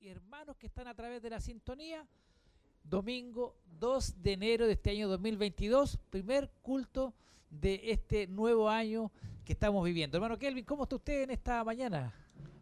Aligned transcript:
y 0.00 0.08
hermanos 0.08 0.56
que 0.56 0.66
están 0.66 0.88
a 0.88 0.94
través 0.94 1.22
de 1.22 1.30
la 1.30 1.40
sintonía. 1.40 2.06
Domingo 2.84 3.56
2 3.78 4.22
de 4.22 4.32
enero 4.32 4.66
de 4.66 4.72
este 4.72 4.90
año 4.90 5.08
2022, 5.08 5.98
primer 6.10 6.50
culto 6.62 7.14
de 7.50 7.80
este 7.84 8.26
nuevo 8.26 8.68
año 8.68 9.10
que 9.44 9.52
estamos 9.52 9.84
viviendo. 9.84 10.16
Hermano 10.16 10.38
Kelvin, 10.38 10.64
¿cómo 10.64 10.84
está 10.84 10.96
usted 10.96 11.22
en 11.22 11.30
esta 11.30 11.62
mañana? 11.64 12.14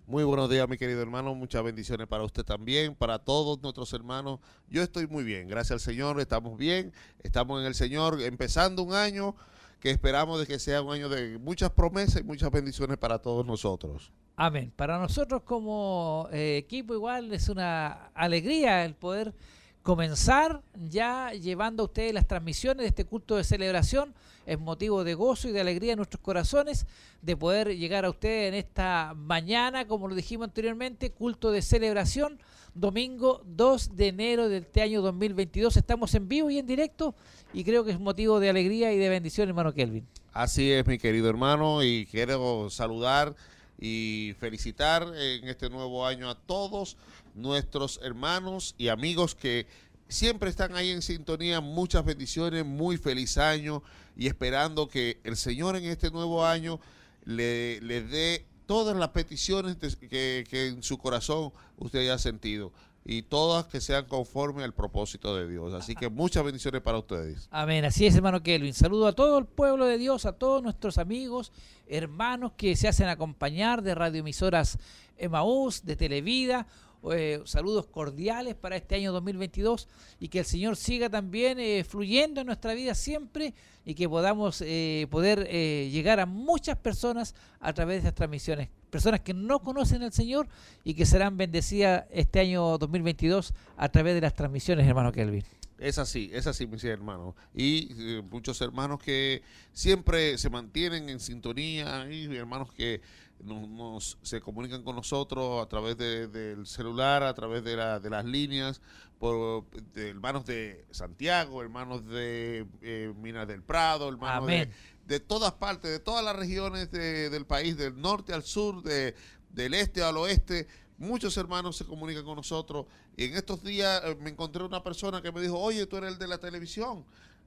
Muy 0.06 0.24
buenos 0.24 0.48
días, 0.48 0.68
mi 0.68 0.76
querido 0.76 1.02
hermano. 1.02 1.34
Muchas 1.34 1.62
bendiciones 1.64 2.06
para 2.06 2.22
usted 2.22 2.44
también, 2.44 2.94
para 2.94 3.18
todos 3.18 3.60
nuestros 3.60 3.92
hermanos. 3.92 4.40
Yo 4.68 4.82
estoy 4.82 5.06
muy 5.06 5.24
bien, 5.24 5.48
gracias 5.48 5.72
al 5.72 5.80
Señor. 5.80 6.20
Estamos 6.20 6.56
bien, 6.56 6.92
estamos 7.22 7.60
en 7.60 7.66
el 7.66 7.74
Señor, 7.74 8.20
empezando 8.22 8.82
un 8.82 8.94
año 8.94 9.34
que 9.80 9.90
esperamos 9.90 10.40
de 10.40 10.46
que 10.46 10.58
sea 10.58 10.82
un 10.82 10.92
año 10.92 11.08
de 11.08 11.38
muchas 11.38 11.70
promesas 11.70 12.20
y 12.20 12.24
muchas 12.24 12.50
bendiciones 12.50 12.96
para 12.96 13.18
todos 13.18 13.44
nosotros. 13.46 14.12
Amén. 14.36 14.72
Para 14.76 14.98
nosotros 14.98 15.42
como 15.42 16.28
eh, 16.32 16.58
equipo 16.58 16.94
igual 16.94 17.32
es 17.32 17.48
una 17.48 18.10
alegría 18.14 18.84
el 18.84 18.94
poder 18.94 19.34
comenzar 19.82 20.62
ya 20.74 21.30
llevando 21.32 21.84
a 21.84 21.86
ustedes 21.86 22.12
las 22.12 22.26
transmisiones 22.26 22.82
de 22.82 22.88
este 22.88 23.04
culto 23.04 23.36
de 23.36 23.44
celebración. 23.44 24.14
Es 24.44 24.58
motivo 24.58 25.04
de 25.04 25.14
gozo 25.14 25.48
y 25.48 25.52
de 25.52 25.60
alegría 25.60 25.92
en 25.92 25.98
nuestros 25.98 26.20
corazones 26.20 26.86
de 27.22 27.36
poder 27.36 27.76
llegar 27.76 28.04
a 28.04 28.10
ustedes 28.10 28.48
en 28.48 28.54
esta 28.54 29.14
mañana, 29.16 29.86
como 29.86 30.08
lo 30.08 30.14
dijimos 30.14 30.48
anteriormente, 30.48 31.12
culto 31.12 31.50
de 31.50 31.62
celebración, 31.62 32.38
domingo 32.76 33.42
2 33.46 33.96
de 33.96 34.08
enero 34.08 34.48
del 34.48 34.64
este 34.64 34.82
año 34.82 35.02
2022. 35.02 35.76
Estamos 35.76 36.14
en 36.14 36.28
vivo 36.28 36.50
y 36.50 36.58
en 36.58 36.66
directo 36.66 37.14
y 37.52 37.64
creo 37.64 37.84
que 37.84 37.90
es 37.90 37.98
motivo 37.98 38.38
de 38.38 38.50
alegría 38.50 38.92
y 38.92 38.98
de 38.98 39.08
bendición, 39.08 39.48
hermano 39.48 39.72
Kelvin. 39.72 40.06
Así 40.32 40.70
es, 40.70 40.86
mi 40.86 40.98
querido 40.98 41.30
hermano, 41.30 41.82
y 41.82 42.06
quiero 42.06 42.68
saludar 42.68 43.34
y 43.78 44.34
felicitar 44.38 45.02
en 45.16 45.48
este 45.48 45.70
nuevo 45.70 46.06
año 46.06 46.28
a 46.28 46.34
todos 46.34 46.96
nuestros 47.34 48.00
hermanos 48.02 48.74
y 48.78 48.88
amigos 48.88 49.34
que 49.34 49.66
siempre 50.08 50.50
están 50.50 50.76
ahí 50.76 50.90
en 50.90 51.02
sintonía. 51.02 51.60
Muchas 51.60 52.04
bendiciones, 52.04 52.64
muy 52.64 52.98
feliz 52.98 53.38
año 53.38 53.82
y 54.16 54.26
esperando 54.26 54.88
que 54.88 55.18
el 55.24 55.36
Señor 55.36 55.76
en 55.76 55.84
este 55.84 56.10
nuevo 56.10 56.44
año 56.44 56.80
le, 57.24 57.80
le 57.80 58.02
dé 58.02 58.46
todas 58.66 58.96
las 58.96 59.10
peticiones 59.10 59.76
que, 59.76 60.44
que 60.48 60.66
en 60.68 60.82
su 60.82 60.98
corazón 60.98 61.52
usted 61.78 62.00
haya 62.00 62.18
sentido 62.18 62.72
y 63.08 63.22
todas 63.22 63.66
que 63.66 63.80
sean 63.80 64.04
conforme 64.06 64.64
al 64.64 64.74
propósito 64.74 65.36
de 65.36 65.48
Dios. 65.48 65.72
Así 65.74 65.94
que 65.94 66.08
muchas 66.08 66.44
bendiciones 66.44 66.82
para 66.82 66.98
ustedes. 66.98 67.48
Amén. 67.52 67.84
Así 67.84 68.04
es, 68.04 68.16
hermano 68.16 68.42
Kelvin. 68.42 68.74
Saludo 68.74 69.06
a 69.06 69.12
todo 69.12 69.38
el 69.38 69.46
pueblo 69.46 69.86
de 69.86 69.96
Dios, 69.96 70.26
a 70.26 70.32
todos 70.32 70.60
nuestros 70.62 70.98
amigos, 70.98 71.52
hermanos 71.86 72.52
que 72.56 72.74
se 72.74 72.88
hacen 72.88 73.08
acompañar 73.08 73.82
de 73.82 73.94
radioemisoras 73.94 74.78
Emaús, 75.18 75.84
de 75.84 75.94
Televida. 75.94 76.66
Eh, 77.12 77.40
saludos 77.44 77.86
cordiales 77.86 78.54
para 78.54 78.76
este 78.76 78.94
año 78.94 79.12
2022 79.12 79.88
y 80.18 80.28
que 80.28 80.40
el 80.40 80.44
Señor 80.44 80.76
siga 80.76 81.08
también 81.08 81.58
eh, 81.58 81.84
fluyendo 81.84 82.40
en 82.40 82.46
nuestra 82.46 82.74
vida 82.74 82.94
siempre 82.94 83.54
y 83.84 83.94
que 83.94 84.08
podamos 84.08 84.62
eh, 84.62 85.06
poder 85.10 85.48
llegar 85.48 86.20
a 86.20 86.26
muchas 86.26 86.76
personas 86.76 87.34
a 87.60 87.72
través 87.72 87.96
de 87.96 88.08
estas 88.08 88.14
transmisiones. 88.14 88.68
Personas 88.90 89.20
que 89.20 89.34
no 89.34 89.60
conocen 89.60 90.02
al 90.02 90.12
Señor 90.12 90.48
y 90.84 90.94
que 90.94 91.06
serán 91.06 91.36
bendecidas 91.36 92.04
este 92.10 92.40
año 92.40 92.78
2022 92.78 93.52
a 93.76 93.88
través 93.88 94.14
de 94.14 94.20
las 94.20 94.34
transmisiones, 94.34 94.86
hermano 94.86 95.12
Kelvin. 95.12 95.44
Es 95.78 95.98
así, 95.98 96.30
es 96.32 96.46
así, 96.46 96.66
mis 96.66 96.82
hermanos. 96.84 97.34
Y 97.54 97.90
muchos 98.30 98.60
hermanos 98.62 98.98
que 98.98 99.42
siempre 99.72 100.38
se 100.38 100.48
mantienen 100.48 101.10
en 101.10 101.20
sintonía, 101.20 102.10
y 102.10 102.34
hermanos 102.34 102.72
que 102.72 103.02
nos, 103.42 103.68
nos- 103.68 104.18
se 104.22 104.40
comunican 104.40 104.82
con 104.82 104.96
nosotros 104.96 105.62
a 105.64 105.68
través 105.68 105.96
de- 105.96 106.28
del 106.28 106.66
celular, 106.66 107.22
a 107.22 107.34
través 107.34 107.62
de, 107.64 107.76
la- 107.76 108.00
de 108.00 108.10
las 108.10 108.24
líneas, 108.24 108.80
por 109.18 109.64
de 109.94 110.10
hermanos 110.10 110.44
de 110.46 110.84
Santiago, 110.90 111.62
hermanos 111.62 112.06
de 112.06 112.66
eh, 112.82 113.12
Minas 113.16 113.46
del 113.48 113.62
Prado, 113.62 114.08
hermanos 114.08 114.46
de, 114.46 114.54
Amén. 114.62 114.72
de 115.06 115.20
todas 115.20 115.52
partes, 115.52 115.90
de 115.90 115.98
todas 116.00 116.24
las 116.24 116.36
regiones 116.36 116.90
de- 116.90 117.30
del 117.30 117.46
país, 117.46 117.76
del 117.76 118.00
norte 118.00 118.32
al 118.34 118.42
sur, 118.42 118.82
de, 118.82 119.14
del 119.50 119.74
este 119.74 120.02
al 120.02 120.16
oeste. 120.18 120.66
Muchos 120.98 121.36
hermanos 121.36 121.76
se 121.76 121.84
comunican 121.84 122.24
con 122.24 122.36
nosotros. 122.36 122.86
Y 123.16 123.24
en 123.24 123.36
estos 123.36 123.62
días 123.62 124.02
eh, 124.04 124.16
me 124.20 124.30
encontré 124.30 124.62
una 124.64 124.82
persona 124.82 125.20
que 125.22 125.30
me 125.32 125.40
dijo, 125.40 125.58
oye, 125.58 125.86
tú 125.86 125.96
eres 125.98 126.12
el 126.12 126.18
de 126.18 126.26
la 126.28 126.38
televisión. 126.38 127.04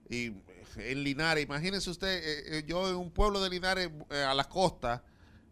Y 0.09 0.27
eh, 0.27 0.33
en 0.77 1.03
Linares, 1.03 1.43
imagínese 1.43 1.89
usted, 1.89 2.07
eh, 2.23 2.59
eh, 2.59 2.63
yo 2.67 2.87
en 2.89 2.95
un 2.95 3.11
pueblo 3.11 3.41
de 3.41 3.49
Linares, 3.49 3.89
eh, 4.11 4.23
a 4.23 4.33
la 4.33 4.43
costa, 4.49 5.03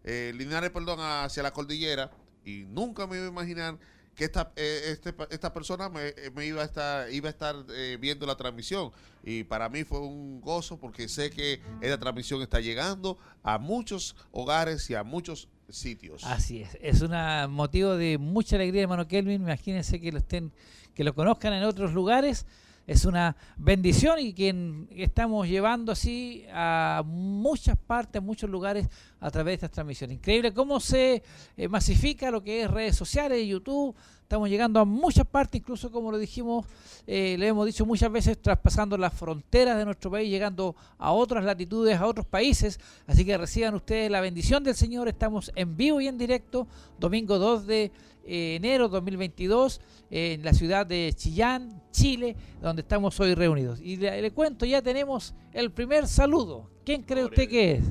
eh, 0.07 0.33
Linares, 0.35 0.71
perdón, 0.71 0.99
hacia 1.01 1.43
la 1.43 1.51
cordillera, 1.51 2.09
y 2.45 2.63
nunca 2.65 3.05
me 3.05 3.17
iba 3.17 3.25
a 3.25 3.29
imaginar 3.29 3.77
que 4.17 4.25
esta, 4.25 4.51
eh, 4.55 4.81
este 4.87 5.13
esta 5.29 5.53
persona 5.53 5.89
me, 5.89 6.07
eh, 6.07 6.31
me 6.33 6.45
iba 6.47 6.63
a 6.63 6.65
estar, 6.65 7.11
iba 7.13 7.27
a 7.27 7.29
estar 7.29 7.55
eh, 7.69 7.97
viendo 8.01 8.25
la 8.25 8.35
transmisión. 8.35 8.91
Y 9.23 9.43
para 9.43 9.69
mí 9.69 9.83
fue 9.83 9.99
un 9.99 10.41
gozo 10.41 10.79
porque 10.79 11.07
sé 11.07 11.29
que 11.29 11.61
esta 11.81 11.99
transmisión 11.99 12.41
está 12.41 12.59
llegando 12.59 13.19
a 13.43 13.59
muchos 13.59 14.15
hogares 14.31 14.89
y 14.89 14.95
a 14.95 15.03
muchos 15.03 15.49
sitios. 15.69 16.23
Así 16.23 16.61
es, 16.61 16.77
es 16.81 17.01
un 17.01 17.11
motivo 17.51 17.95
de 17.95 18.17
mucha 18.17 18.55
alegría, 18.55 18.83
hermano 18.83 19.07
Kelvin. 19.07 19.43
Imagínense 19.43 20.01
que 20.01 20.11
lo 20.11 20.17
estén, 20.17 20.51
que 20.95 21.03
lo 21.03 21.13
conozcan 21.13 21.53
en 21.53 21.63
otros 21.63 21.93
lugares. 21.93 22.47
Es 22.87 23.03
una 23.03 23.35
bendición 23.57 24.17
y 24.17 24.31
que 24.31 24.87
estamos 24.95 25.45
llevando 25.45 25.91
así 25.91 26.45
a 26.53 27.03
muchas 27.05 27.77
partes, 27.77 28.19
a 28.19 28.23
muchos 28.23 28.49
lugares 28.49 28.87
a 29.19 29.29
través 29.29 29.51
de 29.51 29.53
estas 29.55 29.71
transmisiones. 29.71 30.15
Increíble 30.15 30.53
cómo 30.53 30.79
se 30.79 31.21
eh, 31.57 31.67
masifica 31.67 32.31
lo 32.31 32.41
que 32.41 32.63
es 32.63 32.71
redes 32.71 32.95
sociales, 32.95 33.45
YouTube. 33.45 33.93
Estamos 34.27 34.49
llegando 34.49 34.81
a 34.81 34.83
muchas 34.83 35.25
partes, 35.25 35.61
incluso 35.61 35.89
como 35.89 36.11
lo 36.11 36.17
dijimos, 36.17 36.65
eh, 37.07 37.37
le 37.39 37.47
hemos 37.47 37.65
dicho 37.65 37.85
muchas 37.85 38.11
veces, 38.11 38.37
traspasando 38.37 38.97
las 38.97 39.13
fronteras 39.13 39.77
de 39.77 39.85
nuestro 39.85 40.11
país, 40.11 40.29
llegando 40.29 40.75
a 40.97 41.13
otras 41.13 41.45
latitudes, 41.45 41.97
a 41.97 42.05
otros 42.05 42.25
países. 42.25 42.77
Así 43.05 43.23
que 43.23 43.37
reciban 43.37 43.73
ustedes 43.73 44.11
la 44.11 44.19
bendición 44.19 44.65
del 44.65 44.75
Señor. 44.75 45.07
Estamos 45.07 45.49
en 45.55 45.77
vivo 45.77 46.01
y 46.01 46.09
en 46.09 46.17
directo, 46.17 46.67
domingo 46.99 47.39
2 47.39 47.67
de 47.67 47.83
eh, 48.25 48.55
enero 48.57 48.89
2022, 48.89 49.79
eh, 50.11 50.33
en 50.33 50.43
la 50.43 50.51
ciudad 50.51 50.85
de 50.85 51.13
Chillán, 51.15 51.81
Chile, 51.91 52.35
donde 52.61 52.81
estamos 52.81 53.17
hoy 53.21 53.33
reunidos. 53.33 53.79
Y 53.79 53.95
le, 53.95 54.21
le 54.21 54.31
cuento, 54.31 54.65
ya 54.65 54.81
tenemos 54.81 55.35
el 55.53 55.71
primer 55.71 56.05
saludo. 56.05 56.69
¿Quién 56.83 57.03
cree 57.03 57.23
usted 57.23 57.47
que 57.47 57.71
es? 57.75 57.83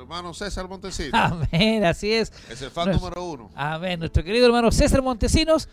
Nuestro 0.00 0.16
hermano 0.16 0.32
César 0.32 0.66
Montesino 0.66 1.10
Amén, 1.52 1.84
así 1.84 2.10
es. 2.10 2.32
es 2.50 2.62
el 2.62 2.70
fan 2.70 2.90
número 2.90 3.22
uno. 3.22 3.50
Amén. 3.54 3.98
Nuestro 4.00 4.24
querido 4.24 4.46
hermano 4.46 4.72
César 4.72 5.02
Montesinos. 5.02 5.68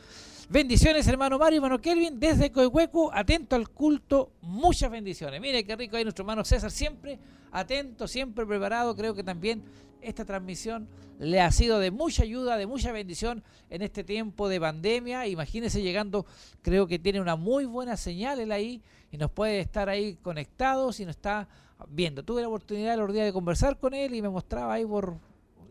Bendiciones, 0.50 1.08
hermano 1.08 1.40
Mario, 1.40 1.58
hermano 1.58 1.80
Kelvin, 1.80 2.20
desde 2.20 2.52
Coihueco, 2.52 3.14
atento 3.14 3.56
al 3.56 3.70
culto, 3.70 4.32
muchas 4.42 4.92
bendiciones. 4.92 5.40
Mire 5.40 5.64
qué 5.64 5.78
rico 5.78 5.96
ahí 5.96 6.04
nuestro 6.04 6.24
hermano 6.24 6.44
César, 6.44 6.72
siempre 6.72 7.20
atento, 7.54 8.06
siempre 8.06 8.46
preparado. 8.46 8.98
Creo 8.98 9.14
que 9.14 9.24
también 9.24 9.64
esta 10.02 10.26
transmisión 10.26 10.90
le 11.20 11.40
ha 11.40 11.50
sido 11.50 11.80
de 11.80 11.92
mucha 11.92 12.24
ayuda, 12.24 12.58
de 12.58 12.68
mucha 12.68 12.92
bendición 12.92 13.44
en 13.70 13.82
este 13.82 14.04
tiempo 14.04 14.50
de 14.50 14.60
pandemia. 14.60 15.26
Imagínese 15.28 15.82
llegando, 15.82 16.26
creo 16.62 16.86
que 16.86 17.00
tiene 17.00 17.22
una 17.22 17.38
muy 17.38 17.64
buena 17.64 17.96
señal 17.96 18.42
él 18.42 18.52
ahí 18.52 18.82
y 19.10 19.18
nos 19.18 19.32
puede 19.32 19.62
estar 19.62 19.88
ahí 19.88 20.16
conectados 20.16 21.00
y 21.00 21.06
nos 21.06 21.16
está 21.16 21.48
viendo. 21.90 22.24
Tuve 22.24 22.42
la 22.42 22.48
oportunidad 22.48 22.94
el 22.94 23.02
otro 23.02 23.14
día 23.14 23.26
de 23.26 23.34
conversar 23.34 23.78
con 23.78 23.94
él 23.94 24.16
y 24.16 24.22
me 24.22 24.30
mostraba 24.30 24.74
ahí 24.74 24.86
por, 24.86 25.18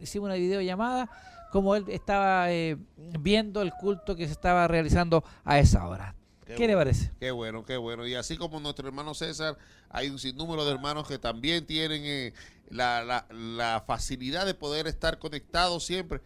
hicimos 0.00 0.26
una 0.26 0.34
videollamada 0.36 1.10
como 1.52 1.74
él 1.74 1.84
estaba 1.88 2.50
eh, 2.52 2.76
viendo 3.20 3.62
el 3.62 3.72
culto 3.72 4.14
que 4.16 4.26
se 4.26 4.32
estaba 4.32 4.68
realizando 4.68 5.24
a 5.44 5.58
esa 5.58 5.86
hora. 5.86 6.14
¿Qué, 6.44 6.52
le 6.58 6.74
bueno, 6.74 6.78
parece? 6.78 7.10
Qué 7.18 7.30
bueno, 7.32 7.64
qué 7.64 7.76
bueno. 7.76 8.06
Y 8.06 8.14
así 8.14 8.36
como 8.36 8.60
nuestro 8.60 8.86
hermano 8.86 9.14
César, 9.14 9.58
hay 9.90 10.10
un 10.10 10.18
sinnúmero 10.18 10.64
de 10.64 10.70
hermanos 10.72 11.08
que 11.08 11.18
también 11.18 11.66
tienen 11.66 12.02
eh, 12.04 12.34
la, 12.70 13.02
la- 13.04 13.26
la 13.32 13.82
facilidad 13.86 14.46
de 14.46 14.54
poder 14.54 14.86
estar 14.86 15.18
conectados 15.18 15.84
siempre. 15.84 16.20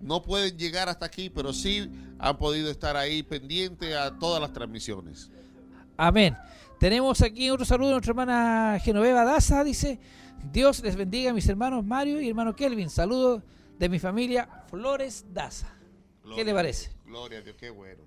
No 0.00 0.22
pueden 0.22 0.56
llegar 0.56 0.88
hasta 0.88 1.04
aquí, 1.06 1.28
pero 1.30 1.52
sí 1.52 1.90
han 2.18 2.38
podido 2.38 2.70
estar 2.70 2.96
ahí 2.96 3.22
pendientes 3.22 3.94
a 3.94 4.18
todas 4.18 4.40
las 4.40 4.52
transmisiones. 4.52 5.30
Amén. 5.96 6.36
Tenemos 6.78 7.22
aquí 7.22 7.48
otro 7.48 7.64
saludo 7.64 7.88
de 7.88 7.94
nuestra 7.94 8.10
hermana 8.10 8.78
Genoveva 8.80 9.24
Daza. 9.24 9.64
Dice, 9.64 9.98
Dios 10.52 10.82
les 10.82 10.94
bendiga 10.94 11.30
a 11.30 11.34
mis 11.34 11.48
hermanos 11.48 11.82
Mario 11.84 12.20
y 12.20 12.28
hermano 12.28 12.54
Kelvin. 12.54 12.90
Saludos 12.90 13.42
de 13.78 13.88
mi 13.88 13.98
familia 13.98 14.46
Flores 14.68 15.24
Daza. 15.32 15.74
¿Qué 16.34 16.44
le 16.44 16.52
parece? 16.52 16.90
Gloria 17.06 17.38
a 17.38 17.42
Dios, 17.42 17.56
qué 17.58 17.70
bueno. 17.70 18.02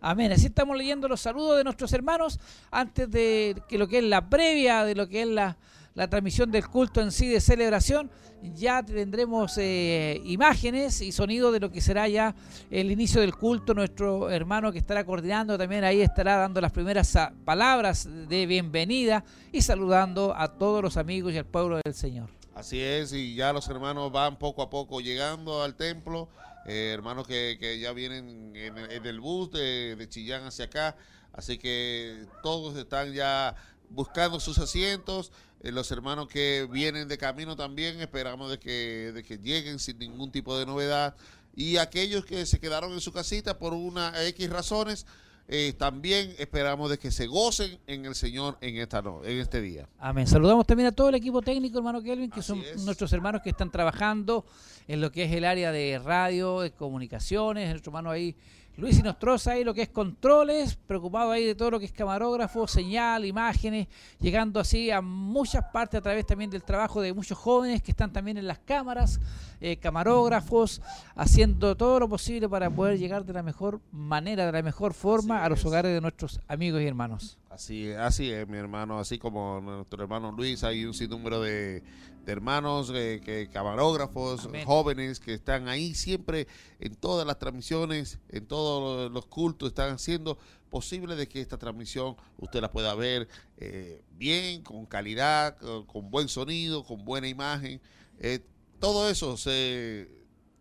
Amén. 0.00 0.30
Así 0.30 0.46
estamos 0.46 0.76
leyendo 0.76 1.08
los 1.08 1.20
saludos 1.20 1.56
de 1.56 1.64
nuestros 1.64 1.92
hermanos 1.92 2.38
antes 2.70 3.10
de 3.10 3.60
que 3.68 3.76
lo 3.76 3.88
que 3.88 3.98
es 3.98 4.04
la 4.04 4.28
previa 4.28 4.84
de 4.84 4.94
lo 4.94 5.08
que 5.08 5.22
es 5.22 5.28
la, 5.28 5.56
la 5.94 6.08
transmisión 6.08 6.50
del 6.50 6.66
culto 6.68 7.00
en 7.00 7.12
sí 7.12 7.28
de 7.28 7.40
celebración. 7.40 8.10
Ya 8.54 8.82
tendremos 8.82 9.56
eh, 9.58 10.20
imágenes 10.24 11.00
y 11.00 11.12
sonido 11.12 11.52
de 11.52 11.60
lo 11.60 11.70
que 11.70 11.80
será 11.80 12.08
ya 12.08 12.34
el 12.70 12.90
inicio 12.90 13.20
del 13.20 13.36
culto. 13.36 13.72
Nuestro 13.74 14.30
hermano 14.30 14.72
que 14.72 14.78
estará 14.78 15.04
coordinando 15.04 15.56
también 15.56 15.84
ahí 15.84 16.00
estará 16.00 16.36
dando 16.36 16.60
las 16.60 16.72
primeras 16.72 17.14
ah, 17.16 17.32
palabras 17.44 18.08
de 18.28 18.46
bienvenida 18.46 19.24
y 19.52 19.62
saludando 19.62 20.34
a 20.36 20.58
todos 20.58 20.82
los 20.82 20.96
amigos 20.96 21.32
y 21.32 21.38
al 21.38 21.46
pueblo 21.46 21.78
del 21.84 21.94
Señor. 21.94 22.30
Así 22.54 22.80
es, 22.80 23.12
y 23.12 23.34
ya 23.34 23.52
los 23.52 23.68
hermanos 23.68 24.10
van 24.12 24.38
poco 24.38 24.60
a 24.62 24.68
poco 24.68 25.00
llegando 25.00 25.62
al 25.62 25.74
templo 25.74 26.28
eh, 26.66 26.92
hermanos 26.94 27.26
que, 27.26 27.78
ya 27.80 27.92
vienen 27.92 28.52
en, 28.54 29.06
el- 29.06 29.20
bus 29.20 29.50
de 29.52 30.06
Chillán 30.08 30.44
hacia 30.44 30.66
acá, 30.66 30.96
así 31.32 31.58
que 31.58 32.24
todos 32.42 32.76
están 32.76 33.12
ya 33.12 33.56
buscando 33.90 34.40
sus 34.40 34.58
asientos. 34.58 35.32
Eh, 35.62 35.70
los 35.72 35.90
hermanos 35.92 36.28
que 36.28 36.68
vienen 36.70 37.08
de 37.08 37.18
camino 37.18 37.56
también 37.56 38.00
esperamos 38.00 38.50
de 38.50 38.58
que, 38.58 39.12
de 39.14 39.22
que 39.22 39.38
lleguen 39.38 39.78
sin 39.78 39.98
ningún 39.98 40.30
tipo 40.30 40.58
de 40.58 40.66
novedad. 40.66 41.14
Y 41.54 41.76
aquellos 41.76 42.24
que 42.24 42.44
se 42.46 42.58
quedaron 42.58 42.92
en 42.92 43.00
su 43.00 43.12
casita 43.12 43.58
por 43.58 43.72
una 43.74 44.12
X 44.28 44.50
razones, 44.50 45.06
eh, 45.48 45.74
también 45.76 46.34
esperamos 46.38 46.88
de 46.88 46.98
que 46.98 47.10
se 47.10 47.26
gocen 47.26 47.78
en 47.86 48.06
el 48.06 48.14
Señor 48.14 48.56
en 48.60 48.76
esta 48.78 49.02
no- 49.02 49.22
en 49.24 49.38
este 49.38 49.60
día. 49.60 49.86
Amén. 49.98 50.26
Saludamos 50.26 50.66
también 50.66 50.86
a 50.88 50.92
todo 50.92 51.10
el 51.10 51.14
equipo 51.16 51.42
técnico, 51.42 51.78
hermano 51.78 52.00
Kelvin, 52.02 52.30
que 52.30 52.40
Así 52.40 52.46
son 52.48 52.60
es. 52.62 52.82
nuestros 52.84 53.12
hermanos 53.12 53.42
que 53.42 53.50
están 53.50 53.70
trabajando 53.70 54.46
en 54.88 55.00
lo 55.00 55.12
que 55.12 55.24
es 55.24 55.32
el 55.32 55.44
área 55.44 55.70
de 55.72 55.98
radio, 56.02 56.60
de 56.60 56.70
comunicaciones, 56.70 57.68
nuestro 57.70 57.90
hermano 57.90 58.10
ahí, 58.10 58.34
Luis 58.78 58.98
y 58.98 59.02
Nostroza, 59.02 59.52
ahí 59.52 59.64
lo 59.64 59.74
que 59.74 59.82
es 59.82 59.90
controles, 59.90 60.76
preocupado 60.76 61.30
ahí 61.30 61.44
de 61.44 61.54
todo 61.54 61.72
lo 61.72 61.78
que 61.78 61.84
es 61.84 61.92
camarógrafo, 61.92 62.66
señal, 62.66 63.26
imágenes, 63.26 63.86
llegando 64.18 64.58
así 64.58 64.90
a 64.90 65.02
muchas 65.02 65.64
partes 65.66 65.98
a 65.98 66.02
través 66.02 66.24
también 66.24 66.48
del 66.48 66.62
trabajo 66.62 67.02
de 67.02 67.12
muchos 67.12 67.36
jóvenes 67.36 67.82
que 67.82 67.90
están 67.90 68.14
también 68.14 68.38
en 68.38 68.46
las 68.46 68.60
cámaras, 68.60 69.20
eh, 69.64 69.76
camarógrafos, 69.76 70.82
haciendo 71.14 71.76
todo 71.76 72.00
lo 72.00 72.08
posible 72.08 72.48
para 72.48 72.68
poder 72.68 72.98
llegar 72.98 73.24
de 73.24 73.32
la 73.32 73.42
mejor 73.44 73.80
manera, 73.92 74.44
de 74.46 74.52
la 74.52 74.62
mejor 74.62 74.92
forma 74.92 75.36
Así 75.38 75.46
a 75.46 75.48
los 75.50 75.58
es. 75.60 75.64
hogares 75.66 75.94
de 75.94 76.00
nuestros 76.00 76.40
amigos 76.48 76.82
y 76.82 76.86
hermanos. 76.86 77.38
Así, 77.48 77.88
es, 77.88 77.98
así 77.98 78.30
es, 78.30 78.48
mi 78.48 78.56
hermano, 78.58 78.98
así 78.98 79.18
como 79.18 79.60
nuestro 79.60 80.02
hermano 80.02 80.32
Luis, 80.32 80.64
hay 80.64 80.84
un 80.84 80.94
sinnúmero 80.94 81.40
de, 81.40 81.82
de 82.24 82.32
hermanos, 82.32 82.90
eh, 82.94 83.20
que 83.24 83.48
camarógrafos, 83.52 84.46
Amén. 84.46 84.66
jóvenes 84.66 85.20
que 85.20 85.34
están 85.34 85.68
ahí 85.68 85.94
siempre 85.94 86.48
en 86.80 86.94
todas 86.96 87.26
las 87.26 87.38
transmisiones, 87.38 88.18
en 88.30 88.46
todos 88.46 89.12
los 89.12 89.26
cultos, 89.26 89.68
están 89.68 89.92
haciendo 89.94 90.38
posible 90.70 91.14
de 91.14 91.28
que 91.28 91.40
esta 91.40 91.58
transmisión 91.58 92.16
usted 92.38 92.60
la 92.62 92.70
pueda 92.72 92.94
ver 92.94 93.28
eh, 93.58 94.02
bien, 94.16 94.62
con 94.62 94.86
calidad, 94.86 95.56
con, 95.58 95.84
con 95.86 96.10
buen 96.10 96.28
sonido, 96.28 96.82
con 96.82 97.04
buena 97.04 97.28
imagen. 97.28 97.80
Eh, 98.18 98.40
todo 98.82 99.08
eso 99.08 99.36
se, 99.36 100.08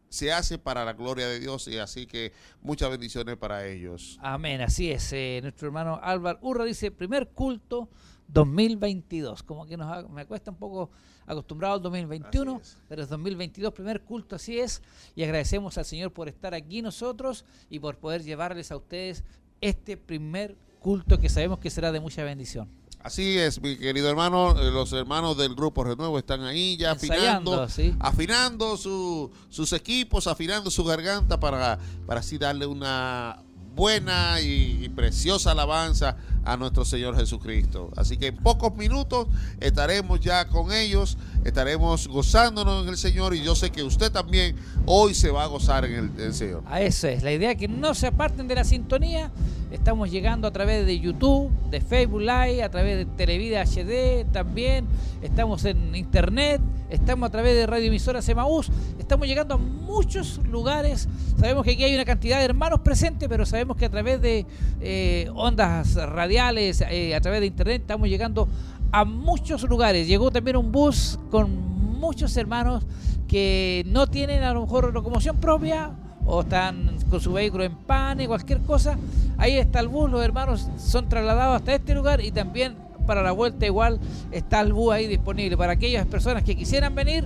se 0.10 0.32
hace 0.32 0.60
para 0.60 0.86
la 0.86 0.94
gloria 0.94 1.28
de 1.28 1.40
Dios 1.40 1.68
y 1.68 1.80
así 1.80 2.06
que 2.06 2.34
muchas 2.62 2.92
bendiciones 2.92 3.36
para 3.36 3.66
ellos. 3.66 4.20
Amén, 4.22 4.62
así 4.62 4.92
es. 4.92 5.12
Eh, 5.12 5.40
nuestro 5.42 5.66
hermano 5.70 6.00
Álvaro 6.04 6.38
Urra 6.44 6.64
dice, 6.66 6.92
primer 6.92 7.30
culto 7.30 7.90
2022. 8.28 9.42
Como 9.42 9.66
que 9.66 9.76
nos 9.76 10.08
me 10.12 10.28
cuesta 10.28 10.52
un 10.52 10.58
poco 10.58 10.92
acostumbrado 11.26 11.74
al 11.74 11.82
2021, 11.82 12.58
Así 12.62 12.62
es. 12.62 12.78
pero 12.88 13.02
es 13.02 13.10
2022, 13.10 13.74
primer 13.74 14.02
culto, 14.02 14.36
así 14.36 14.60
es. 14.60 14.84
Y 15.16 15.24
agradecemos 15.24 15.80
al 15.80 15.86
Señor 15.86 16.14
por 16.14 16.30
estar 16.30 16.54
aquí 16.54 16.84
nosotros 16.84 17.44
y 17.72 17.80
por 17.80 17.98
poder 17.98 18.22
llevarles 18.22 18.72
a 18.72 18.78
ustedes 18.78 19.24
este 19.62 19.98
primer 19.98 20.56
culto 20.80 21.18
que 21.18 21.28
sabemos 21.28 21.58
que 21.58 21.72
será 21.72 21.92
de 21.92 22.00
mucha 22.00 22.24
bendición. 22.24 22.70
Así 23.04 23.38
es, 23.38 23.62
mi 23.62 23.78
querido 23.78 24.10
hermano. 24.10 24.52
eh, 24.60 24.70
Los 24.72 24.94
hermanos 24.94 25.38
del 25.38 25.56
grupo 25.56 25.84
Renuevo 25.84 26.20
están 26.20 26.44
ahí 26.44 26.78
ya 26.78 26.92
afinando, 26.92 27.68
¿sí? 27.70 27.96
afinando 28.00 28.78
su- 28.78 29.32
sus 29.50 29.74
equipos, 29.74 30.28
afinando 30.28 30.70
su 30.70 30.84
garganta 30.84 31.40
para, 31.40 31.80
para 32.06 32.20
así 32.20 32.38
darle 32.38 32.66
una 32.68 33.42
buena 33.74 34.40
y, 34.42 34.84
y 34.84 34.90
preciosa 34.90 35.52
alabanza 35.52 36.18
a 36.44 36.58
nuestro 36.58 36.84
Señor 36.86 37.16
Jesucristo. 37.18 37.90
Así 37.96 38.18
que 38.18 38.28
en 38.28 38.36
pocos 38.38 38.76
minutos 38.76 39.28
estaremos 39.62 40.20
ya 40.20 40.48
con 40.50 40.72
ellos, 40.74 41.18
estaremos 41.46 42.08
gozándonos 42.08 42.84
en 42.84 42.90
el 42.90 42.98
Señor 42.98 43.34
y 43.34 43.42
yo 43.42 43.56
sé 43.56 43.72
que 43.72 43.82
usted 43.84 44.12
también 44.12 44.56
hoy 44.86 45.14
se 45.16 45.32
va 45.32 45.44
a 45.44 45.48
gozar 45.48 45.86
en 45.86 45.94
el, 45.94 46.06
en 46.20 46.20
el 46.28 46.34
Señor. 46.34 46.64
A 46.68 46.82
eso 46.82 47.08
es, 47.08 47.24
la 47.24 47.32
idea 47.32 47.52
es 47.52 47.58
que 47.58 47.68
no 47.70 47.94
se 47.96 48.08
aparten 48.08 48.48
de 48.48 48.56
la 48.56 48.64
sintonía. 48.66 49.32
Estamos 49.72 50.12
llegando 50.12 50.50
a 50.50 50.52
través 50.52 50.86
de 50.86 51.00
YouTube, 51.00 51.50
de 51.70 51.80
Facebook 51.80 52.20
Live, 52.20 52.62
a 52.62 52.70
través 52.70 52.98
de 52.98 53.06
Televida 53.06 53.64
HD 53.64 54.26
también. 54.30 54.86
Estamos 55.22 55.64
en 55.64 55.96
Internet, 55.96 56.60
estamos 56.90 57.28
a 57.28 57.32
través 57.32 57.56
de 57.56 57.66
Radio 57.66 57.88
Emisoras 57.88 58.28
Emaús. 58.28 58.70
Estamos 59.00 59.28
llegando 59.28 59.54
a 59.54 59.58
muchos 59.58 60.42
lugares. 60.46 61.08
Sabemos 61.40 61.64
que 61.64 61.72
aquí 61.72 61.86
hay 61.86 61.96
una 61.96 62.04
cantidad 62.04 62.40
de 62.40 62.46
hermanos 62.46 62.82
presentes, 62.82 63.30
pero 63.30 63.46
sabemos 63.46 63.78
que 63.78 63.86
a 63.86 63.90
través 63.90 64.22
de 64.22 64.46
eh, 64.82 65.30
ondas 65.36 65.96
radiales, 65.96 66.84
eh, 66.90 67.16
a 67.16 67.22
través 67.22 67.40
de 67.40 67.48
Internet, 67.48 67.84
estamos 67.84 68.10
llegando 68.10 68.50
a 68.92 69.06
muchos 69.06 69.64
lugares. 69.64 70.06
Llegó 70.06 70.32
también 70.32 70.58
un 70.58 70.74
bus 70.74 71.18
con 71.30 71.98
muchos 71.98 72.36
hermanos 72.36 72.86
que 73.26 73.84
no 73.88 74.06
tienen 74.08 74.44
a 74.44 74.54
lo 74.54 74.64
mejor 74.64 74.94
locomoción 74.94 75.38
propia 75.38 75.92
o 76.26 76.42
están 76.42 76.98
con 77.10 77.20
su 77.20 77.34
vehículo 77.34 77.64
en 77.64 77.76
pane, 77.76 78.28
cualquier 78.28 78.60
cosa. 78.62 78.98
Ahí 79.38 79.58
está 79.58 79.80
el 79.80 79.88
bus, 79.88 80.10
los 80.10 80.24
hermanos 80.24 80.70
son 80.78 81.10
trasladados 81.10 81.58
hasta 81.58 81.74
este 81.74 81.94
lugar 81.94 82.22
y 82.22 82.32
también 82.32 82.76
para 83.06 83.22
la 83.24 83.32
vuelta 83.32 83.66
igual 83.66 84.00
está 84.32 84.62
el 84.62 84.74
bus 84.74 84.94
ahí 84.94 85.08
disponible. 85.08 85.58
Para 85.58 85.74
aquellas 85.74 86.06
personas 86.06 86.44
que 86.44 86.56
quisieran 86.56 86.96
venir, 86.96 87.26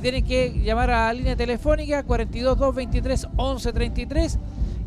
tienen 0.00 0.24
que 0.24 0.60
llamar 0.64 0.90
a 0.90 1.06
la 1.06 1.12
línea 1.12 1.36
telefónica 1.36 2.02
42 2.02 2.58
223 2.58 3.28
1133 3.30 4.38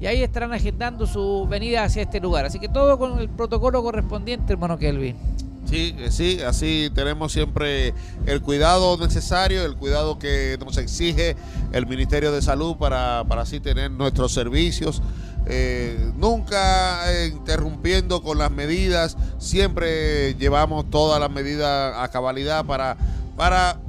y 0.01 0.07
ahí 0.07 0.23
estarán 0.23 0.51
agendando 0.53 1.07
su 1.07 1.47
venida 1.49 1.83
hacia 1.83 2.01
este 2.01 2.19
lugar. 2.19 2.45
Así 2.45 2.59
que 2.59 2.67
todo 2.67 2.97
con 2.97 3.19
el 3.19 3.29
protocolo 3.29 3.81
correspondiente, 3.81 4.53
hermano 4.53 4.77
Kelvin. 4.77 5.15
Sí, 5.65 5.95
sí, 6.09 6.41
así 6.45 6.91
tenemos 6.93 7.31
siempre 7.31 7.93
el 8.27 8.41
cuidado 8.41 8.97
necesario, 8.97 9.65
el 9.65 9.75
cuidado 9.75 10.19
que 10.19 10.57
nos 10.63 10.77
exige 10.77 11.35
el 11.71 11.87
Ministerio 11.87 12.31
de 12.31 12.41
Salud 12.41 12.77
para, 12.77 13.23
para 13.27 13.41
así 13.41 13.59
tener 13.59 13.89
nuestros 13.89 14.31
servicios. 14.31 15.01
Eh, 15.47 16.11
nunca 16.15 17.01
interrumpiendo 17.25 18.21
con 18.21 18.37
las 18.37 18.51
medidas, 18.51 19.17
siempre 19.37 20.33
llevamos 20.35 20.89
todas 20.89 21.19
las 21.19 21.29
medidas 21.29 21.95
a 21.97 22.07
cabalidad 22.09 22.65
para, 22.65 22.97
para 23.35 23.79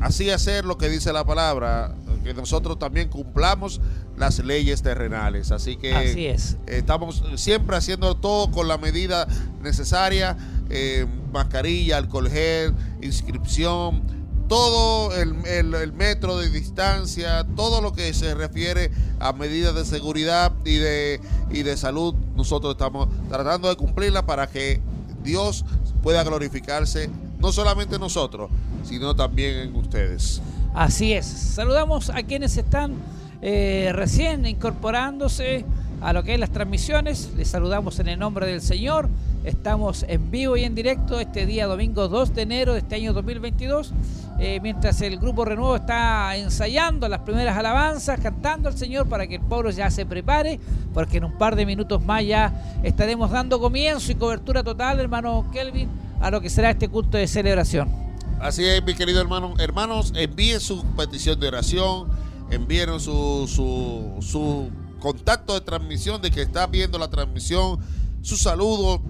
así 0.00 0.30
hacer 0.30 0.64
lo 0.64 0.76
que 0.76 0.88
dice 0.88 1.12
la 1.12 1.24
palabra, 1.24 1.94
que 2.26 2.34
nosotros 2.34 2.78
también 2.78 3.08
cumplamos 3.08 3.80
las 4.16 4.38
leyes 4.40 4.82
terrenales. 4.82 5.50
Así 5.52 5.76
que 5.76 5.94
Así 5.94 6.26
es. 6.26 6.56
Estamos 6.66 7.22
siempre 7.36 7.76
haciendo 7.76 8.16
todo 8.16 8.50
con 8.50 8.68
la 8.68 8.76
medida 8.78 9.26
necesaria, 9.62 10.36
eh, 10.70 11.06
mascarilla, 11.32 11.96
alcohol 11.98 12.28
gel, 12.28 12.74
inscripción, 13.02 14.02
todo 14.48 15.12
el, 15.16 15.34
el- 15.46 15.74
el 15.74 15.92
metro 15.92 16.36
de 16.38 16.48
distancia, 16.50 17.44
todo 17.56 17.80
lo 17.80 17.92
que 17.92 18.14
se 18.14 18.34
refiere 18.34 18.90
a 19.18 19.32
medidas 19.32 19.74
de 19.74 19.84
seguridad 19.84 20.52
y 20.64 20.76
de, 20.76 21.20
y 21.50 21.62
de 21.64 21.76
salud, 21.76 22.14
nosotros 22.36 22.72
estamos 22.74 23.08
tratando 23.28 23.68
de 23.68 23.76
cumplirla 23.76 24.24
para 24.24 24.46
que 24.46 24.80
Dios 25.24 25.64
pueda 26.02 26.22
glorificarse, 26.22 27.10
no 27.40 27.50
solamente 27.50 27.96
en 27.96 28.00
nosotros, 28.00 28.48
sino 28.84 29.16
también 29.16 29.56
en 29.56 29.74
ustedes. 29.74 30.40
Así 30.76 31.14
es. 31.14 31.24
Saludamos 31.24 32.10
a 32.10 32.22
quienes 32.22 32.54
están 32.58 32.96
eh, 33.40 33.92
recién 33.94 34.44
incorporándose 34.44 35.64
a 36.02 36.12
lo 36.12 36.22
que 36.22 36.34
es 36.34 36.38
las 36.38 36.50
transmisiones. 36.50 37.30
Les 37.34 37.48
saludamos 37.48 37.98
en 37.98 38.08
el 38.08 38.18
nombre 38.18 38.46
del 38.46 38.60
Señor. 38.60 39.08
Estamos 39.42 40.04
en 40.06 40.30
vivo 40.30 40.54
y 40.58 40.64
en 40.64 40.74
directo 40.74 41.18
este 41.18 41.46
día 41.46 41.66
domingo 41.66 42.08
2 42.08 42.34
de 42.34 42.42
enero 42.42 42.74
de 42.74 42.80
este 42.80 42.96
año 42.96 43.14
2022. 43.14 43.94
eh, 44.38 44.60
mientras 44.62 45.00
el 45.00 45.16
grupo 45.16 45.46
Renuevo 45.46 45.76
está 45.76 46.36
ensayando 46.36 47.08
las 47.08 47.20
primeras 47.20 47.56
alabanzas, 47.56 48.20
cantando 48.20 48.68
al 48.68 48.76
Señor 48.76 49.08
para 49.08 49.26
que 49.26 49.36
el 49.36 49.40
pueblo 49.40 49.70
ya 49.70 49.90
se 49.90 50.04
prepare, 50.04 50.60
porque 50.92 51.16
en 51.16 51.24
un 51.24 51.38
par 51.38 51.56
de 51.56 51.64
minutos 51.64 52.04
más 52.04 52.22
ya 52.22 52.52
estaremos 52.82 53.30
dando 53.30 53.58
comienzo 53.58 54.12
y 54.12 54.16
cobertura 54.16 54.62
total, 54.62 55.00
hermano 55.00 55.48
Kelvin, 55.54 55.88
a 56.20 56.30
lo 56.30 56.42
que 56.42 56.50
será 56.50 56.68
este 56.68 56.90
culto 56.90 57.16
de 57.16 57.26
celebración. 57.26 58.05
Así 58.40 58.64
es, 58.64 58.84
mi 58.84 58.94
querido 58.94 59.20
hermano. 59.20 59.54
Hermanos, 59.58 60.12
envíen 60.14 60.60
su 60.60 60.84
petición 60.96 61.40
de 61.40 61.48
oración, 61.48 62.08
envíen 62.50 63.00
su, 63.00 63.48
su, 63.48 64.16
su 64.20 64.70
contacto 65.00 65.54
de 65.54 65.62
transmisión 65.62 66.20
de 66.20 66.30
que 66.30 66.42
está 66.42 66.66
viendo 66.66 66.98
la 66.98 67.08
transmisión, 67.08 67.78
su 68.20 68.36
saludo, 68.36 69.00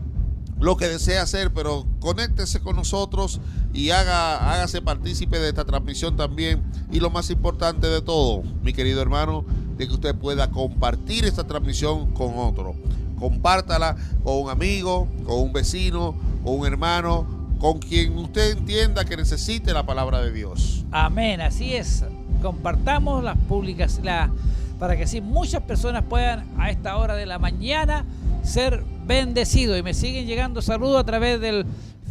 lo 0.61 0.77
que 0.77 0.89
desea 0.89 1.23
hacer, 1.23 1.53
pero 1.53 1.87
conéctese 2.01 2.61
con 2.61 2.77
nosotros 2.77 3.41
y 3.75 3.91
haga, 3.91 4.53
hágase 4.53 4.81
partícipe 4.81 5.39
de 5.39 5.49
esta 5.49 5.65
transmisión 5.65 6.17
también. 6.17 6.63
Y 6.93 7.01
lo 7.01 7.11
más 7.11 7.29
importante 7.31 7.89
de 7.89 8.03
todo, 8.03 8.43
mi 8.63 8.73
querido 8.73 9.03
hermano, 9.03 9.45
de 9.77 9.89
que 9.89 9.95
usted 9.95 10.15
pueda 10.15 10.51
compartir 10.51 11.25
esta 11.25 11.45
transmisión 11.45 12.13
con 12.13 12.39
otro. 12.39 12.75
Compártala 13.19 13.97
con 14.23 14.43
un 14.43 14.51
amigo, 14.51 15.09
con 15.27 15.41
un 15.41 15.53
vecino, 15.53 16.15
con 16.45 16.61
un 16.61 16.67
hermano, 16.67 17.36
con 17.59 17.79
quien 17.79 18.17
usted 18.19 18.59
entienda 18.59 19.05
que 19.05 19.17
necesite 19.17 19.73
la 19.73 19.85
palabra 19.85 20.21
de 20.21 20.33
Dios. 20.33 20.85
Amén, 20.91 21.41
así 21.41 21.75
es. 21.75 22.05
Compartamos 22.43 23.25
las 23.25 23.39
públicas 23.39 24.01
la, 24.03 24.31
para 24.79 24.97
que 24.97 25.05
así 25.05 25.21
muchas 25.21 25.63
personas 25.63 26.05
puedan 26.05 26.47
a 26.59 26.71
esta 26.71 26.97
hora 26.97 27.15
de 27.15 27.27
la 27.27 27.39
mañana 27.39 28.05
ser 28.43 28.85
bendecidos. 29.07 29.79
Y 29.79 29.83
me 29.83 29.95
siguen 29.95 30.27
llegando 30.27 30.61
saludos 30.61 31.01
a 31.01 31.05
través 31.05 31.41
del 31.41 31.65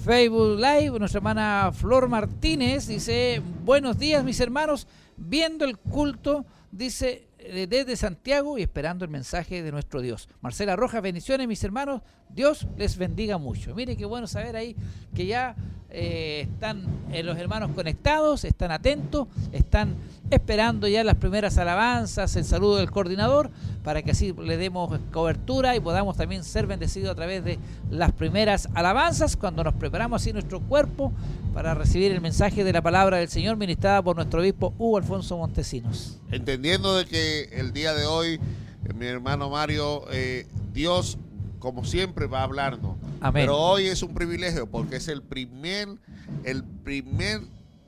Facebook 0.04 0.58
Live. 0.58 1.00
Nuestra 1.00 1.20
hermana 1.20 1.72
Flor 1.74 2.10
Martínez 2.10 2.88
dice, 2.88 3.42
buenos 3.64 3.98
días 3.98 4.24
mis 4.24 4.40
hermanos, 4.40 4.88
viendo 5.16 5.66
el 5.66 5.78
culto, 5.78 6.46
dice, 6.72 7.28
desde 7.52 7.96
Santiago 7.96 8.58
y 8.58 8.64
esperando 8.64 9.06
el 9.06 9.12
mensaje 9.12 9.62
de 9.62 9.72
nuestro 9.72 10.02
Dios. 10.02 10.28
Marcela 10.42 10.76
Rojas, 10.76 11.02
bendiciones 11.02 11.48
mis 11.48 11.64
hermanos, 11.64 12.02
Dios 12.30 12.68
les 12.78 12.98
bendiga 12.98 13.38
mucho. 13.38 13.76
Mire 13.76 13.96
qué 13.96 14.06
bueno 14.06 14.28
saber 14.28 14.56
ahí 14.56 14.76
que 15.14 15.26
ya 15.26 15.56
eh, 15.98 16.48
están 16.52 16.84
eh, 17.12 17.24
los 17.24 17.38
hermanos 17.38 17.72
conectados, 17.74 18.44
están 18.44 18.72
atentos, 18.72 19.28
están 19.54 19.96
esperando 20.30 20.88
ya 20.88 21.04
las 21.04 21.16
primeras 21.16 21.58
alabanzas, 21.58 22.36
el 22.36 22.44
saludo 22.44 22.78
del 22.78 22.92
coordinador, 22.92 23.50
para 23.84 24.02
que 24.02 24.12
así 24.12 24.34
le 24.34 24.58
demos 24.58 25.00
cobertura 25.14 25.76
y 25.76 25.80
podamos 25.80 26.18
también 26.18 26.44
ser 26.44 26.68
bendecidos 26.68 27.12
a 27.12 27.16
través 27.16 27.46
de 27.46 27.60
las 27.90 28.12
primeras 28.12 28.68
alabanzas, 28.74 29.38
cuando 29.38 29.64
nos 29.64 29.76
preparamos 29.76 30.22
así 30.22 30.34
nuestro 30.34 30.60
cuerpo 30.60 31.14
para 31.56 31.74
recibir 31.74 32.12
el 32.12 32.20
mensaje 32.20 32.66
de 32.66 32.74
la 32.74 32.82
palabra 32.82 33.16
del 33.16 33.30
Señor 33.30 33.56
ministrada 33.56 34.04
por 34.04 34.18
nuestro 34.18 34.42
obispo 34.42 34.74
Hugo 34.78 34.98
Alfonso 34.98 35.38
Montesinos. 35.38 36.20
Entendiendo 36.30 36.98
de 36.98 37.06
que 37.06 37.44
el 37.54 37.72
día 37.72 37.94
de 37.94 38.06
hoy, 38.06 38.34
eh, 38.34 38.94
mi 38.94 39.06
hermano 39.06 39.50
Mario, 39.50 40.04
eh, 40.12 40.48
Dios 40.74 41.18
como 41.60 41.86
siempre 41.86 42.28
va 42.28 42.42
a 42.42 42.44
hablarnos. 42.44 42.98
Amén. 43.22 43.44
Pero 43.44 43.58
hoy 43.58 43.86
es 43.86 44.04
un 44.04 44.14
privilegio 44.14 44.70
porque 44.70 44.98
es 44.98 45.08
el 45.08 45.22
primer, 45.24 45.88
el 46.44 46.66
primer, 46.66 47.40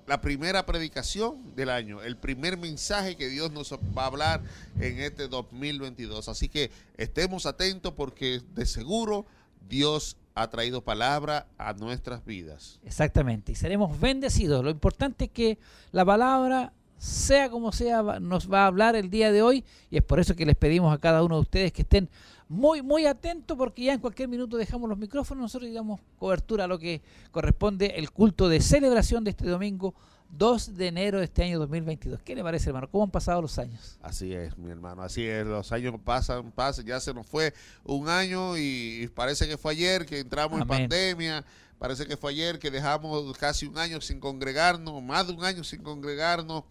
la 0.05 0.21
primera 0.21 0.65
predicación 0.65 1.53
del 1.57 1.69
año, 1.69 2.01
el 2.01 2.15
primer 2.15 2.55
mensaje 2.55 3.17
que 3.17 3.27
Dios 3.27 3.51
nos 3.51 3.73
va 3.73 4.03
a 4.03 4.05
hablar 4.05 4.43
en 4.79 5.01
este 5.01 5.27
2022. 5.27 6.29
Así 6.29 6.47
que 6.47 6.71
estemos 6.95 7.45
atentos 7.45 7.91
porque 7.97 8.41
de 8.55 8.65
seguro 8.65 9.25
Dios 9.67 10.15
ha 10.37 10.47
traído 10.51 10.83
palabra 10.83 11.47
a 11.57 11.73
nuestras 11.73 12.23
vidas. 12.23 12.79
Exactamente, 12.83 13.53
y 13.53 13.55
seremos 13.55 13.99
bendecidos. 13.99 14.63
Lo 14.63 14.69
importante 14.69 15.25
es 15.25 15.31
que 15.31 15.57
la 15.91 16.05
palabra, 16.05 16.73
sea 16.99 17.49
como 17.49 17.71
sea, 17.71 18.03
nos 18.19 18.51
va 18.51 18.63
a 18.63 18.67
hablar 18.67 18.95
el 18.95 19.09
día 19.09 19.31
de 19.31 19.41
hoy 19.41 19.65
y 19.89 19.97
es 19.97 20.03
por 20.03 20.19
eso 20.19 20.35
que 20.35 20.45
les 20.45 20.55
pedimos 20.55 20.93
a 20.93 20.99
cada 20.99 21.23
uno 21.23 21.35
de 21.35 21.41
ustedes 21.41 21.73
que 21.73 21.81
estén 21.81 22.07
muy, 22.49 22.83
muy 22.83 23.07
atentos 23.07 23.57
porque 23.57 23.85
ya 23.85 23.93
en 23.93 23.99
cualquier 23.99 24.29
minuto 24.29 24.57
dejamos 24.57 24.87
los 24.87 24.97
micrófonos 24.99 25.41
nosotros 25.41 25.73
damos 25.73 25.99
cobertura 26.19 26.65
a 26.65 26.67
lo 26.67 26.77
que 26.77 27.01
corresponde 27.31 27.93
el 27.95 28.11
culto 28.11 28.47
de 28.47 28.61
celebración 28.61 29.23
de 29.23 29.31
este 29.31 29.47
domingo 29.47 29.95
2 30.29 30.75
de 30.75 30.87
enero 30.87 31.19
de 31.19 31.25
este 31.25 31.43
año 31.43 31.59
2022. 31.59 32.21
¿Qué 32.21 32.35
le 32.35 32.43
parece, 32.43 32.69
hermano? 32.69 32.89
¿Cómo 32.89 33.05
han 33.05 33.11
pasado 33.11 33.41
los 33.41 33.57
años? 33.57 33.97
Así 34.01 34.33
es, 34.33 34.57
mi 34.57 34.71
hermano, 34.71 35.01
así 35.01 35.25
es. 35.25 35.45
Los 35.45 35.71
años 35.71 35.95
pasan, 36.03 36.51
pasan, 36.51 36.85
ya 36.85 36.99
se 36.99 37.13
nos 37.13 37.25
fue 37.25 37.53
un 37.83 38.09
año 38.09 38.57
y, 38.57 39.09
parece 39.15 39.47
que 39.47 39.57
fue 39.57 39.73
ayer 39.73 40.05
que 40.05 40.19
entramos 40.19 40.61
Amén. 40.61 40.81
en 40.81 40.89
pandemia. 40.89 41.45
Parece 41.79 42.07
que 42.07 42.17
fue 42.17 42.31
ayer 42.31 42.57
que 42.57 42.71
dejamos 42.71 43.37
casi 43.37 43.67
un 43.67 43.77
año 43.77 44.01
sin 44.01 44.19
congregarnos, 44.19 45.01
más 45.03 45.27
de 45.27 45.33
un 45.33 45.43
año 45.43 45.63
sin 45.63 45.83
congregarnos. 45.83 46.63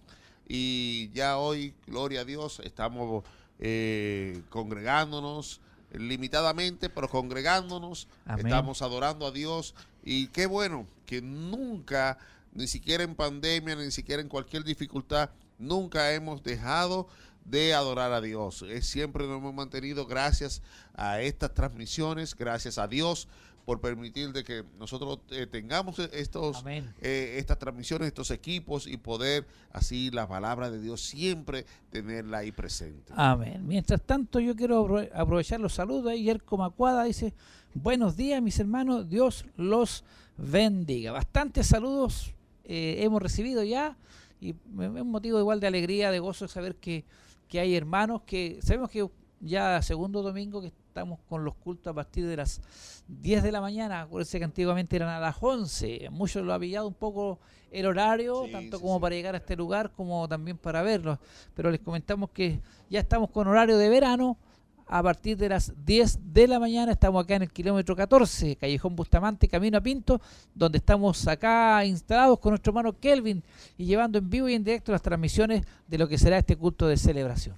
Y 0.48 1.10
ya 1.12 1.38
hoy, 1.38 1.74
gloria 1.86 2.20
a 2.22 2.24
Dios, 2.24 2.60
estamos 2.64 3.24
eh, 3.58 4.42
congregándonos 4.48 5.60
limitadamente, 5.92 6.88
pero 6.88 7.08
congregándonos. 7.08 8.08
Amén. 8.24 8.46
Estamos 8.46 8.82
adorando 8.82 9.26
a 9.26 9.30
Dios. 9.30 9.74
Y 10.04 10.28
qué 10.28 10.46
bueno 10.46 10.86
que 11.04 11.22
nunca, 11.22 12.18
ni 12.56 12.66
siquiera 12.66 13.04
en 13.04 13.14
pandemia, 13.14 13.76
ni 13.76 13.90
siquiera 13.90 14.22
en 14.22 14.28
cualquier 14.28 14.64
dificultad, 14.64 15.30
nunca 15.58 16.12
hemos 16.12 16.42
dejado 16.42 17.06
de 17.44 17.74
adorar 17.74 18.12
a 18.12 18.20
Dios. 18.20 18.62
Es 18.62 18.86
siempre 18.86 19.26
nos 19.26 19.38
hemos 19.38 19.54
mantenido 19.54 20.06
gracias 20.06 20.62
a 20.94 21.20
estas 21.20 21.54
transmisiones, 21.54 22.34
gracias 22.34 22.78
a 22.78 22.88
Dios 22.88 23.28
por 23.64 23.80
permitir 23.80 24.32
de 24.32 24.44
que 24.44 24.64
nosotros 24.78 25.18
eh, 25.30 25.46
tengamos 25.46 25.98
estos 25.98 26.62
eh, 27.02 27.36
estas 27.38 27.58
transmisiones, 27.58 28.06
estos 28.08 28.30
equipos 28.30 28.86
y 28.86 28.96
poder 28.96 29.44
así 29.72 30.10
la 30.12 30.28
palabra 30.28 30.70
de 30.70 30.80
Dios 30.80 31.00
siempre 31.02 31.66
tenerla 31.90 32.38
ahí 32.38 32.52
presente. 32.52 33.12
Amén. 33.16 33.66
Mientras 33.66 34.00
tanto, 34.02 34.38
yo 34.38 34.54
quiero 34.54 34.86
apro- 34.86 35.10
aprovechar 35.12 35.58
los 35.58 35.74
saludos. 35.74 36.12
Ahí 36.12 36.22
Yerko 36.22 36.56
Macuada 36.56 37.04
dice, 37.04 37.34
buenos 37.74 38.16
días 38.16 38.40
mis 38.40 38.58
hermanos, 38.60 39.08
Dios 39.08 39.44
los 39.56 40.04
bendiga. 40.36 41.10
Bastantes 41.12 41.66
saludos 41.66 42.32
eh, 42.66 42.96
hemos 43.00 43.22
recibido 43.22 43.62
ya 43.62 43.96
y 44.40 44.54
me- 44.70 44.86
es 44.86 44.90
un 45.02 45.10
motivo 45.10 45.38
igual 45.38 45.60
de 45.60 45.66
alegría, 45.68 46.10
de 46.10 46.18
gozo 46.18 46.46
saber 46.48 46.76
que, 46.76 47.04
que 47.48 47.60
hay 47.60 47.74
hermanos 47.74 48.22
que 48.26 48.58
sabemos 48.62 48.90
que 48.90 49.08
ya 49.40 49.80
segundo 49.82 50.22
domingo 50.22 50.60
que 50.60 50.68
estamos 50.68 51.20
con 51.28 51.44
los 51.44 51.54
cultos 51.54 51.90
a 51.90 51.94
partir 51.94 52.26
de 52.26 52.36
las 52.36 52.60
10 53.06 53.42
de 53.42 53.52
la 53.52 53.60
mañana, 53.60 54.02
acuérdense 54.02 54.38
que 54.38 54.44
antiguamente 54.44 54.96
eran 54.96 55.10
a 55.10 55.20
las 55.20 55.36
11, 55.40 56.08
muchos 56.10 56.42
lo 56.44 56.54
ha 56.54 56.58
pillado 56.58 56.88
un 56.88 56.94
poco 56.94 57.38
el 57.70 57.84
horario, 57.86 58.44
Sí, 58.46 58.52
tanto 58.52 58.78
sí, 58.78 58.82
como 58.82 58.96
sí. 58.96 59.00
para 59.02 59.14
llegar 59.14 59.34
a 59.34 59.38
este 59.38 59.54
lugar 59.56 59.92
como 59.92 60.26
también 60.26 60.56
para 60.56 60.82
verlos, 60.82 61.18
pero 61.54 61.70
les 61.70 61.80
comentamos 61.80 62.30
que 62.30 62.60
ya 62.88 63.00
estamos 63.00 63.30
con 63.30 63.46
horario 63.46 63.76
de 63.76 63.88
verano, 63.90 64.38
a 64.86 65.02
partir 65.02 65.36
de 65.36 65.48
las 65.48 65.72
10 65.84 66.32
de 66.32 66.46
la 66.46 66.60
mañana 66.60 66.92
estamos 66.92 67.24
acá 67.24 67.34
en 67.34 67.42
el 67.42 67.50
kilómetro 67.52 67.96
14, 67.96 68.56
Callejón 68.56 68.94
Bustamante, 68.94 69.48
Camino 69.48 69.78
a 69.78 69.80
Pinto, 69.80 70.20
donde 70.54 70.78
estamos 70.78 71.26
acá 71.26 71.84
instalados 71.84 72.38
con 72.38 72.52
nuestro 72.52 72.70
hermano 72.70 72.98
Kelvin 72.98 73.42
y 73.76 73.84
llevando 73.84 74.18
en 74.18 74.30
vivo 74.30 74.48
y 74.48 74.54
en 74.54 74.62
directo 74.62 74.92
las 74.92 75.02
transmisiones 75.02 75.64
de 75.88 75.98
lo 75.98 76.06
que 76.06 76.18
será 76.18 76.38
este 76.38 76.56
culto 76.56 76.86
de 76.86 76.96
celebración. 76.96 77.56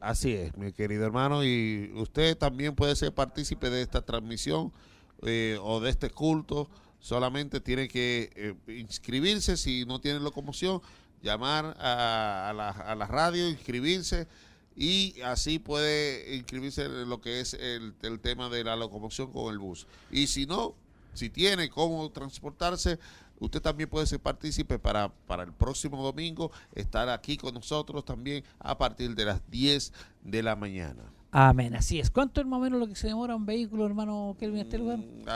Así 0.00 0.32
es, 0.32 0.56
mi 0.56 0.72
querido 0.72 1.04
hermano, 1.04 1.42
y 1.42 1.90
usted 1.96 2.38
también 2.38 2.76
puede 2.76 2.94
ser 2.94 3.12
partícipe 3.12 3.68
de 3.68 3.82
esta 3.82 4.02
transmisión 4.02 4.72
eh, 5.22 5.58
o 5.60 5.80
de 5.80 5.90
este 5.90 6.10
culto. 6.10 6.70
Solamente 7.00 7.60
tiene 7.60 7.88
que 7.88 8.30
eh, 8.36 8.54
inscribirse 8.78 9.56
si 9.56 9.84
no 9.84 10.00
tiene 10.00 10.20
locomoción, 10.20 10.80
llamar 11.20 11.76
a, 11.80 12.52
la, 12.54 12.70
a 12.70 12.94
la 12.94 13.06
radio, 13.06 13.48
inscribirse 13.48 14.28
y 14.80 15.20
así 15.22 15.58
puede 15.58 16.36
inscribirse 16.36 16.84
en 16.84 17.08
lo 17.08 17.20
que 17.20 17.40
es 17.40 17.54
el, 17.54 17.94
el 18.02 18.20
tema 18.20 18.48
de 18.48 18.62
la 18.62 18.76
locomoción 18.76 19.32
con 19.32 19.52
el 19.52 19.58
bus. 19.58 19.88
Y 20.10 20.28
si 20.28 20.46
no, 20.46 20.74
si 21.14 21.30
tiene 21.30 21.68
cómo 21.68 22.08
transportarse, 22.10 23.00
usted 23.40 23.60
también 23.60 23.90
puede 23.90 24.06
ser 24.06 24.20
partícipe 24.20 24.78
para, 24.78 25.08
para 25.26 25.42
el 25.42 25.52
próximo 25.52 26.00
domingo, 26.02 26.52
estar 26.76 27.08
aquí 27.08 27.36
con 27.36 27.54
nosotros 27.54 28.04
también 28.04 28.44
a 28.60 28.78
partir 28.78 29.16
de 29.16 29.24
las 29.24 29.40
10 29.50 29.92
de 30.22 30.42
la 30.44 30.54
mañana. 30.54 31.02
Amén, 31.32 31.74
así 31.74 31.98
es. 31.98 32.08
¿Cuánto 32.10 32.40
es 32.40 32.46
más 32.46 32.58
o 32.58 32.62
menos 32.62 32.78
lo 32.78 32.86
que 32.86 32.94
se 32.94 33.08
demora 33.08 33.34
un 33.34 33.44
vehículo, 33.46 33.84
hermano 33.84 34.36
Kelvin, 34.38 34.60
a 34.60 34.62
este 34.62 34.78
lugar? 34.78 34.98
Mm, 34.98 35.28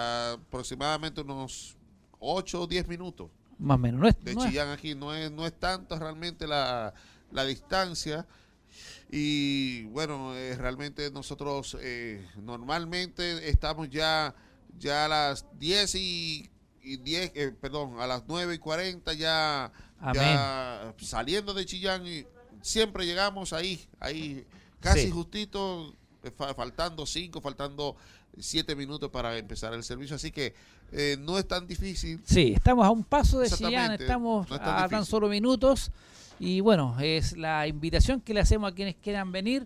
aproximadamente 0.46 1.20
unos 1.20 1.76
8 2.20 2.62
o 2.62 2.66
10 2.66 2.86
minutos. 2.88 3.28
Más 3.58 3.74
o 3.74 3.78
menos. 3.78 4.00
No 4.00 4.08
es, 4.08 4.24
de 4.24 4.34
no 4.34 4.42
es- 4.44 4.50
Chillán 4.50 4.68
aquí. 4.70 4.94
No 4.94 5.12
es, 5.14 5.30
no 5.30 5.44
es 5.46 5.52
tanto 5.58 5.98
realmente 5.98 6.46
la, 6.46 6.94
la 7.30 7.44
distancia. 7.44 8.26
Y 9.14 9.82
bueno, 9.84 10.34
eh, 10.34 10.56
realmente 10.56 11.10
nosotros 11.10 11.76
eh, 11.80 12.26
normalmente 12.42 13.46
estamos 13.50 13.90
ya, 13.90 14.34
ya 14.78 15.04
a 15.04 15.08
las 15.08 15.44
10 15.58 15.94
y, 15.96 16.48
y 16.82 16.96
10, 16.96 17.32
eh, 17.34 17.52
perdón, 17.60 18.00
a 18.00 18.06
las 18.06 18.22
9 18.26 18.54
y 18.54 18.58
40 18.58 19.12
ya, 19.12 19.70
ya 20.14 20.94
saliendo 20.96 21.52
de 21.52 21.66
Chillán 21.66 22.06
y 22.06 22.24
siempre 22.62 23.04
llegamos 23.04 23.52
ahí, 23.52 23.86
ahí 24.00 24.46
casi 24.80 25.02
Sí. 25.02 25.10
justito, 25.10 25.94
eh, 26.22 26.30
fa- 26.34 26.54
faltando 26.54 27.04
5, 27.04 27.42
faltando 27.42 27.94
7 28.38 28.74
minutos 28.74 29.10
para 29.10 29.36
empezar 29.36 29.74
el 29.74 29.84
servicio. 29.84 30.16
Así 30.16 30.30
que 30.32 30.54
eh, 30.90 31.16
no 31.20 31.38
es 31.38 31.46
tan 31.46 31.66
difícil. 31.66 32.18
Sí, 32.24 32.54
estamos 32.56 32.86
a 32.86 32.90
un 32.90 33.04
paso 33.04 33.40
de 33.40 33.50
Chillán, 33.50 33.92
estamos 33.92 34.48
no 34.48 34.56
es 34.56 34.62
tan 34.62 34.84
a 34.84 34.88
tan 34.88 35.04
solo 35.04 35.28
minutos. 35.28 35.90
Y 36.44 36.60
bueno, 36.60 36.96
es 36.98 37.36
la 37.36 37.68
invitación 37.68 38.20
que 38.20 38.34
le 38.34 38.40
hacemos 38.40 38.72
a 38.72 38.74
quienes 38.74 38.96
quieran 38.96 39.30
venir. 39.30 39.64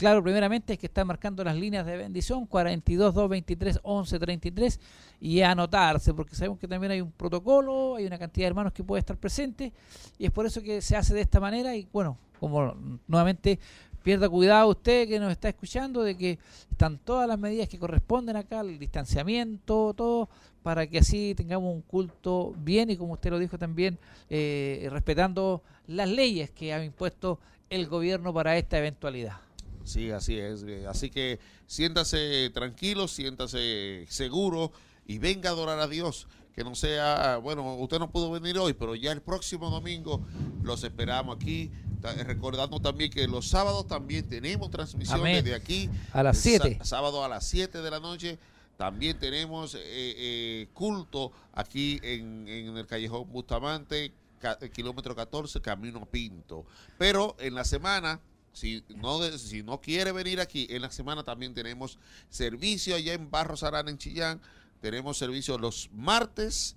Claro, 0.00 0.20
primeramente 0.20 0.72
es 0.72 0.78
que 0.80 0.86
están 0.86 1.06
marcando 1.06 1.44
las 1.44 1.54
líneas 1.54 1.86
de 1.86 1.96
bendición 1.96 2.44
42 2.46 3.14
223 3.14 3.78
11 3.84 4.18
33 4.18 4.80
y 5.20 5.42
anotarse, 5.42 6.12
porque 6.12 6.34
sabemos 6.34 6.58
que 6.58 6.66
también 6.66 6.90
hay 6.90 7.00
un 7.00 7.12
protocolo, 7.12 7.94
hay 7.94 8.06
una 8.06 8.18
cantidad 8.18 8.46
de 8.46 8.48
hermanos 8.48 8.72
que 8.72 8.82
puede 8.82 8.98
estar 8.98 9.16
presente 9.16 9.72
y 10.18 10.26
es 10.26 10.32
por 10.32 10.44
eso 10.44 10.60
que 10.60 10.82
se 10.82 10.96
hace 10.96 11.14
de 11.14 11.20
esta 11.20 11.38
manera. 11.38 11.76
Y 11.76 11.86
bueno, 11.92 12.18
como 12.40 12.74
nuevamente 13.06 13.60
pierda 14.02 14.28
cuidado 14.28 14.68
usted 14.68 15.08
que 15.08 15.18
nos 15.18 15.30
está 15.32 15.48
escuchando 15.48 16.02
de 16.02 16.16
que 16.16 16.38
están 16.70 16.98
todas 16.98 17.28
las 17.28 17.38
medidas 17.38 17.68
que 17.68 17.78
corresponden 17.78 18.36
acá, 18.36 18.60
el 18.60 18.78
distanciamiento, 18.78 19.94
todo, 19.96 20.28
para 20.62 20.86
que 20.86 20.98
así 20.98 21.34
tengamos 21.34 21.74
un 21.74 21.82
culto 21.82 22.54
bien 22.58 22.90
y 22.90 22.96
como 22.96 23.14
usted 23.14 23.30
lo 23.30 23.38
dijo 23.38 23.58
también, 23.58 23.98
eh, 24.30 24.88
respetando 24.90 25.62
las 25.86 26.08
leyes 26.08 26.50
que 26.50 26.72
ha 26.72 26.84
impuesto 26.84 27.38
el 27.70 27.86
gobierno 27.86 28.32
para 28.34 28.56
esta 28.58 28.78
eventualidad. 28.78 29.36
Sí, 29.84 30.10
así 30.10 30.38
es. 30.38 30.62
eh, 30.66 30.86
Así 30.86 31.10
que 31.10 31.40
siéntase 31.66 32.50
tranquilo, 32.50 33.08
siéntase 33.08 34.06
seguro 34.08 34.70
y 35.06 35.18
venga 35.18 35.50
a 35.50 35.52
adorar 35.52 35.80
a 35.80 35.88
Dios. 35.88 36.28
Que 36.54 36.64
no 36.64 36.74
sea, 36.74 37.38
bueno, 37.38 37.76
usted 37.76 37.98
no 37.98 38.10
pudo 38.10 38.30
venir 38.30 38.58
hoy, 38.58 38.74
pero 38.74 38.94
ya 38.94 39.10
el 39.10 39.22
próximo 39.22 39.70
domingo 39.70 40.20
los 40.62 40.84
esperamos 40.84 41.36
aquí. 41.36 41.70
Ta- 42.02 42.12
Recordando 42.24 42.80
también 42.80 43.10
que 43.10 43.26
los 43.28 43.48
sábados 43.48 43.86
también 43.86 44.28
tenemos 44.28 44.70
transmisión 44.70 45.20
Amén. 45.20 45.44
desde 45.44 45.54
aquí. 45.56 45.88
A 46.12 46.22
las 46.22 46.44
el 46.46 46.58
sá- 46.58 46.64
7. 46.64 46.84
Sábado 46.84 47.24
a 47.24 47.28
las 47.28 47.46
7 47.46 47.80
de 47.80 47.90
la 47.90 48.00
noche. 48.00 48.38
También 48.76 49.18
tenemos 49.18 49.74
eh, 49.74 49.80
eh, 49.84 50.68
culto 50.74 51.30
aquí 51.52 52.00
en, 52.02 52.48
en 52.48 52.76
el 52.76 52.86
Callejón 52.86 53.30
Bustamante, 53.30 54.12
ca- 54.40 54.58
kilómetro 54.72 55.14
14, 55.14 55.60
Camino 55.60 56.04
Pinto. 56.06 56.66
Pero 56.98 57.36
en 57.38 57.54
la 57.54 57.64
semana 57.64 58.20
Si 58.54 58.82
no, 58.96 59.22
si 59.38 59.62
no 59.62 59.80
quiere 59.80 60.12
venir 60.12 60.38
aquí, 60.40 60.66
en 60.68 60.82
la 60.82 60.90
semana 60.90 61.22
también 61.24 61.54
tenemos 61.54 61.98
servicio 62.28 62.94
allá 62.94 63.14
en 63.14 63.30
Barros 63.30 63.62
Arana, 63.62 63.90
en 63.90 63.96
Chillán. 63.96 64.40
Tenemos 64.82 65.16
servicio 65.16 65.56
los 65.58 65.88
martes 65.94 66.76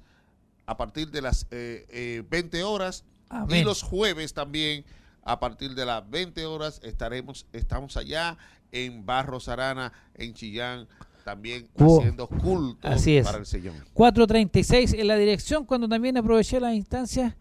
a 0.68 0.78
partir 0.78 1.10
de 1.12 1.22
las 1.22 1.48
eh, 1.52 1.86
eh, 1.90 2.24
20 2.30 2.64
horas 2.64 3.04
y 3.50 3.64
los 3.64 3.82
jueves 3.84 4.34
también 4.34 4.86
a 5.26 5.40
partir 5.40 5.76
de 5.76 5.86
las 5.86 6.08
20 6.10 6.46
horas 6.46 6.80
estaremos 6.84 7.46
estamos 7.52 7.98
allá 7.98 8.38
en 8.72 9.06
Barros 9.06 9.50
Arana, 9.50 9.92
en 10.14 10.34
Chillán, 10.34 10.88
también 11.24 11.68
haciendo 11.78 12.28
culto 12.28 12.88
Así 12.88 13.18
es. 13.18 13.26
para 13.26 13.40
el 13.40 13.46
Señor. 13.46 13.74
436 13.94 14.94
en 14.94 15.08
la 15.08 15.16
dirección, 15.16 15.66
cuando 15.66 15.88
también 15.90 16.16
aproveché 16.18 16.60
las 16.60 16.74
instancias 16.76 17.34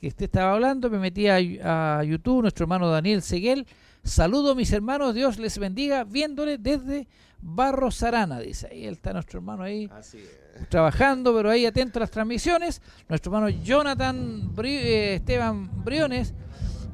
que 0.00 0.08
usted 0.08 0.24
estaba 0.26 0.52
hablando, 0.54 0.88
me 0.90 0.98
metí 0.98 1.26
a, 1.28 1.98
a 1.98 2.04
YouTube, 2.04 2.42
nuestro 2.42 2.64
hermano 2.64 2.88
Daniel 2.88 3.22
Seguel. 3.22 3.66
Saludo 4.04 4.54
mis 4.54 4.72
hermanos, 4.72 5.14
Dios 5.14 5.38
les 5.38 5.58
bendiga, 5.58 6.04
viéndole 6.04 6.58
desde 6.58 7.08
Barros 7.42 8.02
Arana, 8.02 8.38
dice. 8.40 8.68
Ahí 8.70 8.86
está 8.86 9.12
nuestro 9.12 9.38
hermano 9.40 9.62
ahí 9.64 9.90
Así 9.92 10.18
es. 10.18 10.68
trabajando, 10.68 11.34
pero 11.34 11.50
ahí 11.50 11.66
atento 11.66 11.98
a 11.98 12.00
las 12.00 12.10
transmisiones. 12.10 12.80
Nuestro 13.08 13.34
hermano 13.34 13.48
Jonathan 13.62 14.54
Bri- 14.54 14.80
eh, 14.82 15.14
Esteban 15.16 15.84
Briones, 15.84 16.32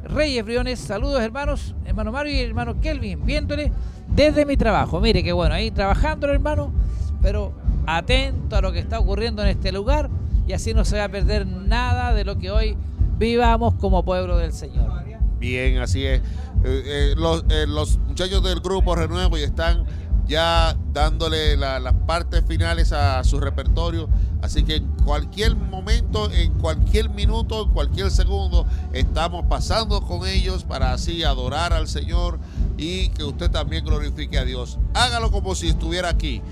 Reyes 0.04 0.44
Briones, 0.44 0.78
saludos 0.78 1.22
hermanos, 1.22 1.74
hermano 1.84 2.12
Mario 2.12 2.34
y 2.34 2.40
hermano 2.40 2.80
Kelvin, 2.80 3.24
viéndole 3.24 3.72
desde 4.08 4.44
mi 4.44 4.56
trabajo. 4.56 5.00
Mire 5.00 5.22
qué 5.22 5.32
bueno, 5.32 5.54
ahí 5.54 5.70
trabajando 5.70 6.28
hermano, 6.28 6.72
pero 7.20 7.52
atento 7.86 8.56
a 8.56 8.60
lo 8.60 8.72
que 8.72 8.78
está 8.78 8.98
ocurriendo 8.98 9.42
en 9.42 9.48
este 9.48 9.72
lugar 9.72 10.10
y 10.46 10.52
así 10.52 10.74
no 10.74 10.84
se 10.84 10.98
va 10.98 11.04
a 11.04 11.08
perder 11.08 11.46
nada 11.46 12.12
de 12.12 12.24
lo 12.24 12.38
que 12.38 12.50
hoy 12.50 12.76
vivamos 13.18 13.74
como 13.74 14.04
pueblo 14.04 14.36
del 14.38 14.52
Señor. 14.52 14.90
Bien, 15.38 15.78
así 15.78 16.06
es. 16.06 16.20
Eh, 16.64 16.82
eh, 16.86 17.14
los, 17.16 17.44
eh, 17.50 17.66
los 17.66 17.98
muchachos 17.98 18.44
del 18.44 18.60
grupo 18.60 18.94
Renuevo 18.94 19.36
ya 19.36 19.46
están 19.46 19.84
ya 20.26 20.76
dándole 20.92 21.56
la- 21.56 21.80
las 21.80 21.94
partes 21.94 22.44
finales 22.46 22.92
a 22.92 23.22
su 23.24 23.40
repertorio. 23.40 24.08
Así 24.42 24.64
que 24.64 24.76
en 24.76 24.86
cualquier 25.04 25.54
momento, 25.54 26.30
en 26.32 26.52
cualquier 26.54 27.10
minuto, 27.10 27.62
en 27.64 27.70
cualquier 27.70 28.10
segundo, 28.10 28.66
estamos 28.92 29.46
pasando 29.48 30.00
con 30.02 30.26
ellos 30.26 30.64
para 30.64 30.92
así 30.92 31.22
adorar 31.22 31.72
al 31.72 31.86
Señor 31.86 32.38
y 32.76 33.08
que 33.10 33.22
usted 33.24 33.50
también 33.50 33.84
glorifique 33.84 34.38
a 34.38 34.44
Dios. 34.44 34.78
Hágalo 34.94 35.30
como 35.30 35.54
si 35.54 35.68
estuviera 35.68 36.08
aquí. 36.08 36.42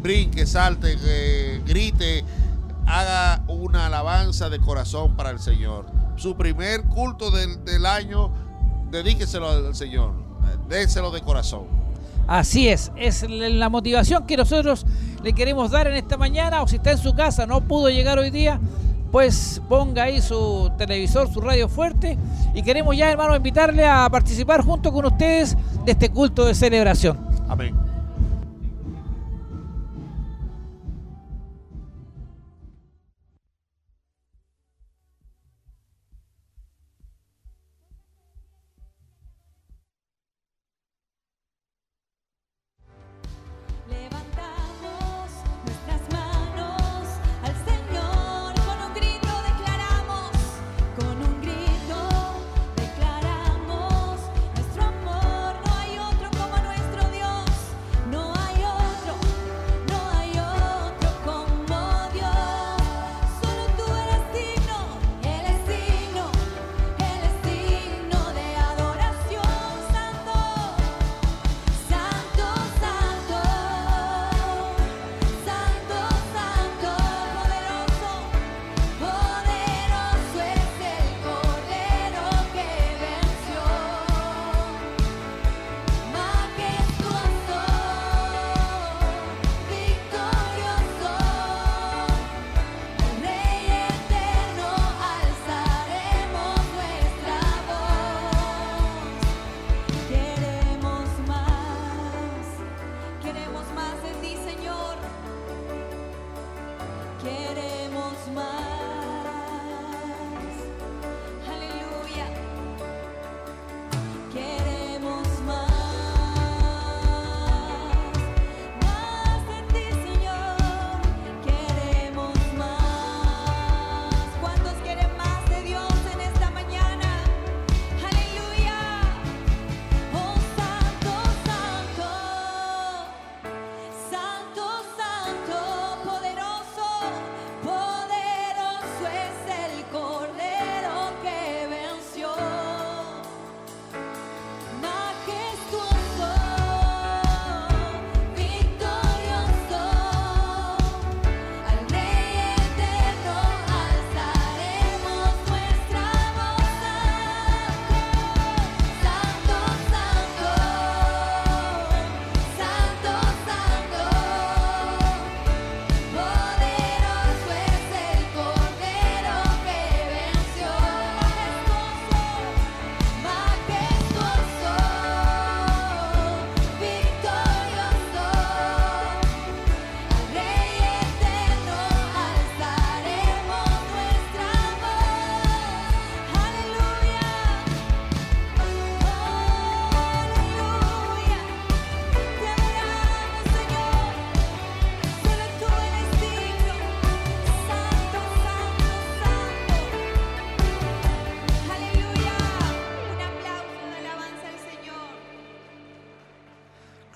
Brinque, 0.00 0.46
salte, 0.46 0.96
eh, 1.04 1.62
grite, 1.66 2.24
haga 2.86 3.44
una 3.48 3.86
alabanza 3.86 4.48
de 4.50 4.58
corazón 4.58 5.14
para 5.16 5.30
el 5.30 5.38
Señor. 5.38 5.86
Su 6.16 6.36
primer 6.36 6.84
culto 6.84 7.30
del, 7.30 7.64
del 7.64 7.86
año, 7.86 8.30
dedíqueselo 8.90 9.48
al 9.50 9.74
Señor. 9.74 10.12
Déselo 10.68 11.10
de 11.10 11.20
corazón. 11.20 11.83
Así 12.26 12.68
es, 12.68 12.90
es 12.96 13.28
la 13.28 13.68
motivación 13.68 14.26
que 14.26 14.36
nosotros 14.36 14.86
le 15.22 15.32
queremos 15.32 15.70
dar 15.70 15.86
en 15.86 15.94
esta 15.94 16.16
mañana, 16.16 16.62
o 16.62 16.68
si 16.68 16.76
está 16.76 16.92
en 16.92 16.98
su 16.98 17.14
casa, 17.14 17.46
no 17.46 17.60
pudo 17.60 17.90
llegar 17.90 18.18
hoy 18.18 18.30
día, 18.30 18.60
pues 19.12 19.60
ponga 19.68 20.04
ahí 20.04 20.20
su 20.20 20.70
televisor, 20.76 21.32
su 21.32 21.40
radio 21.40 21.68
fuerte, 21.68 22.18
y 22.54 22.62
queremos 22.62 22.96
ya, 22.96 23.10
hermano, 23.10 23.36
invitarle 23.36 23.86
a 23.86 24.08
participar 24.10 24.62
junto 24.62 24.92
con 24.92 25.04
ustedes 25.04 25.56
de 25.84 25.92
este 25.92 26.08
culto 26.08 26.44
de 26.44 26.54
celebración. 26.54 27.18
Amén. 27.48 27.83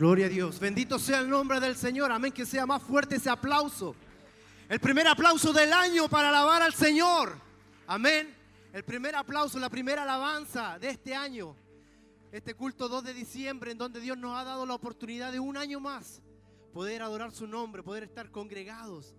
Gloria 0.09 0.25
a 0.25 0.31
Dios. 0.31 0.59
Bendito 0.59 0.99
sea 0.99 1.19
el 1.19 1.29
nombre 1.29 1.61
del 1.61 1.77
Señor. 1.77 2.11
Amén. 2.11 2.33
Que 2.33 2.47
sea 2.47 2.65
más 2.65 2.83
fuerte 2.83 3.17
ese 3.17 3.29
aplauso. 3.29 3.95
El 4.67 4.81
primer 4.81 5.07
aplauso 5.07 5.53
del 5.53 5.71
año 5.71 6.09
para 6.09 6.31
alabar 6.31 6.63
al 6.63 6.73
Señor. 6.73 7.39
Amén. 7.87 8.35
El 8.73 8.85
primer 8.85 9.15
aplauso, 9.15 9.59
la 9.59 9.69
primera 9.69 10.05
alabanza 10.05 10.79
de 10.79 10.89
este 10.89 11.15
año. 11.15 11.55
Este 12.33 12.55
culto 12.55 12.89
2 12.89 13.05
de 13.05 13.13
diciembre 13.13 13.71
en 13.71 13.77
donde 13.77 14.01
Dios 14.01 14.17
nos 14.17 14.35
ha 14.35 14.45
dado 14.45 14.65
la 14.65 14.77
oportunidad 14.77 15.31
de 15.31 15.41
un 15.41 15.59
año 15.59 15.79
más 15.79 16.23
poder 16.73 17.03
adorar 17.03 17.31
su 17.31 17.47
nombre, 17.47 17.83
poder 17.83 18.05
estar 18.05 18.31
congregados. 18.31 19.15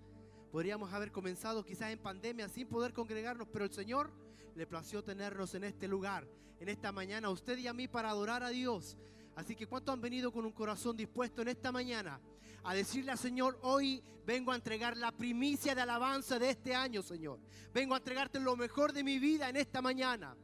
Podríamos 0.51 0.91
haber 0.91 1.11
comenzado 1.11 1.63
quizás 1.63 1.91
en 1.91 1.99
pandemia 1.99 2.49
sin 2.49 2.67
poder 2.67 2.93
congregarnos, 2.93 3.47
pero 3.53 3.65
el 3.65 3.71
Señor 3.71 4.09
le 4.55 4.65
plació 4.65 5.03
tenernos 5.03 5.53
en 5.53 5.65
este 5.65 5.87
lugar, 5.87 6.27
en 6.59 6.67
esta 6.67 6.91
mañana, 6.91 7.29
usted 7.29 7.59
y 7.59 7.67
a 7.67 7.73
mí 7.73 7.87
para 7.87 8.09
adorar 8.09 8.41
a 8.41 8.49
Dios. 8.49 8.97
Así 9.39 9.55
que 9.55 9.67
¿cuántos 9.67 9.93
han 9.93 10.01
venido 10.01 10.33
con 10.33 10.45
un 10.45 10.51
corazón 10.51 10.97
dispuesto 10.97 11.41
en 11.41 11.47
esta 11.47 11.71
mañana 11.71 12.19
a 12.61 12.73
decirle 12.73 13.11
al 13.11 13.17
Señor, 13.17 13.57
hoy 13.61 14.03
vengo 14.25 14.51
a 14.51 14.55
entregar 14.55 14.97
la 14.97 15.13
primicia 15.13 15.73
de 15.73 15.79
alabanza 15.79 16.37
de 16.37 16.49
este 16.49 16.75
año, 16.75 17.01
Señor? 17.01 17.39
Vengo 17.73 17.93
a 17.93 17.99
entregarte 17.99 18.37
lo 18.37 18.57
mejor 18.57 18.91
de 18.91 19.01
mi 19.01 19.17
vida 19.17 19.47
en 19.47 19.55
esta 19.55 19.81
mañana. 19.81 20.35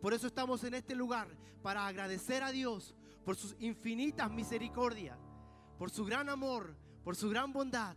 Por 0.00 0.14
eso 0.14 0.28
estamos 0.28 0.62
en 0.62 0.74
este 0.74 0.94
lugar, 0.94 1.26
para 1.60 1.88
agradecer 1.88 2.44
a 2.44 2.52
Dios 2.52 2.94
por 3.24 3.34
sus 3.34 3.56
infinitas 3.58 4.30
misericordias, 4.30 5.18
por 5.76 5.90
su 5.90 6.04
gran 6.04 6.28
amor, 6.28 6.76
por 7.02 7.16
su 7.16 7.28
gran 7.28 7.52
bondad, 7.52 7.96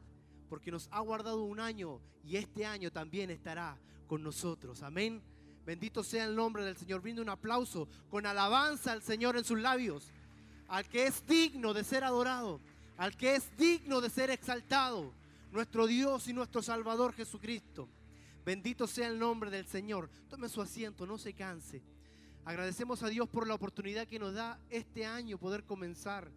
porque 0.50 0.72
nos 0.72 0.88
ha 0.90 1.00
guardado 1.02 1.44
un 1.44 1.60
año 1.60 2.02
y 2.24 2.38
este 2.38 2.66
año 2.66 2.92
también 2.92 3.30
estará 3.30 3.78
con 4.08 4.24
nosotros. 4.24 4.82
Amén. 4.82 5.22
Bendito 5.64 6.04
sea 6.04 6.26
el 6.26 6.36
nombre 6.36 6.66
del 6.66 6.76
Señor. 6.76 7.02
Brinde 7.02 7.22
un 7.22 7.30
aplauso 7.30 7.88
con 8.10 8.26
alabanza 8.26 8.92
al 8.92 9.04
Señor 9.04 9.38
en 9.38 9.44
sus 9.44 9.60
labios, 9.60 10.12
al 10.70 10.88
que 10.88 11.08
es 11.08 11.26
digno 11.26 11.74
de 11.74 11.84
ser 11.84 12.04
adorado, 12.04 12.62
al 12.98 13.16
que 13.18 13.36
es 13.36 13.56
digno 13.58 14.02
de 14.02 14.10
ser 14.10 14.30
exaltado, 14.30 15.12
nuestro 15.52 15.88
Dios 15.88 16.28
y 16.28 16.34
nuestro 16.34 16.62
Salvador 16.62 17.14
Jesucristo. 17.14 17.90
Bendito 18.46 18.88
sea 18.88 19.08
el 19.08 19.20
nombre 19.20 19.50
del 19.50 19.66
Señor. 19.66 20.10
Tome 20.30 20.48
su 20.48 20.62
asiento, 20.62 21.06
no 21.06 21.18
se 21.18 21.34
canse. 21.34 21.82
Agradecemos 22.46 23.04
a 23.04 23.10
Dios 23.10 23.28
por 23.28 23.48
la 23.48 23.56
oportunidad 23.56 24.08
que 24.08 24.20
nos 24.20 24.34
da 24.34 24.60
este 24.70 25.06
año 25.06 25.38
poder 25.38 25.64
comenzar, 25.66 26.32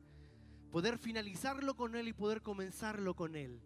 poder 0.70 0.98
finalizarlo 0.98 1.74
con 1.74 1.94
Él 1.94 2.08
y 2.08 2.12
poder 2.12 2.42
comenzarlo 2.42 3.14
con 3.14 3.36
Él. 3.36 3.60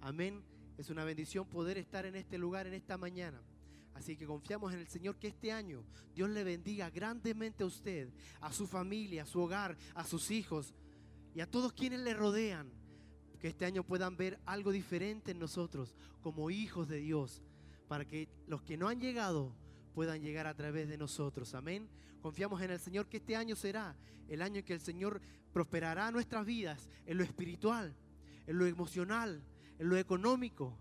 Amén. 0.00 0.42
Es 0.78 0.88
una 0.90 1.04
bendición 1.04 1.46
poder 1.46 1.78
estar 1.78 2.06
en 2.06 2.16
este 2.16 2.38
lugar 2.38 2.66
en 2.66 2.74
esta 2.74 2.96
mañana. 2.96 3.40
Así 3.94 4.16
que 4.16 4.26
confiamos 4.26 4.72
en 4.72 4.80
el 4.80 4.88
Señor 4.88 5.16
que 5.16 5.28
este 5.28 5.52
año 5.52 5.84
Dios 6.14 6.30
le 6.30 6.44
bendiga 6.44 6.90
grandemente 6.90 7.62
a 7.62 7.66
usted, 7.66 8.08
a 8.40 8.52
su 8.52 8.66
familia, 8.66 9.22
a 9.22 9.26
su 9.26 9.40
hogar, 9.40 9.76
a 9.94 10.04
sus 10.04 10.30
hijos 10.30 10.74
y 11.34 11.40
a 11.40 11.50
todos 11.50 11.72
quienes 11.72 12.00
le 12.00 12.14
rodean. 12.14 12.70
Que 13.40 13.48
este 13.48 13.64
año 13.64 13.82
puedan 13.82 14.16
ver 14.16 14.38
algo 14.46 14.70
diferente 14.70 15.32
en 15.32 15.38
nosotros 15.38 15.96
como 16.20 16.50
hijos 16.50 16.88
de 16.88 16.98
Dios, 16.98 17.42
para 17.88 18.04
que 18.04 18.28
los 18.46 18.62
que 18.62 18.76
no 18.76 18.88
han 18.88 19.00
llegado 19.00 19.52
puedan 19.94 20.22
llegar 20.22 20.46
a 20.46 20.54
través 20.54 20.88
de 20.88 20.96
nosotros. 20.96 21.54
Amén. 21.54 21.88
Confiamos 22.20 22.62
en 22.62 22.70
el 22.70 22.78
Señor 22.78 23.08
que 23.08 23.16
este 23.16 23.34
año 23.34 23.56
será 23.56 23.96
el 24.28 24.42
año 24.42 24.60
en 24.60 24.64
que 24.64 24.72
el 24.72 24.80
Señor 24.80 25.20
prosperará 25.52 26.10
nuestras 26.10 26.46
vidas 26.46 26.88
en 27.06 27.18
lo 27.18 27.24
espiritual, 27.24 27.94
en 28.46 28.58
lo 28.58 28.66
emocional, 28.66 29.42
en 29.78 29.88
lo 29.88 29.96
económico. 29.96 30.78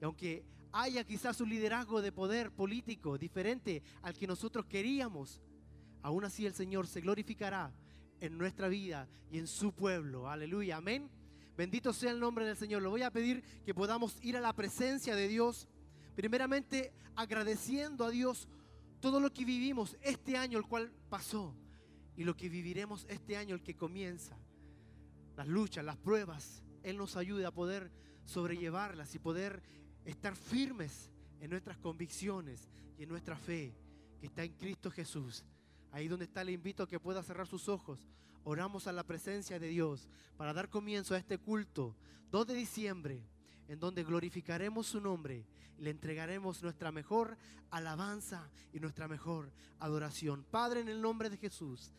Y 0.00 0.04
aunque 0.04 0.44
haya 0.72 1.04
quizás 1.04 1.40
un 1.40 1.48
liderazgo 1.48 2.02
de 2.02 2.12
poder 2.12 2.50
político 2.50 3.18
diferente 3.18 3.82
al 4.02 4.14
que 4.14 4.26
nosotros 4.26 4.66
queríamos, 4.66 5.40
aún 6.02 6.24
así 6.24 6.46
el 6.46 6.54
Señor 6.54 6.86
se 6.86 7.00
glorificará 7.00 7.72
en 8.20 8.36
nuestra 8.38 8.68
vida 8.68 9.08
y 9.30 9.38
en 9.38 9.46
su 9.46 9.72
pueblo. 9.72 10.28
Aleluya, 10.28 10.76
amén. 10.76 11.10
Bendito 11.56 11.92
sea 11.92 12.12
el 12.12 12.20
nombre 12.20 12.44
del 12.44 12.56
Señor. 12.56 12.82
Le 12.82 12.88
voy 12.88 13.02
a 13.02 13.10
pedir 13.10 13.42
que 13.64 13.74
podamos 13.74 14.18
ir 14.22 14.36
a 14.36 14.40
la 14.40 14.54
presencia 14.54 15.14
de 15.14 15.28
Dios, 15.28 15.68
primeramente 16.14 16.92
agradeciendo 17.16 18.04
a 18.04 18.10
Dios 18.10 18.48
todo 19.00 19.20
lo 19.20 19.32
que 19.32 19.44
vivimos 19.44 19.96
este 20.02 20.36
año, 20.36 20.58
el 20.58 20.66
cual 20.66 20.92
pasó, 21.08 21.54
y 22.16 22.24
lo 22.24 22.36
que 22.36 22.48
viviremos 22.48 23.06
este 23.08 23.36
año, 23.36 23.54
el 23.54 23.62
que 23.62 23.76
comienza. 23.76 24.36
Las 25.36 25.48
luchas, 25.48 25.84
las 25.84 25.96
pruebas, 25.96 26.62
Él 26.82 26.96
nos 26.96 27.16
ayuda 27.16 27.48
a 27.48 27.54
poder 27.54 27.90
sobrellevarlas 28.24 29.14
y 29.14 29.18
poder 29.18 29.62
estar 30.04 30.36
firmes 30.36 31.10
en 31.40 31.50
nuestras 31.50 31.78
convicciones 31.78 32.68
y 32.98 33.04
en 33.04 33.08
nuestra 33.08 33.36
fe 33.36 33.74
que 34.20 34.26
está 34.26 34.44
en 34.44 34.52
Cristo 34.52 34.90
Jesús. 34.90 35.44
Ahí 35.92 36.08
donde 36.08 36.26
está 36.26 36.44
le 36.44 36.52
invito 36.52 36.82
a 36.82 36.88
que 36.88 37.00
pueda 37.00 37.22
cerrar 37.22 37.46
sus 37.46 37.68
ojos. 37.68 38.08
Oramos 38.44 38.86
a 38.86 38.92
la 38.92 39.04
presencia 39.04 39.58
de 39.58 39.68
Dios 39.68 40.08
para 40.36 40.52
dar 40.52 40.68
comienzo 40.68 41.14
a 41.14 41.18
este 41.18 41.38
culto 41.38 41.96
2 42.30 42.46
de 42.46 42.54
diciembre 42.54 43.22
en 43.68 43.78
donde 43.78 44.02
glorificaremos 44.02 44.86
su 44.86 45.00
nombre 45.00 45.46
y 45.78 45.82
le 45.82 45.90
entregaremos 45.90 46.62
nuestra 46.62 46.90
mejor 46.90 47.38
alabanza 47.70 48.50
y 48.72 48.80
nuestra 48.80 49.06
mejor 49.08 49.52
adoración. 49.78 50.44
Padre, 50.50 50.80
en 50.80 50.88
el 50.88 51.00
nombre 51.00 51.30
de 51.30 51.36
Jesús, 51.36 51.92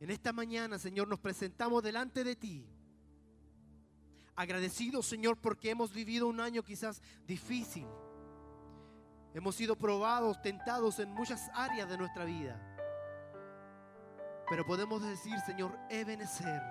en 0.00 0.10
esta 0.10 0.32
mañana, 0.32 0.78
Señor, 0.78 1.08
nos 1.08 1.18
presentamos 1.18 1.82
delante 1.82 2.22
de 2.22 2.36
ti. 2.36 2.64
Agradecidos, 4.38 5.04
Señor, 5.04 5.36
porque 5.36 5.68
hemos 5.68 5.92
vivido 5.92 6.28
un 6.28 6.38
año 6.38 6.62
quizás 6.62 7.02
difícil. 7.26 7.88
Hemos 9.34 9.56
sido 9.56 9.74
probados, 9.74 10.40
tentados 10.40 11.00
en 11.00 11.10
muchas 11.10 11.50
áreas 11.54 11.88
de 11.88 11.98
nuestra 11.98 12.24
vida. 12.24 12.56
Pero 14.48 14.64
podemos 14.64 15.02
decir, 15.02 15.36
Señor, 15.40 15.76
Ebenezer, 15.90 16.62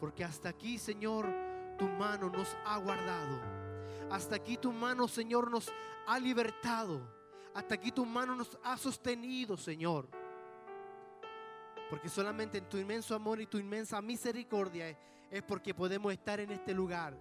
porque 0.00 0.24
hasta 0.24 0.48
aquí, 0.48 0.78
Señor, 0.78 1.28
tu 1.76 1.86
mano 1.86 2.30
nos 2.30 2.56
ha 2.64 2.78
guardado. 2.78 3.42
Hasta 4.10 4.36
aquí 4.36 4.56
tu 4.56 4.72
mano, 4.72 5.06
Señor, 5.06 5.50
nos 5.50 5.70
ha 6.06 6.18
libertado. 6.18 6.98
Hasta 7.52 7.74
aquí 7.74 7.92
tu 7.92 8.06
mano 8.06 8.34
nos 8.34 8.58
ha 8.64 8.78
sostenido, 8.78 9.58
Señor. 9.58 10.08
Porque 11.90 12.08
solamente 12.08 12.56
en 12.56 12.70
tu 12.70 12.78
inmenso 12.78 13.14
amor 13.14 13.38
y 13.42 13.46
tu 13.46 13.58
inmensa 13.58 14.00
misericordia 14.00 14.88
es, 15.34 15.42
porque 15.42 15.74
podemos 15.74 16.12
estar 16.12 16.38
en 16.38 16.52
este 16.52 16.72
lugar 16.72 17.18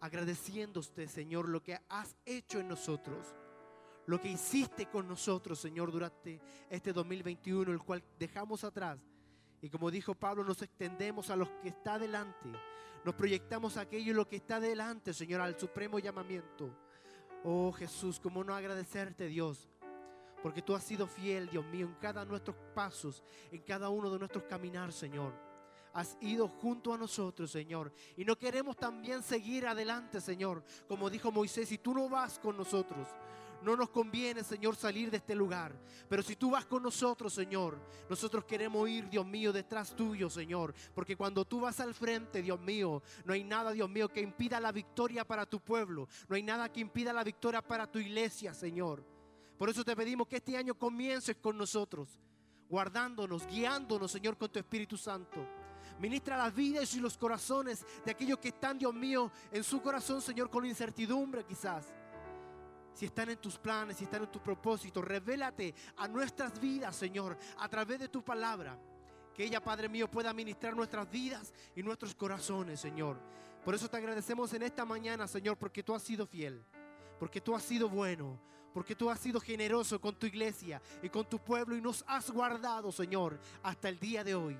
agradeciéndote, 0.00 1.06
Señor, 1.08 1.48
lo 1.48 1.62
que 1.62 1.78
has 1.88 2.16
hecho 2.24 2.58
en 2.58 2.68
nosotros, 2.68 3.34
lo 4.06 4.18
que 4.18 4.30
hiciste 4.30 4.86
con 4.86 5.06
nosotros, 5.06 5.58
Señor, 5.58 5.92
durante 5.92 6.40
este 6.70 6.92
2021, 6.92 7.70
el 7.70 7.80
cual 7.80 8.02
dejamos 8.18 8.64
atrás. 8.64 8.98
Y 9.60 9.68
como 9.68 9.90
dijo 9.90 10.14
Pablo, 10.14 10.42
nos 10.42 10.62
extendemos 10.62 11.28
a 11.28 11.36
los 11.36 11.50
que 11.62 11.68
está 11.68 11.98
delante, 11.98 12.48
nos 13.04 13.14
proyectamos 13.14 13.76
a 13.76 13.82
aquello 13.82 14.14
lo 14.14 14.26
que 14.26 14.36
está 14.36 14.58
delante, 14.58 15.12
Señor, 15.12 15.42
al 15.42 15.58
supremo 15.58 15.98
llamamiento. 15.98 16.74
Oh 17.44 17.72
Jesús, 17.72 18.18
cómo 18.18 18.42
no 18.42 18.54
agradecerte, 18.54 19.26
Dios, 19.26 19.68
porque 20.42 20.62
tú 20.62 20.74
has 20.74 20.82
sido 20.82 21.06
fiel, 21.06 21.50
Dios 21.50 21.64
mío, 21.66 21.86
en 21.86 21.94
cada 21.96 22.24
de 22.24 22.30
nuestros 22.30 22.56
pasos, 22.74 23.22
en 23.52 23.60
cada 23.62 23.90
uno 23.90 24.10
de 24.10 24.18
nuestros 24.18 24.44
caminar, 24.44 24.92
Señor 24.92 25.47
has 25.98 26.16
ido 26.20 26.48
junto 26.48 26.94
a 26.94 26.98
nosotros, 26.98 27.50
Señor. 27.50 27.92
Y 28.16 28.24
no 28.24 28.38
queremos 28.38 28.76
también 28.76 29.22
seguir 29.22 29.66
adelante, 29.66 30.20
Señor. 30.20 30.62
Como 30.86 31.10
dijo 31.10 31.32
Moisés, 31.32 31.68
si 31.68 31.78
tú 31.78 31.94
no 31.94 32.08
vas 32.08 32.38
con 32.38 32.56
nosotros, 32.56 33.08
no 33.62 33.76
nos 33.76 33.90
conviene, 33.90 34.44
Señor, 34.44 34.76
salir 34.76 35.10
de 35.10 35.16
este 35.16 35.34
lugar. 35.34 35.74
Pero 36.08 36.22
si 36.22 36.36
tú 36.36 36.50
vas 36.52 36.64
con 36.64 36.82
nosotros, 36.82 37.32
Señor, 37.32 37.78
nosotros 38.08 38.44
queremos 38.44 38.88
ir, 38.88 39.08
Dios 39.08 39.26
mío, 39.26 39.52
detrás 39.52 39.94
tuyo, 39.96 40.30
Señor. 40.30 40.74
Porque 40.94 41.16
cuando 41.16 41.44
tú 41.44 41.60
vas 41.60 41.80
al 41.80 41.94
frente, 41.94 42.42
Dios 42.42 42.60
mío, 42.60 43.02
no 43.24 43.32
hay 43.32 43.42
nada, 43.42 43.72
Dios 43.72 43.90
mío, 43.90 44.08
que 44.08 44.20
impida 44.20 44.60
la 44.60 44.72
victoria 44.72 45.24
para 45.24 45.46
tu 45.46 45.60
pueblo. 45.60 46.08
No 46.28 46.36
hay 46.36 46.42
nada 46.42 46.72
que 46.72 46.80
impida 46.80 47.12
la 47.12 47.24
victoria 47.24 47.60
para 47.60 47.90
tu 47.90 47.98
iglesia, 47.98 48.54
Señor. 48.54 49.04
Por 49.58 49.68
eso 49.68 49.84
te 49.84 49.96
pedimos 49.96 50.28
que 50.28 50.36
este 50.36 50.56
año 50.56 50.74
comiences 50.74 51.36
con 51.36 51.58
nosotros, 51.58 52.08
guardándonos, 52.68 53.44
guiándonos, 53.48 54.12
Señor, 54.12 54.36
con 54.36 54.50
tu 54.50 54.60
Espíritu 54.60 54.96
Santo. 54.96 55.57
Ministra 55.98 56.36
las 56.36 56.54
vidas 56.54 56.94
y 56.94 57.00
los 57.00 57.18
corazones 57.18 57.84
de 58.04 58.10
aquellos 58.10 58.38
que 58.38 58.48
están, 58.48 58.78
Dios 58.78 58.94
mío, 58.94 59.30
en 59.50 59.64
su 59.64 59.82
corazón, 59.82 60.22
Señor, 60.22 60.50
con 60.50 60.64
incertidumbre 60.64 61.44
quizás. 61.44 61.86
Si 62.94 63.06
están 63.06 63.30
en 63.30 63.38
tus 63.38 63.58
planes, 63.58 63.96
si 63.96 64.04
están 64.04 64.22
en 64.22 64.30
tus 64.30 64.42
propósitos, 64.42 65.04
revélate 65.04 65.74
a 65.96 66.08
nuestras 66.08 66.60
vidas, 66.60 66.96
Señor, 66.96 67.36
a 67.58 67.68
través 67.68 68.00
de 68.00 68.08
tu 68.08 68.24
palabra. 68.24 68.78
Que 69.34 69.44
ella, 69.44 69.62
Padre 69.62 69.88
mío, 69.88 70.10
pueda 70.10 70.32
ministrar 70.32 70.74
nuestras 70.74 71.08
vidas 71.08 71.52
y 71.76 71.82
nuestros 71.82 72.14
corazones, 72.14 72.80
Señor. 72.80 73.20
Por 73.64 73.74
eso 73.74 73.88
te 73.88 73.96
agradecemos 73.96 74.52
en 74.52 74.62
esta 74.62 74.84
mañana, 74.84 75.28
Señor, 75.28 75.56
porque 75.56 75.82
tú 75.82 75.94
has 75.94 76.02
sido 76.02 76.26
fiel 76.26 76.64
porque 77.18 77.40
tú 77.40 77.54
has 77.54 77.62
sido 77.62 77.88
bueno, 77.88 78.38
porque 78.72 78.94
tú 78.94 79.10
has 79.10 79.18
sido 79.18 79.40
generoso 79.40 80.00
con 80.00 80.14
tu 80.14 80.26
iglesia 80.26 80.80
y 81.02 81.08
con 81.08 81.28
tu 81.28 81.38
pueblo 81.38 81.76
y 81.76 81.80
nos 81.80 82.04
has 82.06 82.30
guardado, 82.30 82.92
Señor, 82.92 83.38
hasta 83.62 83.88
el 83.88 83.98
día 83.98 84.22
de 84.24 84.34
hoy. 84.34 84.58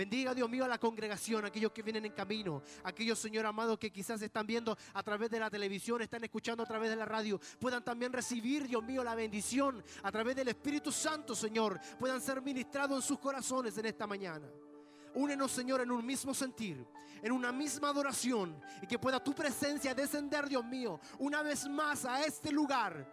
Bendiga, 0.00 0.32
Dios 0.32 0.48
mío, 0.48 0.64
a 0.64 0.68
la 0.68 0.78
congregación, 0.78 1.44
aquellos 1.44 1.72
que 1.72 1.82
vienen 1.82 2.06
en 2.06 2.12
camino, 2.12 2.62
aquellos, 2.84 3.18
Señor 3.18 3.44
amado, 3.44 3.78
que 3.78 3.90
quizás 3.90 4.22
están 4.22 4.46
viendo 4.46 4.74
a 4.94 5.02
través 5.02 5.28
de 5.28 5.38
la 5.38 5.50
televisión, 5.50 6.00
están 6.00 6.24
escuchando 6.24 6.62
a 6.62 6.66
través 6.66 6.88
de 6.88 6.96
la 6.96 7.04
radio, 7.04 7.38
puedan 7.58 7.84
también 7.84 8.10
recibir, 8.10 8.66
Dios 8.66 8.82
mío, 8.82 9.04
la 9.04 9.14
bendición 9.14 9.84
a 10.02 10.10
través 10.10 10.36
del 10.36 10.48
Espíritu 10.48 10.90
Santo, 10.90 11.34
Señor, 11.34 11.78
puedan 11.98 12.18
ser 12.22 12.40
ministrados 12.40 12.96
en 12.96 13.06
sus 13.06 13.18
corazones 13.18 13.76
en 13.76 13.84
esta 13.84 14.06
mañana. 14.06 14.48
Únenos, 15.16 15.52
Señor, 15.52 15.82
en 15.82 15.90
un 15.90 16.06
mismo 16.06 16.32
sentir, 16.32 16.82
en 17.20 17.30
una 17.30 17.52
misma 17.52 17.90
adoración 17.90 18.58
y 18.80 18.86
que 18.86 18.98
pueda 18.98 19.22
tu 19.22 19.34
presencia 19.34 19.94
descender, 19.94 20.48
Dios 20.48 20.64
mío, 20.64 20.98
una 21.18 21.42
vez 21.42 21.68
más 21.68 22.06
a 22.06 22.24
este 22.24 22.50
lugar 22.50 23.06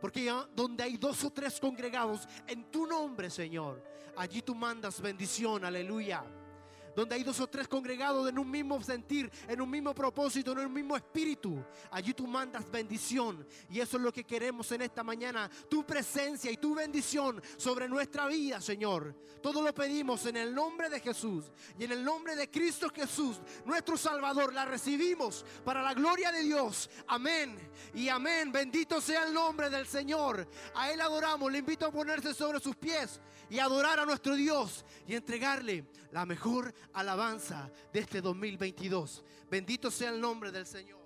Porque 0.00 0.32
donde 0.56 0.84
hay 0.84 0.96
dos 0.96 1.22
o 1.22 1.30
tres 1.30 1.60
congregados 1.60 2.26
en 2.46 2.70
tu 2.70 2.86
nombre, 2.86 3.28
Señor, 3.28 3.91
allí 4.16 4.42
tú 4.42 4.54
mandas 4.54 5.00
bendición, 5.00 5.64
aleluya. 5.64 6.24
Donde 6.94 7.14
hay 7.14 7.22
dos 7.22 7.40
o 7.40 7.46
tres 7.46 7.68
congregados 7.68 8.28
en 8.28 8.38
un 8.38 8.50
mismo 8.50 8.82
sentir, 8.82 9.30
en 9.48 9.60
un 9.60 9.70
mismo 9.70 9.94
propósito, 9.94 10.52
en 10.52 10.58
un 10.58 10.72
mismo 10.72 10.96
espíritu, 10.96 11.64
allí 11.90 12.14
tú 12.14 12.26
mandas 12.26 12.70
bendición. 12.70 13.46
Y 13.70 13.80
eso 13.80 13.96
es 13.96 14.02
lo 14.02 14.12
que 14.12 14.24
queremos 14.24 14.70
en 14.72 14.82
esta 14.82 15.02
mañana, 15.02 15.50
tu 15.68 15.84
presencia 15.84 16.50
y 16.50 16.56
tu 16.56 16.74
bendición 16.74 17.42
sobre 17.56 17.88
nuestra 17.88 18.26
vida, 18.26 18.60
Señor. 18.60 19.14
Todo 19.42 19.62
lo 19.62 19.74
pedimos 19.74 20.24
en 20.26 20.36
el 20.36 20.54
nombre 20.54 20.88
de 20.88 21.00
Jesús 21.00 21.50
y 21.78 21.84
en 21.84 21.92
el 21.92 22.04
nombre 22.04 22.36
de 22.36 22.50
Cristo 22.50 22.90
Jesús, 22.94 23.40
nuestro 23.64 23.96
Salvador. 23.96 24.52
La 24.52 24.64
recibimos 24.64 25.44
para 25.64 25.82
la 25.82 25.94
gloria 25.94 26.30
de 26.30 26.42
Dios. 26.42 26.88
Amén 27.08 27.56
y 27.94 28.08
amén. 28.08 28.52
Bendito 28.52 29.00
sea 29.00 29.24
el 29.24 29.34
nombre 29.34 29.68
del 29.68 29.86
Señor. 29.86 30.46
A 30.74 30.90
Él 30.92 31.00
adoramos. 31.00 31.50
Le 31.50 31.58
invito 31.58 31.86
a 31.86 31.90
ponerse 31.90 32.34
sobre 32.34 32.60
sus 32.60 32.76
pies 32.76 33.20
y 33.50 33.58
adorar 33.58 33.98
a 33.98 34.06
nuestro 34.06 34.34
Dios 34.34 34.84
y 35.06 35.14
entregarle 35.14 35.84
la 36.12 36.24
mejor 36.26 36.72
alabanza 36.92 37.70
de 37.92 38.00
este 38.00 38.20
2022. 38.20 39.24
Bendito 39.50 39.90
sea 39.90 40.10
el 40.10 40.20
nombre 40.20 40.52
del 40.52 40.66
Señor. 40.66 41.01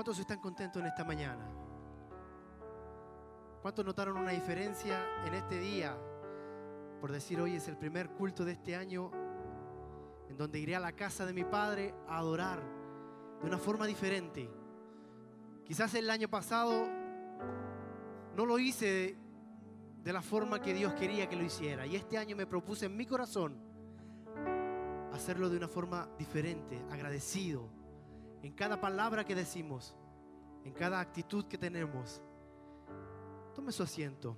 ¿Cuántos 0.00 0.18
están 0.18 0.38
contentos 0.38 0.80
en 0.80 0.88
esta 0.88 1.04
mañana? 1.04 1.46
¿Cuántos 3.60 3.84
notaron 3.84 4.16
una 4.16 4.30
diferencia 4.30 4.98
en 5.26 5.34
este 5.34 5.58
día? 5.58 5.94
Por 7.02 7.12
decir, 7.12 7.38
hoy 7.38 7.56
es 7.56 7.68
el 7.68 7.76
primer 7.76 8.08
culto 8.08 8.46
de 8.46 8.52
este 8.52 8.74
año 8.74 9.10
en 10.26 10.38
donde 10.38 10.58
iré 10.58 10.74
a 10.74 10.80
la 10.80 10.92
casa 10.92 11.26
de 11.26 11.34
mi 11.34 11.44
padre 11.44 11.94
a 12.08 12.16
adorar 12.16 12.62
de 13.42 13.46
una 13.46 13.58
forma 13.58 13.86
diferente. 13.86 14.48
Quizás 15.66 15.92
el 15.92 16.08
año 16.08 16.30
pasado 16.30 16.88
no 18.34 18.46
lo 18.46 18.58
hice 18.58 19.18
de, 20.02 20.12
la 20.14 20.22
forma 20.22 20.62
que 20.62 20.72
Dios 20.72 20.94
quería 20.94 21.28
que 21.28 21.36
lo 21.36 21.44
hiciera. 21.44 21.84
Y 21.84 21.96
este 21.96 22.16
año 22.16 22.36
me 22.36 22.46
propuse 22.46 22.86
en 22.86 22.96
mi 22.96 23.04
corazón 23.04 23.54
hacerlo 25.12 25.50
de 25.50 25.58
una 25.58 25.68
forma 25.68 26.08
diferente, 26.16 26.82
agradecido, 26.90 27.79
en 28.42 28.52
cada 28.52 28.80
palabra 28.80 29.24
que 29.24 29.34
decimos, 29.34 29.94
en 30.64 30.72
cada 30.72 31.00
actitud 31.00 31.46
que 31.46 31.58
tenemos. 31.58 32.22
Tome 33.54 33.72
su 33.72 33.82
asiento. 33.82 34.36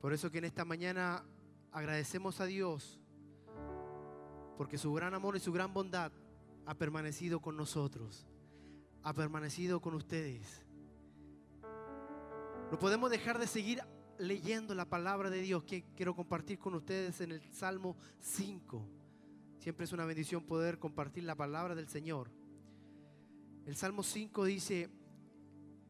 Por 0.00 0.12
eso 0.12 0.30
que 0.30 0.38
en 0.38 0.44
esta 0.44 0.64
mañana 0.64 1.24
agradecemos 1.72 2.40
a 2.40 2.46
Dios, 2.46 3.00
porque 4.56 4.78
su 4.78 4.92
gran 4.92 5.14
amor 5.14 5.36
y 5.36 5.40
su 5.40 5.52
gran 5.52 5.72
bondad 5.72 6.12
ha 6.66 6.74
permanecido 6.74 7.40
con 7.40 7.56
nosotros, 7.56 8.26
ha 9.02 9.12
permanecido 9.12 9.80
con 9.80 9.94
ustedes. 9.94 10.64
No 12.70 12.78
podemos 12.78 13.10
dejar 13.10 13.38
de 13.38 13.46
seguir 13.46 13.82
leyendo 14.18 14.74
la 14.74 14.84
palabra 14.84 15.30
de 15.30 15.40
Dios 15.40 15.64
que 15.64 15.84
quiero 15.96 16.14
compartir 16.14 16.58
con 16.58 16.74
ustedes 16.74 17.20
en 17.20 17.32
el 17.32 17.42
Salmo 17.52 17.96
5. 18.18 18.97
Siempre 19.68 19.84
es 19.84 19.92
una 19.92 20.06
bendición 20.06 20.44
poder 20.44 20.78
compartir 20.78 21.24
la 21.24 21.34
palabra 21.34 21.74
del 21.74 21.88
Señor. 21.88 22.30
El 23.66 23.76
Salmo 23.76 24.02
5 24.02 24.46
dice, 24.46 24.88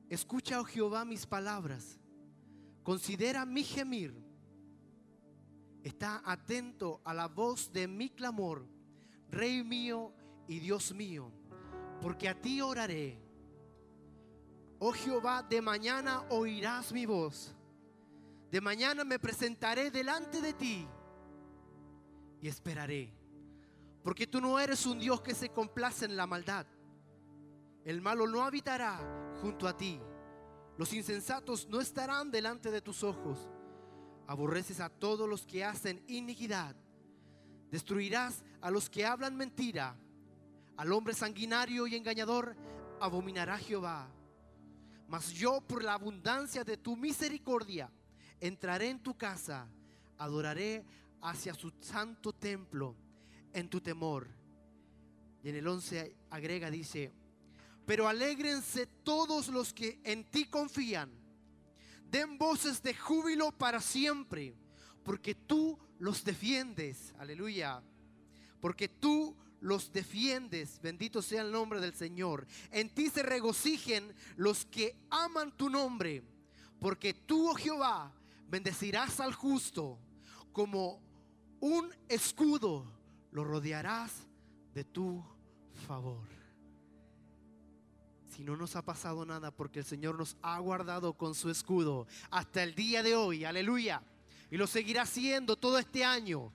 escucha, 0.09 0.61
oh 0.61 0.65
Jehová, 0.65 1.05
mis 1.05 1.27
palabras, 1.27 2.01
considera 2.83 3.47
mi 3.47 3.63
gemir, 3.63 4.21
está 5.85 6.21
atento 6.25 7.01
a 7.05 7.15
la 7.15 7.29
voz 7.29 7.73
de 7.73 7.87
mi 7.87 8.11
clamor, 8.11 8.67
Rey 9.31 9.63
mío 9.63 10.13
y 10.49 10.59
Dios 10.59 10.93
mío, 10.93 11.31
porque 12.03 12.29
a 12.29 12.35
ti 12.35 12.61
oraré. 12.61 13.17
Oh 14.81 14.91
Jehová, 14.91 15.45
de 15.45 15.63
mañana 15.63 16.25
oirás 16.31 16.93
mi 16.93 17.07
voz. 17.07 17.55
De 18.51 18.61
mañana 18.61 19.05
me 19.05 19.21
presentaré 19.21 19.93
delante 19.93 20.41
de 20.41 20.53
ti 20.53 20.85
y 22.43 22.49
esperaré. 22.49 23.18
Porque 24.09 24.27
tú 24.27 24.41
no 24.41 24.59
eres 24.59 24.87
un 24.87 24.99
Dios 24.99 25.21
que 25.21 25.35
se 25.35 25.51
complace 25.51 26.07
en 26.07 26.17
la 26.17 26.27
maldad. 26.27 26.65
El 27.85 28.01
malo 28.01 28.27
no 28.27 28.43
habitará 28.43 28.99
junto 29.43 29.69
a 29.69 29.77
ti. 29.77 30.01
Los 30.79 30.95
insensatos 30.95 31.69
no 31.69 31.79
estarán 31.79 32.31
delante 32.31 32.71
de 32.71 32.81
tus 32.81 33.05
ojos. 33.05 33.51
Aborreces 34.27 34.81
a 34.81 34.89
todos 34.89 35.29
los 35.29 35.47
que 35.47 35.63
hacen 35.63 36.03
iniquidad. 36.07 36.75
Destruirás 37.71 38.43
a 38.63 38.71
los 38.71 38.89
que 38.89 39.05
hablan 39.05 39.37
mentira. 39.37 39.95
Al 40.79 40.91
hombre 40.95 41.13
sanguinario 41.13 41.87
y 41.87 41.95
engañador 41.95 42.57
abominará 43.01 43.59
Jehová. 43.59 44.09
Mas 45.07 45.33
yo 45.33 45.61
por 45.61 45.85
la 45.85 45.93
abundancia 45.93 46.65
de 46.65 46.79
tu 46.79 46.97
misericordia 46.97 47.93
entraré 48.41 48.89
en 48.89 49.03
tu 49.03 49.19
casa, 49.19 49.69
adoraré 50.17 50.83
hacia 51.21 51.53
su 51.53 51.71
santo 51.83 52.33
templo 52.33 52.97
en 53.53 53.69
tu 53.69 53.81
temor. 53.81 54.29
Y 55.43 55.51
en 55.51 55.57
el 55.57 55.67
11 55.67 56.17
agrega, 56.31 56.71
dice, 56.71 57.13
pero 57.87 58.09
alégrense 58.09 58.87
todos 58.87 59.49
los 59.49 59.73
que 59.73 60.01
en 60.05 60.25
ti 60.31 60.47
confían, 60.47 61.11
den 62.11 62.39
voces 62.39 62.83
de 62.83 62.95
júbilo 62.95 63.53
para 63.53 63.81
siempre, 63.81 64.55
porque 65.03 65.35
tú 65.35 65.79
los 65.99 66.25
defiendes, 66.25 67.15
aleluya, 67.19 67.83
porque 68.61 68.89
tú 68.89 69.37
los 69.61 69.93
defiendes, 69.93 70.81
bendito 70.81 71.23
sea 71.23 71.43
el 71.43 71.51
nombre 71.51 71.81
del 71.81 71.95
Señor. 71.95 72.47
En 72.71 72.91
ti 72.91 73.09
se 73.09 73.23
regocijen 73.23 74.15
los 74.37 74.65
que 74.67 74.97
aman 75.11 75.57
tu 75.57 75.69
nombre, 75.69 76.23
porque 76.81 77.15
tú, 77.15 77.51
oh 77.51 77.55
Jehová, 77.55 78.13
bendecirás 78.49 79.21
al 79.21 79.35
justo 79.35 79.99
como 80.53 81.01
un 81.61 81.91
escudo, 82.09 82.87
lo 83.31 83.45
rodearás 83.45 84.27
de 84.75 84.85
tu 84.85 85.25
favor. 85.87 86.27
Si 88.29 88.45
no 88.45 88.57
nos 88.57 88.77
ha 88.77 88.83
pasado 88.83 89.25
nada 89.27 89.51
porque 89.51 89.81
el 89.81 89.85
Señor 89.85 90.17
nos 90.17 90.37
ha 90.43 90.59
guardado 90.59 91.15
con 91.15 91.35
su 91.35 91.51
escudo 91.51 92.07
hasta 92.31 92.63
el 92.63 92.75
día 92.75 93.03
de 93.03 93.17
hoy, 93.17 93.45
aleluya, 93.45 94.03
y 94.51 94.57
lo 94.57 94.67
seguirá 94.67 95.03
haciendo 95.03 95.57
todo 95.57 95.79
este 95.79 96.05
año. 96.05 96.53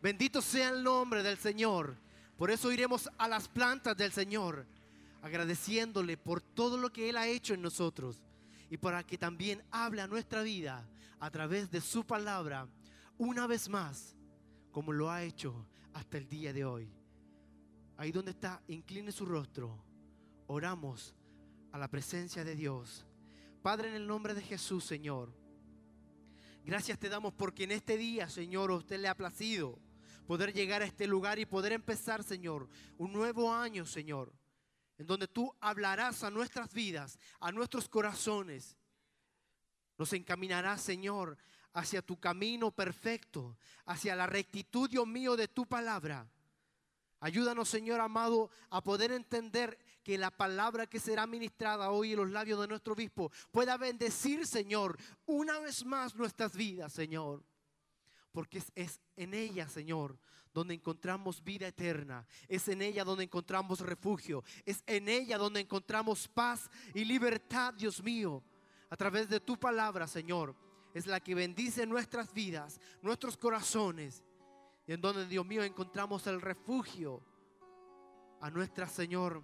Bendito 0.00 0.40
sea 0.40 0.70
el 0.70 0.82
nombre 0.82 1.22
del 1.22 1.36
Señor. 1.36 1.96
Por 2.36 2.50
eso 2.50 2.72
iremos 2.72 3.10
a 3.18 3.28
las 3.28 3.48
plantas 3.48 3.96
del 3.96 4.12
Señor, 4.12 4.66
agradeciéndole 5.22 6.16
por 6.16 6.40
todo 6.40 6.76
lo 6.76 6.92
que 6.92 7.08
Él 7.08 7.16
ha 7.16 7.26
hecho 7.26 7.54
en 7.54 7.62
nosotros 7.62 8.22
y 8.70 8.76
para 8.76 9.04
que 9.04 9.18
también 9.18 9.62
hable 9.70 10.02
a 10.02 10.06
nuestra 10.06 10.42
vida 10.42 10.86
a 11.18 11.30
través 11.30 11.70
de 11.70 11.80
su 11.80 12.04
palabra 12.04 12.66
una 13.18 13.46
vez 13.46 13.68
más, 13.68 14.14
como 14.70 14.92
lo 14.92 15.10
ha 15.10 15.22
hecho 15.22 15.66
hasta 15.96 16.18
el 16.18 16.28
día 16.28 16.52
de 16.52 16.62
hoy. 16.62 16.92
Ahí 17.96 18.12
donde 18.12 18.32
está, 18.32 18.62
incline 18.68 19.10
su 19.10 19.24
rostro. 19.24 19.82
Oramos 20.46 21.14
a 21.72 21.78
la 21.78 21.88
presencia 21.88 22.44
de 22.44 22.54
Dios. 22.54 23.06
Padre, 23.62 23.88
en 23.88 23.94
el 23.94 24.06
nombre 24.06 24.34
de 24.34 24.42
Jesús, 24.42 24.84
Señor. 24.84 25.32
Gracias 26.64 26.98
te 26.98 27.08
damos 27.08 27.32
porque 27.32 27.64
en 27.64 27.72
este 27.72 27.96
día, 27.96 28.28
Señor, 28.28 28.70
a 28.70 28.74
usted 28.74 29.00
le 29.00 29.08
ha 29.08 29.16
placido 29.16 29.78
poder 30.26 30.52
llegar 30.52 30.82
a 30.82 30.84
este 30.84 31.06
lugar 31.06 31.38
y 31.38 31.46
poder 31.46 31.72
empezar, 31.72 32.22
Señor, 32.22 32.68
un 32.98 33.14
nuevo 33.14 33.54
año, 33.54 33.86
Señor, 33.86 34.30
en 34.98 35.06
donde 35.06 35.28
tú 35.28 35.54
hablarás 35.60 36.22
a 36.24 36.30
nuestras 36.30 36.74
vidas, 36.74 37.18
a 37.40 37.52
nuestros 37.52 37.88
corazones. 37.88 38.76
Nos 39.96 40.12
encaminarás, 40.12 40.82
Señor, 40.82 41.38
hacia 41.76 42.00
tu 42.00 42.18
camino 42.18 42.70
perfecto, 42.70 43.58
hacia 43.84 44.16
la 44.16 44.26
rectitud, 44.26 44.88
Dios 44.88 45.06
mío, 45.06 45.36
de 45.36 45.46
tu 45.46 45.66
palabra. 45.66 46.26
Ayúdanos, 47.20 47.68
Señor 47.68 48.00
amado, 48.00 48.50
a 48.70 48.82
poder 48.82 49.12
entender 49.12 49.78
que 50.02 50.16
la 50.16 50.30
palabra 50.30 50.86
que 50.86 50.98
será 50.98 51.26
ministrada 51.26 51.90
hoy 51.90 52.12
en 52.12 52.18
los 52.18 52.30
labios 52.30 52.60
de 52.60 52.68
nuestro 52.68 52.94
obispo 52.94 53.30
pueda 53.50 53.76
bendecir, 53.76 54.46
Señor, 54.46 54.96
una 55.26 55.58
vez 55.58 55.84
más 55.84 56.14
nuestras 56.14 56.56
vidas, 56.56 56.94
Señor. 56.94 57.44
Porque 58.32 58.58
es, 58.58 58.72
es 58.74 59.00
en 59.14 59.34
ella, 59.34 59.68
Señor, 59.68 60.18
donde 60.54 60.72
encontramos 60.72 61.44
vida 61.44 61.68
eterna. 61.68 62.26
Es 62.48 62.68
en 62.68 62.80
ella 62.80 63.04
donde 63.04 63.24
encontramos 63.24 63.80
refugio. 63.80 64.44
Es 64.64 64.82
en 64.86 65.10
ella 65.10 65.36
donde 65.36 65.60
encontramos 65.60 66.26
paz 66.26 66.70
y 66.94 67.04
libertad, 67.04 67.74
Dios 67.74 68.02
mío. 68.02 68.42
A 68.88 68.96
través 68.96 69.28
de 69.28 69.40
tu 69.40 69.58
palabra, 69.58 70.06
Señor, 70.06 70.54
es 70.96 71.06
la 71.06 71.20
que 71.20 71.34
bendice 71.34 71.84
nuestras 71.84 72.32
vidas, 72.32 72.80
nuestros 73.02 73.36
corazones. 73.36 74.24
Y 74.86 74.94
en 74.94 75.02
donde, 75.02 75.26
Dios 75.26 75.44
mío, 75.44 75.62
encontramos 75.62 76.26
el 76.26 76.40
refugio 76.40 77.22
a 78.40 78.48
nuestra, 78.48 78.88
Señor, 78.88 79.42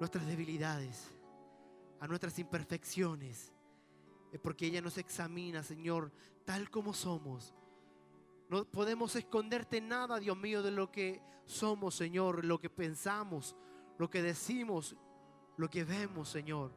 nuestras 0.00 0.26
debilidades, 0.26 1.12
a 2.00 2.08
nuestras 2.08 2.36
imperfecciones. 2.40 3.52
Es 4.32 4.40
porque 4.40 4.66
ella 4.66 4.82
nos 4.82 4.98
examina, 4.98 5.62
Señor, 5.62 6.10
tal 6.44 6.70
como 6.70 6.92
somos. 6.92 7.54
No 8.48 8.64
podemos 8.64 9.14
esconderte 9.14 9.80
nada, 9.80 10.18
Dios 10.18 10.36
mío, 10.36 10.60
de 10.60 10.72
lo 10.72 10.90
que 10.90 11.22
somos, 11.44 11.94
Señor, 11.94 12.44
lo 12.44 12.58
que 12.58 12.68
pensamos, 12.68 13.54
lo 13.96 14.10
que 14.10 14.22
decimos, 14.22 14.96
lo 15.56 15.70
que 15.70 15.84
vemos, 15.84 16.28
Señor. 16.28 16.72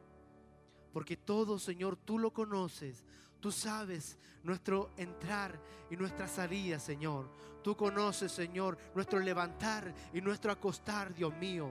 Porque 0.92 1.16
todo, 1.16 1.58
Señor, 1.58 1.96
tú 1.96 2.18
lo 2.18 2.32
conoces. 2.32 3.04
Tú 3.40 3.50
sabes 3.50 4.18
nuestro 4.42 4.90
entrar 4.96 5.58
y 5.90 5.96
nuestra 5.96 6.28
salida, 6.28 6.78
Señor. 6.78 7.30
Tú 7.62 7.76
conoces, 7.76 8.32
Señor, 8.32 8.78
nuestro 8.94 9.18
levantar 9.18 9.94
y 10.12 10.20
nuestro 10.20 10.52
acostar, 10.52 11.14
Dios 11.14 11.34
mío. 11.36 11.70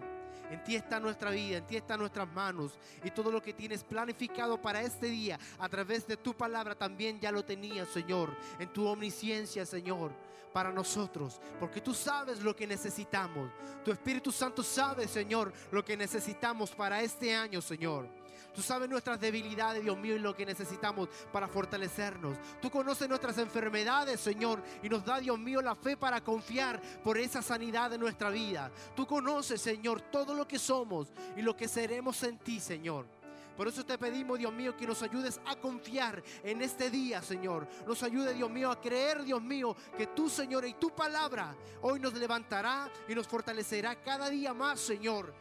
En 0.49 0.63
ti 0.63 0.75
está 0.75 0.99
nuestra 0.99 1.29
vida, 1.29 1.57
en 1.57 1.67
ti 1.67 1.75
están 1.75 1.99
nuestras 1.99 2.27
manos 2.33 2.79
y 3.03 3.11
todo 3.11 3.31
lo 3.31 3.41
que 3.41 3.53
tienes 3.53 3.83
planificado 3.83 4.59
para 4.59 4.81
este 4.81 5.07
día 5.07 5.39
a 5.59 5.69
través 5.69 6.07
de 6.07 6.17
tu 6.17 6.35
palabra 6.35 6.73
también 6.73 7.19
ya 7.19 7.31
lo 7.31 7.45
tenías, 7.45 7.87
Señor, 7.89 8.35
en 8.57 8.73
tu 8.73 8.87
omnisciencia, 8.87 9.63
Señor, 9.63 10.11
para 10.51 10.71
nosotros, 10.71 11.39
porque 11.59 11.81
tú 11.81 11.93
sabes 11.93 12.41
lo 12.41 12.55
que 12.55 12.65
necesitamos. 12.65 13.51
Tu 13.85 13.91
Espíritu 13.91 14.31
Santo 14.31 14.63
sabe, 14.63 15.07
Señor, 15.07 15.53
lo 15.71 15.85
que 15.85 15.95
necesitamos 15.95 16.71
para 16.71 17.03
este 17.03 17.35
año, 17.35 17.61
Señor. 17.61 18.18
Tú 18.53 18.61
sabes 18.61 18.89
nuestras 18.89 19.19
debilidades, 19.19 19.83
Dios 19.83 19.97
mío, 19.97 20.15
y 20.15 20.19
lo 20.19 20.35
que 20.35 20.45
necesitamos 20.45 21.09
para 21.31 21.47
fortalecernos. 21.47 22.37
Tú 22.61 22.69
conoces 22.69 23.07
nuestras 23.07 23.37
enfermedades, 23.37 24.19
Señor, 24.19 24.61
y 24.83 24.89
nos 24.89 25.05
da, 25.05 25.19
Dios 25.19 25.37
mío, 25.37 25.61
la 25.61 25.75
fe 25.75 25.95
para 25.95 26.23
confiar 26.23 26.81
por 27.03 27.17
esa 27.17 27.41
sanidad 27.41 27.89
de 27.91 27.97
nuestra 27.97 28.29
vida. 28.29 28.71
Tú 28.95 29.05
conoces, 29.05 29.61
Señor, 29.61 30.01
todo 30.01 30.33
lo 30.33 30.47
que 30.47 30.59
somos 30.59 31.11
y 31.37 31.41
lo 31.41 31.55
que 31.55 31.67
seremos 31.67 32.21
en 32.23 32.37
ti, 32.39 32.59
Señor. 32.59 33.19
Por 33.59 33.67
eso 33.67 33.85
te 33.85 33.97
pedimos, 33.97 34.39
Dios 34.39 34.53
mío, 34.53 34.77
que 34.77 34.87
nos 34.87 35.03
ayudes 35.03 35.41
a 35.45 35.57
confiar 35.57 36.23
en 36.43 36.61
este 36.61 36.89
día, 36.89 37.21
Señor. 37.21 37.67
Nos 37.85 38.01
ayude, 38.03 38.33
Dios 38.33 38.49
mío, 38.49 38.71
a 38.71 38.79
creer, 38.79 39.21
Dios 39.21 39.41
mío, 39.41 39.75
que 39.97 40.07
tú, 40.07 40.29
Señor, 40.29 40.65
y 40.65 40.75
tu 40.75 40.91
palabra 40.91 41.53
hoy 41.81 41.99
nos 41.99 42.13
levantará 42.13 42.89
y 43.09 43.13
nos 43.13 43.27
fortalecerá 43.27 44.01
cada 44.01 44.29
día 44.29 44.53
más, 44.53 44.79
Señor. 44.79 45.33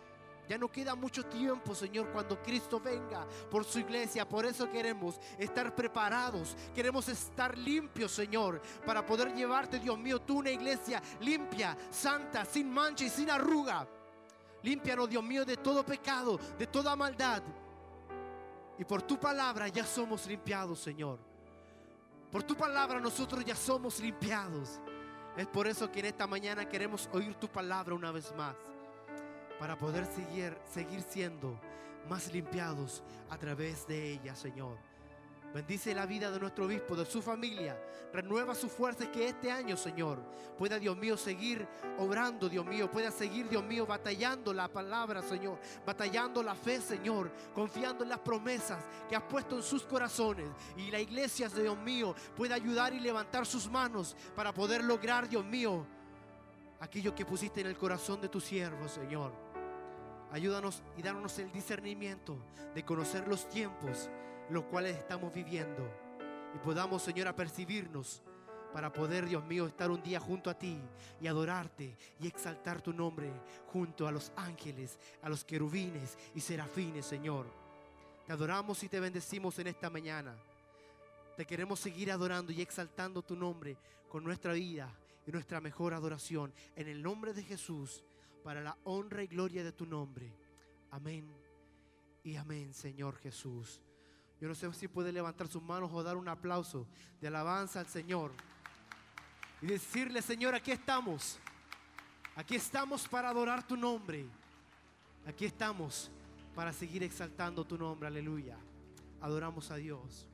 Ya 0.48 0.56
no 0.56 0.70
queda 0.70 0.94
mucho 0.94 1.26
tiempo, 1.26 1.74
Señor, 1.74 2.10
cuando 2.10 2.42
Cristo 2.42 2.80
venga 2.80 3.26
por 3.50 3.64
su 3.64 3.80
iglesia. 3.80 4.26
Por 4.26 4.46
eso 4.46 4.70
queremos 4.70 5.20
estar 5.38 5.74
preparados. 5.74 6.56
Queremos 6.74 7.06
estar 7.08 7.56
limpios, 7.58 8.12
Señor, 8.12 8.62
para 8.86 9.04
poder 9.04 9.34
llevarte, 9.34 9.78
Dios 9.78 9.98
mío, 9.98 10.20
tú 10.22 10.38
una 10.38 10.50
iglesia 10.50 11.02
limpia, 11.20 11.76
santa, 11.90 12.46
sin 12.46 12.70
mancha 12.70 13.04
y 13.04 13.10
sin 13.10 13.30
arruga. 13.30 13.86
Límpianos, 14.62 15.10
Dios 15.10 15.22
mío, 15.22 15.44
de 15.44 15.58
todo 15.58 15.84
pecado, 15.84 16.38
de 16.58 16.66
toda 16.66 16.96
maldad. 16.96 17.42
Y 18.78 18.84
por 18.84 19.02
tu 19.02 19.18
palabra 19.20 19.68
ya 19.68 19.84
somos 19.84 20.26
limpiados, 20.26 20.80
Señor. 20.80 21.18
Por 22.32 22.42
tu 22.42 22.56
palabra 22.56 23.00
nosotros 23.00 23.44
ya 23.44 23.54
somos 23.54 24.00
limpiados. 24.00 24.80
Es 25.36 25.46
por 25.46 25.66
eso 25.66 25.90
que 25.92 26.00
en 26.00 26.06
esta 26.06 26.26
mañana 26.26 26.66
queremos 26.66 27.08
oír 27.12 27.34
tu 27.34 27.48
palabra 27.48 27.94
una 27.94 28.10
vez 28.10 28.34
más. 28.34 28.54
Para 29.58 29.76
poder 29.76 30.06
seguir, 30.06 30.56
seguir 30.72 31.02
siendo 31.02 31.58
más 32.08 32.32
limpiados 32.32 33.02
a 33.30 33.36
través 33.36 33.86
de 33.86 34.12
ella, 34.12 34.34
Señor. 34.34 34.78
Bendice 35.52 35.94
la 35.94 36.04
vida 36.04 36.30
de 36.30 36.38
nuestro 36.38 36.66
obispo, 36.66 36.94
de 36.94 37.06
su 37.06 37.22
familia. 37.22 37.80
Renueva 38.12 38.54
su 38.54 38.68
fuerza 38.68 39.04
y 39.04 39.08
que 39.08 39.28
este 39.28 39.50
año, 39.50 39.76
Señor, 39.76 40.18
pueda, 40.58 40.78
Dios 40.78 40.96
mío, 40.96 41.16
seguir 41.16 41.66
obrando, 41.98 42.48
Dios 42.48 42.66
mío. 42.66 42.90
Pueda 42.90 43.10
seguir, 43.10 43.48
Dios 43.48 43.64
mío, 43.64 43.86
batallando 43.86 44.52
la 44.52 44.68
palabra, 44.68 45.22
Señor. 45.22 45.58
Batallando 45.86 46.42
la 46.42 46.54
fe, 46.54 46.80
Señor. 46.80 47.30
Confiando 47.54 48.04
en 48.04 48.10
las 48.10 48.18
promesas 48.18 48.84
que 49.08 49.16
has 49.16 49.22
puesto 49.22 49.56
en 49.56 49.62
sus 49.62 49.84
corazones. 49.84 50.48
Y 50.76 50.90
la 50.90 51.00
iglesia, 51.00 51.48
Dios 51.48 51.78
mío, 51.78 52.14
pueda 52.36 52.54
ayudar 52.54 52.92
y 52.92 53.00
levantar 53.00 53.46
sus 53.46 53.70
manos 53.70 54.16
para 54.36 54.52
poder 54.52 54.84
lograr, 54.84 55.28
Dios 55.28 55.44
mío, 55.44 55.86
aquello 56.80 57.14
que 57.14 57.24
pusiste 57.24 57.62
en 57.62 57.68
el 57.68 57.76
corazón 57.76 58.20
de 58.20 58.28
tu 58.28 58.40
siervo, 58.40 58.86
Señor. 58.86 59.47
Ayúdanos 60.30 60.82
y 60.96 61.02
danos 61.02 61.38
el 61.38 61.50
discernimiento 61.52 62.36
de 62.74 62.84
conocer 62.84 63.26
los 63.26 63.48
tiempos 63.48 64.10
los 64.50 64.64
cuales 64.64 64.96
estamos 64.96 65.32
viviendo 65.32 65.86
y 66.54 66.58
podamos, 66.58 67.02
Señor, 67.02 67.28
apercibirnos 67.28 68.22
para 68.72 68.92
poder, 68.92 69.26
Dios 69.26 69.44
mío, 69.44 69.66
estar 69.66 69.90
un 69.90 70.02
día 70.02 70.20
junto 70.20 70.50
a 70.50 70.58
ti 70.58 70.78
y 71.20 71.26
adorarte 71.26 71.96
y 72.20 72.26
exaltar 72.26 72.80
tu 72.80 72.92
nombre 72.92 73.30
junto 73.72 74.06
a 74.06 74.12
los 74.12 74.32
ángeles, 74.36 74.98
a 75.22 75.28
los 75.28 75.44
querubines 75.44 76.16
y 76.34 76.40
serafines, 76.40 77.06
Señor. 77.06 77.46
Te 78.26 78.32
adoramos 78.32 78.82
y 78.82 78.88
te 78.88 79.00
bendecimos 79.00 79.58
en 79.58 79.68
esta 79.68 79.90
mañana. 79.90 80.36
Te 81.36 81.46
queremos 81.46 81.80
seguir 81.80 82.10
adorando 82.10 82.52
y 82.52 82.60
exaltando 82.60 83.22
tu 83.22 83.36
nombre 83.36 83.76
con 84.08 84.24
nuestra 84.24 84.52
vida 84.52 84.90
y 85.26 85.30
nuestra 85.30 85.60
mejor 85.60 85.94
adoración 85.94 86.52
en 86.76 86.88
el 86.88 87.02
nombre 87.02 87.32
de 87.32 87.42
Jesús 87.42 88.02
para 88.48 88.62
la 88.62 88.78
honra 88.84 89.22
y 89.22 89.26
gloria 89.26 89.62
de 89.62 89.72
tu 89.72 89.84
nombre. 89.84 90.32
Amén 90.90 91.30
y 92.24 92.34
amén, 92.36 92.72
Señor 92.72 93.18
Jesús. 93.18 93.82
Yo 94.40 94.48
no 94.48 94.54
sé 94.54 94.72
si 94.72 94.88
puede 94.88 95.12
levantar 95.12 95.48
sus 95.48 95.62
manos 95.62 95.90
o 95.92 96.02
dar 96.02 96.16
un 96.16 96.28
aplauso 96.28 96.86
de 97.20 97.28
alabanza 97.28 97.80
al 97.80 97.88
Señor. 97.88 98.32
Y 99.60 99.66
decirle, 99.66 100.22
Señor, 100.22 100.54
aquí 100.54 100.70
estamos. 100.70 101.38
Aquí 102.36 102.56
estamos 102.56 103.06
para 103.06 103.28
adorar 103.28 103.66
tu 103.66 103.76
nombre. 103.76 104.24
Aquí 105.26 105.44
estamos 105.44 106.10
para 106.54 106.72
seguir 106.72 107.02
exaltando 107.02 107.66
tu 107.66 107.76
nombre. 107.76 108.08
Aleluya. 108.08 108.56
Adoramos 109.20 109.70
a 109.70 109.76
Dios. 109.76 110.26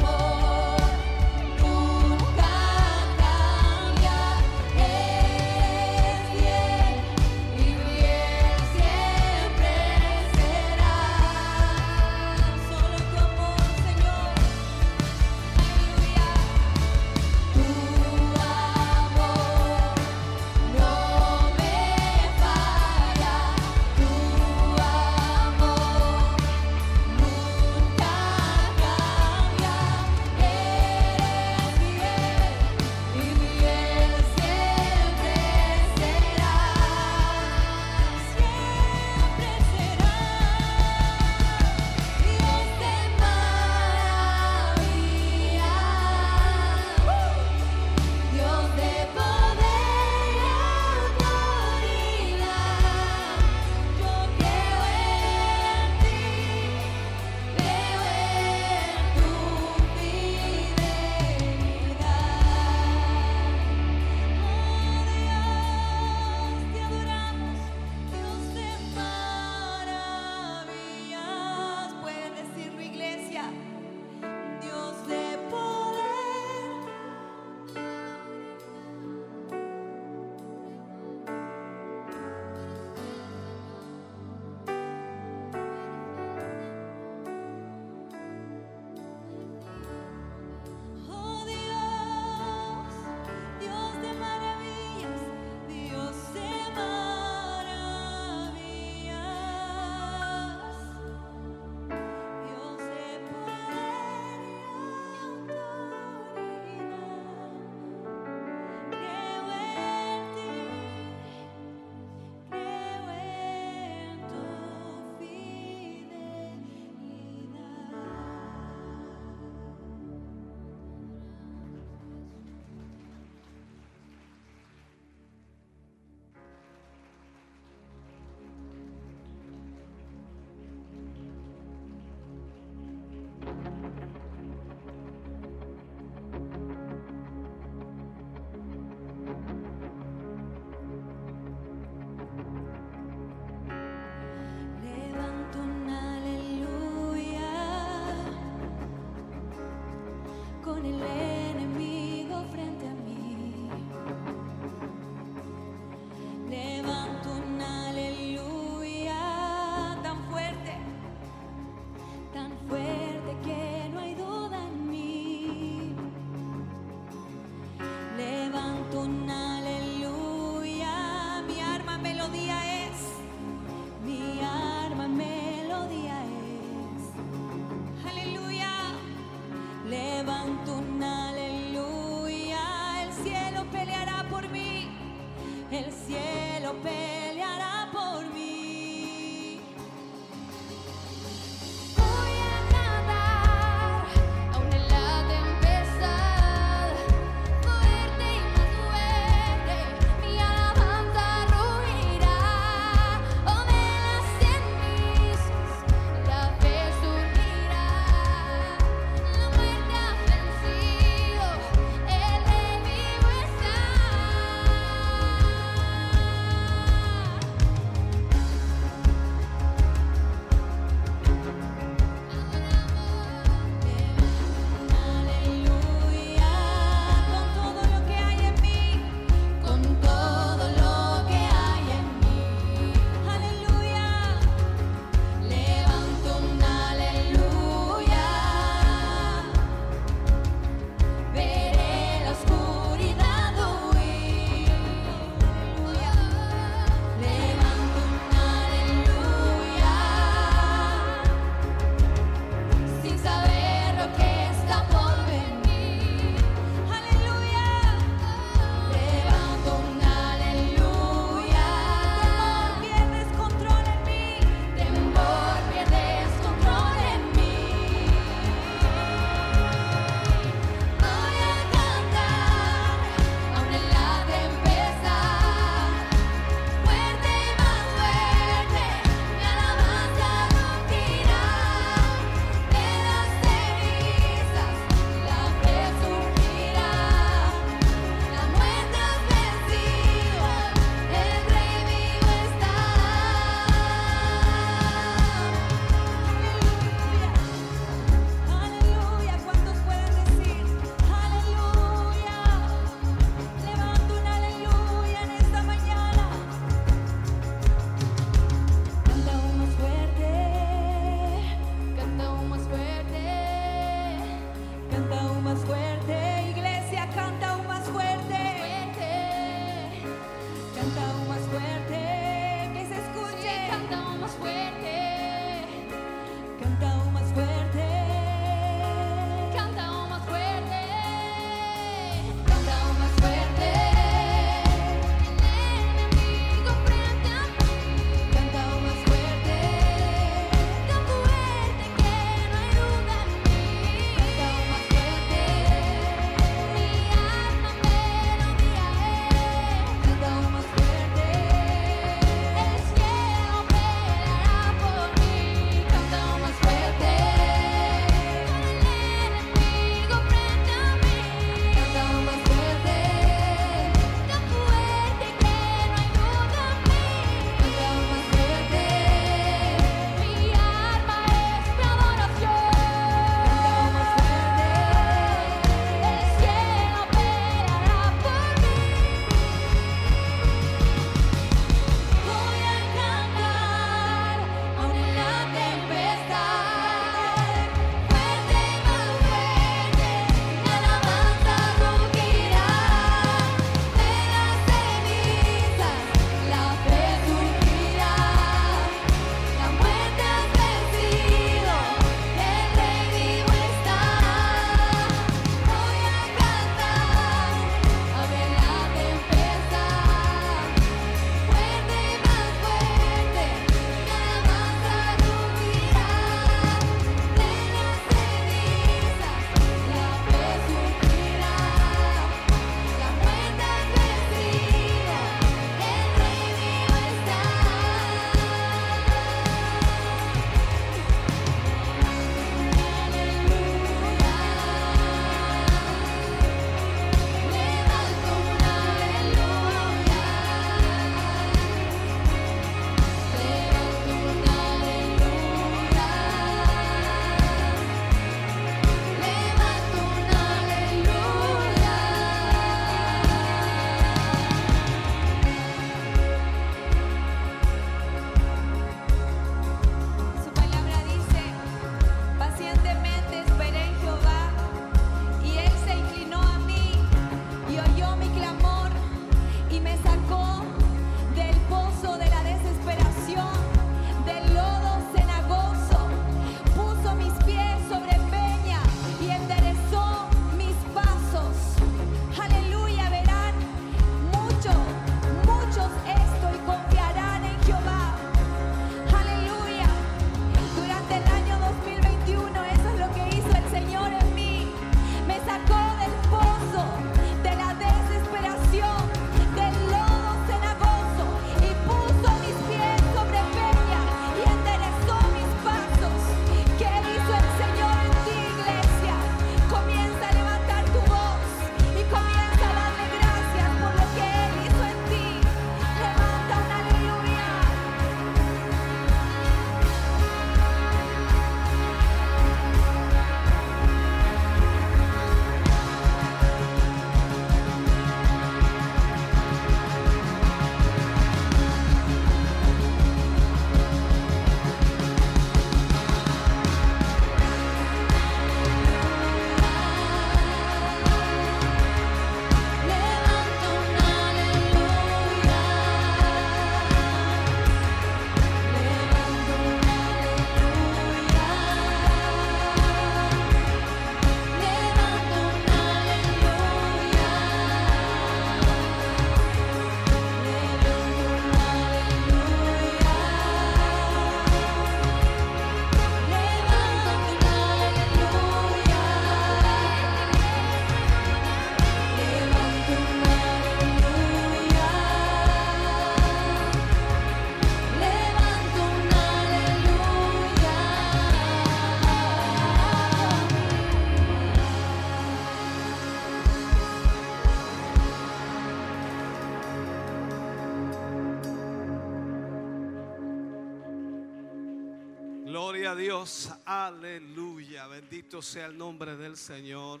Dios, 596.00 596.50
aleluya, 596.64 597.86
bendito 597.86 598.40
sea 598.40 598.64
el 598.64 598.78
nombre 598.78 599.18
del 599.18 599.36
Señor. 599.36 600.00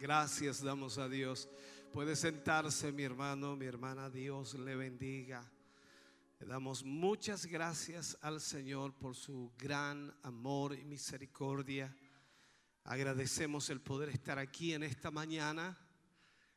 Gracias 0.00 0.64
damos 0.64 0.98
a 0.98 1.08
Dios. 1.08 1.48
Puede 1.92 2.16
sentarse 2.16 2.90
mi 2.90 3.04
hermano, 3.04 3.54
mi 3.54 3.66
hermana, 3.66 4.10
Dios 4.10 4.54
le 4.54 4.74
bendiga. 4.74 5.48
Le 6.40 6.46
damos 6.46 6.82
muchas 6.82 7.46
gracias 7.46 8.18
al 8.20 8.40
Señor 8.40 8.92
por 8.92 9.14
su 9.14 9.52
gran 9.56 10.12
amor 10.24 10.74
y 10.74 10.84
misericordia. 10.84 11.96
Agradecemos 12.82 13.70
el 13.70 13.80
poder 13.80 14.08
estar 14.08 14.40
aquí 14.40 14.74
en 14.74 14.82
esta 14.82 15.12
mañana, 15.12 15.78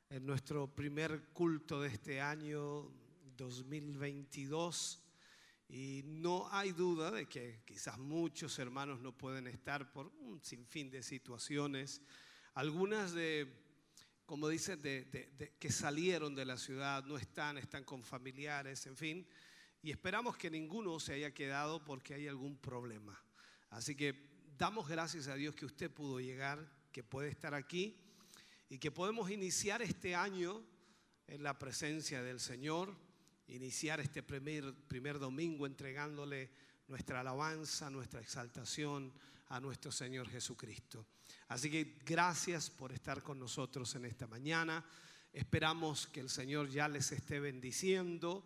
en 0.09 0.25
nuestro 0.25 0.73
primer 0.73 1.29
culto 1.33 1.79
de 1.79 1.89
este 1.89 2.19
año 2.19 2.89
2022. 3.37 5.02
Y 5.69 6.01
no 6.05 6.47
hay 6.51 6.71
duda 6.71 7.09
de 7.11 7.25
que 7.27 7.61
quizás 7.65 7.97
muchos 7.97 8.59
hermanos 8.59 8.99
no 8.99 9.17
pueden 9.17 9.47
estar 9.47 9.91
por 9.91 10.07
un 10.19 10.41
sinfín 10.43 10.91
de 10.91 11.01
situaciones. 11.01 12.01
Algunas 12.53 13.13
de, 13.13 13.51
como 14.25 14.47
dicen, 14.49 14.81
de, 14.81 15.05
de- 15.05 15.27
de- 15.37 15.53
que 15.57 15.71
salieron 15.71 16.35
de 16.35 16.45
la 16.45 16.57
ciudad, 16.57 17.03
no 17.05 17.17
están, 17.17 17.57
están 17.57 17.83
con 17.83 18.03
familiares, 18.03 18.85
en 18.85 18.95
fin. 18.97 19.27
Y 19.81 19.91
esperamos 19.91 20.37
que 20.37 20.49
ninguno 20.49 20.99
se 20.99 21.13
haya 21.13 21.33
quedado 21.33 21.83
porque 21.83 22.13
hay 22.13 22.27
algún 22.27 22.57
problema. 22.57 23.19
Así 23.69 23.95
que 23.95 24.29
damos 24.57 24.87
gracias 24.87 25.27
a 25.27 25.35
Dios 25.35 25.55
que 25.55 25.65
usted 25.65 25.89
pudo 25.91 26.19
llegar, 26.19 26.71
que 26.91 27.03
puede 27.03 27.29
estar 27.29 27.53
aquí 27.55 27.97
y 28.69 28.77
que 28.77 28.91
podemos 28.91 29.31
iniciar 29.31 29.81
este 29.81 30.13
año 30.13 30.63
en 31.27 31.41
la 31.41 31.57
presencia 31.57 32.21
del 32.21 32.39
Señor, 32.39 32.95
iniciar 33.53 33.99
este 33.99 34.23
primer, 34.23 34.73
primer 34.87 35.19
domingo 35.19 35.67
entregándole 35.67 36.49
nuestra 36.87 37.19
alabanza, 37.19 37.89
nuestra 37.89 38.19
exaltación 38.19 39.13
a 39.49 39.59
nuestro 39.59 39.91
Señor 39.91 40.27
Jesucristo. 40.27 41.05
Así 41.49 41.69
que 41.69 41.99
gracias 42.03 42.71
por 42.71 42.91
estar 42.91 43.21
con 43.21 43.37
nosotros 43.39 43.93
en 43.93 44.05
esta 44.05 44.25
mañana. 44.25 44.83
Esperamos 45.31 46.07
que 46.07 46.19
el 46.19 46.29
Señor 46.29 46.69
ya 46.69 46.87
les 46.87 47.11
esté 47.11 47.39
bendiciendo, 47.39 48.43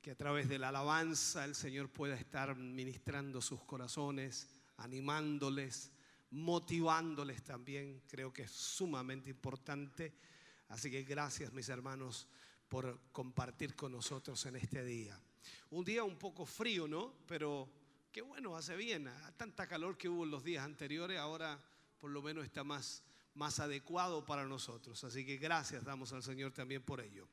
que 0.00 0.12
a 0.12 0.16
través 0.16 0.48
de 0.48 0.60
la 0.60 0.68
alabanza 0.68 1.44
el 1.44 1.56
Señor 1.56 1.88
pueda 1.88 2.14
estar 2.14 2.54
ministrando 2.54 3.42
sus 3.42 3.64
corazones, 3.64 4.48
animándoles, 4.76 5.90
motivándoles 6.30 7.42
también. 7.42 8.02
Creo 8.06 8.32
que 8.32 8.42
es 8.42 8.52
sumamente 8.52 9.30
importante. 9.30 10.14
Así 10.68 10.88
que 10.88 11.02
gracias 11.02 11.52
mis 11.52 11.68
hermanos 11.68 12.28
por 12.68 12.98
compartir 13.12 13.74
con 13.74 13.92
nosotros 13.92 14.44
en 14.46 14.56
este 14.56 14.84
día. 14.84 15.18
Un 15.70 15.84
día 15.84 16.04
un 16.04 16.18
poco 16.18 16.44
frío, 16.46 16.88
¿no? 16.88 17.14
Pero 17.26 17.68
qué 18.12 18.22
bueno, 18.22 18.56
hace 18.56 18.76
bien. 18.76 19.06
A 19.08 19.32
tanta 19.36 19.66
calor 19.66 19.96
que 19.96 20.08
hubo 20.08 20.24
en 20.24 20.30
los 20.30 20.42
días 20.44 20.64
anteriores, 20.64 21.18
ahora 21.18 21.58
por 22.00 22.10
lo 22.10 22.22
menos 22.22 22.44
está 22.44 22.64
más, 22.64 23.02
más 23.34 23.60
adecuado 23.60 24.24
para 24.24 24.44
nosotros. 24.46 25.02
Así 25.04 25.24
que 25.24 25.36
gracias 25.36 25.84
damos 25.84 26.12
al 26.12 26.22
Señor 26.22 26.52
también 26.52 26.82
por 26.82 27.00
ello. 27.00 27.28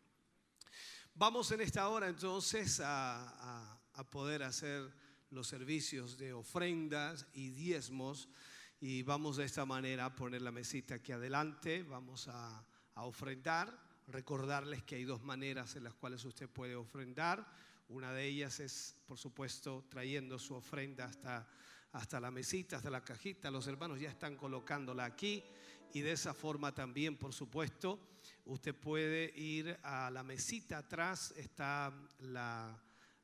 Vamos 1.16 1.52
en 1.52 1.62
esta 1.62 1.88
hora 1.90 2.08
entonces 2.08 2.80
a, 2.80 3.30
a- 3.30 3.80
a 3.96 4.04
poder 4.10 4.42
hacer 4.42 4.92
los 5.30 5.48
servicios 5.48 6.18
de 6.18 6.34
ofrendas 6.34 7.28
y 7.34 7.50
diezmos 7.50 8.28
y 8.80 9.04
vamos 9.04 9.38
de 9.38 9.46
esta 9.46 9.66
manera 9.66 10.06
a 10.06 10.16
poner 10.16 10.42
la 10.42 10.52
mesita 10.52 10.96
aquí 10.96 11.12
adelante, 11.12 11.84
vamos 11.84 12.28
a, 12.28 12.66
a 12.96 13.04
ofrendar, 13.06 13.80
recordarles 14.14 14.84
que 14.84 14.96
hay 14.96 15.04
dos 15.04 15.24
maneras 15.24 15.76
en 15.76 15.84
las 15.84 15.96
cuales 15.96 16.24
usted 16.24 16.48
puede 16.48 16.76
ofrendar, 16.76 17.46
una 17.90 18.14
de 18.14 18.26
ellas 18.26 18.60
es 18.60 18.96
por 19.08 19.18
supuesto 19.18 19.86
trayendo 19.90 20.38
su 20.38 20.54
ofrenda 20.54 21.06
hasta, 21.06 21.48
hasta 21.92 22.20
la 22.20 22.30
mesita, 22.30 22.78
hasta 22.78 22.92
la 22.92 23.04
cajita, 23.04 23.50
los 23.50 23.68
hermanos 23.68 24.00
ya 24.00 24.10
están 24.10 24.38
colocándola 24.38 25.06
aquí. 25.06 25.44
Y 25.96 26.02
de 26.02 26.14
esa 26.14 26.34
forma 26.34 26.74
también 26.74 27.18
por 27.18 27.34
supuesto 27.34 28.00
usted 28.46 28.74
puede 28.74 29.32
ir 29.36 29.78
a 29.84 30.10
la 30.10 30.24
mesita 30.24 30.80
atrás, 30.80 31.34
está 31.38 31.94
la, 32.20 32.80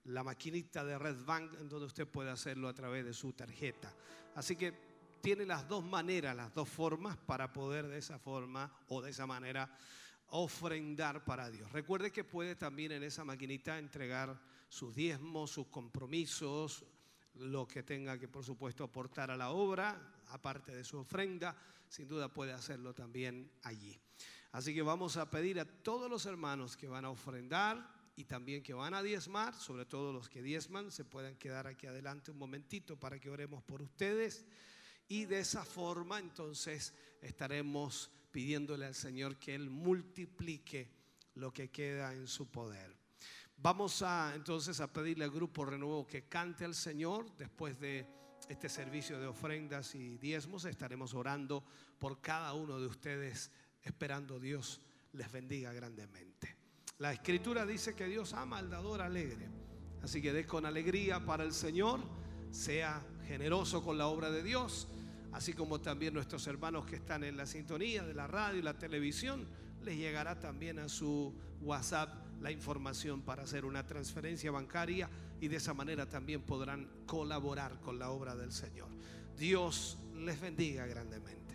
la 0.06 0.24
maquinita 0.24 0.84
de 0.84 0.98
Red 0.98 1.24
Bank 1.24 1.54
en 1.60 1.70
donde 1.70 1.86
usted 1.86 2.08
puede 2.08 2.32
hacerlo 2.32 2.68
a 2.68 2.74
través 2.74 3.06
de 3.06 3.14
su 3.14 3.34
tarjeta. 3.34 3.94
Así 4.36 4.56
que 4.56 4.74
tiene 5.22 5.46
las 5.46 5.68
dos 5.68 5.84
maneras, 5.84 6.36
las 6.36 6.54
dos 6.54 6.70
formas 6.70 7.18
para 7.18 7.52
poder 7.54 7.88
de 7.88 7.98
esa 7.98 8.20
forma 8.20 8.72
o 8.88 9.02
de 9.02 9.12
esa 9.12 9.26
manera 9.26 9.70
ofrendar 10.32 11.24
para 11.24 11.50
Dios. 11.50 11.72
Recuerde 11.72 12.12
que 12.12 12.24
puede 12.24 12.56
también 12.56 12.92
en 12.92 13.04
esa 13.04 13.24
maquinita 13.24 13.78
entregar 13.78 14.40
sus 14.68 14.96
diezmos, 14.96 15.52
sus 15.52 15.68
compromisos, 15.68 16.86
lo 17.36 17.68
que 17.68 17.84
tenga 17.84 18.18
que 18.18 18.28
por 18.28 18.44
supuesto 18.44 18.84
aportar 18.84 19.32
a 19.32 19.38
la 19.38 19.52
obra, 19.52 20.22
aparte 20.28 20.76
de 20.76 20.84
su 20.84 20.98
ofrenda, 20.98 21.56
sin 21.88 22.08
duda 22.08 22.34
puede 22.34 22.54
hacerlo 22.54 22.94
también 22.94 23.52
allí. 23.64 24.00
Así 24.52 24.74
que 24.74 24.82
vamos 24.82 25.18
a 25.18 25.30
pedir 25.30 25.60
a 25.60 25.66
todos 25.66 26.10
los 26.10 26.26
hermanos 26.26 26.76
que 26.76 26.88
van 26.88 27.06
a 27.06 27.10
ofrendar 27.10 28.00
y 28.16 28.26
también 28.26 28.64
que 28.64 28.74
van 28.74 28.94
a 28.94 29.04
diezmar, 29.04 29.56
sobre 29.56 29.86
todo 29.86 30.12
los 30.12 30.28
que 30.28 30.42
diezman, 30.42 30.92
se 30.92 31.06
puedan 31.06 31.36
quedar 31.36 31.68
aquí 31.68 31.88
adelante 31.88 32.32
un 32.32 32.38
momentito 32.38 33.00
para 33.00 33.20
que 33.20 33.30
oremos 33.30 33.64
por 33.64 33.82
ustedes. 33.82 34.46
Y 35.08 35.26
de 35.26 35.40
esa 35.40 35.64
forma 35.64 36.20
entonces 36.20 36.94
estaremos 37.22 38.12
pidiéndole 38.32 38.86
al 38.86 38.96
Señor 38.96 39.38
que 39.38 39.56
Él 39.56 39.70
multiplique 39.70 40.90
lo 41.36 41.52
que 41.52 41.70
queda 41.70 42.14
en 42.14 42.28
su 42.28 42.50
poder. 42.50 42.96
Vamos 43.58 44.02
a 44.02 44.34
entonces 44.36 44.80
a 44.80 44.92
pedirle 44.92 45.26
al 45.26 45.32
grupo 45.32 45.66
Renuevo 45.66 46.08
que 46.08 46.28
cante 46.28 46.64
al 46.64 46.76
Señor 46.76 47.36
después 47.38 47.80
de 47.80 48.08
este 48.48 48.70
servicio 48.70 49.20
de 49.20 49.28
ofrendas 49.28 49.96
y 49.96 50.18
diezmos. 50.18 50.66
Estaremos 50.66 51.14
orando 51.14 51.64
por 51.98 52.22
cada 52.22 52.54
uno 52.54 52.80
de 52.80 52.88
ustedes, 52.88 53.52
esperando 53.84 54.40
Dios 54.40 54.82
les 55.14 55.32
bendiga 55.32 55.74
grandemente. 55.74 56.56
La 57.00 57.12
escritura 57.12 57.66
dice 57.66 57.96
que 57.96 58.08
Dios 58.08 58.34
ama 58.34 58.58
al 58.58 58.70
dador 58.70 59.02
alegre. 59.02 59.50
Así 60.02 60.22
que 60.22 60.32
dé 60.32 60.46
con 60.46 60.66
alegría 60.66 61.26
para 61.26 61.44
el 61.44 61.54
Señor, 61.54 62.02
sea 62.52 63.06
generoso 63.28 63.84
con 63.84 63.98
la 63.98 64.08
obra 64.08 64.30
de 64.32 64.42
Dios, 64.42 64.88
así 65.32 65.54
como 65.54 65.80
también 65.80 66.14
nuestros 66.14 66.46
hermanos 66.48 66.86
que 66.86 66.96
están 66.96 67.24
en 67.24 67.38
la 67.38 67.46
sintonía 67.46 68.04
de 68.04 68.14
la 68.14 68.28
radio 68.28 68.60
y 68.60 68.62
la 68.62 68.78
televisión, 68.78 69.48
les 69.84 69.98
llegará 69.98 70.40
también 70.40 70.80
a 70.80 70.90
su 70.90 71.34
WhatsApp 71.62 72.10
la 72.42 72.52
información 72.52 73.22
para 73.22 73.44
hacer 73.44 73.66
una 73.66 73.86
transferencia 73.86 74.52
bancaria 74.52 75.10
y 75.42 75.48
de 75.48 75.58
esa 75.58 75.74
manera 75.74 76.08
también 76.08 76.42
podrán 76.42 76.88
colaborar 77.06 77.80
con 77.82 78.00
la 78.00 78.10
obra 78.10 78.36
del 78.36 78.52
Señor. 78.52 78.90
Dios 79.38 79.98
les 80.16 80.40
bendiga 80.40 80.86
grandemente. 80.86 81.49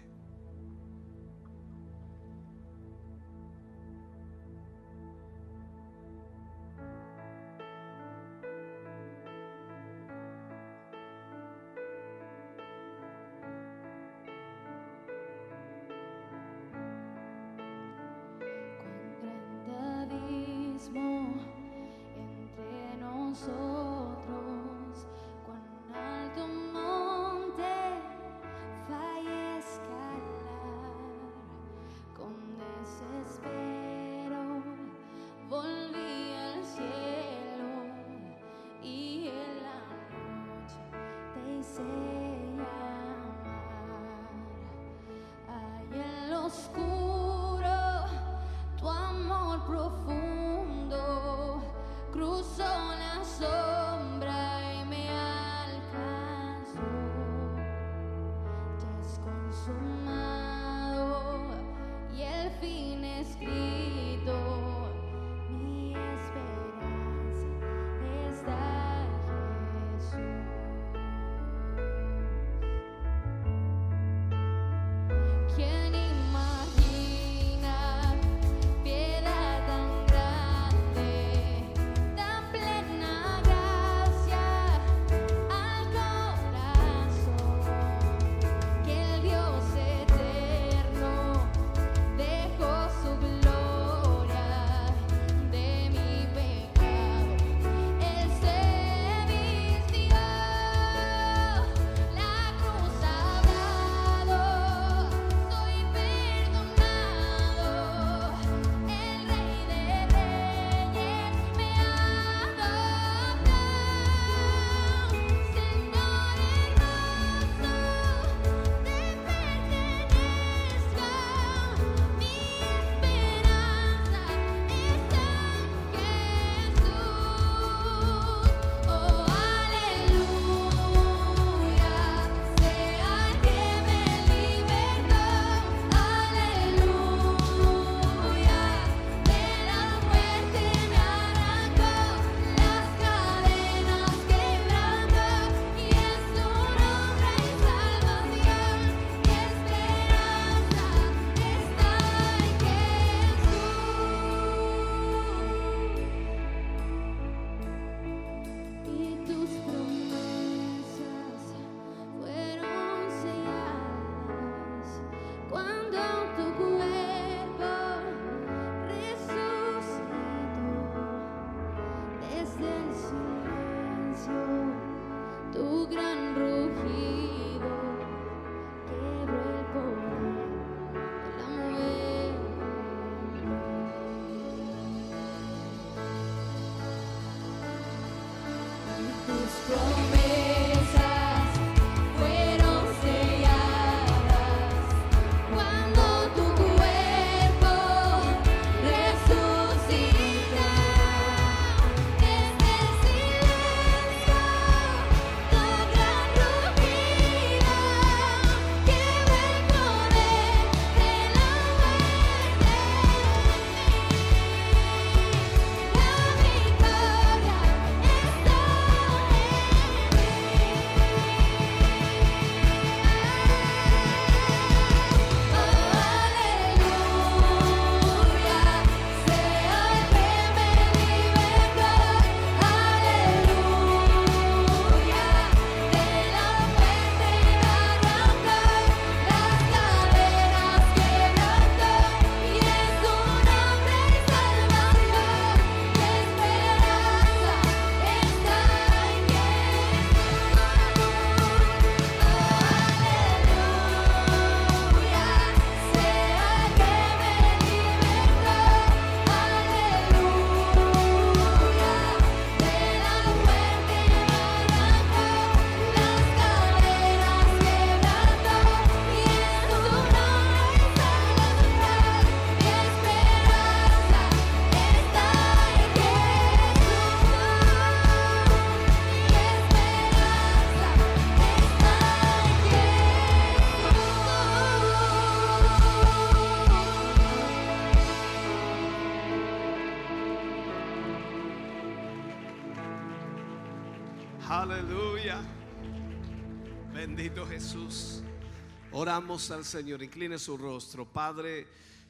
Oramos 299.05 299.51
al 299.51 299.67
Señor. 299.67 300.03
Incline 300.03 300.39
su 300.39 300.57
rostro. 300.57 301.05
Padre, 301.05 301.67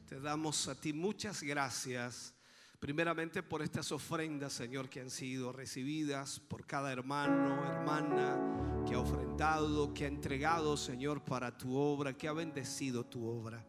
te 0.07 0.17
damos 0.17 0.69
a 0.69 0.79
ti 0.79 0.93
muchas 0.93 1.43
gracias. 1.43 2.33
Primeramente 2.79 3.43
por 3.43 3.61
estas 3.61 3.91
ofrendas, 3.91 4.53
Señor, 4.53 4.87
que 4.87 5.01
han 5.01 5.09
sido 5.09 5.51
recibidas 5.51 6.39
por 6.39 6.65
cada 6.65 6.93
hermano, 6.93 7.65
hermana 7.65 8.85
que 8.87 8.93
ha 8.93 8.99
ofrendado, 8.99 9.93
que 9.93 10.05
ha 10.05 10.07
entregado, 10.07 10.77
Señor, 10.77 11.21
para 11.25 11.57
tu 11.57 11.75
obra, 11.75 12.13
que 12.13 12.29
ha 12.29 12.31
bendecido 12.31 13.05
tu 13.05 13.27
obra. 13.27 13.61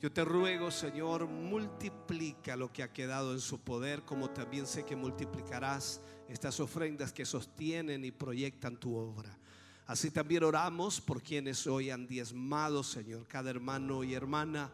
Yo 0.00 0.12
te 0.12 0.24
ruego, 0.24 0.70
Señor, 0.70 1.26
multiplica 1.26 2.54
lo 2.54 2.72
que 2.72 2.84
ha 2.84 2.92
quedado 2.92 3.32
en 3.32 3.40
su 3.40 3.58
poder, 3.58 4.02
como 4.02 4.30
también 4.30 4.68
sé 4.68 4.84
que 4.84 4.94
multiplicarás 4.94 6.00
estas 6.28 6.60
ofrendas 6.60 7.12
que 7.12 7.24
sostienen 7.24 8.04
y 8.04 8.12
proyectan 8.12 8.76
tu 8.76 8.94
obra. 8.94 9.36
Así 9.92 10.10
también 10.10 10.42
oramos 10.42 11.02
por 11.02 11.20
quienes 11.20 11.66
hoy 11.66 11.90
han 11.90 12.06
diezmado, 12.06 12.82
Señor, 12.82 13.26
cada 13.28 13.50
hermano 13.50 14.02
y 14.02 14.14
hermana 14.14 14.72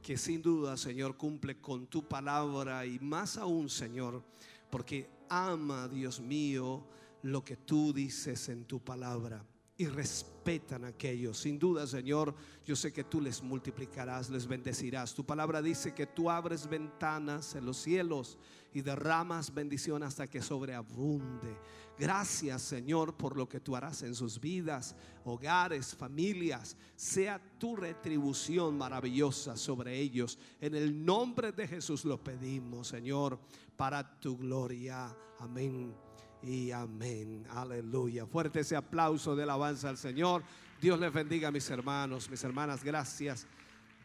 que 0.00 0.16
sin 0.16 0.40
duda, 0.42 0.76
Señor, 0.76 1.16
cumple 1.16 1.60
con 1.60 1.88
tu 1.88 2.06
palabra 2.06 2.86
y 2.86 3.00
más 3.00 3.36
aún, 3.36 3.68
Señor, 3.68 4.22
porque 4.70 5.10
ama, 5.28 5.88
Dios 5.88 6.20
mío, 6.20 6.86
lo 7.22 7.44
que 7.44 7.56
tú 7.56 7.92
dices 7.92 8.48
en 8.48 8.64
tu 8.64 8.78
palabra 8.78 9.44
y 9.76 9.86
respetan 9.86 10.84
aquellos. 10.84 11.38
Sin 11.38 11.58
duda, 11.58 11.84
Señor, 11.86 12.32
yo 12.64 12.76
sé 12.76 12.92
que 12.92 13.02
tú 13.02 13.20
les 13.20 13.42
multiplicarás, 13.42 14.30
les 14.30 14.46
bendecirás. 14.46 15.14
Tu 15.14 15.24
palabra 15.24 15.62
dice 15.62 15.94
que 15.94 16.06
tú 16.06 16.30
abres 16.30 16.68
ventanas 16.68 17.56
en 17.56 17.64
los 17.64 17.78
cielos 17.78 18.38
y 18.72 18.82
derramas 18.82 19.52
bendición 19.52 20.02
hasta 20.02 20.28
que 20.28 20.42
sobreabunde. 20.42 21.56
Gracias, 22.00 22.62
Señor, 22.62 23.14
por 23.14 23.36
lo 23.36 23.46
que 23.46 23.60
tú 23.60 23.76
harás 23.76 24.02
en 24.04 24.14
sus 24.14 24.40
vidas, 24.40 24.96
hogares, 25.22 25.94
familias. 25.94 26.74
Sea 26.96 27.38
tu 27.58 27.76
retribución 27.76 28.78
maravillosa 28.78 29.54
sobre 29.54 29.98
ellos. 29.98 30.38
En 30.62 30.74
el 30.74 31.04
nombre 31.04 31.52
de 31.52 31.68
Jesús 31.68 32.06
lo 32.06 32.16
pedimos, 32.16 32.88
Señor, 32.88 33.38
para 33.76 34.18
tu 34.18 34.38
gloria. 34.38 35.14
Amén 35.40 35.94
y 36.42 36.70
amén. 36.70 37.46
Aleluya. 37.50 38.24
Fuerte 38.24 38.60
ese 38.60 38.76
aplauso 38.76 39.36
de 39.36 39.42
alabanza 39.42 39.90
al 39.90 39.98
Señor. 39.98 40.42
Dios 40.80 40.98
les 40.98 41.12
bendiga, 41.12 41.50
mis 41.50 41.68
hermanos, 41.68 42.30
mis 42.30 42.42
hermanas. 42.42 42.82
Gracias. 42.82 43.46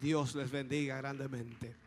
Dios 0.02 0.36
les 0.36 0.52
bendiga 0.52 0.98
grandemente. 0.98 1.78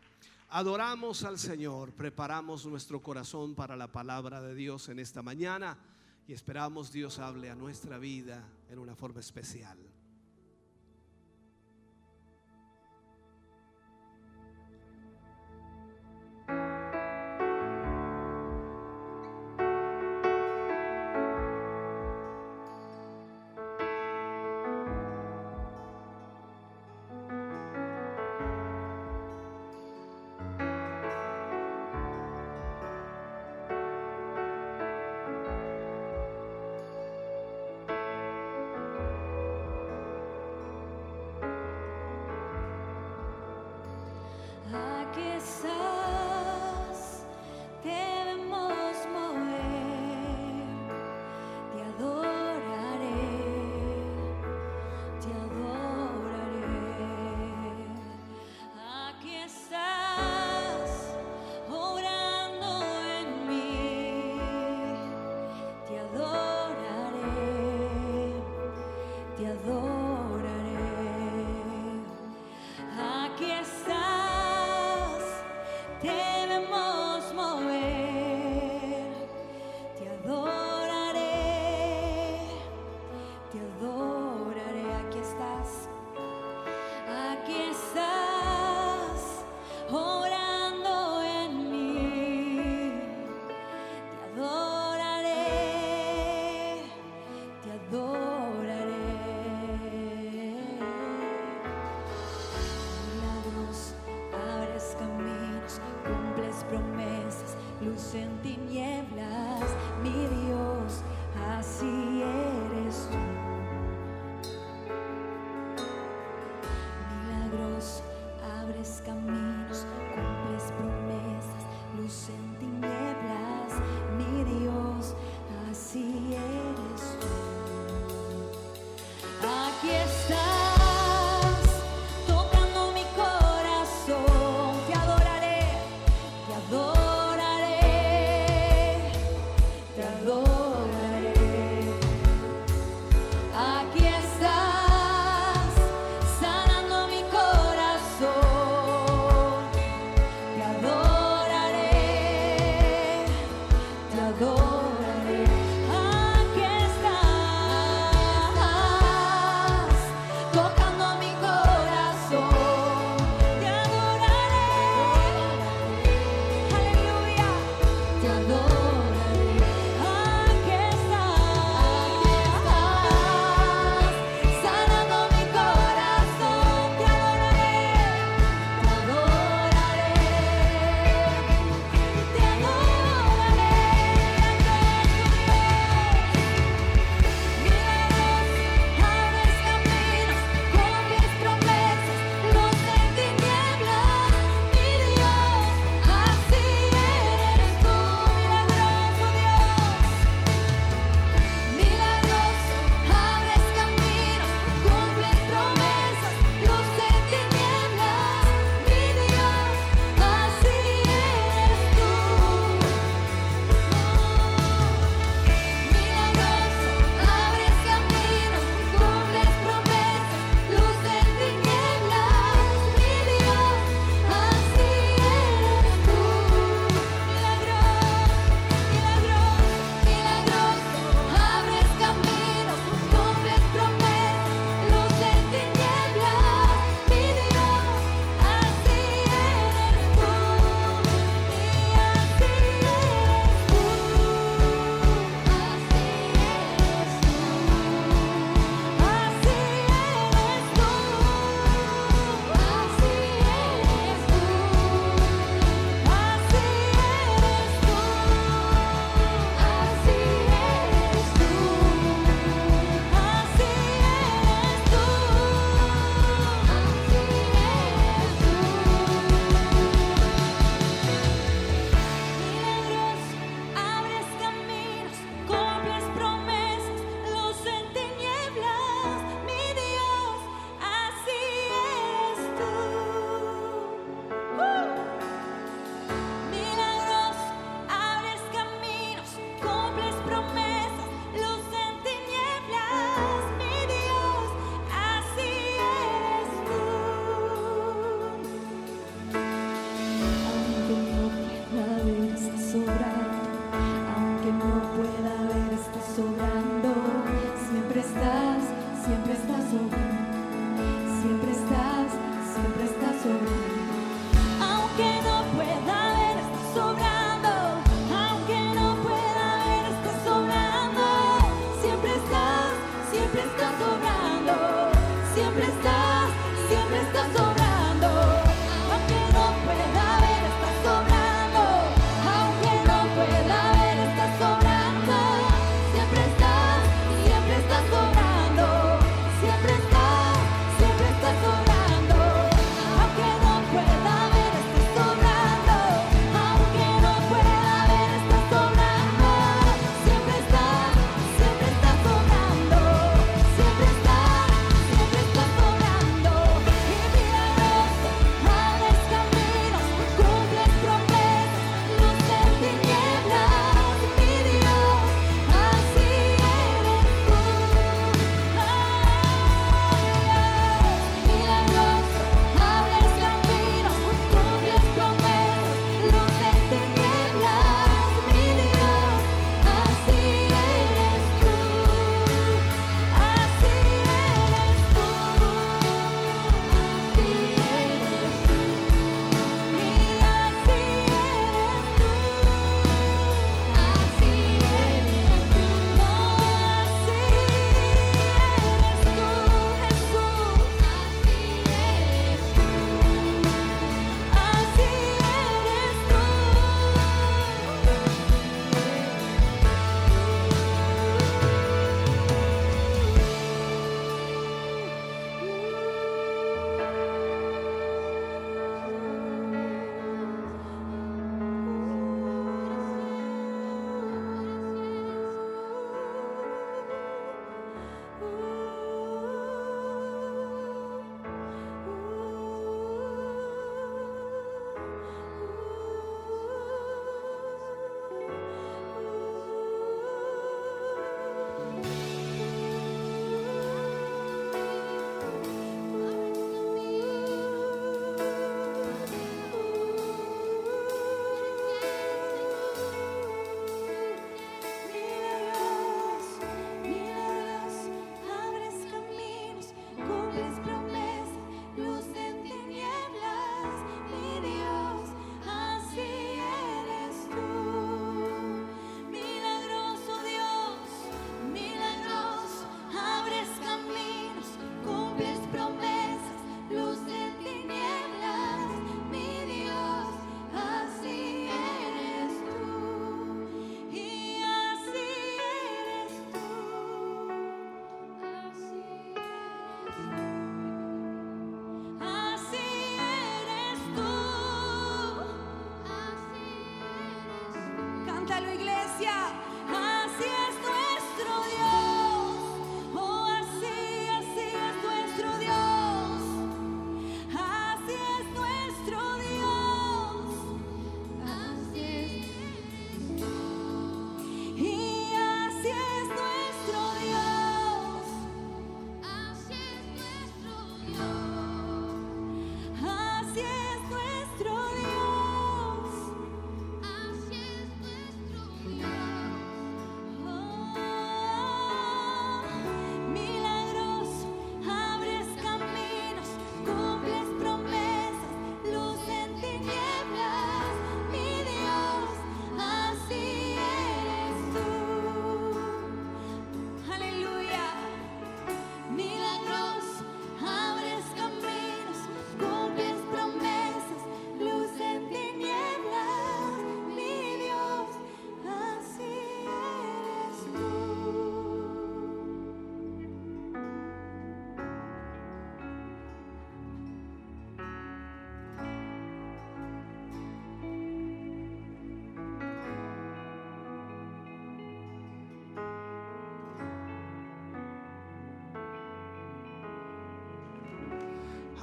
Adoramos 0.49 1.23
al 1.23 1.37
Señor, 1.37 1.91
preparamos 1.91 2.65
nuestro 2.65 2.99
corazón 2.99 3.53
para 3.53 3.75
la 3.75 3.91
palabra 3.91 4.41
de 4.41 4.55
Dios 4.55 4.89
en 4.89 4.97
esta 4.97 5.21
mañana 5.21 5.77
y 6.29 6.33
esperamos 6.33 6.91
Dios 6.91 7.17
hable 7.17 7.49
a 7.49 7.55
nuestra 7.55 7.97
vida 7.97 8.47
en 8.69 8.77
una 8.77 8.95
forma 8.95 9.19
especial. 9.19 9.79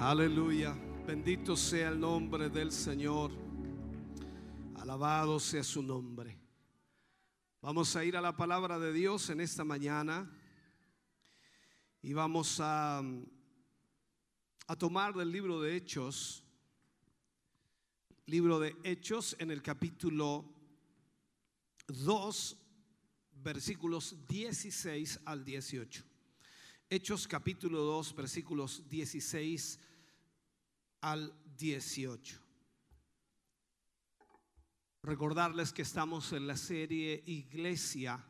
Aleluya. 0.08 0.72
Bendito 1.04 1.56
sea 1.56 1.88
el 1.88 1.98
nombre 1.98 2.48
del 2.48 2.70
Señor. 2.70 3.32
Alabado 4.76 5.40
sea 5.40 5.64
su 5.64 5.82
nombre. 5.82 6.38
Vamos 7.60 7.96
a 7.96 8.04
ir 8.04 8.16
a 8.16 8.20
la 8.20 8.36
palabra 8.36 8.78
de 8.78 8.92
Dios 8.92 9.30
en 9.30 9.40
esta 9.40 9.64
mañana 9.64 10.30
y 12.02 12.12
vamos 12.12 12.60
a, 12.60 13.02
a 14.68 14.76
tomar 14.76 15.12
del 15.12 15.32
libro 15.32 15.60
de 15.60 15.74
Hechos, 15.74 16.44
libro 18.26 18.60
de 18.60 18.76
Hechos 18.84 19.34
en 19.40 19.50
el 19.50 19.60
capítulo 19.60 20.44
2, 21.88 22.56
versículos 23.42 24.14
16 24.28 25.22
al 25.24 25.44
18. 25.44 26.04
Hechos 26.90 27.26
capítulo 27.26 27.80
2, 27.80 28.14
versículos 28.14 28.88
16 28.88 29.80
al 31.06 31.32
18. 31.56 32.36
Recordarles 35.04 35.72
que 35.72 35.82
estamos 35.82 36.32
en 36.32 36.48
la 36.48 36.56
serie 36.56 37.22
Iglesia 37.26 38.26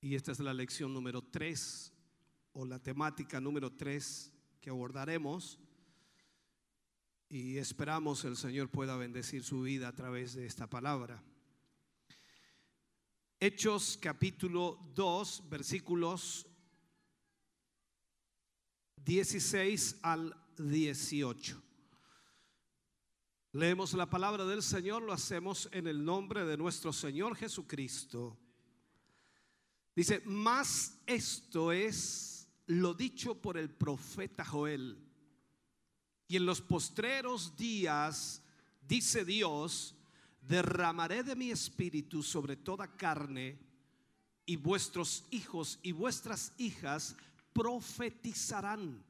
y 0.00 0.16
esta 0.16 0.32
es 0.32 0.40
la 0.40 0.52
lección 0.52 0.92
número 0.92 1.22
3 1.22 1.92
o 2.54 2.66
la 2.66 2.80
temática 2.80 3.40
número 3.40 3.72
3 3.72 4.32
que 4.60 4.70
abordaremos 4.70 5.60
y 7.28 7.58
esperamos 7.58 8.24
el 8.24 8.36
Señor 8.36 8.68
pueda 8.68 8.96
bendecir 8.96 9.44
su 9.44 9.62
vida 9.62 9.86
a 9.86 9.94
través 9.94 10.34
de 10.34 10.46
esta 10.46 10.68
palabra. 10.68 11.22
Hechos 13.38 13.96
capítulo 14.02 14.80
2 14.96 15.48
versículos 15.48 16.48
16 18.96 20.00
al 20.02 20.43
18. 20.56 21.62
Leemos 23.52 23.92
la 23.94 24.10
palabra 24.10 24.44
del 24.44 24.62
Señor, 24.62 25.02
lo 25.02 25.12
hacemos 25.12 25.68
en 25.72 25.86
el 25.86 26.04
nombre 26.04 26.44
de 26.44 26.56
nuestro 26.56 26.92
Señor 26.92 27.36
Jesucristo. 27.36 28.36
Dice, 29.94 30.20
más 30.24 30.98
esto 31.06 31.70
es 31.70 32.48
lo 32.66 32.94
dicho 32.94 33.40
por 33.40 33.56
el 33.56 33.70
profeta 33.70 34.44
Joel. 34.44 34.98
Y 36.26 36.36
en 36.36 36.46
los 36.46 36.60
postreros 36.60 37.56
días, 37.56 38.42
dice 38.80 39.24
Dios, 39.24 39.94
derramaré 40.40 41.22
de 41.22 41.36
mi 41.36 41.50
espíritu 41.50 42.22
sobre 42.22 42.56
toda 42.56 42.96
carne, 42.96 43.58
y 44.46 44.56
vuestros 44.56 45.24
hijos 45.30 45.78
y 45.82 45.92
vuestras 45.92 46.52
hijas 46.58 47.16
profetizarán. 47.52 49.02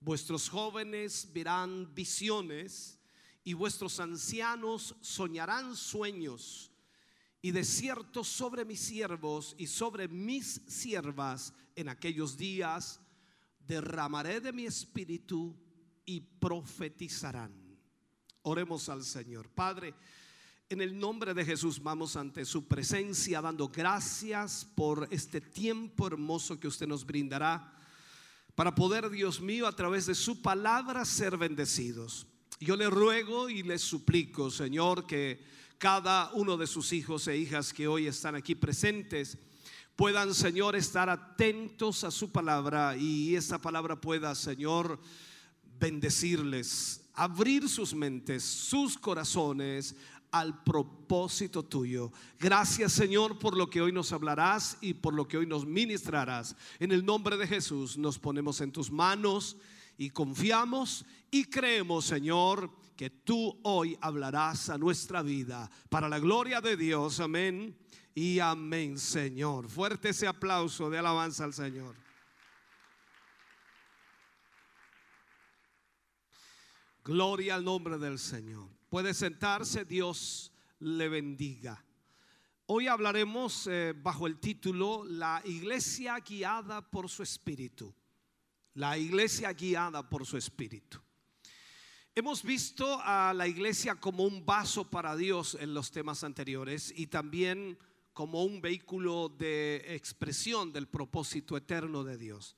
Vuestros 0.00 0.48
jóvenes 0.48 1.28
verán 1.32 1.92
visiones 1.94 2.98
y 3.42 3.54
vuestros 3.54 3.98
ancianos 3.98 4.94
soñarán 5.00 5.76
sueños. 5.76 6.70
Y 7.40 7.50
de 7.50 7.64
cierto 7.64 8.24
sobre 8.24 8.64
mis 8.64 8.80
siervos 8.80 9.54
y 9.58 9.66
sobre 9.66 10.08
mis 10.08 10.60
siervas 10.66 11.52
en 11.74 11.88
aquellos 11.88 12.36
días 12.36 13.00
derramaré 13.66 14.40
de 14.40 14.52
mi 14.52 14.66
espíritu 14.66 15.56
y 16.04 16.20
profetizarán. 16.20 17.52
Oremos 18.42 18.88
al 18.88 19.04
Señor. 19.04 19.48
Padre, 19.50 19.94
en 20.68 20.80
el 20.80 20.98
nombre 20.98 21.34
de 21.34 21.44
Jesús 21.44 21.82
vamos 21.82 22.16
ante 22.16 22.44
su 22.44 22.66
presencia 22.66 23.40
dando 23.40 23.68
gracias 23.68 24.66
por 24.74 25.08
este 25.10 25.40
tiempo 25.40 26.06
hermoso 26.06 26.58
que 26.58 26.68
usted 26.68 26.86
nos 26.86 27.06
brindará 27.06 27.77
para 28.58 28.74
poder, 28.74 29.08
Dios 29.08 29.40
mío, 29.40 29.68
a 29.68 29.76
través 29.76 30.06
de 30.06 30.16
su 30.16 30.42
palabra 30.42 31.04
ser 31.04 31.36
bendecidos. 31.36 32.26
Yo 32.58 32.74
le 32.74 32.90
ruego 32.90 33.48
y 33.48 33.62
le 33.62 33.78
suplico, 33.78 34.50
Señor, 34.50 35.06
que 35.06 35.40
cada 35.78 36.32
uno 36.32 36.56
de 36.56 36.66
sus 36.66 36.92
hijos 36.92 37.28
e 37.28 37.36
hijas 37.36 37.72
que 37.72 37.86
hoy 37.86 38.08
están 38.08 38.34
aquí 38.34 38.56
presentes 38.56 39.38
puedan, 39.94 40.34
Señor, 40.34 40.74
estar 40.74 41.08
atentos 41.08 42.02
a 42.02 42.10
su 42.10 42.32
palabra 42.32 42.96
y 42.96 43.36
esa 43.36 43.60
palabra 43.60 44.00
pueda, 44.00 44.34
Señor, 44.34 44.98
bendecirles, 45.78 47.08
abrir 47.14 47.68
sus 47.68 47.94
mentes, 47.94 48.42
sus 48.42 48.98
corazones 48.98 49.94
al 50.30 50.62
propósito 50.62 51.62
tuyo. 51.62 52.12
Gracias 52.38 52.92
Señor 52.92 53.38
por 53.38 53.56
lo 53.56 53.68
que 53.68 53.80
hoy 53.80 53.92
nos 53.92 54.12
hablarás 54.12 54.78
y 54.80 54.94
por 54.94 55.14
lo 55.14 55.26
que 55.26 55.38
hoy 55.38 55.46
nos 55.46 55.66
ministrarás. 55.66 56.56
En 56.78 56.92
el 56.92 57.04
nombre 57.04 57.36
de 57.36 57.46
Jesús 57.46 57.96
nos 57.98 58.18
ponemos 58.18 58.60
en 58.60 58.72
tus 58.72 58.90
manos 58.90 59.56
y 59.96 60.10
confiamos 60.10 61.04
y 61.30 61.44
creemos 61.44 62.04
Señor 62.04 62.70
que 62.96 63.10
tú 63.10 63.58
hoy 63.62 63.96
hablarás 64.00 64.70
a 64.70 64.78
nuestra 64.78 65.22
vida 65.22 65.70
para 65.88 66.08
la 66.08 66.18
gloria 66.18 66.60
de 66.60 66.76
Dios. 66.76 67.20
Amén 67.20 67.76
y 68.14 68.38
amén 68.40 68.98
Señor. 68.98 69.68
Fuerte 69.68 70.10
ese 70.10 70.26
aplauso 70.26 70.90
de 70.90 70.98
alabanza 70.98 71.44
al 71.44 71.54
Señor. 71.54 71.94
Gloria 77.04 77.54
al 77.54 77.64
nombre 77.64 77.96
del 77.96 78.18
Señor. 78.18 78.77
Puede 78.88 79.12
sentarse, 79.12 79.84
Dios 79.84 80.50
le 80.78 81.10
bendiga. 81.10 81.84
Hoy 82.64 82.86
hablaremos 82.86 83.66
eh, 83.66 83.92
bajo 83.94 84.26
el 84.26 84.38
título 84.38 85.04
La 85.04 85.42
iglesia 85.44 86.18
guiada 86.20 86.80
por 86.80 87.10
su 87.10 87.22
espíritu. 87.22 87.94
La 88.72 88.96
iglesia 88.96 89.52
guiada 89.52 90.08
por 90.08 90.24
su 90.24 90.38
espíritu. 90.38 90.98
Hemos 92.14 92.42
visto 92.42 92.98
a 93.02 93.34
la 93.34 93.46
iglesia 93.46 93.94
como 93.94 94.24
un 94.24 94.46
vaso 94.46 94.88
para 94.88 95.14
Dios 95.16 95.58
en 95.60 95.74
los 95.74 95.90
temas 95.90 96.24
anteriores 96.24 96.90
y 96.96 97.08
también 97.08 97.78
como 98.14 98.42
un 98.42 98.62
vehículo 98.62 99.28
de 99.28 99.84
expresión 99.94 100.72
del 100.72 100.88
propósito 100.88 101.58
eterno 101.58 102.04
de 102.04 102.16
Dios. 102.16 102.56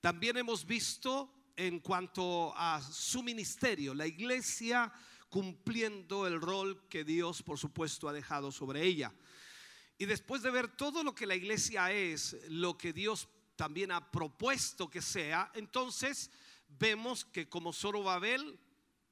También 0.00 0.36
hemos 0.36 0.64
visto 0.64 1.50
en 1.56 1.80
cuanto 1.80 2.56
a 2.56 2.80
su 2.80 3.24
ministerio, 3.24 3.94
la 3.94 4.06
iglesia 4.06 4.92
cumpliendo 5.32 6.26
el 6.26 6.42
rol 6.42 6.86
que 6.90 7.04
Dios, 7.04 7.42
por 7.42 7.58
supuesto, 7.58 8.06
ha 8.06 8.12
dejado 8.12 8.52
sobre 8.52 8.84
ella. 8.84 9.14
Y 9.96 10.04
después 10.04 10.42
de 10.42 10.50
ver 10.50 10.76
todo 10.76 11.02
lo 11.02 11.14
que 11.14 11.26
la 11.26 11.34
iglesia 11.34 11.90
es, 11.90 12.36
lo 12.50 12.76
que 12.76 12.92
Dios 12.92 13.30
también 13.56 13.92
ha 13.92 14.10
propuesto 14.10 14.90
que 14.90 15.00
sea, 15.00 15.50
entonces 15.54 16.30
vemos 16.68 17.24
que 17.24 17.48
como 17.48 17.72
Zorobabel 17.72 18.60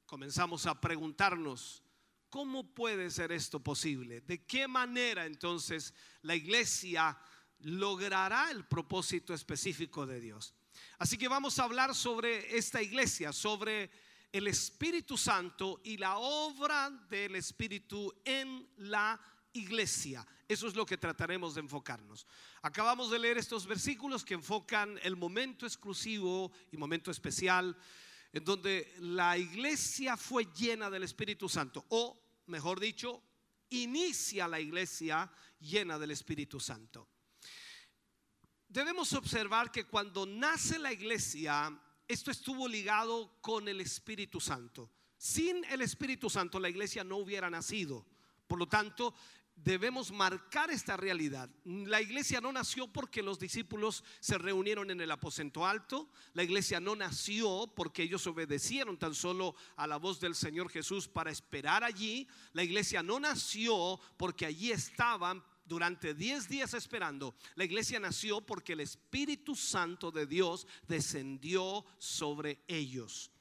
comenzamos 0.05 0.67
a 0.67 0.79
preguntarnos, 0.79 1.81
¿cómo 2.29 2.71
puede 2.71 3.09
ser 3.09 3.31
esto 3.31 3.59
posible? 3.59 4.21
¿De 4.21 4.45
qué 4.45 4.67
manera 4.67 5.25
entonces 5.25 5.91
la 6.21 6.35
iglesia 6.35 7.17
logrará 7.61 8.51
el 8.51 8.63
propósito 8.65 9.33
específico 9.33 10.05
de 10.05 10.19
Dios? 10.19 10.53
Así 10.99 11.17
que 11.17 11.27
vamos 11.27 11.57
a 11.57 11.63
hablar 11.63 11.95
sobre 11.95 12.55
esta 12.55 12.79
iglesia, 12.79 13.33
sobre 13.33 13.89
el 14.31 14.47
Espíritu 14.47 15.17
Santo 15.17 15.81
y 15.83 15.97
la 15.97 16.17
obra 16.17 16.89
del 17.09 17.35
Espíritu 17.35 18.13
en 18.23 18.69
la 18.77 19.19
iglesia. 19.53 20.25
Eso 20.47 20.67
es 20.67 20.75
lo 20.75 20.85
que 20.85 20.97
trataremos 20.97 21.55
de 21.55 21.61
enfocarnos. 21.61 22.25
Acabamos 22.61 23.09
de 23.11 23.19
leer 23.19 23.37
estos 23.37 23.65
versículos 23.65 24.23
que 24.23 24.33
enfocan 24.33 24.99
el 25.03 25.15
momento 25.15 25.65
exclusivo 25.65 26.51
y 26.71 26.77
momento 26.77 27.11
especial 27.11 27.77
en 28.33 28.43
donde 28.45 28.93
la 28.99 29.37
iglesia 29.37 30.15
fue 30.15 30.45
llena 30.53 30.89
del 30.89 31.03
Espíritu 31.03 31.49
Santo, 31.49 31.85
o 31.89 32.17
mejor 32.47 32.79
dicho, 32.79 33.21
inicia 33.69 34.47
la 34.47 34.59
iglesia 34.59 35.29
llena 35.59 35.99
del 35.99 36.11
Espíritu 36.11 36.59
Santo. 36.59 37.09
Debemos 38.67 39.11
observar 39.13 39.69
que 39.69 39.85
cuando 39.85 40.25
nace 40.25 40.79
la 40.79 40.93
iglesia, 40.93 41.77
esto 42.11 42.31
estuvo 42.31 42.67
ligado 42.67 43.37
con 43.41 43.67
el 43.67 43.79
Espíritu 43.81 44.39
Santo. 44.39 44.89
Sin 45.17 45.63
el 45.65 45.81
Espíritu 45.81 46.29
Santo 46.29 46.59
la 46.59 46.69
iglesia 46.69 47.03
no 47.03 47.17
hubiera 47.17 47.49
nacido. 47.49 48.05
Por 48.47 48.59
lo 48.59 48.67
tanto, 48.67 49.13
debemos 49.55 50.11
marcar 50.11 50.71
esta 50.71 50.97
realidad. 50.97 51.49
La 51.63 52.01
iglesia 52.01 52.41
no 52.41 52.51
nació 52.51 52.87
porque 52.87 53.23
los 53.23 53.39
discípulos 53.39 54.03
se 54.19 54.37
reunieron 54.37 54.91
en 54.91 54.99
el 54.99 55.11
aposento 55.11 55.65
alto. 55.65 56.09
La 56.33 56.43
iglesia 56.43 56.79
no 56.79 56.95
nació 56.95 57.71
porque 57.75 58.03
ellos 58.03 58.25
obedecieron 58.27 58.97
tan 58.97 59.13
solo 59.13 59.55
a 59.75 59.87
la 59.87 59.97
voz 59.97 60.19
del 60.19 60.35
Señor 60.35 60.69
Jesús 60.69 61.07
para 61.07 61.31
esperar 61.31 61.83
allí. 61.83 62.27
La 62.53 62.63
iglesia 62.63 63.03
no 63.03 63.19
nació 63.19 63.99
porque 64.17 64.45
allí 64.45 64.71
estaban 64.71 65.43
durante 65.71 66.13
10 66.13 66.49
días 66.49 66.73
esperando. 66.73 67.33
La 67.55 67.63
iglesia 67.63 67.97
nació 67.97 68.41
porque 68.41 68.73
el 68.73 68.81
Espíritu 68.81 69.55
Santo 69.55 70.11
de 70.11 70.25
Dios 70.25 70.67
descendió 70.85 71.85
sobre 71.97 72.59
ellos. 72.67 73.31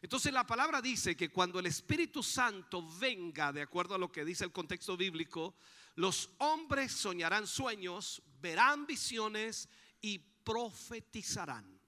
Entonces 0.00 0.32
la 0.32 0.46
palabra 0.46 0.80
dice 0.80 1.14
que 1.14 1.28
cuando 1.28 1.58
el 1.58 1.66
Espíritu 1.66 2.22
Santo 2.22 2.82
venga, 2.98 3.52
de 3.52 3.60
acuerdo 3.60 3.94
a 3.94 3.98
lo 3.98 4.10
que 4.10 4.24
dice 4.24 4.44
el 4.44 4.52
contexto 4.52 4.96
bíblico, 4.96 5.56
los 5.96 6.30
hombres 6.38 6.90
soñarán 6.90 7.46
sueños, 7.46 8.22
verán 8.40 8.86
visiones 8.86 9.68
y 10.00 10.18
profetizarán. 10.18 11.78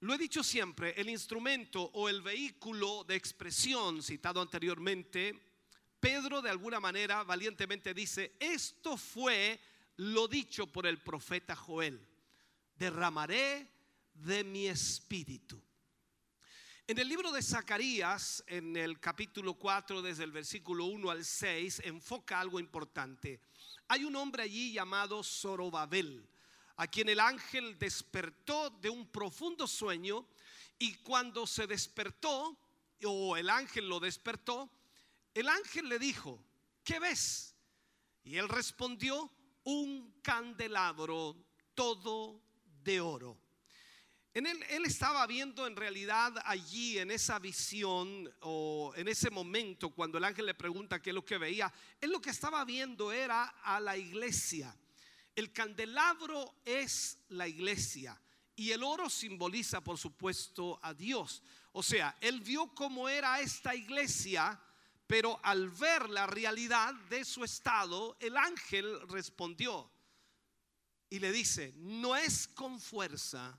lo 0.00 0.14
he 0.14 0.18
dicho 0.18 0.44
siempre, 0.44 0.94
el 0.96 1.08
instrumento 1.08 1.82
o 1.94 2.08
el 2.08 2.22
vehículo 2.22 3.02
de 3.02 3.16
expresión 3.16 4.04
citado 4.04 4.40
anteriormente, 4.40 5.47
Pedro 6.00 6.40
de 6.42 6.50
alguna 6.50 6.80
manera 6.80 7.24
valientemente 7.24 7.92
dice, 7.92 8.36
esto 8.38 8.96
fue 8.96 9.60
lo 9.96 10.28
dicho 10.28 10.66
por 10.66 10.86
el 10.86 10.98
profeta 10.98 11.56
Joel, 11.56 12.00
derramaré 12.76 13.68
de 14.14 14.44
mi 14.44 14.68
espíritu. 14.68 15.60
En 16.86 16.98
el 16.98 17.08
libro 17.08 17.32
de 17.32 17.42
Zacarías, 17.42 18.42
en 18.46 18.76
el 18.76 18.98
capítulo 18.98 19.54
4, 19.54 20.00
desde 20.00 20.24
el 20.24 20.32
versículo 20.32 20.86
1 20.86 21.10
al 21.10 21.24
6, 21.24 21.82
enfoca 21.84 22.40
algo 22.40 22.58
importante. 22.60 23.40
Hay 23.88 24.04
un 24.04 24.16
hombre 24.16 24.44
allí 24.44 24.72
llamado 24.72 25.22
Zorobabel, 25.22 26.26
a 26.76 26.86
quien 26.86 27.08
el 27.08 27.20
ángel 27.20 27.78
despertó 27.78 28.70
de 28.70 28.88
un 28.88 29.06
profundo 29.08 29.66
sueño 29.66 30.26
y 30.78 30.94
cuando 30.94 31.46
se 31.46 31.66
despertó, 31.66 32.56
o 33.04 33.36
el 33.36 33.50
ángel 33.50 33.88
lo 33.88 34.00
despertó, 34.00 34.70
el 35.40 35.48
ángel 35.48 35.88
le 35.88 35.98
dijo, 35.98 36.42
¿qué 36.84 36.98
ves? 36.98 37.54
Y 38.24 38.36
él 38.36 38.48
respondió, 38.48 39.30
un 39.64 40.18
candelabro 40.22 41.36
todo 41.74 42.42
de 42.82 43.00
oro. 43.00 43.38
En 44.32 44.46
él, 44.46 44.62
él 44.70 44.84
estaba 44.86 45.26
viendo 45.26 45.66
en 45.66 45.76
realidad 45.76 46.32
allí 46.44 46.98
en 46.98 47.10
esa 47.10 47.38
visión 47.38 48.32
o 48.40 48.92
en 48.96 49.08
ese 49.08 49.30
momento 49.30 49.90
cuando 49.90 50.16
el 50.16 50.24
ángel 50.24 50.46
le 50.46 50.54
pregunta 50.54 51.02
qué 51.02 51.10
es 51.10 51.14
lo 51.14 51.24
que 51.24 51.38
veía, 51.38 51.72
él 52.00 52.10
lo 52.10 52.20
que 52.20 52.30
estaba 52.30 52.64
viendo 52.64 53.12
era 53.12 53.44
a 53.62 53.78
la 53.80 53.96
iglesia. 53.96 54.74
El 55.34 55.52
candelabro 55.52 56.54
es 56.64 57.18
la 57.28 57.46
iglesia 57.46 58.20
y 58.56 58.72
el 58.72 58.82
oro 58.82 59.08
simboliza 59.08 59.82
por 59.82 59.98
supuesto 59.98 60.80
a 60.82 60.94
Dios. 60.94 61.42
O 61.72 61.82
sea, 61.82 62.16
él 62.20 62.40
vio 62.40 62.74
cómo 62.74 63.08
era 63.08 63.40
esta 63.40 63.74
iglesia, 63.74 64.60
pero 65.08 65.40
al 65.42 65.70
ver 65.70 66.10
la 66.10 66.26
realidad 66.26 66.94
de 67.08 67.24
su 67.24 67.42
estado, 67.42 68.18
el 68.20 68.36
ángel 68.36 69.08
respondió 69.08 69.90
y 71.08 71.18
le 71.18 71.32
dice, 71.32 71.72
no 71.76 72.14
es 72.14 72.46
con 72.46 72.78
fuerza, 72.78 73.58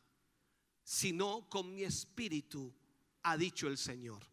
sino 0.84 1.50
con 1.50 1.74
mi 1.74 1.84
espíritu, 1.84 2.72
ha 3.24 3.36
dicho 3.36 3.68
el 3.68 3.80
Señor. 3.80 4.24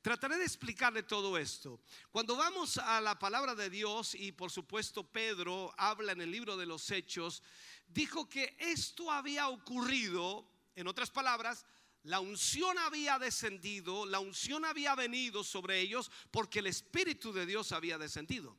Trataré 0.00 0.38
de 0.38 0.44
explicarle 0.46 1.02
todo 1.02 1.36
esto. 1.36 1.78
Cuando 2.10 2.34
vamos 2.36 2.78
a 2.78 3.02
la 3.02 3.18
palabra 3.18 3.54
de 3.54 3.68
Dios, 3.68 4.14
y 4.14 4.32
por 4.32 4.50
supuesto 4.50 5.06
Pedro 5.06 5.74
habla 5.76 6.12
en 6.12 6.22
el 6.22 6.30
libro 6.30 6.56
de 6.56 6.64
los 6.64 6.90
Hechos, 6.90 7.42
dijo 7.86 8.30
que 8.30 8.56
esto 8.58 9.10
había 9.10 9.50
ocurrido, 9.50 10.50
en 10.74 10.86
otras 10.86 11.10
palabras, 11.10 11.66
la 12.04 12.20
unción 12.20 12.78
había 12.78 13.18
descendido, 13.18 14.06
la 14.06 14.20
unción 14.20 14.64
había 14.64 14.94
venido 14.94 15.44
sobre 15.44 15.80
ellos 15.80 16.10
porque 16.30 16.60
el 16.60 16.66
Espíritu 16.66 17.32
de 17.32 17.46
Dios 17.46 17.72
había 17.72 17.98
descendido. 17.98 18.56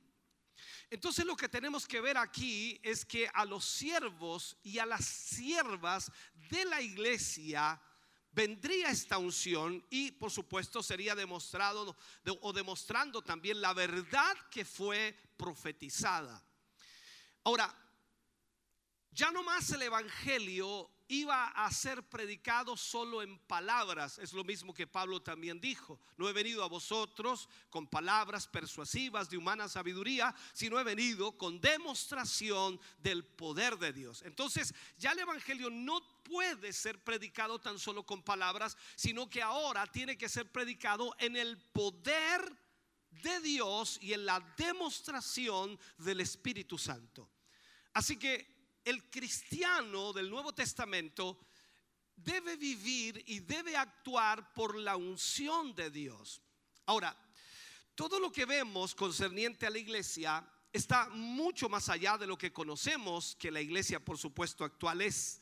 Entonces 0.89 1.25
lo 1.25 1.35
que 1.37 1.49
tenemos 1.49 1.87
que 1.87 2.01
ver 2.01 2.17
aquí 2.17 2.79
es 2.83 3.05
que 3.05 3.29
a 3.33 3.45
los 3.45 3.63
siervos 3.65 4.57
y 4.61 4.77
a 4.77 4.85
las 4.85 5.05
siervas 5.05 6.11
de 6.49 6.65
la 6.65 6.81
iglesia 6.81 7.81
vendría 8.33 8.89
esta 8.89 9.17
unción 9.17 9.85
y 9.89 10.11
por 10.11 10.31
supuesto 10.31 10.83
sería 10.83 11.15
demostrado 11.15 11.95
de- 12.23 12.37
o 12.41 12.53
demostrando 12.53 13.21
también 13.21 13.59
la 13.61 13.73
verdad 13.73 14.37
que 14.49 14.65
fue 14.65 15.17
profetizada. 15.37 16.43
Ahora, 17.43 17.73
ya 19.11 19.31
no 19.31 19.43
más 19.43 19.69
el 19.71 19.81
evangelio 19.81 20.89
iba 21.11 21.49
a 21.49 21.69
ser 21.71 22.03
predicado 22.03 22.77
solo 22.77 23.21
en 23.21 23.37
palabras. 23.39 24.17
Es 24.17 24.31
lo 24.31 24.45
mismo 24.45 24.73
que 24.73 24.87
Pablo 24.87 25.21
también 25.21 25.59
dijo. 25.59 25.99
No 26.15 26.29
he 26.29 26.33
venido 26.33 26.63
a 26.63 26.69
vosotros 26.69 27.49
con 27.69 27.85
palabras 27.85 28.47
persuasivas 28.47 29.29
de 29.29 29.35
humana 29.35 29.67
sabiduría, 29.67 30.33
sino 30.53 30.79
he 30.79 30.85
venido 30.85 31.37
con 31.37 31.59
demostración 31.59 32.79
del 32.97 33.25
poder 33.25 33.77
de 33.77 33.91
Dios. 33.91 34.21
Entonces, 34.21 34.73
ya 34.97 35.11
el 35.11 35.19
evangelio 35.19 35.69
no 35.69 36.01
puede 36.23 36.71
ser 36.71 37.03
predicado 37.03 37.59
tan 37.59 37.77
solo 37.77 38.05
con 38.05 38.23
palabras, 38.23 38.77
sino 38.95 39.29
que 39.29 39.41
ahora 39.41 39.85
tiene 39.87 40.17
que 40.17 40.29
ser 40.29 40.49
predicado 40.49 41.13
en 41.19 41.35
el 41.35 41.57
poder 41.57 42.57
de 43.21 43.41
Dios 43.41 43.99
y 44.01 44.13
en 44.13 44.25
la 44.25 44.39
demostración 44.55 45.77
del 45.97 46.21
Espíritu 46.21 46.77
Santo. 46.77 47.29
Así 47.93 48.15
que 48.15 48.60
el 48.85 49.09
cristiano 49.09 50.13
del 50.13 50.29
Nuevo 50.29 50.53
Testamento 50.53 51.39
debe 52.15 52.55
vivir 52.55 53.23
y 53.27 53.39
debe 53.39 53.75
actuar 53.75 54.53
por 54.53 54.77
la 54.77 54.95
unción 54.95 55.73
de 55.75 55.89
Dios. 55.89 56.41
Ahora, 56.85 57.15
todo 57.95 58.19
lo 58.19 58.31
que 58.31 58.45
vemos 58.45 58.95
concerniente 58.95 59.65
a 59.65 59.69
la 59.69 59.79
iglesia 59.79 60.45
está 60.71 61.09
mucho 61.09 61.69
más 61.69 61.89
allá 61.89 62.17
de 62.17 62.27
lo 62.27 62.37
que 62.37 62.53
conocemos 62.53 63.35
que 63.35 63.51
la 63.51 63.61
iglesia, 63.61 63.99
por 63.99 64.17
supuesto, 64.17 64.63
actual 64.63 65.01
es. 65.01 65.41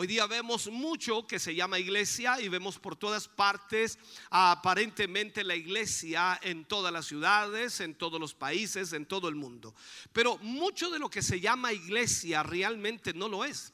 Hoy 0.00 0.06
día 0.06 0.28
vemos 0.28 0.70
mucho 0.70 1.26
que 1.26 1.40
se 1.40 1.56
llama 1.56 1.80
iglesia 1.80 2.40
y 2.40 2.48
vemos 2.48 2.78
por 2.78 2.94
todas 2.94 3.26
partes 3.26 3.98
aparentemente 4.30 5.42
la 5.42 5.56
iglesia 5.56 6.38
en 6.40 6.66
todas 6.66 6.92
las 6.92 7.06
ciudades, 7.06 7.80
en 7.80 7.96
todos 7.96 8.20
los 8.20 8.32
países, 8.32 8.92
en 8.92 9.06
todo 9.06 9.28
el 9.28 9.34
mundo. 9.34 9.74
Pero 10.12 10.38
mucho 10.38 10.88
de 10.88 11.00
lo 11.00 11.10
que 11.10 11.20
se 11.20 11.40
llama 11.40 11.72
iglesia 11.72 12.44
realmente 12.44 13.12
no 13.12 13.28
lo 13.28 13.44
es. 13.44 13.72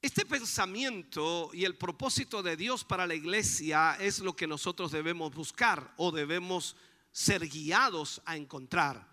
Este 0.00 0.24
pensamiento 0.24 1.50
y 1.52 1.66
el 1.66 1.76
propósito 1.76 2.42
de 2.42 2.56
Dios 2.56 2.82
para 2.82 3.06
la 3.06 3.14
iglesia 3.14 3.98
es 4.00 4.20
lo 4.20 4.34
que 4.34 4.46
nosotros 4.46 4.90
debemos 4.90 5.34
buscar 5.34 5.92
o 5.98 6.12
debemos 6.12 6.76
ser 7.12 7.46
guiados 7.46 8.22
a 8.24 8.38
encontrar. 8.38 9.06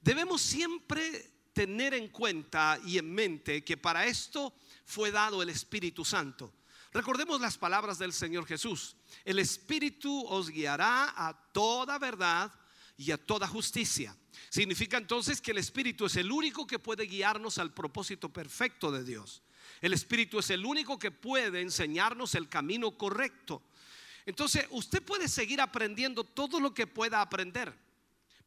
Debemos 0.00 0.40
siempre 0.40 1.32
tener 1.52 1.94
en 1.94 2.10
cuenta 2.10 2.78
y 2.86 2.98
en 2.98 3.12
mente 3.12 3.64
que 3.64 3.76
para 3.76 4.06
esto 4.06 4.54
fue 4.84 5.10
dado 5.10 5.42
el 5.42 5.48
Espíritu 5.48 6.04
Santo. 6.04 6.52
Recordemos 6.92 7.40
las 7.40 7.56
palabras 7.56 7.98
del 7.98 8.12
Señor 8.12 8.46
Jesús. 8.46 8.96
El 9.24 9.38
Espíritu 9.38 10.26
os 10.26 10.50
guiará 10.50 11.14
a 11.16 11.32
toda 11.52 11.98
verdad 11.98 12.52
y 12.96 13.10
a 13.10 13.16
toda 13.16 13.48
justicia. 13.48 14.16
Significa 14.50 14.98
entonces 14.98 15.40
que 15.40 15.52
el 15.52 15.58
Espíritu 15.58 16.06
es 16.06 16.16
el 16.16 16.30
único 16.30 16.66
que 16.66 16.78
puede 16.78 17.06
guiarnos 17.06 17.58
al 17.58 17.72
propósito 17.72 18.28
perfecto 18.28 18.92
de 18.92 19.04
Dios. 19.04 19.42
El 19.80 19.92
Espíritu 19.92 20.38
es 20.38 20.50
el 20.50 20.64
único 20.64 20.98
que 20.98 21.10
puede 21.10 21.60
enseñarnos 21.60 22.34
el 22.34 22.48
camino 22.48 22.96
correcto. 22.96 23.62
Entonces, 24.26 24.66
usted 24.70 25.02
puede 25.02 25.28
seguir 25.28 25.60
aprendiendo 25.60 26.24
todo 26.24 26.60
lo 26.60 26.72
que 26.72 26.86
pueda 26.86 27.20
aprender, 27.20 27.74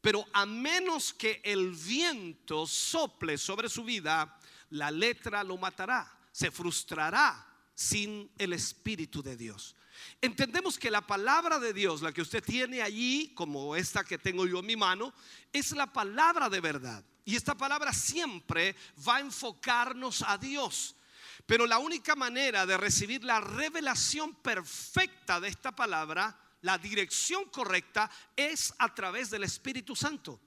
pero 0.00 0.24
a 0.32 0.46
menos 0.46 1.12
que 1.12 1.40
el 1.44 1.72
viento 1.72 2.66
sople 2.66 3.36
sobre 3.36 3.68
su 3.68 3.84
vida, 3.84 4.38
la 4.70 4.90
letra 4.90 5.44
lo 5.44 5.58
matará, 5.58 6.15
se 6.36 6.50
frustrará 6.50 7.46
sin 7.74 8.30
el 8.36 8.52
Espíritu 8.52 9.22
de 9.22 9.38
Dios. 9.38 9.74
Entendemos 10.20 10.78
que 10.78 10.90
la 10.90 11.00
palabra 11.00 11.58
de 11.58 11.72
Dios, 11.72 12.02
la 12.02 12.12
que 12.12 12.20
usted 12.20 12.44
tiene 12.44 12.82
allí, 12.82 13.32
como 13.34 13.74
esta 13.74 14.04
que 14.04 14.18
tengo 14.18 14.46
yo 14.46 14.58
en 14.58 14.66
mi 14.66 14.76
mano, 14.76 15.14
es 15.50 15.72
la 15.72 15.90
palabra 15.90 16.50
de 16.50 16.60
verdad. 16.60 17.02
Y 17.24 17.36
esta 17.36 17.54
palabra 17.54 17.94
siempre 17.94 18.76
va 19.08 19.16
a 19.16 19.20
enfocarnos 19.20 20.22
a 20.26 20.36
Dios. 20.36 20.96
Pero 21.46 21.66
la 21.66 21.78
única 21.78 22.14
manera 22.14 22.66
de 22.66 22.76
recibir 22.76 23.24
la 23.24 23.40
revelación 23.40 24.34
perfecta 24.34 25.40
de 25.40 25.48
esta 25.48 25.74
palabra, 25.74 26.38
la 26.60 26.76
dirección 26.76 27.46
correcta, 27.46 28.10
es 28.36 28.74
a 28.76 28.94
través 28.94 29.30
del 29.30 29.44
Espíritu 29.44 29.96
Santo. 29.96 30.38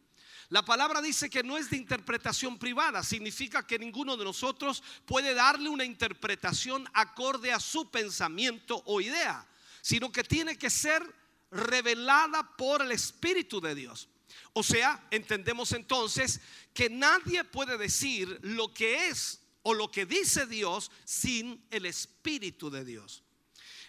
La 0.49 0.65
palabra 0.65 0.99
dice 0.99 1.29
que 1.29 1.43
no 1.43 1.57
es 1.57 1.69
de 1.69 1.77
interpretación 1.77 2.57
privada, 2.57 3.03
significa 3.03 3.65
que 3.67 3.77
ninguno 3.77 4.17
de 4.17 4.25
nosotros 4.25 4.81
puede 5.05 5.35
darle 5.35 5.69
una 5.69 5.85
interpretación 5.85 6.89
acorde 6.93 7.51
a 7.51 7.59
su 7.59 7.91
pensamiento 7.91 8.81
o 8.85 8.99
idea, 8.99 9.47
sino 9.81 10.11
que 10.11 10.23
tiene 10.23 10.57
que 10.57 10.71
ser 10.71 11.03
revelada 11.51 12.55
por 12.57 12.81
el 12.81 12.91
Espíritu 12.91 13.61
de 13.61 13.75
Dios. 13.75 14.09
O 14.53 14.63
sea, 14.63 15.07
entendemos 15.11 15.71
entonces 15.71 16.41
que 16.73 16.89
nadie 16.89 17.43
puede 17.43 17.77
decir 17.77 18.39
lo 18.41 18.73
que 18.73 19.07
es 19.07 19.41
o 19.61 19.75
lo 19.75 19.91
que 19.91 20.07
dice 20.07 20.47
Dios 20.47 20.89
sin 21.05 21.63
el 21.69 21.85
Espíritu 21.85 22.71
de 22.71 22.83
Dios. 22.83 23.23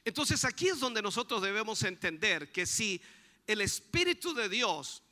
Entonces 0.04 0.44
aquí 0.44 0.68
es 0.68 0.78
donde 0.78 1.00
nosotros 1.00 1.40
debemos 1.40 1.82
entender 1.84 2.52
que 2.52 2.66
si 2.66 3.00
el 3.46 3.62
Espíritu 3.62 4.34
de 4.34 4.50
Dios 4.50 5.02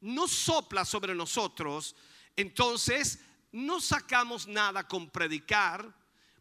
no 0.00 0.28
sopla 0.28 0.84
sobre 0.84 1.14
nosotros, 1.14 1.94
entonces 2.36 3.20
no 3.52 3.80
sacamos 3.80 4.46
nada 4.46 4.86
con 4.86 5.10
predicar, 5.10 5.94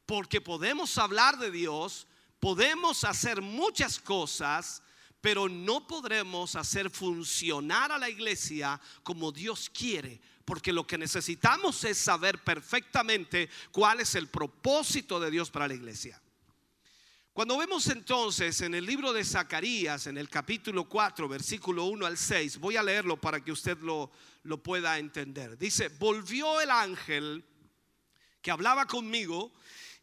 porque 0.05 0.41
podemos 0.41 0.97
hablar 0.97 1.37
de 1.37 1.51
Dios, 1.51 2.07
podemos 2.39 3.03
hacer 3.03 3.41
muchas 3.41 3.99
cosas, 3.99 4.81
pero 5.21 5.49
no 5.49 5.85
podremos 5.85 6.55
hacer 6.55 6.89
funcionar 6.89 7.91
a 7.91 7.97
la 7.97 8.09
iglesia 8.09 8.79
como 9.03 9.31
Dios 9.31 9.69
quiere, 9.69 10.21
porque 10.45 10.73
lo 10.73 10.87
que 10.87 10.97
necesitamos 10.97 11.83
es 11.83 11.97
saber 11.97 12.43
perfectamente 12.43 13.49
cuál 13.71 13.99
es 13.99 14.15
el 14.15 14.27
propósito 14.27 15.19
de 15.19 15.29
Dios 15.29 15.51
para 15.51 15.67
la 15.67 15.73
iglesia. 15.73 16.19
Cuando 17.39 17.57
vemos 17.57 17.87
entonces 17.87 18.59
en 18.59 18.75
el 18.75 18.85
libro 18.85 19.13
de 19.13 19.23
Zacarías, 19.23 20.07
en 20.07 20.17
el 20.17 20.27
capítulo 20.27 20.89
4, 20.89 21.25
versículo 21.29 21.85
1 21.85 22.05
al 22.05 22.17
6, 22.17 22.57
voy 22.57 22.75
a 22.75 22.83
leerlo 22.83 23.15
para 23.15 23.41
que 23.41 23.53
usted 23.53 23.77
lo, 23.77 24.11
lo 24.43 24.61
pueda 24.61 24.99
entender. 24.99 25.57
Dice, 25.57 25.87
volvió 25.87 26.59
el 26.59 26.69
ángel 26.69 27.45
que 28.41 28.51
hablaba 28.51 28.85
conmigo 28.87 29.53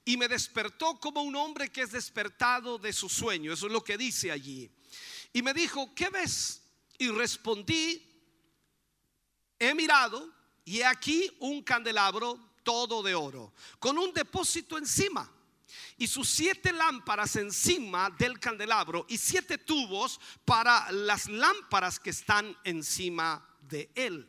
y 0.03 0.17
me 0.17 0.29
despertó 0.29 0.99
como 0.99 1.21
un 1.21 1.37
hombre 1.37 1.69
que 1.69 1.83
es 1.83 1.93
despertado 1.93 2.79
de 2.79 2.95
su 2.95 3.11
sueño. 3.11 3.53
Eso 3.53 3.67
es 3.67 3.73
lo 3.75 3.85
que 3.85 3.99
dice 3.99 4.33
allí. 4.33 4.71
Y 5.35 5.43
me 5.43 5.53
dijo, 5.53 5.95
¿qué 5.95 6.09
ves? 6.09 6.63
Y 6.97 7.09
respondí, 7.09 8.03
he 9.59 9.75
mirado 9.75 10.27
y 10.65 10.79
he 10.79 10.87
aquí 10.87 11.31
un 11.41 11.63
candelabro 11.63 12.55
todo 12.63 13.03
de 13.03 13.15
oro, 13.15 13.53
con 13.79 13.99
un 13.99 14.15
depósito 14.15 14.79
encima 14.79 15.36
y 15.99 16.07
sus 16.07 16.29
siete 16.29 16.73
lámparas 16.73 17.37
encima 17.37 18.11
del 18.11 18.39
candelabro 18.39 19.07
y 19.09 19.19
siete 19.19 19.59
tubos 19.59 20.21
para 20.45 20.91
las 20.93 21.29
lámparas 21.29 21.99
que 21.99 22.11
están 22.11 22.57
encima 22.65 23.47
de 23.61 23.91
él. 23.95 24.29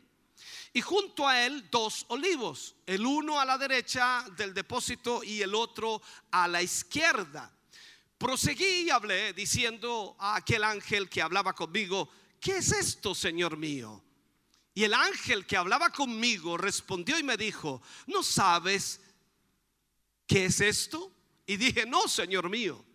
Y 0.74 0.82
junto 0.82 1.28
a 1.28 1.46
él 1.46 1.70
dos 1.72 2.06
olivos, 2.10 2.76
el 2.86 3.06
uno 3.06 3.40
a 3.40 3.46
la 3.46 3.58
derecha 3.58 4.26
del 4.36 4.54
depósito 4.54 5.24
y 5.24 5.42
el 5.42 5.56
otro 5.56 6.02
a 6.32 6.48
la 6.48 6.62
izquierda. 6.62 7.52
Proseguí 8.18 8.84
y 8.84 8.90
hablé 8.90 9.34
diciendo 9.34 10.16
a 10.20 10.36
aquel 10.36 10.64
ángel 10.64 11.10
que 11.10 11.22
hablaba 11.22 11.54
conmigo, 11.54 12.10
¿qué 12.40 12.58
es 12.58 12.72
esto, 12.72 13.14
Señor 13.14 13.58
mío? 13.58 14.04
Y 14.74 14.84
el 14.84 14.94
ángel 14.94 15.48
que 15.48 15.58
hablaba 15.58 15.90
conmigo 15.90 16.58
respondió 16.58 17.18
y 17.18 17.24
me 17.24 17.38
dijo, 17.38 17.82
¿no 18.06 18.22
sabes 18.22 19.02
qué 20.28 20.46
es 20.46 20.62
esto? 20.62 21.12
Y 21.48 21.58
dije, 21.58 21.86
no, 21.86 22.08
Señor 22.08 22.50
mío. 22.50 22.86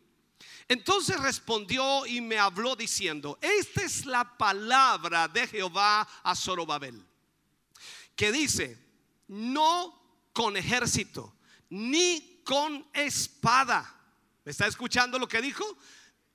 Entonces 0.68 1.18
respondió 1.18 2.06
y 2.06 2.20
me 2.20 2.38
habló 2.38 2.76
diciendo, 2.76 3.38
esta 3.40 3.82
es 3.82 4.06
la 4.06 4.36
palabra 4.38 5.26
de 5.26 5.46
Jehová 5.48 6.06
a 6.22 6.36
Zorobabel, 6.36 7.04
que 8.14 8.30
dice, 8.30 8.78
no 9.26 10.28
con 10.32 10.56
ejército, 10.56 11.34
ni 11.70 12.42
con 12.44 12.86
espada. 12.92 13.98
¿Me 14.44 14.52
está 14.52 14.66
escuchando 14.66 15.18
lo 15.18 15.26
que 15.26 15.42
dijo? 15.42 15.64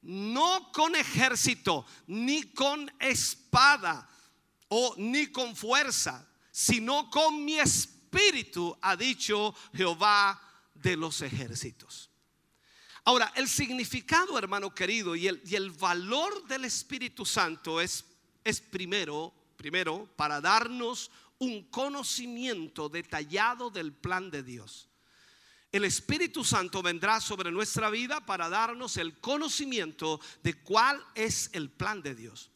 No 0.02 0.72
con 0.72 0.96
ejército, 0.96 1.86
ni 2.08 2.44
con 2.54 2.92
espada, 3.00 4.10
o 4.70 4.96
ni 4.98 5.28
con 5.28 5.56
fuerza, 5.56 6.28
sino 6.52 7.10
con 7.10 7.46
mi 7.46 7.60
espíritu, 7.60 8.78
ha 8.82 8.96
dicho 8.96 9.56
Jehová 9.74 10.42
de 10.74 10.98
los 10.98 11.22
ejércitos. 11.22 12.07
Ahora, 13.08 13.32
el 13.38 13.48
significado, 13.48 14.38
hermano 14.38 14.76
querido, 14.76 15.16
y 15.16 15.30
el, 15.30 15.42
y 15.46 15.56
el 15.56 15.72
valor 15.72 16.46
del 16.46 16.66
Espíritu 16.66 17.26
Santo 17.26 17.80
es, 17.80 18.04
es 18.44 18.60
primero, 18.60 19.34
primero, 19.56 20.10
para 20.18 20.42
darnos 20.42 21.10
un 21.40 21.64
conocimiento 21.70 22.90
detallado 22.90 23.70
del 23.70 23.94
plan 23.94 24.30
de 24.30 24.44
Dios. 24.44 24.90
El 25.72 25.86
Espíritu 25.86 26.44
Santo 26.44 26.82
vendrá 26.82 27.22
sobre 27.22 27.50
nuestra 27.50 27.90
vida 27.90 28.26
para 28.26 28.50
darnos 28.50 28.98
el 28.98 29.18
conocimiento 29.22 30.20
de 30.44 30.56
cuál 30.56 31.02
es 31.16 31.50
el 31.54 31.70
plan 31.70 32.02
de 32.02 32.14
Dios. 32.14 32.52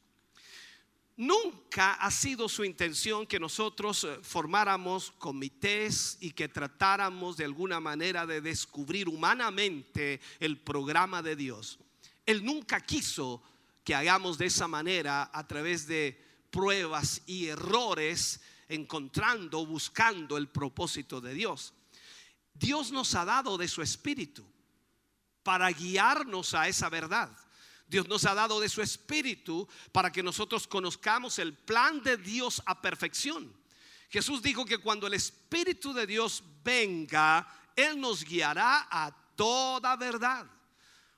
Nunca 1.21 1.93
ha 1.93 2.09
sido 2.09 2.49
su 2.49 2.65
intención 2.65 3.27
que 3.27 3.39
nosotros 3.39 4.05
eh, 4.05 4.17
formáramos 4.23 5.11
comités 5.19 6.17
y 6.19 6.31
que 6.31 6.49
tratáramos 6.49 7.37
de 7.37 7.45
alguna 7.45 7.79
manera 7.79 8.25
de 8.25 8.41
descubrir 8.41 9.07
humanamente 9.07 10.19
el 10.39 10.57
programa 10.57 11.21
de 11.21 11.35
Dios. 11.35 11.77
Él 12.25 12.43
nunca 12.43 12.81
quiso 12.81 13.43
que 13.83 13.93
hagamos 13.93 14.39
de 14.39 14.47
esa 14.47 14.67
manera 14.67 15.29
a 15.31 15.45
través 15.45 15.85
de 15.85 16.19
pruebas 16.49 17.21
y 17.27 17.45
errores, 17.45 18.41
encontrando, 18.67 19.63
buscando 19.63 20.37
el 20.37 20.49
propósito 20.49 21.21
de 21.21 21.35
Dios. 21.35 21.75
Dios 22.55 22.91
nos 22.91 23.13
ha 23.13 23.25
dado 23.25 23.59
de 23.59 23.67
su 23.67 23.83
espíritu 23.83 24.43
para 25.43 25.69
guiarnos 25.69 26.55
a 26.55 26.67
esa 26.67 26.89
verdad. 26.89 27.29
Dios 27.91 28.07
nos 28.07 28.23
ha 28.23 28.33
dado 28.33 28.61
de 28.61 28.69
su 28.69 28.81
espíritu 28.81 29.67
para 29.91 30.11
que 30.11 30.23
nosotros 30.23 30.65
conozcamos 30.65 31.37
el 31.39 31.53
plan 31.53 32.01
de 32.01 32.15
Dios 32.15 32.63
a 32.65 32.81
perfección. 32.81 33.53
Jesús 34.09 34.41
dijo 34.41 34.63
que 34.63 34.77
cuando 34.77 35.07
el 35.07 35.13
espíritu 35.13 35.93
de 35.93 36.07
Dios 36.07 36.41
venga, 36.63 37.45
Él 37.75 37.99
nos 37.99 38.23
guiará 38.23 38.87
a 38.89 39.11
toda 39.35 39.97
verdad. 39.97 40.47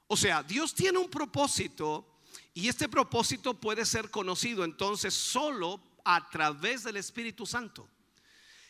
O 0.08 0.18
sea, 0.18 0.42
Dios 0.42 0.74
tiene 0.74 0.98
un 0.98 1.12
propósito 1.12 2.20
y 2.56 2.68
este 2.68 2.90
propósito 2.90 3.54
puede 3.54 3.86
ser 3.86 4.10
conocido 4.10 4.64
entonces 4.64 5.14
solo 5.14 5.80
a 6.04 6.28
través 6.28 6.84
del 6.84 6.98
Espíritu 6.98 7.46
Santo. 7.46 7.88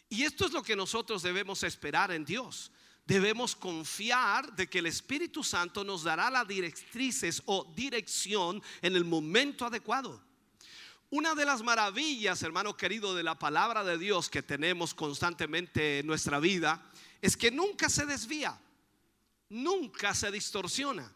Y 0.10 0.24
esto 0.24 0.46
es 0.46 0.52
lo 0.52 0.62
que 0.62 0.76
nosotros 0.76 1.24
debemos 1.24 1.64
esperar 1.64 2.12
en 2.12 2.26
Dios 2.26 2.70
debemos 3.06 3.56
confiar 3.56 4.56
de 4.56 4.68
que 4.68 4.80
el 4.80 4.86
Espíritu 4.86 5.44
Santo 5.44 5.84
nos 5.84 6.04
dará 6.04 6.30
las 6.30 6.48
directrices 6.48 7.42
o 7.46 7.72
dirección 7.76 8.62
en 8.82 8.96
el 8.96 9.04
momento 9.04 9.66
adecuado. 9.66 10.22
Una 11.10 11.36
de 11.36 11.46
las 11.46 11.62
maravillas, 11.62 12.42
hermano 12.42 12.76
querido, 12.76 13.14
de 13.14 13.24
la 13.24 13.38
palabra 13.38 13.84
de 13.84 13.98
Dios 13.98 14.30
que 14.30 14.42
tenemos 14.42 14.94
constantemente 14.94 16.00
en 16.00 16.08
nuestra 16.08 16.40
vida 16.40 16.84
es 17.22 17.38
que 17.38 17.52
nunca 17.52 17.88
se 17.88 18.06
desvía, 18.06 18.60
nunca 19.50 20.16
se 20.16 20.32
distorsiona, 20.32 21.14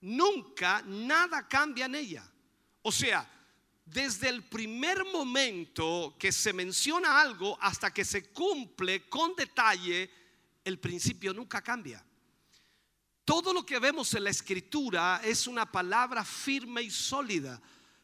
nunca 0.00 0.82
nada 0.86 1.46
cambia 1.46 1.84
en 1.84 1.94
ella. 1.94 2.28
O 2.82 2.90
sea, 2.90 3.30
desde 3.84 4.28
el 4.28 4.42
primer 4.42 5.04
momento 5.04 6.16
que 6.18 6.32
se 6.32 6.52
menciona 6.52 7.20
algo 7.20 7.56
hasta 7.60 7.92
que 7.92 8.04
se 8.04 8.30
cumple 8.30 9.08
con 9.08 9.36
detalle, 9.36 10.10
el 10.64 10.78
principio 10.78 11.34
nunca 11.34 11.62
cambia. 11.62 12.04
Todo 13.24 13.52
lo 13.52 13.64
que 13.64 13.78
vemos 13.78 14.12
en 14.14 14.24
la 14.24 14.30
escritura 14.30 15.20
es 15.24 15.46
una 15.46 15.70
palabra 15.70 16.24
firme 16.24 16.82
y 16.82 16.90
sólida. 16.90 17.60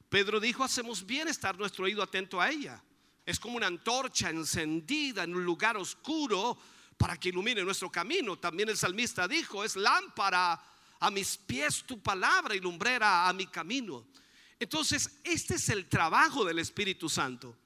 Pedro 0.08 0.40
dijo, 0.40 0.64
hacemos 0.64 1.04
bien 1.04 1.28
estar 1.28 1.58
nuestro 1.58 1.84
oído 1.84 2.02
atento 2.02 2.40
a 2.40 2.50
ella. 2.50 2.82
Es 3.26 3.38
como 3.38 3.56
una 3.56 3.66
antorcha 3.66 4.30
encendida 4.30 5.24
en 5.24 5.34
un 5.34 5.44
lugar 5.44 5.76
oscuro 5.76 6.56
para 6.96 7.16
que 7.16 7.28
ilumine 7.28 7.62
nuestro 7.62 7.90
camino. 7.90 8.38
También 8.38 8.68
el 8.68 8.76
salmista 8.76 9.28
dijo, 9.28 9.64
es 9.64 9.76
lámpara 9.76 10.60
a 11.00 11.10
mis 11.10 11.36
pies 11.36 11.84
tu 11.84 12.00
palabra 12.00 12.54
y 12.54 12.60
lumbrera 12.60 13.28
a 13.28 13.32
mi 13.32 13.46
camino. 13.46 14.06
Entonces, 14.58 15.20
este 15.22 15.54
es 15.56 15.68
el 15.68 15.88
trabajo 15.88 16.44
del 16.44 16.58
Espíritu 16.58 17.08
Santo. 17.08 17.56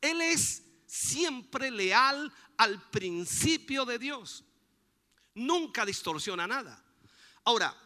Él 0.00 0.20
es 0.20 0.62
siempre 0.88 1.70
leal 1.70 2.32
al 2.56 2.80
principio 2.90 3.84
de 3.84 3.98
Dios. 3.98 4.42
Nunca 5.34 5.84
distorsiona 5.84 6.46
nada. 6.46 6.82
Ahora, 7.44 7.76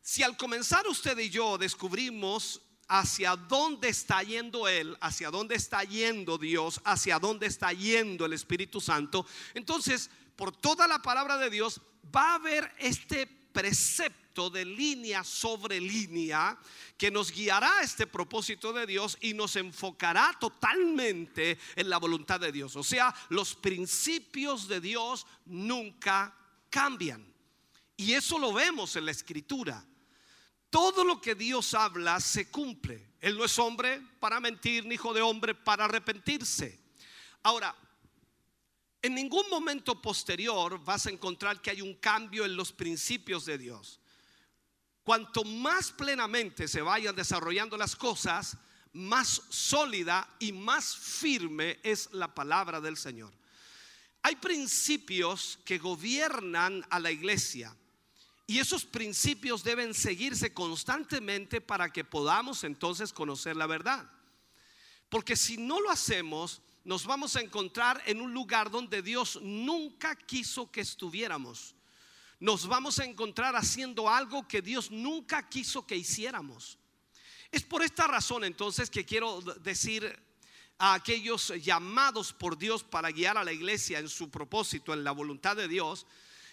si 0.00 0.22
al 0.22 0.36
comenzar 0.36 0.86
usted 0.86 1.18
y 1.18 1.28
yo 1.28 1.58
descubrimos 1.58 2.62
hacia 2.88 3.36
dónde 3.36 3.88
está 3.88 4.22
yendo 4.22 4.66
Él, 4.66 4.96
hacia 5.00 5.30
dónde 5.30 5.56
está 5.56 5.84
yendo 5.84 6.38
Dios, 6.38 6.80
hacia 6.84 7.18
dónde 7.18 7.46
está 7.46 7.72
yendo 7.72 8.24
el 8.24 8.32
Espíritu 8.32 8.80
Santo, 8.80 9.26
entonces 9.52 10.08
por 10.36 10.56
toda 10.56 10.86
la 10.88 11.02
palabra 11.02 11.36
de 11.36 11.50
Dios 11.50 11.80
va 12.14 12.32
a 12.32 12.34
haber 12.36 12.72
este 12.78 13.26
precepto 13.26 14.19
de 14.34 14.64
línea 14.64 15.24
sobre 15.24 15.80
línea 15.80 16.56
que 16.96 17.10
nos 17.10 17.32
guiará 17.32 17.78
a 17.78 17.82
este 17.82 18.06
propósito 18.06 18.72
de 18.72 18.86
Dios 18.86 19.18
y 19.20 19.34
nos 19.34 19.56
enfocará 19.56 20.36
totalmente 20.38 21.58
en 21.74 21.90
la 21.90 21.98
voluntad 21.98 22.38
de 22.38 22.52
Dios. 22.52 22.76
O 22.76 22.84
sea, 22.84 23.14
los 23.28 23.54
principios 23.54 24.68
de 24.68 24.80
Dios 24.80 25.26
nunca 25.46 26.34
cambian. 26.70 27.26
Y 27.96 28.12
eso 28.12 28.38
lo 28.38 28.52
vemos 28.52 28.96
en 28.96 29.04
la 29.04 29.10
escritura. 29.10 29.84
Todo 30.70 31.02
lo 31.02 31.20
que 31.20 31.34
Dios 31.34 31.74
habla 31.74 32.20
se 32.20 32.48
cumple. 32.50 33.14
Él 33.20 33.36
no 33.36 33.44
es 33.44 33.58
hombre 33.58 34.00
para 34.20 34.40
mentir, 34.40 34.86
ni 34.86 34.94
hijo 34.94 35.12
de 35.12 35.20
hombre 35.20 35.54
para 35.54 35.86
arrepentirse. 35.86 36.80
Ahora, 37.42 37.74
en 39.02 39.14
ningún 39.14 39.48
momento 39.50 40.00
posterior 40.00 40.82
vas 40.84 41.06
a 41.06 41.10
encontrar 41.10 41.60
que 41.60 41.70
hay 41.70 41.80
un 41.80 41.94
cambio 41.94 42.44
en 42.44 42.54
los 42.54 42.72
principios 42.72 43.44
de 43.44 43.58
Dios. 43.58 43.99
Cuanto 45.04 45.44
más 45.44 45.92
plenamente 45.92 46.68
se 46.68 46.82
vayan 46.82 47.16
desarrollando 47.16 47.76
las 47.76 47.96
cosas, 47.96 48.56
más 48.92 49.42
sólida 49.48 50.28
y 50.38 50.52
más 50.52 50.96
firme 50.96 51.78
es 51.82 52.12
la 52.12 52.34
palabra 52.34 52.80
del 52.80 52.96
Señor. 52.96 53.32
Hay 54.22 54.36
principios 54.36 55.58
que 55.64 55.78
gobiernan 55.78 56.84
a 56.90 56.98
la 56.98 57.10
iglesia 57.10 57.74
y 58.46 58.58
esos 58.58 58.84
principios 58.84 59.62
deben 59.62 59.94
seguirse 59.94 60.52
constantemente 60.52 61.60
para 61.60 61.90
que 61.90 62.04
podamos 62.04 62.64
entonces 62.64 63.12
conocer 63.12 63.56
la 63.56 63.66
verdad. 63.66 64.10
Porque 65.08 65.36
si 65.36 65.56
no 65.56 65.80
lo 65.80 65.90
hacemos, 65.90 66.60
nos 66.84 67.06
vamos 67.06 67.36
a 67.36 67.40
encontrar 67.40 68.02
en 68.06 68.20
un 68.20 68.34
lugar 68.34 68.70
donde 68.70 69.02
Dios 69.02 69.38
nunca 69.42 70.16
quiso 70.16 70.70
que 70.70 70.80
estuviéramos. 70.80 71.74
Nos 72.40 72.66
vamos 72.66 72.98
a 72.98 73.04
encontrar 73.04 73.54
haciendo 73.54 74.08
algo 74.08 74.48
que 74.48 74.62
Dios 74.62 74.90
nunca 74.90 75.48
quiso 75.48 75.86
que 75.86 75.94
hiciéramos. 75.94 76.78
Es 77.52 77.62
por 77.62 77.82
esta 77.82 78.06
razón 78.06 78.44
entonces 78.44 78.88
que 78.88 79.04
quiero 79.04 79.42
decir 79.60 80.18
a 80.78 80.94
aquellos 80.94 81.52
llamados 81.62 82.32
por 82.32 82.56
Dios 82.56 82.82
para 82.82 83.10
guiar 83.10 83.36
a 83.36 83.44
la 83.44 83.52
iglesia 83.52 83.98
en 83.98 84.08
su 84.08 84.30
propósito, 84.30 84.94
en 84.94 85.04
la 85.04 85.12
voluntad 85.12 85.54
de 85.54 85.68
Dios, 85.68 86.06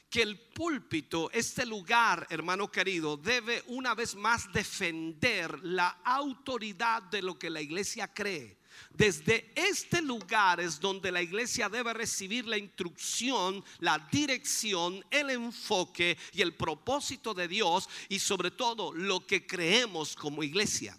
que 0.09 0.21
el 0.21 0.37
púlpito, 0.37 1.29
este 1.31 1.65
lugar, 1.65 2.27
hermano 2.29 2.69
querido, 2.69 3.15
debe 3.15 3.63
una 3.67 3.95
vez 3.95 4.15
más 4.15 4.51
defender 4.51 5.63
la 5.63 6.01
autoridad 6.03 7.03
de 7.03 7.21
lo 7.21 7.39
que 7.39 7.49
la 7.49 7.61
iglesia 7.61 8.13
cree. 8.13 8.56
Desde 8.89 9.51
este 9.55 10.01
lugar 10.01 10.59
es 10.59 10.79
donde 10.79 11.11
la 11.11 11.21
iglesia 11.21 11.69
debe 11.69 11.93
recibir 11.93 12.47
la 12.47 12.57
instrucción, 12.57 13.63
la 13.79 13.99
dirección, 14.11 15.05
el 15.11 15.29
enfoque 15.29 16.17
y 16.33 16.41
el 16.41 16.55
propósito 16.55 17.33
de 17.33 17.47
Dios 17.47 17.87
y 18.09 18.19
sobre 18.19 18.51
todo 18.51 18.93
lo 18.93 19.25
que 19.25 19.45
creemos 19.45 20.15
como 20.15 20.43
iglesia. 20.43 20.97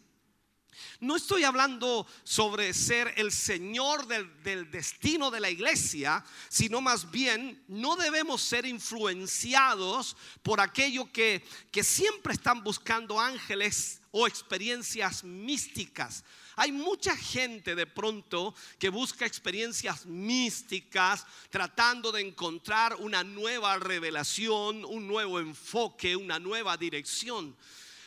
No 1.01 1.17
estoy 1.17 1.45
hablando 1.45 2.07
sobre 2.25 2.75
ser 2.75 3.15
el 3.17 3.31
Señor 3.31 4.07
del, 4.07 4.71
destino 4.71 5.31
de 5.31 5.41
la 5.41 5.51
iglesia, 5.51 6.25
sino 6.49 6.81
más 6.81 7.11
bien 7.11 7.63
no 7.69 7.97
debemos 7.97 8.43
ser 8.43 8.67
influenciados 8.67 10.17
por 10.43 10.61
aquello 10.61 11.11
que, 11.13 11.45
que 11.71 11.85
siempre 11.85 12.33
están 12.33 12.65
buscando 12.65 13.21
ángeles 13.21 14.01
o 14.11 14.27
experiencias 14.27 15.23
místicas. 15.23 16.25
Hay 16.61 16.73
mucha 16.73 17.17
gente 17.17 17.77
de 17.77 17.87
pronto 17.87 18.53
que 18.81 18.89
busca 18.89 19.25
experiencias 19.25 20.05
místicas 20.07 21.25
tratando 21.51 22.11
de 22.11 22.21
encontrar 22.21 22.97
una 22.97 23.23
nueva 23.23 23.79
revelación, 23.79 24.85
un 24.85 25.07
nuevo 25.07 25.39
enfoque, 25.39 26.17
una 26.17 26.41
nueva 26.41 26.77
dirección. 26.77 27.57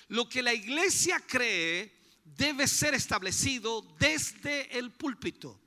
Lo 0.09 0.27
que 0.27 0.43
la 0.43 0.53
iglesia 0.53 1.23
cree 1.25 1.93
debe 2.25 2.67
ser 2.67 2.93
establecido 2.93 3.87
desde 3.97 4.77
el 4.77 4.91
púlpito. 4.91 5.57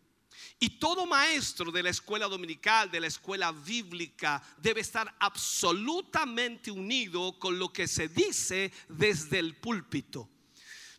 Y 0.61 0.79
todo 0.79 1.07
maestro 1.07 1.73
de 1.73 1.83
la 1.83 1.89
escuela 1.89 2.29
dominical, 2.29 2.91
de 2.91 3.01
la 3.01 3.07
escuela 3.07 3.51
bíblica, 3.51 4.43
debe 4.59 4.83
estar 4.83 5.15
absolutamente 5.21 6.71
unido 6.71 7.39
con 7.39 7.59
lo 7.59 7.73
que 7.73 7.89
se 7.89 8.09
dice 8.09 8.71
desde 8.91 9.39
el 9.39 9.57
púlpito. 9.57 10.29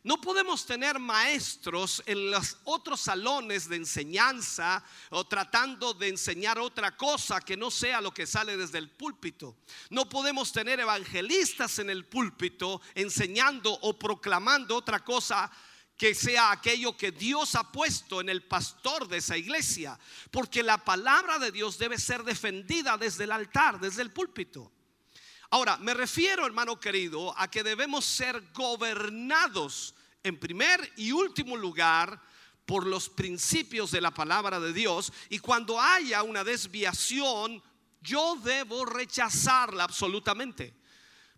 No 0.06 0.22
podemos 0.22 0.68
tener 0.68 1.00
maestros 1.00 2.04
en 2.06 2.30
los 2.30 2.58
otros 2.66 3.02
salones 3.02 3.68
de 3.68 3.78
enseñanza 3.78 4.84
o 5.10 5.26
tratando 5.26 5.96
de 5.96 6.10
enseñar 6.10 6.60
otra 6.60 6.96
cosa 6.96 7.42
que 7.42 7.58
no 7.58 7.72
sea 7.72 8.02
lo 8.02 8.14
que 8.14 8.28
sale 8.28 8.56
desde 8.56 8.78
el 8.78 8.92
púlpito. 8.92 9.58
No 9.90 10.08
podemos 10.08 10.52
tener 10.52 10.80
evangelistas 10.80 11.80
en 11.80 11.90
el 11.90 12.06
púlpito 12.06 12.82
enseñando 12.94 13.74
o 13.82 13.98
proclamando 13.98 14.76
otra 14.76 15.04
cosa 15.04 15.52
que 15.98 16.14
sea 16.14 16.52
aquello 16.52 16.96
que 16.96 17.12
Dios 17.12 17.56
ha 17.56 17.72
puesto 17.72 18.22
en 18.22 18.30
el 18.30 18.44
pastor 18.44 19.08
de 19.08 19.18
esa 19.18 19.38
iglesia, 19.38 19.98
porque 20.30 20.62
la 20.62 20.86
palabra 20.86 21.40
de 21.40 21.52
Dios 21.52 21.80
debe 21.80 21.98
ser 21.98 22.24
defendida 22.24 22.96
desde 22.96 23.24
el 23.24 23.32
altar, 23.32 23.80
desde 23.80 24.04
el 24.04 24.14
púlpito. 24.14 24.72
Ahora, 25.50 25.78
me 25.78 25.96
refiero, 25.96 26.46
hermano 26.46 26.80
querido, 26.80 27.34
a 27.38 27.50
que 27.50 27.64
debemos 27.64 28.06
ser 28.06 28.52
gobernados 28.54 29.95
en 30.26 30.40
primer 30.40 30.92
y 30.98 31.12
último 31.12 31.56
lugar 31.56 32.20
por 32.66 32.88
los 32.88 33.10
principios 33.10 33.92
de 33.92 34.02
la 34.02 34.12
palabra 34.12 34.60
de 34.60 34.74
Dios 34.74 35.14
y 35.30 35.38
cuando 35.38 35.80
haya 35.80 36.24
una 36.24 36.44
desviación, 36.44 37.62
yo 38.02 38.36
debo 38.44 38.86
rechazarla 38.86 39.84
absolutamente. 39.84 40.74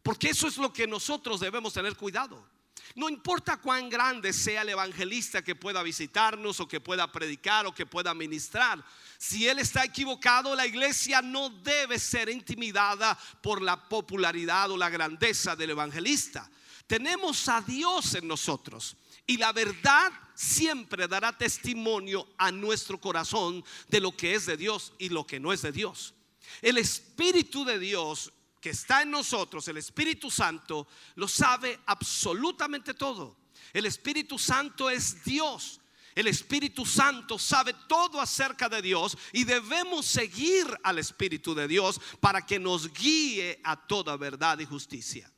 Porque 0.01 0.29
eso 0.29 0.47
es 0.47 0.57
lo 0.57 0.71
que 0.71 0.87
nosotros 0.87 1.41
debemos 1.41 1.73
tener 1.73 1.97
cuidado. 1.97 2.47
No 2.95 3.09
importa 3.09 3.57
cuán 3.57 3.89
grande 3.89 4.31
sea 4.31 4.61
el 4.61 4.69
evangelista 4.69 5.43
que 5.43 5.55
pueda 5.55 5.83
visitarnos 5.83 6.61
o 6.61 6.67
que 6.67 6.79
pueda 6.79 7.11
predicar 7.11 7.65
o 7.65 7.75
que 7.75 7.85
pueda 7.85 8.13
ministrar. 8.13 8.83
Si 9.17 9.47
él 9.49 9.59
está 9.59 9.83
equivocado, 9.83 10.55
la 10.55 10.65
iglesia 10.65 11.21
no 11.21 11.49
debe 11.49 11.99
ser 11.99 12.29
intimidada 12.29 13.19
por 13.41 13.61
la 13.61 13.89
popularidad 13.89 14.71
o 14.71 14.77
la 14.77 14.89
grandeza 14.89 15.57
del 15.57 15.71
evangelista. 15.71 16.49
Tenemos 16.87 17.49
a 17.49 17.61
Dios 17.61 18.15
en 18.15 18.27
nosotros 18.27 18.95
y 19.25 19.37
la 19.37 19.51
verdad 19.51 20.11
siempre 20.33 21.07
dará 21.07 21.37
testimonio 21.37 22.27
a 22.37 22.51
nuestro 22.51 22.99
corazón 22.99 23.63
de 23.89 23.99
lo 23.99 24.15
que 24.15 24.35
es 24.35 24.45
de 24.45 24.55
Dios 24.55 24.93
y 24.97 25.09
lo 25.09 25.27
que 25.27 25.39
no 25.39 25.51
es 25.51 25.61
de 25.61 25.73
Dios. 25.73 26.13
El 26.61 26.77
Espíritu 26.77 27.65
de 27.65 27.77
Dios 27.77 28.31
que 28.61 28.69
está 28.69 29.01
en 29.01 29.11
nosotros, 29.11 29.67
el 29.67 29.77
Espíritu 29.77 30.31
Santo, 30.31 30.87
lo 31.15 31.27
sabe 31.27 31.79
absolutamente 31.85 32.93
todo. 32.93 33.37
El 33.73 33.85
Espíritu 33.85 34.39
Santo 34.39 34.89
es 34.89 35.23
Dios. 35.23 35.81
El 36.15 36.27
Espíritu 36.27 36.85
Santo 36.85 37.37
sabe 37.37 37.75
todo 37.87 38.19
acerca 38.19 38.67
de 38.69 38.81
Dios 38.81 39.15
y 39.33 39.43
debemos 39.43 40.05
seguir 40.05 40.65
al 40.83 40.97
Espíritu 40.97 41.53
de 41.53 41.67
Dios 41.67 42.01
para 42.19 42.45
que 42.45 42.57
nos 42.57 42.91
guíe 42.91 43.59
a 43.63 43.75
toda 43.75 44.17
verdad 44.17 44.57
y 44.59 44.65
justicia. 44.65 45.31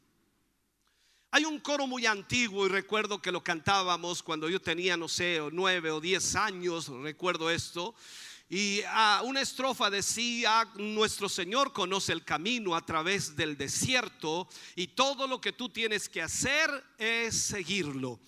Hay 1.32 1.46
un 1.46 1.60
coro 1.60 1.86
muy 1.86 2.08
antiguo 2.08 2.66
y 2.66 2.70
recuerdo 2.70 3.22
que 3.22 3.32
lo 3.32 3.44
cantábamos 3.44 4.24
cuando 4.24 4.50
yo 4.50 4.60
tenía, 4.60 4.98
no 4.98 5.08
sé, 5.08 5.40
nueve 5.52 5.92
o 5.92 6.02
diez 6.02 6.36
años, 6.36 6.88
recuerdo 6.88 7.52
esto. 7.52 7.94
Y 8.50 8.82
una 9.22 9.40
estrofa 9.40 9.92
decía, 9.92 10.68
nuestro 10.78 11.30
Señor 11.30 11.72
conoce 11.72 12.14
el 12.14 12.26
camino 12.26 12.76
a 12.76 12.84
través 12.84 13.36
del 13.36 13.56
desierto 13.56 14.50
y 14.76 14.88
todo 14.88 15.28
lo 15.28 15.40
que 15.40 15.54
tú 15.54 15.70
tienes 15.70 16.10
que 16.10 16.24
hacer 16.24 16.84
es 16.98 17.40
seguirlo. 17.40 18.20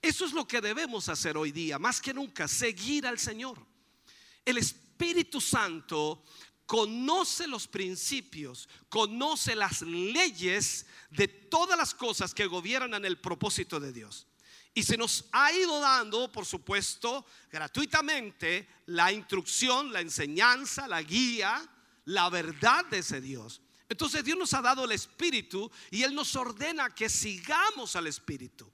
Eso 0.00 0.24
es 0.24 0.32
lo 0.32 0.48
que 0.48 0.62
debemos 0.62 1.10
hacer 1.10 1.36
hoy 1.36 1.52
día, 1.52 1.78
más 1.78 2.00
que 2.00 2.14
nunca, 2.14 2.48
seguir 2.48 3.06
al 3.06 3.18
Señor. 3.18 3.58
El 4.46 4.56
Espíritu 4.56 5.42
Santo 5.42 6.24
conoce 6.66 7.46
los 7.46 7.66
principios, 7.68 8.68
conoce 8.88 9.54
las 9.54 9.82
leyes 9.82 10.86
de 11.10 11.28
todas 11.28 11.78
las 11.78 11.94
cosas 11.94 12.34
que 12.34 12.46
gobiernan 12.46 13.04
el 13.04 13.18
propósito 13.18 13.80
de 13.80 13.92
Dios. 13.92 14.26
Y 14.74 14.82
se 14.82 14.98
nos 14.98 15.24
ha 15.32 15.52
ido 15.52 15.80
dando, 15.80 16.30
por 16.30 16.44
supuesto, 16.44 17.24
gratuitamente 17.50 18.68
la 18.86 19.10
instrucción, 19.10 19.92
la 19.92 20.02
enseñanza, 20.02 20.86
la 20.86 21.00
guía, 21.02 21.66
la 22.04 22.28
verdad 22.28 22.84
de 22.86 22.98
ese 22.98 23.20
Dios. 23.22 23.62
Entonces 23.88 24.24
Dios 24.24 24.36
nos 24.36 24.52
ha 24.52 24.60
dado 24.60 24.84
el 24.84 24.92
Espíritu 24.92 25.70
y 25.90 26.02
Él 26.02 26.14
nos 26.14 26.34
ordena 26.36 26.94
que 26.94 27.08
sigamos 27.08 27.96
al 27.96 28.06
Espíritu. 28.06 28.70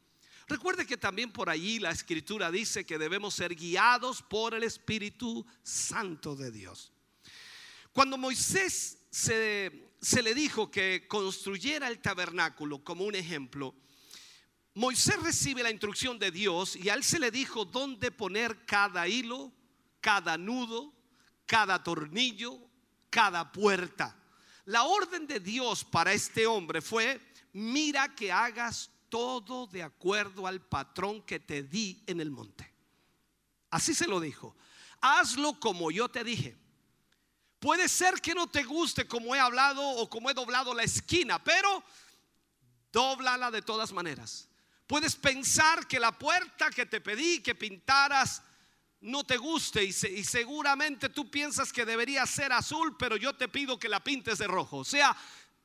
Recuerde 0.48 0.86
que 0.86 0.97
también 0.97 1.32
por 1.32 1.48
allí 1.48 1.78
la 1.78 1.90
Escritura 1.90 2.51
dice 2.51 2.85
que 2.85 2.98
debemos 2.98 3.35
ser 3.35 3.55
guiados 3.55 4.23
por 4.23 4.55
el 4.55 4.64
Espíritu 4.64 5.47
Santo 5.62 6.35
de 6.35 6.51
Dios. 6.51 6.91
Cuando 7.93 8.16
Moisés 8.16 8.98
se, 9.10 9.93
se 10.01 10.23
le 10.23 10.35
dijo 10.35 10.70
que 10.70 11.06
construyera 11.09 11.89
el 11.89 12.01
tabernáculo 12.01 12.82
como 12.82 13.05
un 13.05 13.14
ejemplo, 13.14 13.74
Moisés 14.74 15.23
recibe 15.23 15.62
la 15.62 15.70
instrucción 15.70 16.19
de 16.19 16.31
Dios 16.31 16.77
y 16.77 16.89
a 16.89 16.94
él 16.94 17.05
se 17.05 17.19
le 17.19 17.31
dijo 17.31 17.66
dónde 17.66 18.10
poner 18.10 18.64
cada 18.64 19.06
hilo, 19.06 19.52
cada 20.01 20.39
nudo, 20.39 20.94
cada 21.44 21.82
tornillo, 21.82 22.59
cada 23.10 23.52
puerta. 23.52 24.16
La 24.64 24.85
orden 24.85 25.27
de 25.27 25.40
Dios 25.40 25.85
para 25.85 26.14
este 26.14 26.47
hombre 26.47 26.81
fue, 26.81 27.20
mira 27.52 28.14
que 28.14 28.32
hagas 28.32 28.90
todo 29.10 29.66
de 29.66 29.82
acuerdo 29.82 30.47
al 30.47 30.62
patrón 30.62 31.20
que 31.20 31.39
te 31.39 31.62
di 31.62 32.02
en 32.06 32.23
el 32.23 32.31
monte. 32.31 32.73
Así 33.69 33.93
se 33.93 34.06
lo 34.06 34.20
dijo. 34.20 34.56
Hazlo 35.02 35.60
como 35.60 35.90
yo 35.90 36.09
te 36.09 36.24
dije. 36.24 36.61
Puede 37.62 37.89
ser 37.89 38.20
que 38.20 38.34
no 38.34 38.48
te 38.48 38.64
guste 38.64 39.06
como 39.06 39.36
he 39.36 39.39
hablado 39.39 39.80
o 39.80 40.10
como 40.10 40.28
he 40.28 40.34
doblado 40.34 40.74
la 40.74 40.82
esquina, 40.82 41.39
pero 41.44 41.84
dóblala 42.90 43.52
de 43.52 43.62
todas 43.62 43.93
maneras. 43.93 44.48
Puedes 44.89 45.14
pensar 45.14 45.86
que 45.86 46.01
la 46.01 46.10
puerta 46.10 46.70
que 46.70 46.86
te 46.86 47.01
pedí 47.01 47.40
que 47.40 47.55
pintaras 47.55 48.43
no 49.01 49.22
te 49.22 49.36
guste 49.36 49.84
y, 49.84 49.90
y, 49.90 50.24
seguramente 50.24 51.09
tú 51.09 51.30
piensas 51.30 51.72
que 51.72 51.86
debería 51.86 52.26
ser 52.26 52.52
azul, 52.52 52.97
pero 52.98 53.16
yo 53.16 53.36
te 53.36 53.47
pido 53.47 53.78
que 53.78 53.89
la 53.89 54.02
pintes 54.02 54.39
de 54.39 54.48
rojo. 54.48 54.78
O 54.78 54.84
sea, 54.84 55.16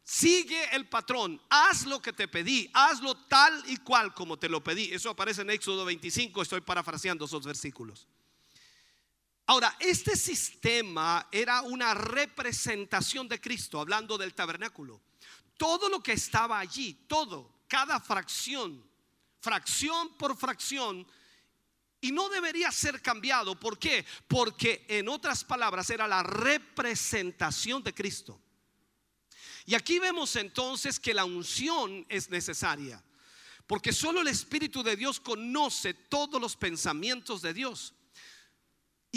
sigue 0.04 0.76
el 0.76 0.88
patrón, 0.88 1.42
haz 1.50 1.88
lo 1.88 2.00
que 2.00 2.14
te 2.14 2.28
pedí, 2.28 2.70
hazlo 2.76 3.16
tal 3.26 3.64
y 3.66 3.78
cual 3.78 4.14
como 4.14 4.38
te 4.38 4.50
lo 4.50 4.64
pedí. 4.64 4.94
Eso 4.94 5.10
aparece 5.10 5.42
en 5.42 5.50
Éxodo 5.50 5.84
25, 5.84 6.44
estoy 6.44 6.62
parafraseando 6.62 7.26
esos 7.26 7.44
versículos. 7.44 8.08
Ahora, 9.48 9.78
este 9.80 10.18
sistema 10.18 11.30
era 11.32 11.62
una 11.62 11.94
representación 11.94 13.30
de 13.30 13.40
Cristo, 13.40 13.80
hablando 13.80 14.18
del 14.18 14.34
tabernáculo. 14.34 15.02
Todo 15.58 15.88
lo 15.88 16.04
que 16.04 16.12
estaba 16.12 16.60
allí, 16.60 16.94
todo, 17.08 17.62
cada 17.68 18.00
fracción, 18.02 18.86
fracción 19.40 20.18
por 20.18 20.38
fracción, 20.38 21.08
y 22.02 22.12
no 22.12 22.28
debería 22.28 22.72
ser 22.72 23.02
cambiado. 23.02 23.58
¿Por 23.58 23.80
qué? 23.80 24.06
Porque 24.28 24.86
en 24.90 25.08
otras 25.08 25.46
palabras 25.46 25.90
era 25.90 26.08
la 26.08 26.24
representación 26.24 27.82
de 27.84 27.94
Cristo. 27.94 28.42
Y 29.66 29.76
aquí 29.76 29.98
vemos 29.98 30.36
entonces 30.36 31.00
que 31.00 31.14
la 31.14 31.24
unción 31.24 32.06
es 32.10 32.30
necesaria, 32.30 33.02
porque 33.66 33.94
solo 33.94 34.20
el 34.20 34.28
Espíritu 34.28 34.84
de 34.84 34.98
Dios 34.98 35.22
conoce 35.22 35.94
todos 35.94 36.40
los 36.40 36.56
pensamientos 36.58 37.42
de 37.42 37.54
Dios. 37.54 37.94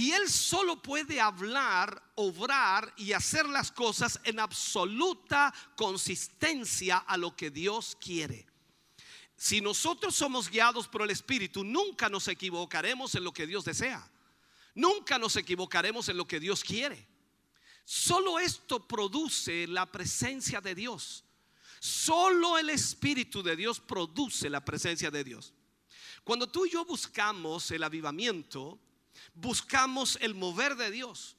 Y 0.00 0.12
Él 0.12 0.30
solo 0.30 0.80
puede 0.80 1.20
hablar, 1.20 2.02
obrar 2.14 2.90
y 2.96 3.12
hacer 3.12 3.46
las 3.46 3.70
cosas 3.70 4.18
en 4.24 4.40
absoluta 4.40 5.52
consistencia 5.76 6.96
a 6.96 7.18
lo 7.18 7.36
que 7.36 7.50
Dios 7.50 7.98
quiere. 8.00 8.46
Si 9.36 9.60
nosotros 9.60 10.14
somos 10.14 10.48
guiados 10.48 10.88
por 10.88 11.02
el 11.02 11.10
Espíritu, 11.10 11.64
nunca 11.64 12.08
nos 12.08 12.28
equivocaremos 12.28 13.14
en 13.14 13.24
lo 13.24 13.32
que 13.34 13.46
Dios 13.46 13.66
desea. 13.66 14.10
Nunca 14.74 15.18
nos 15.18 15.36
equivocaremos 15.36 16.08
en 16.08 16.16
lo 16.16 16.26
que 16.26 16.40
Dios 16.40 16.64
quiere. 16.64 17.06
Solo 17.84 18.38
esto 18.38 18.88
produce 18.88 19.66
la 19.66 19.84
presencia 19.84 20.62
de 20.62 20.74
Dios. 20.74 21.26
Solo 21.78 22.56
el 22.56 22.70
Espíritu 22.70 23.42
de 23.42 23.54
Dios 23.54 23.80
produce 23.80 24.48
la 24.48 24.64
presencia 24.64 25.10
de 25.10 25.24
Dios. 25.24 25.52
Cuando 26.24 26.46
tú 26.46 26.64
y 26.64 26.70
yo 26.70 26.86
buscamos 26.86 27.70
el 27.70 27.82
avivamiento, 27.82 28.80
buscamos 29.34 30.18
el 30.20 30.34
mover 30.34 30.76
de 30.76 30.90
Dios. 30.90 31.36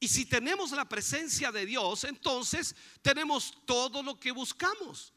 Y 0.00 0.08
si 0.08 0.26
tenemos 0.26 0.70
la 0.72 0.88
presencia 0.88 1.50
de 1.50 1.66
Dios, 1.66 2.04
entonces 2.04 2.76
tenemos 3.02 3.52
todo 3.66 4.02
lo 4.02 4.18
que 4.18 4.30
buscamos. 4.30 5.12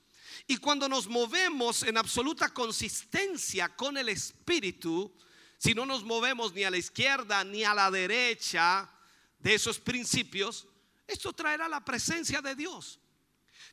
Y 0.47 0.57
cuando 0.57 0.89
nos 0.89 1.07
movemos 1.07 1.83
en 1.83 1.97
absoluta 1.97 2.53
consistencia 2.53 3.69
con 3.75 3.97
el 3.97 4.09
Espíritu, 4.09 5.13
si 5.57 5.75
no 5.75 5.85
nos 5.85 6.03
movemos 6.03 6.53
ni 6.53 6.63
a 6.63 6.71
la 6.71 6.77
izquierda 6.77 7.43
ni 7.43 7.63
a 7.63 7.75
la 7.75 7.91
derecha 7.91 8.89
de 9.37 9.53
esos 9.53 9.77
principios, 9.77 10.67
esto 11.05 11.33
traerá 11.33 11.67
la 11.67 11.83
presencia 11.85 12.41
de 12.41 12.55
Dios. 12.55 12.99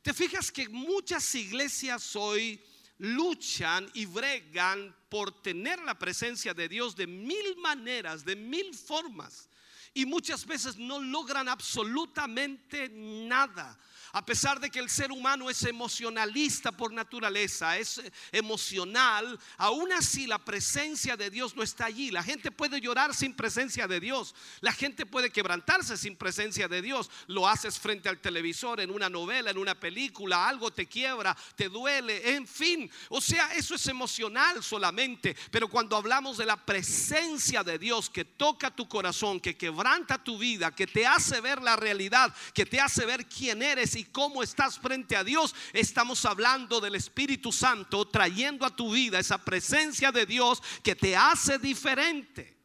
Te 0.02 0.12
fijas 0.12 0.52
que 0.52 0.68
muchas 0.68 1.34
iglesias 1.34 2.14
hoy 2.16 2.62
luchan 2.98 3.88
y 3.94 4.06
bregan 4.06 4.94
por 5.08 5.42
tener 5.42 5.78
la 5.80 5.98
presencia 5.98 6.52
de 6.52 6.68
Dios 6.68 6.96
de 6.96 7.06
mil 7.06 7.56
maneras, 7.56 8.24
de 8.24 8.36
mil 8.36 8.74
formas. 8.74 9.48
Y 9.94 10.04
muchas 10.04 10.46
veces 10.46 10.76
no 10.76 11.00
logran 11.00 11.48
absolutamente 11.48 12.88
nada. 12.90 13.78
A 14.12 14.24
pesar 14.24 14.60
de 14.60 14.70
que 14.70 14.78
el 14.78 14.88
ser 14.88 15.12
humano 15.12 15.50
es 15.50 15.62
emocionalista 15.64 16.72
por 16.72 16.92
naturaleza, 16.92 17.76
es 17.78 18.00
emocional, 18.32 19.38
aún 19.56 19.92
así 19.92 20.26
la 20.26 20.38
presencia 20.38 21.16
de 21.16 21.30
Dios 21.30 21.54
no 21.56 21.62
está 21.62 21.86
allí. 21.86 22.10
La 22.10 22.22
gente 22.22 22.50
puede 22.50 22.80
llorar 22.80 23.14
sin 23.14 23.34
presencia 23.34 23.86
de 23.86 24.00
Dios. 24.00 24.34
La 24.60 24.72
gente 24.72 25.06
puede 25.06 25.30
quebrantarse 25.30 25.96
sin 25.96 26.16
presencia 26.16 26.68
de 26.68 26.82
Dios. 26.82 27.10
Lo 27.26 27.46
haces 27.46 27.78
frente 27.78 28.08
al 28.08 28.20
televisor, 28.20 28.80
en 28.80 28.90
una 28.90 29.08
novela, 29.08 29.50
en 29.50 29.58
una 29.58 29.78
película, 29.78 30.48
algo 30.48 30.70
te 30.70 30.86
quiebra, 30.86 31.36
te 31.56 31.68
duele, 31.68 32.34
en 32.34 32.46
fin. 32.46 32.90
O 33.10 33.20
sea, 33.20 33.54
eso 33.54 33.74
es 33.74 33.86
emocional 33.86 34.62
solamente. 34.62 35.36
Pero 35.50 35.68
cuando 35.68 35.96
hablamos 35.96 36.38
de 36.38 36.46
la 36.46 36.56
presencia 36.56 37.62
de 37.62 37.78
Dios 37.78 38.08
que 38.10 38.24
toca 38.24 38.74
tu 38.74 38.88
corazón, 38.88 39.40
que 39.40 39.56
quebranta 39.56 40.22
tu 40.22 40.38
vida, 40.38 40.74
que 40.74 40.86
te 40.86 41.06
hace 41.06 41.40
ver 41.40 41.62
la 41.62 41.76
realidad, 41.76 42.34
que 42.54 42.66
te 42.66 42.80
hace 42.80 43.04
ver 43.04 43.26
quién 43.26 43.62
eres 43.62 43.97
y 43.98 44.04
cómo 44.04 44.42
estás 44.42 44.78
frente 44.78 45.16
a 45.16 45.24
Dios, 45.24 45.54
estamos 45.72 46.24
hablando 46.24 46.80
del 46.80 46.94
Espíritu 46.94 47.52
Santo 47.52 48.06
trayendo 48.06 48.64
a 48.64 48.74
tu 48.74 48.92
vida 48.92 49.18
esa 49.18 49.38
presencia 49.38 50.12
de 50.12 50.24
Dios 50.24 50.62
que 50.82 50.94
te 50.94 51.16
hace 51.16 51.58
diferente. 51.58 52.56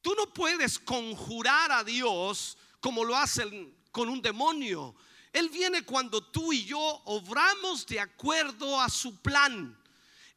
Tú 0.00 0.14
no 0.14 0.32
puedes 0.32 0.78
conjurar 0.78 1.72
a 1.72 1.84
Dios 1.84 2.56
como 2.80 3.04
lo 3.04 3.16
hacen 3.16 3.76
con 3.92 4.08
un 4.08 4.22
demonio. 4.22 4.94
Él 5.32 5.48
viene 5.50 5.82
cuando 5.82 6.22
tú 6.22 6.52
y 6.52 6.64
yo 6.64 6.80
obramos 7.04 7.86
de 7.86 8.00
acuerdo 8.00 8.80
a 8.80 8.88
su 8.88 9.20
plan. 9.20 9.76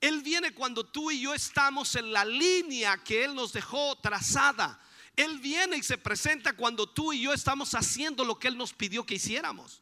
Él 0.01 0.21
viene 0.21 0.53
cuando 0.53 0.85
tú 0.85 1.11
y 1.11 1.21
yo 1.21 1.34
estamos 1.34 1.95
en 1.95 2.11
la 2.11 2.25
línea 2.25 2.97
que 2.97 3.23
Él 3.23 3.34
nos 3.34 3.53
dejó 3.53 3.95
trazada. 3.99 4.80
Él 5.15 5.40
viene 5.40 5.77
y 5.77 5.84
se 5.84 5.98
presenta 5.98 6.53
cuando 6.53 6.88
tú 6.90 7.14
y 7.14 7.22
yo 7.22 7.34
estamos 7.34 7.73
haciendo 7.76 8.23
lo 8.23 8.38
que 8.40 8.48
Él 8.48 8.57
nos 8.57 8.73
pidió 8.73 9.06
que 9.06 9.15
hiciéramos. 9.15 9.81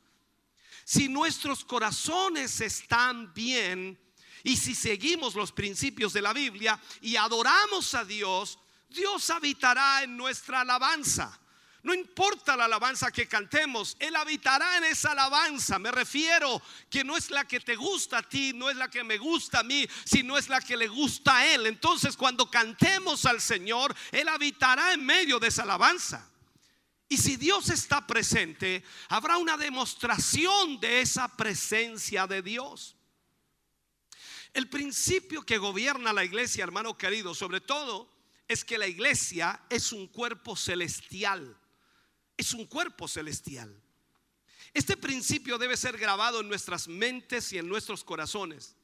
Si 0.83 1.07
nuestros 1.07 1.63
corazones 1.63 2.59
están 2.61 3.33
bien 3.33 3.99
y 4.43 4.57
si 4.57 4.75
seguimos 4.75 5.35
los 5.35 5.51
principios 5.51 6.13
de 6.13 6.21
la 6.21 6.33
Biblia 6.33 6.79
y 7.01 7.15
adoramos 7.15 7.93
a 7.93 8.03
Dios, 8.03 8.59
Dios 8.89 9.29
habitará 9.29 10.03
en 10.03 10.17
nuestra 10.17 10.61
alabanza. 10.61 11.40
No 11.83 11.95
importa 11.95 12.55
la 12.55 12.65
alabanza 12.65 13.11
que 13.11 13.27
cantemos, 13.27 13.97
Él 13.99 14.15
habitará 14.15 14.77
en 14.77 14.83
esa 14.83 15.11
alabanza. 15.11 15.79
Me 15.79 15.91
refiero 15.91 16.61
que 16.89 17.03
no 17.03 17.17
es 17.17 17.31
la 17.31 17.47
que 17.47 17.59
te 17.59 17.75
gusta 17.75 18.19
a 18.19 18.29
ti, 18.29 18.53
no 18.53 18.69
es 18.69 18.75
la 18.75 18.87
que 18.87 19.03
me 19.03 19.17
gusta 19.17 19.59
a 19.59 19.63
mí, 19.63 19.87
sino 20.05 20.37
es 20.37 20.47
la 20.47 20.61
que 20.61 20.77
le 20.77 20.87
gusta 20.87 21.37
a 21.37 21.47
Él. 21.47 21.65
Entonces 21.65 22.15
cuando 22.15 22.51
cantemos 22.51 23.25
al 23.25 23.41
Señor, 23.41 23.95
Él 24.11 24.27
habitará 24.27 24.93
en 24.93 25.03
medio 25.03 25.39
de 25.39 25.47
esa 25.47 25.63
alabanza. 25.63 26.29
Y 27.09 27.17
si 27.17 27.35
Dios 27.35 27.69
está 27.69 28.05
presente, 28.05 28.83
habrá 29.09 29.37
una 29.37 29.57
demostración 29.57 30.79
de 30.79 31.01
esa 31.01 31.35
presencia 31.35 32.27
de 32.27 32.43
Dios. 32.43 32.95
El 34.53 34.69
principio 34.69 35.41
que 35.41 35.57
gobierna 35.57 36.13
la 36.13 36.23
iglesia, 36.23 36.63
hermano 36.63 36.95
querido, 36.95 37.33
sobre 37.33 37.59
todo, 37.59 38.07
es 38.47 38.63
que 38.63 38.77
la 38.77 38.87
iglesia 38.87 39.61
es 39.69 39.91
un 39.91 40.07
cuerpo 40.07 40.55
celestial 40.55 41.57
es 42.41 42.53
un 42.53 42.65
cuerpo 42.65 43.07
celestial. 43.07 43.73
Este 44.73 44.97
principio 44.97 45.57
debe 45.57 45.77
ser 45.77 45.97
grabado 45.97 46.41
en 46.41 46.47
nuestras 46.47 46.87
mentes 46.87 47.51
y 47.53 47.57
en 47.57 47.67
nuestros 47.67 48.03
corazones. 48.03 48.75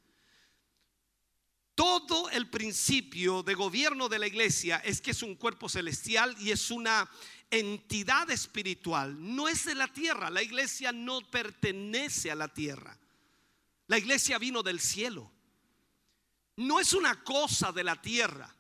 Todo 1.76 2.30
el 2.32 2.50
principio 2.50 3.44
de 3.44 3.54
gobierno 3.54 4.10
de 4.10 4.20
la 4.20 4.28
iglesia 4.28 4.78
es 4.78 5.00
que 5.00 5.12
es 5.12 5.22
un 5.22 5.36
cuerpo 5.36 5.70
celestial 5.70 6.36
y 6.40 6.52
es 6.52 6.72
una 6.72 7.10
entidad 7.52 8.30
espiritual. 8.32 9.16
No 9.20 9.48
es 9.48 9.66
de 9.66 9.76
la 9.76 9.88
tierra. 9.88 10.30
La 10.30 10.42
iglesia 10.42 10.92
no 10.92 11.22
pertenece 11.30 12.32
a 12.32 12.36
la 12.36 12.48
tierra. 12.48 12.98
La 13.88 13.98
iglesia 13.98 14.38
vino 14.40 14.64
del 14.64 14.80
cielo. 14.80 15.32
No 16.58 16.80
es 16.80 16.94
una 16.94 17.24
cosa 17.24 17.72
de 17.72 17.84
la 17.84 18.02
tierra. 18.02 18.54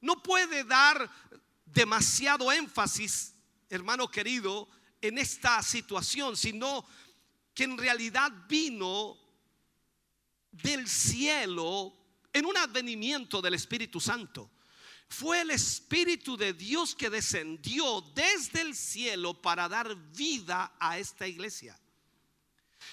No 0.00 0.22
puede 0.22 0.64
dar 0.64 1.10
demasiado 1.66 2.50
énfasis 2.52 3.34
hermano 3.70 4.10
querido, 4.10 4.68
en 5.00 5.16
esta 5.16 5.62
situación, 5.62 6.36
sino 6.36 6.84
que 7.54 7.64
en 7.64 7.78
realidad 7.78 8.30
vino 8.48 9.16
del 10.50 10.88
cielo 10.88 11.94
en 12.32 12.46
un 12.46 12.56
advenimiento 12.56 13.40
del 13.40 13.54
Espíritu 13.54 14.00
Santo. 14.00 14.50
Fue 15.08 15.40
el 15.40 15.50
Espíritu 15.50 16.36
de 16.36 16.52
Dios 16.52 16.94
que 16.94 17.10
descendió 17.10 18.00
desde 18.14 18.60
el 18.60 18.76
cielo 18.76 19.40
para 19.40 19.68
dar 19.68 19.96
vida 20.12 20.72
a 20.78 20.98
esta 20.98 21.26
iglesia. 21.26 21.78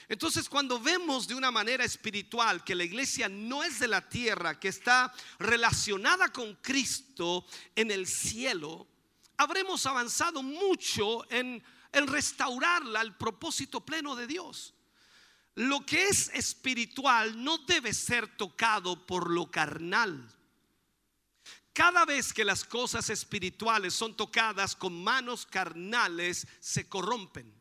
Entonces 0.10 0.50
cuando 0.50 0.80
vemos 0.80 1.28
de 1.28 1.36
una 1.36 1.52
manera 1.52 1.84
espiritual 1.84 2.64
que 2.64 2.76
la 2.76 2.84
iglesia 2.84 3.30
no 3.30 3.64
es 3.64 3.80
de 3.80 3.88
la 3.88 4.08
tierra, 4.08 4.60
que 4.60 4.70
está 4.70 5.14
relacionada 5.38 6.30
con 6.30 6.56
Cristo 6.56 7.46
en 7.76 7.92
el 7.92 8.08
cielo, 8.08 8.88
habremos 9.38 9.86
avanzado 9.86 10.44
mucho 10.44 11.30
en, 11.32 11.64
en 11.92 12.08
restaurarla 12.08 13.00
al 13.00 13.18
propósito 13.18 13.86
pleno 13.86 14.16
de 14.16 14.28
Dios. 14.28 14.74
Lo 15.56 15.86
que 15.86 16.08
es 16.08 16.30
espiritual 16.34 17.44
no 17.44 17.58
debe 17.60 17.94
ser 17.94 18.38
tocado 18.38 19.06
por 19.06 19.32
lo 19.32 19.50
carnal. 19.50 20.32
Cada 21.74 22.06
vez 22.06 22.34
que 22.34 22.44
las 22.44 22.64
cosas 22.64 23.10
espirituales 23.10 23.94
son 23.94 24.16
tocadas 24.16 24.76
con 24.76 25.04
manos 25.04 25.46
carnales, 25.46 26.48
se 26.60 26.88
corrompen. 26.90 27.54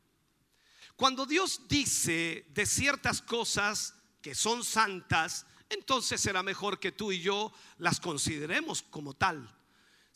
Cuando 0.96 1.26
Dios 1.26 1.68
dice 1.68 2.46
de 2.50 2.64
ciertas 2.64 3.20
cosas 3.20 3.94
que 4.22 4.34
son 4.34 4.64
santas, 4.64 5.46
entonces 5.68 6.20
será 6.20 6.42
mejor 6.42 6.80
que 6.80 6.92
tú 6.92 7.12
y 7.12 7.20
yo 7.20 7.52
las 7.78 8.00
consideremos 8.00 8.82
como 8.82 9.12
tal. 9.12 9.54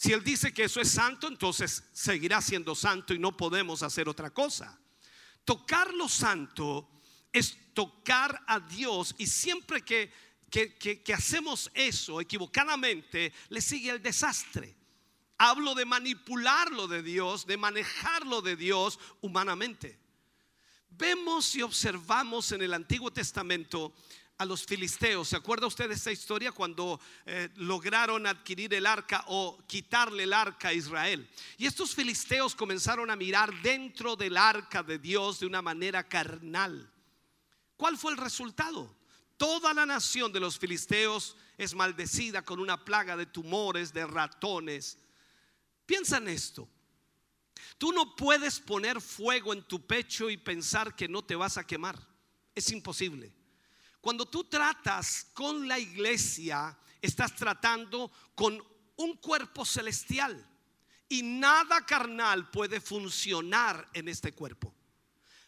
Si 0.01 0.15
Él 0.15 0.25
dice 0.25 0.55
que 0.55 0.65
eso 0.65 0.81
es 0.81 0.91
santo, 0.91 1.29
entonces 1.29 1.85
seguirá 1.93 2.41
siendo 2.41 2.75
santo 2.75 3.13
y 3.13 3.19
no 3.19 3.37
podemos 3.37 3.83
hacer 3.83 4.09
otra 4.09 4.31
cosa. 4.31 4.81
Tocar 5.45 5.93
lo 5.93 6.09
santo 6.09 6.89
es 7.31 7.75
tocar 7.75 8.43
a 8.47 8.61
Dios 8.61 9.15
y 9.19 9.27
siempre 9.27 9.83
que, 9.83 10.11
que, 10.49 11.13
hacemos 11.15 11.71
eso 11.75 12.19
equivocadamente, 12.19 13.35
le 13.51 13.61
sigue 13.61 13.91
el 13.91 14.03
desastre. 14.03 14.75
Hablo 15.37 15.75
de 15.75 15.85
manipularlo 15.85 16.89
de 16.89 17.03
Dios, 17.03 17.45
de 17.45 17.59
manejarlo 17.59 18.41
de 18.41 18.57
Dios 18.57 18.99
humanamente. 19.21 20.01
Vemos 20.89 21.55
y 21.57 21.61
observamos 21.61 22.53
en 22.53 22.63
el 22.63 22.73
Antiguo 22.73 23.11
Testamento 23.13 23.93
a 24.41 24.47
los 24.47 24.65
filisteos. 24.65 25.29
¿Se 25.29 25.37
acuerda 25.37 25.67
usted 25.67 25.87
de 25.87 25.95
esta 25.95 26.11
historia 26.11 26.51
cuando 26.51 26.99
eh, 27.27 27.51
lograron 27.57 28.27
adquirir 28.27 28.73
el 28.73 28.87
arca 28.87 29.23
o 29.27 29.63
quitarle 29.67 30.23
el 30.23 30.33
arca 30.33 30.69
a 30.69 30.73
Israel? 30.73 31.29
Y 31.59 31.67
estos 31.67 31.95
filisteos 31.95 32.55
comenzaron 32.55 33.11
a 33.11 33.17
mirar 33.17 33.53
dentro 33.61 34.17
del 34.17 34.39
arca 34.39 34.83
de 34.83 34.99
Dios 34.99 35.41
de 35.41 35.47
una 35.47 35.61
manera 35.61 36.09
carnal. 36.09 36.91
¿Cuál 37.77 37.99
fue 37.99 38.13
el 38.13 38.17
resultado? 38.17 38.97
Toda 39.37 39.75
la 39.75 39.85
nación 39.85 40.33
de 40.33 40.41
los 40.41 40.59
filisteos 40.59 41.37
es 41.59 41.75
maldecida 41.75 42.41
con 42.41 42.61
una 42.61 42.83
plaga 42.83 43.19
de 43.19 43.27
tumores, 43.27 43.93
de 43.93 44.07
ratones. 44.07 44.97
Piensa 45.85 46.17
en 46.17 46.29
esto. 46.29 46.67
Tú 47.77 47.93
no 47.93 48.17
puedes 48.17 48.59
poner 48.59 49.03
fuego 49.03 49.53
en 49.53 49.63
tu 49.65 49.87
pecho 49.87 50.31
y 50.31 50.39
pensar 50.39 50.97
que 50.97 51.09
no 51.09 51.21
te 51.21 51.37
vas 51.37 51.59
a 51.59 51.67
quemar. 51.67 51.99
Es 52.55 52.71
imposible. 52.71 53.35
Cuando 54.01 54.27
tú 54.27 54.45
tratas 54.45 55.27
con 55.35 55.69
la 55.69 55.79
iglesia, 55.79 56.77
estás 57.03 57.35
tratando 57.35 58.11
con 58.35 58.63
un 58.97 59.17
cuerpo 59.17 59.65
celestial 59.65 60.47
y 61.09 61.23
nada 61.23 61.85
carnal 61.85 62.51
puede 62.51 62.81
funcionar 62.81 63.89
en 63.93 64.09
este 64.09 64.33
cuerpo. 64.33 64.75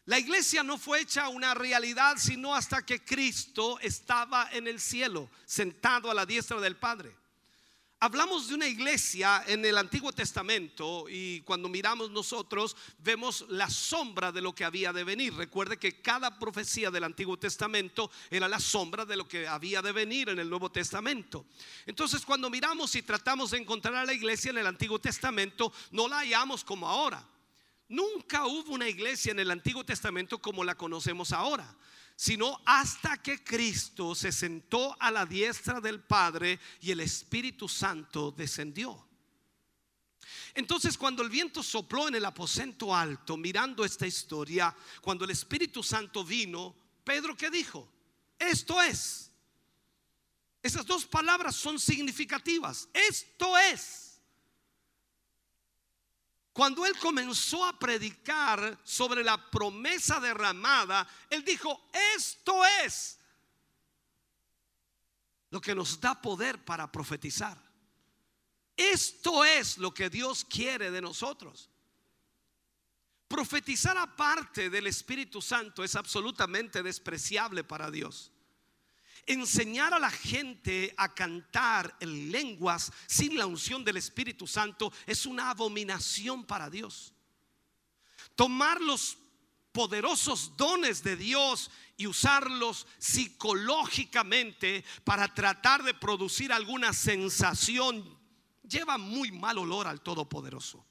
La 0.05 0.19
iglesia 0.19 0.63
no 0.63 0.79
fue 0.79 1.01
hecha 1.01 1.29
una 1.29 1.55
realidad 1.55 2.17
sino 2.19 2.55
hasta 2.55 2.85
que 2.85 3.05
Cristo 3.05 3.79
estaba 3.81 4.49
en 4.53 4.67
el 4.67 4.81
cielo, 4.81 5.31
sentado 5.47 6.11
a 6.11 6.15
la 6.15 6.27
diestra 6.27 6.61
del 6.61 6.77
Padre. 6.77 7.22
Hablamos 8.05 8.49
de 8.49 8.57
una 8.57 8.67
iglesia 8.67 9.45
en 9.47 9.65
el 9.65 9.79
Antiguo 9.79 10.11
Testamento 10.11 11.05
y 11.09 11.41
cuando 11.43 11.69
miramos 11.69 12.11
nosotros 12.11 12.77
vemos 12.99 13.45
la 13.49 13.71
sombra 13.71 14.33
de 14.33 14.41
lo 14.41 14.53
que 14.57 14.65
había 14.65 14.93
de 14.93 15.05
venir. 15.05 15.33
Recuerde 15.35 15.77
que 15.77 16.03
cada 16.03 16.37
profecía 16.37 16.91
del 16.91 17.05
Antiguo 17.05 17.37
Testamento 17.37 18.11
era 18.29 18.49
la 18.49 18.59
sombra 18.59 19.05
de 19.05 19.15
lo 19.15 19.29
que 19.29 19.47
había 19.47 19.81
de 19.83 19.93
venir 19.93 20.31
en 20.31 20.41
el 20.41 20.51
Nuevo 20.51 20.69
Testamento. 20.69 21.47
Entonces 21.87 22.27
cuando 22.27 22.51
miramos 22.51 22.93
y 22.97 23.03
tratamos 23.03 23.53
de 23.53 23.59
encontrar 23.59 23.95
a 23.95 24.05
la 24.05 24.13
iglesia 24.13 24.51
en 24.51 24.59
el 24.59 24.67
Antiguo 24.67 24.99
Testamento, 24.99 25.73
no 25.93 26.09
la 26.09 26.17
hallamos 26.17 26.65
como 26.65 26.89
ahora. 26.89 27.25
Nunca 27.89 28.47
hubo 28.47 28.73
una 28.73 28.89
iglesia 28.89 29.31
en 29.31 29.39
el 29.39 29.51
Antiguo 29.53 29.85
Testamento 29.85 30.39
como 30.39 30.65
la 30.65 30.75
conocemos 30.75 31.31
ahora 31.31 31.73
sino 32.23 32.61
hasta 32.65 33.21
que 33.21 33.43
Cristo 33.43 34.15
se 34.15 34.31
sentó 34.31 34.97
a 35.01 35.11
la 35.11 35.27
diestra 35.27 35.81
del 35.81 36.05
Padre 36.05 36.61
y 36.81 36.93
el 36.93 37.01
Espíritu 37.01 37.69
Santo 37.69 38.31
descendió. 38.31 39.09
Entonces 40.55 40.97
cuando 40.97 41.25
el 41.25 41.31
viento 41.31 41.65
sopló 41.65 42.07
en 42.07 42.15
el 42.15 42.25
aposento 42.25 42.95
alto, 42.95 43.37
mirando 43.37 43.85
esta 43.85 44.07
historia, 44.07 44.73
cuando 45.01 45.25
el 45.25 45.33
Espíritu 45.33 45.83
Santo 45.83 46.25
vino, 46.25 46.77
Pedro 47.03 47.37
qué 47.37 47.51
dijo? 47.51 47.93
Esto 48.39 48.81
es. 48.81 49.33
Esas 50.63 50.87
dos 50.87 51.05
palabras 51.05 51.57
son 51.57 51.81
significativas. 51.81 52.89
Esto 52.95 53.59
es. 53.59 54.02
Cuando 56.53 56.85
él 56.85 56.97
comenzó 56.99 57.65
a 57.65 57.79
predicar 57.79 58.79
sobre 58.85 59.25
la 59.25 59.51
promesa 59.51 60.21
derramada, 60.21 61.09
él 61.31 61.45
dijo, 61.45 61.89
esto 62.15 62.63
es 62.85 63.19
lo 65.51 65.61
que 65.61 65.75
nos 65.75 66.01
da 66.01 66.21
poder 66.21 66.63
para 66.65 66.91
profetizar. 66.91 67.63
Esto 68.77 69.45
es 69.45 69.79
lo 69.79 69.93
que 69.93 70.11
Dios 70.11 70.45
quiere 70.45 70.91
de 70.91 71.01
nosotros. 71.01 71.71
Profetizar 73.29 73.97
aparte 73.97 74.69
del 74.69 74.87
Espíritu 74.87 75.41
Santo 75.41 75.85
es 75.85 75.95
absolutamente 75.95 76.83
despreciable 76.83 77.65
para 77.65 77.91
Dios. 77.91 78.32
Enseñar 79.27 79.95
a 79.95 80.01
la 80.01 80.11
gente 80.11 80.93
a 80.97 81.15
cantar 81.15 81.97
en 82.01 82.33
lenguas 82.33 82.93
sin 83.07 83.37
la 83.39 83.47
unción 83.47 83.85
del 83.85 83.97
Espíritu 83.97 84.47
Santo 84.47 84.93
es 85.07 85.27
una 85.27 85.51
abominación 85.51 86.45
para 86.45 86.69
Dios. 86.69 87.13
Tomar 88.35 88.81
los 88.81 89.19
poderosos 89.73 90.57
dones 90.57 91.03
de 91.03 91.17
Dios 91.17 91.71
y 91.97 92.07
usarlos 92.07 92.87
psicológicamente 92.99 94.85
para 95.05 95.33
tratar 95.33 95.83
de 95.83 95.95
producir 95.95 96.53
alguna 96.53 96.93
sensación 96.93 98.19
lleva 98.63 98.99
muy 98.99 99.31
mal 99.31 99.59
olor 99.59 99.87
al 99.87 100.01
Todopoderoso. 100.01 100.85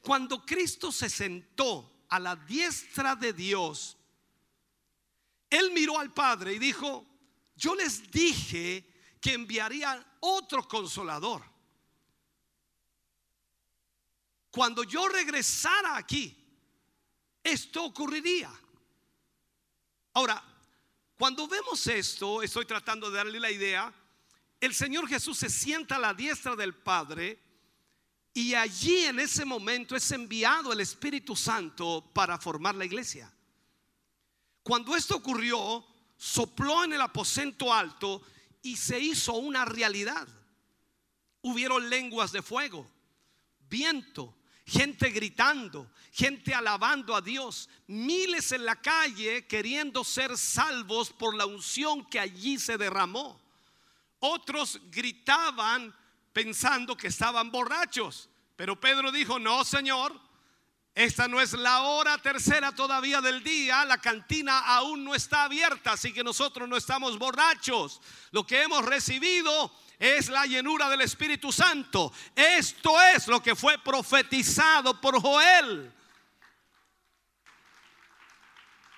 Cuando 0.00 0.44
Cristo 0.44 0.92
se 0.92 1.08
sentó 1.08 2.04
a 2.08 2.18
la 2.18 2.36
diestra 2.36 3.16
de 3.16 3.32
Dios, 3.32 3.96
él 5.52 5.70
miró 5.72 5.98
al 5.98 6.14
Padre 6.14 6.54
y 6.54 6.58
dijo, 6.58 7.06
yo 7.54 7.74
les 7.74 8.10
dije 8.10 8.88
que 9.20 9.34
enviaría 9.34 10.16
otro 10.20 10.66
consolador. 10.66 11.42
Cuando 14.50 14.82
yo 14.82 15.06
regresara 15.08 15.98
aquí, 15.98 16.34
esto 17.44 17.84
ocurriría. 17.84 18.50
Ahora, 20.14 20.42
cuando 21.18 21.46
vemos 21.46 21.86
esto, 21.86 22.42
estoy 22.42 22.64
tratando 22.64 23.10
de 23.10 23.18
darle 23.18 23.38
la 23.38 23.50
idea, 23.50 23.92
el 24.58 24.72
Señor 24.72 25.06
Jesús 25.06 25.36
se 25.36 25.50
sienta 25.50 25.96
a 25.96 25.98
la 25.98 26.14
diestra 26.14 26.56
del 26.56 26.74
Padre 26.74 27.38
y 28.32 28.54
allí 28.54 29.04
en 29.04 29.20
ese 29.20 29.44
momento 29.44 29.94
es 29.96 30.10
enviado 30.12 30.72
el 30.72 30.80
Espíritu 30.80 31.36
Santo 31.36 32.10
para 32.14 32.38
formar 32.38 32.74
la 32.74 32.86
iglesia. 32.86 33.30
Cuando 34.62 34.94
esto 34.96 35.16
ocurrió, 35.16 35.84
sopló 36.16 36.84
en 36.84 36.92
el 36.92 37.00
aposento 37.00 37.72
alto 37.72 38.22
y 38.62 38.76
se 38.76 38.98
hizo 39.00 39.34
una 39.34 39.64
realidad. 39.64 40.28
Hubieron 41.40 41.90
lenguas 41.90 42.30
de 42.30 42.42
fuego, 42.42 42.88
viento, 43.68 44.36
gente 44.64 45.10
gritando, 45.10 45.90
gente 46.12 46.54
alabando 46.54 47.16
a 47.16 47.20
Dios, 47.20 47.68
miles 47.88 48.52
en 48.52 48.64
la 48.64 48.76
calle 48.76 49.46
queriendo 49.48 50.04
ser 50.04 50.38
salvos 50.38 51.10
por 51.10 51.34
la 51.34 51.46
unción 51.46 52.04
que 52.04 52.20
allí 52.20 52.58
se 52.58 52.78
derramó. 52.78 53.40
Otros 54.20 54.80
gritaban 54.92 55.92
pensando 56.32 56.96
que 56.96 57.08
estaban 57.08 57.50
borrachos, 57.50 58.28
pero 58.54 58.78
Pedro 58.78 59.10
dijo, 59.10 59.40
no, 59.40 59.64
Señor, 59.64 60.18
esta 60.94 61.26
no 61.26 61.40
es 61.40 61.54
la 61.54 61.82
hora 61.82 62.18
tercera 62.18 62.72
todavía 62.72 63.22
del 63.22 63.42
día, 63.42 63.82
la 63.86 63.96
cantina 63.96 64.58
aún 64.58 65.04
no 65.04 65.14
está 65.14 65.44
abierta, 65.44 65.92
así 65.92 66.12
que 66.12 66.22
nosotros 66.22 66.68
no 66.68 66.76
estamos 66.76 67.18
borrachos. 67.18 68.00
Lo 68.30 68.46
que 68.46 68.62
hemos 68.62 68.84
recibido 68.84 69.74
es 69.98 70.28
la 70.28 70.44
llenura 70.44 70.90
del 70.90 71.00
Espíritu 71.00 71.50
Santo. 71.50 72.12
Esto 72.36 73.00
es 73.00 73.26
lo 73.26 73.42
que 73.42 73.56
fue 73.56 73.78
profetizado 73.78 75.00
por 75.00 75.18
Joel. 75.18 75.90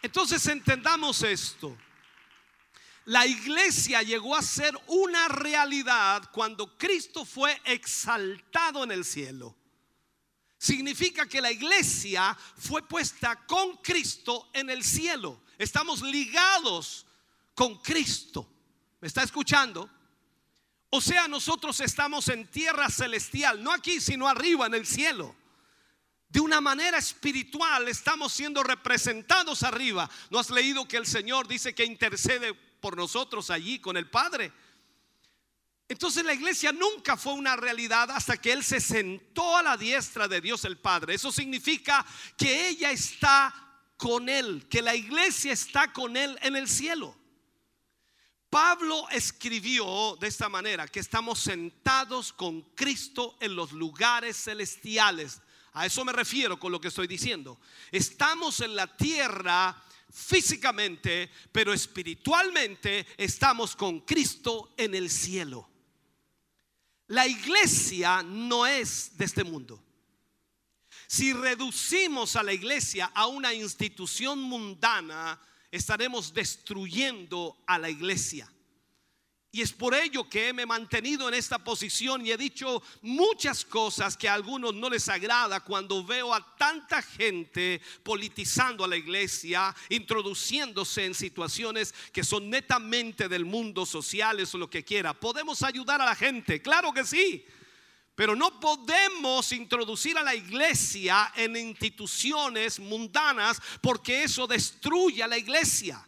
Entonces 0.03 0.45
entendamos 0.49 1.23
esto. 1.23 1.79
La 3.05 3.25
iglesia 3.25 4.03
llegó 4.03 4.35
a 4.35 4.43
ser 4.43 4.77
una 4.89 5.29
realidad 5.29 6.29
cuando 6.33 6.77
Cristo 6.77 7.25
fue 7.25 7.61
exaltado 7.65 8.83
en 8.83 8.91
el 8.91 9.05
cielo 9.05 9.55
significa 10.65 11.27
que 11.27 11.43
la 11.43 11.53
iglesia 11.53 12.35
fue 12.57 12.89
puesta 12.89 13.45
con 13.45 13.77
Cristo 13.77 14.49
en 14.55 14.70
el 14.70 14.82
cielo. 14.82 15.43
Estamos 15.59 16.01
ligados 16.01 17.05
con 17.55 17.77
Cristo. 17.82 18.49
¿Me 18.99 19.09
está 19.09 19.23
escuchando? 19.23 19.91
O 20.89 21.03
sea, 21.03 21.28
nosotros 21.28 21.81
estamos 21.81 22.28
en 22.28 22.47
tierra 22.47 22.89
celestial, 22.89 23.62
no 23.62 23.73
aquí, 23.73 24.01
sino 24.01 24.27
arriba 24.27 24.66
en 24.66 24.74
el 24.74 24.86
cielo. 24.86 25.36
De 26.31 26.41
una 26.41 26.62
manera 26.62 26.97
espiritual 26.97 27.86
estamos 27.89 28.32
siendo 28.32 28.62
representados 28.62 29.65
arriba. 29.65 30.09
¿No 30.31 30.39
has 30.39 30.49
leído 30.49 30.89
que 30.89 30.97
el 30.97 31.07
Señor 31.07 31.47
dice 31.47 31.74
que 31.74 31.85
intercede 31.85 32.55
por 32.55 32.97
nosotros 32.97 33.51
allí 33.51 33.81
con 33.81 33.99
el 33.99 34.09
Padre? 34.09 34.51
Entonces 35.89 36.24
la 36.24 36.32
iglesia 36.32 36.73
nunca 36.73 37.16
fue 37.16 37.35
una 37.35 37.56
realidad 37.56 38.11
hasta 38.11 38.39
que 38.39 38.52
Él 38.52 38.65
se 38.65 38.81
sentó 38.81 39.56
a 39.56 39.62
la 39.62 39.77
diestra 39.77 40.27
de 40.28 40.40
Dios 40.40 40.65
el 40.65 40.78
Padre. 40.78 41.15
Eso 41.15 41.31
significa 41.31 42.05
que 42.36 42.69
ella 42.69 42.90
está 42.90 43.55
con 43.97 44.28
Él, 44.28 44.66
que 44.70 44.81
la 44.81 44.94
iglesia 44.94 45.52
está 45.52 45.93
con 45.93 46.16
Él 46.16 46.39
en 46.43 46.56
el 46.56 46.69
cielo. 46.69 47.16
Pablo 48.48 49.09
escribió 49.11 50.16
de 50.20 50.28
esta 50.28 50.48
manera, 50.48 50.86
que 50.86 51.01
estamos 51.01 51.40
sentados 51.40 52.32
con 52.32 52.62
Cristo 52.74 53.36
en 53.40 53.56
los 53.56 53.73
lugares 53.73 54.36
celestiales. 54.36 55.43
A 55.73 55.86
eso 55.86 56.05
me 56.05 56.12
refiero 56.12 56.59
con 56.59 56.70
lo 56.70 56.81
que 56.81 56.89
estoy 56.89 57.09
diciendo. 57.09 57.61
Estamos 57.90 58.61
en 58.61 58.77
la 58.77 58.97
tierra 58.97 59.82
físicamente, 60.09 61.31
pero 61.51 61.73
espiritualmente 61.73 63.06
estamos 63.16 63.74
con 63.74 64.01
Cristo 64.02 64.73
en 64.77 64.94
el 64.94 65.11
cielo. 65.11 65.73
La 67.06 67.26
iglesia 67.26 68.22
no 68.22 68.66
es 68.66 69.16
de 69.16 69.24
este 69.24 69.44
mundo. 69.44 69.82
Si 71.06 71.32
reducimos 71.32 72.36
a 72.36 72.43
la 72.43 72.52
iglesia 72.52 73.10
a 73.14 73.26
una 73.26 73.52
institución 73.52 74.40
mundana, 74.40 75.40
estaremos 75.70 76.32
destruyendo 76.32 77.56
a 77.66 77.78
la 77.78 77.90
iglesia. 77.90 78.51
Y 79.55 79.62
es 79.62 79.72
por 79.72 79.94
ello 79.94 80.28
que 80.28 80.52
me 80.52 80.62
he 80.62 80.66
mantenido 80.66 81.28
en 81.28 81.35
esta 81.35 81.62
posición 81.62 82.26
y 82.26 82.32
he 82.32 82.36
dicho 82.36 82.82
muchas 83.02 83.64
cosas 83.64 84.16
que 84.16 84.28
a 84.28 84.35
algunos 84.35 84.74
no 84.74 84.90
les 84.90 85.09
agrada 85.09 85.60
cuando 85.60 86.05
veo 86.05 86.35
a 86.35 86.56
tanta 86.56 87.01
gente 87.01 87.81
politizando 88.02 88.82
a 88.82 88.89
la 88.89 88.97
iglesia, 88.97 89.72
introduciéndose 89.90 91.05
en 91.05 91.14
situaciones 91.14 91.94
que 92.12 92.24
son 92.24 92.51
netamente 92.51 93.28
del 93.28 93.44
mundo 93.44 93.86
sociales 93.86 94.52
o 94.56 94.59
lo 94.59 94.68
que 94.68 94.85
quiera. 94.85 95.14
Podemos 95.14 95.62
ayudar 95.62 96.02
a 96.02 96.06
la 96.06 96.16
gente, 96.16 96.60
claro 96.60 96.93
que 96.93 97.05
sí. 97.05 97.47
Pero 98.16 98.35
no 98.35 98.59
podemos 98.59 99.52
introducir 99.52 100.18
a 100.18 100.24
la 100.24 100.35
iglesia 100.35 101.32
en 101.36 101.55
instituciones 101.55 102.81
mundanas 102.81 103.62
porque 103.81 104.24
eso 104.24 104.48
destruye 104.48 105.22
a 105.22 105.28
la 105.28 105.39
iglesia. 105.39 106.05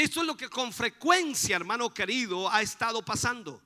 Esto 0.00 0.22
es 0.22 0.26
lo 0.26 0.34
que 0.34 0.48
con 0.48 0.72
frecuencia, 0.72 1.56
hermano 1.56 1.92
querido, 1.92 2.50
ha 2.50 2.62
estado 2.62 3.04
pasando. 3.04 3.60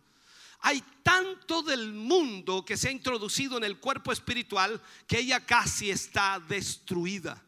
Hay 0.62 0.82
tanto 1.04 1.62
del 1.62 1.92
mundo 1.92 2.64
que 2.64 2.76
se 2.76 2.88
ha 2.88 2.90
introducido 2.90 3.56
en 3.56 3.62
el 3.62 3.78
cuerpo 3.78 4.10
espiritual 4.10 4.82
que 5.06 5.20
ella 5.20 5.46
casi 5.46 5.92
está 5.92 6.40
destruida. 6.40 7.40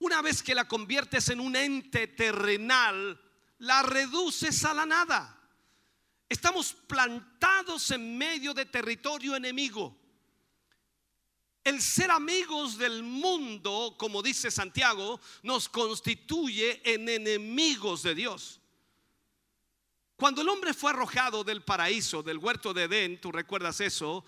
Una 0.00 0.20
vez 0.20 0.42
que 0.42 0.56
la 0.56 0.66
conviertes 0.66 1.28
en 1.28 1.38
un 1.38 1.54
ente 1.54 2.08
terrenal, 2.08 3.20
la 3.58 3.82
reduces 3.84 4.64
a 4.64 4.74
la 4.74 4.84
nada. 4.84 5.38
Estamos 6.28 6.72
plantados 6.72 7.88
en 7.92 8.18
medio 8.18 8.52
de 8.52 8.66
territorio 8.66 9.36
enemigo. 9.36 9.96
El 11.68 11.82
ser 11.82 12.10
amigos 12.10 12.78
del 12.78 13.02
mundo, 13.02 13.94
como 13.98 14.22
dice 14.22 14.50
Santiago, 14.50 15.20
nos 15.42 15.68
constituye 15.68 16.80
en 16.82 17.06
enemigos 17.10 18.02
de 18.02 18.14
Dios. 18.14 18.58
Cuando 20.16 20.40
el 20.40 20.48
hombre 20.48 20.72
fue 20.72 20.92
arrojado 20.92 21.44
del 21.44 21.62
paraíso, 21.62 22.22
del 22.22 22.38
huerto 22.38 22.72
de 22.72 22.84
Edén, 22.84 23.20
tú 23.20 23.30
recuerdas 23.30 23.82
eso, 23.82 24.24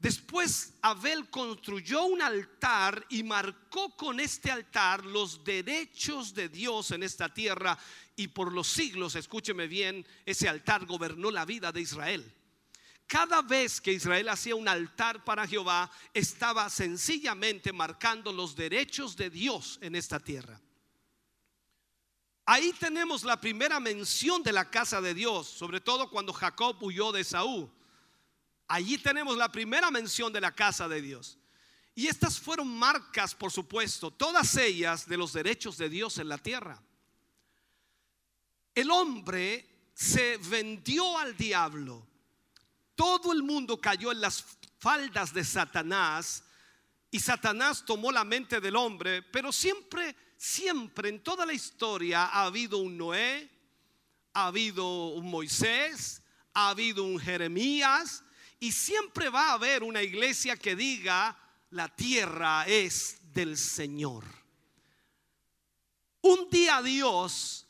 después 0.00 0.74
Abel 0.82 1.30
construyó 1.30 2.02
un 2.06 2.22
altar 2.22 3.06
y 3.08 3.22
marcó 3.22 3.94
con 3.96 4.18
este 4.18 4.50
altar 4.50 5.06
los 5.06 5.44
derechos 5.44 6.34
de 6.34 6.48
Dios 6.48 6.90
en 6.90 7.04
esta 7.04 7.32
tierra 7.32 7.78
y 8.16 8.26
por 8.26 8.52
los 8.52 8.66
siglos, 8.66 9.14
escúcheme 9.14 9.68
bien, 9.68 10.04
ese 10.26 10.48
altar 10.48 10.86
gobernó 10.86 11.30
la 11.30 11.44
vida 11.44 11.70
de 11.70 11.82
Israel. 11.82 12.34
Cada 13.08 13.40
vez 13.40 13.80
que 13.80 13.90
Israel 13.90 14.28
hacía 14.28 14.54
un 14.54 14.68
altar 14.68 15.24
para 15.24 15.46
Jehová, 15.46 15.90
estaba 16.12 16.68
sencillamente 16.68 17.72
marcando 17.72 18.30
los 18.34 18.54
derechos 18.54 19.16
de 19.16 19.30
Dios 19.30 19.78
en 19.80 19.94
esta 19.94 20.20
tierra. 20.20 20.60
Ahí 22.44 22.70
tenemos 22.74 23.24
la 23.24 23.40
primera 23.40 23.80
mención 23.80 24.42
de 24.42 24.52
la 24.52 24.70
casa 24.70 25.00
de 25.00 25.14
Dios, 25.14 25.48
sobre 25.48 25.80
todo 25.80 26.10
cuando 26.10 26.34
Jacob 26.34 26.76
huyó 26.82 27.10
de 27.10 27.24
Saúl. 27.24 27.70
Allí 28.66 28.98
tenemos 28.98 29.38
la 29.38 29.50
primera 29.50 29.90
mención 29.90 30.30
de 30.30 30.42
la 30.42 30.54
casa 30.54 30.86
de 30.86 31.00
Dios. 31.00 31.38
Y 31.94 32.08
estas 32.08 32.38
fueron 32.38 32.68
marcas, 32.68 33.34
por 33.34 33.50
supuesto, 33.50 34.10
todas 34.10 34.54
ellas 34.58 35.08
de 35.08 35.16
los 35.16 35.32
derechos 35.32 35.78
de 35.78 35.88
Dios 35.88 36.18
en 36.18 36.28
la 36.28 36.36
tierra. 36.36 36.82
El 38.74 38.90
hombre 38.90 39.90
se 39.94 40.36
vendió 40.36 41.16
al 41.18 41.34
diablo 41.36 42.07
todo 42.98 43.32
el 43.32 43.44
mundo 43.44 43.80
cayó 43.80 44.10
en 44.10 44.20
las 44.20 44.44
faldas 44.80 45.32
de 45.32 45.44
Satanás 45.44 46.42
y 47.12 47.20
Satanás 47.20 47.84
tomó 47.86 48.10
la 48.10 48.24
mente 48.24 48.60
del 48.60 48.74
hombre, 48.74 49.22
pero 49.22 49.52
siempre, 49.52 50.16
siempre 50.36 51.08
en 51.08 51.22
toda 51.22 51.46
la 51.46 51.52
historia 51.52 52.24
ha 52.24 52.46
habido 52.46 52.78
un 52.78 52.98
Noé, 52.98 53.48
ha 54.32 54.48
habido 54.48 55.10
un 55.10 55.30
Moisés, 55.30 56.24
ha 56.52 56.70
habido 56.70 57.04
un 57.04 57.20
Jeremías 57.20 58.24
y 58.58 58.72
siempre 58.72 59.28
va 59.28 59.50
a 59.50 59.52
haber 59.52 59.84
una 59.84 60.02
iglesia 60.02 60.56
que 60.56 60.74
diga, 60.74 61.38
la 61.70 61.94
tierra 61.94 62.66
es 62.66 63.20
del 63.32 63.56
Señor. 63.56 64.24
Un 66.22 66.50
día 66.50 66.82
Dios, 66.82 67.64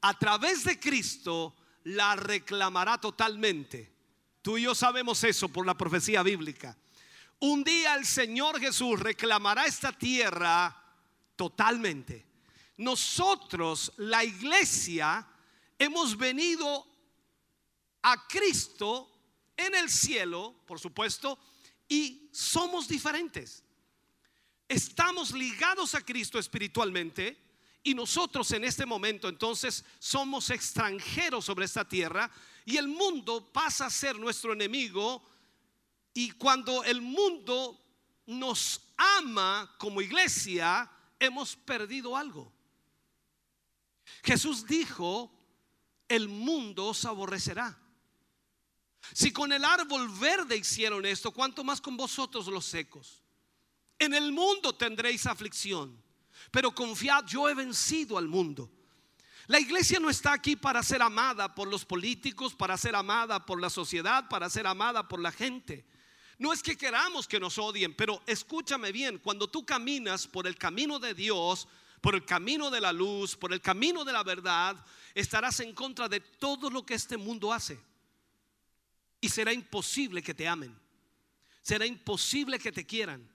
a 0.00 0.18
través 0.18 0.64
de 0.64 0.80
Cristo, 0.80 1.54
la 1.84 2.16
reclamará 2.16 3.00
totalmente. 3.00 3.91
Tú 4.42 4.58
y 4.58 4.62
yo 4.62 4.74
sabemos 4.74 5.22
eso 5.22 5.48
por 5.48 5.64
la 5.64 5.78
profecía 5.78 6.22
bíblica. 6.24 6.76
Un 7.38 7.62
día 7.62 7.94
el 7.94 8.04
Señor 8.04 8.60
Jesús 8.60 8.98
reclamará 8.98 9.66
esta 9.66 9.92
tierra 9.92 10.76
totalmente. 11.36 12.26
Nosotros, 12.76 13.92
la 13.98 14.24
iglesia, 14.24 15.26
hemos 15.78 16.16
venido 16.16 16.86
a 18.02 18.26
Cristo 18.26 19.08
en 19.56 19.76
el 19.76 19.88
cielo, 19.88 20.56
por 20.66 20.80
supuesto, 20.80 21.38
y 21.88 22.28
somos 22.32 22.88
diferentes. 22.88 23.62
Estamos 24.68 25.32
ligados 25.32 25.94
a 25.94 26.00
Cristo 26.00 26.38
espiritualmente 26.38 27.38
y 27.84 27.94
nosotros 27.94 28.50
en 28.52 28.64
este 28.64 28.86
momento 28.86 29.28
entonces 29.28 29.84
somos 29.98 30.50
extranjeros 30.50 31.44
sobre 31.44 31.64
esta 31.64 31.86
tierra 31.86 32.30
y 32.64 32.76
el 32.76 32.88
mundo 32.88 33.52
pasa 33.52 33.86
a 33.86 33.90
ser 33.90 34.18
nuestro 34.18 34.52
enemigo 34.52 35.22
y 36.14 36.30
cuando 36.32 36.84
el 36.84 37.00
mundo 37.00 37.78
nos 38.26 38.80
ama 38.96 39.74
como 39.78 40.00
iglesia, 40.00 40.90
hemos 41.18 41.56
perdido 41.56 42.16
algo. 42.16 42.52
Jesús 44.22 44.66
dijo, 44.66 45.30
el 46.08 46.28
mundo 46.28 46.86
os 46.86 47.04
aborrecerá. 47.04 47.78
Si 49.12 49.32
con 49.32 49.52
el 49.52 49.64
árbol 49.64 50.08
verde 50.08 50.56
hicieron 50.56 51.04
esto, 51.04 51.32
¿cuánto 51.32 51.64
más 51.64 51.80
con 51.80 51.96
vosotros 51.96 52.46
los 52.46 52.64
secos? 52.64 53.22
En 53.98 54.14
el 54.14 54.32
mundo 54.32 54.74
tendréis 54.74 55.26
aflicción, 55.26 56.00
pero 56.50 56.74
confiad, 56.74 57.24
yo 57.26 57.48
he 57.48 57.54
vencido 57.54 58.18
al 58.18 58.28
mundo. 58.28 58.70
La 59.52 59.60
iglesia 59.60 60.00
no 60.00 60.08
está 60.08 60.32
aquí 60.32 60.56
para 60.56 60.82
ser 60.82 61.02
amada 61.02 61.54
por 61.54 61.68
los 61.68 61.84
políticos, 61.84 62.54
para 62.54 62.78
ser 62.78 62.96
amada 62.96 63.44
por 63.44 63.60
la 63.60 63.68
sociedad, 63.68 64.26
para 64.26 64.48
ser 64.48 64.66
amada 64.66 65.06
por 65.06 65.20
la 65.20 65.30
gente. 65.30 65.84
No 66.38 66.54
es 66.54 66.62
que 66.62 66.74
queramos 66.74 67.28
que 67.28 67.38
nos 67.38 67.58
odien, 67.58 67.92
pero 67.94 68.22
escúchame 68.26 68.92
bien, 68.92 69.18
cuando 69.18 69.50
tú 69.50 69.66
caminas 69.66 70.26
por 70.26 70.46
el 70.46 70.56
camino 70.56 70.98
de 70.98 71.12
Dios, 71.12 71.68
por 72.00 72.14
el 72.14 72.24
camino 72.24 72.70
de 72.70 72.80
la 72.80 72.94
luz, 72.94 73.36
por 73.36 73.52
el 73.52 73.60
camino 73.60 74.06
de 74.06 74.14
la 74.14 74.22
verdad, 74.22 74.74
estarás 75.14 75.60
en 75.60 75.74
contra 75.74 76.08
de 76.08 76.20
todo 76.20 76.70
lo 76.70 76.86
que 76.86 76.94
este 76.94 77.18
mundo 77.18 77.52
hace. 77.52 77.78
Y 79.20 79.28
será 79.28 79.52
imposible 79.52 80.22
que 80.22 80.32
te 80.32 80.48
amen. 80.48 80.74
Será 81.60 81.84
imposible 81.84 82.58
que 82.58 82.72
te 82.72 82.86
quieran. 82.86 83.30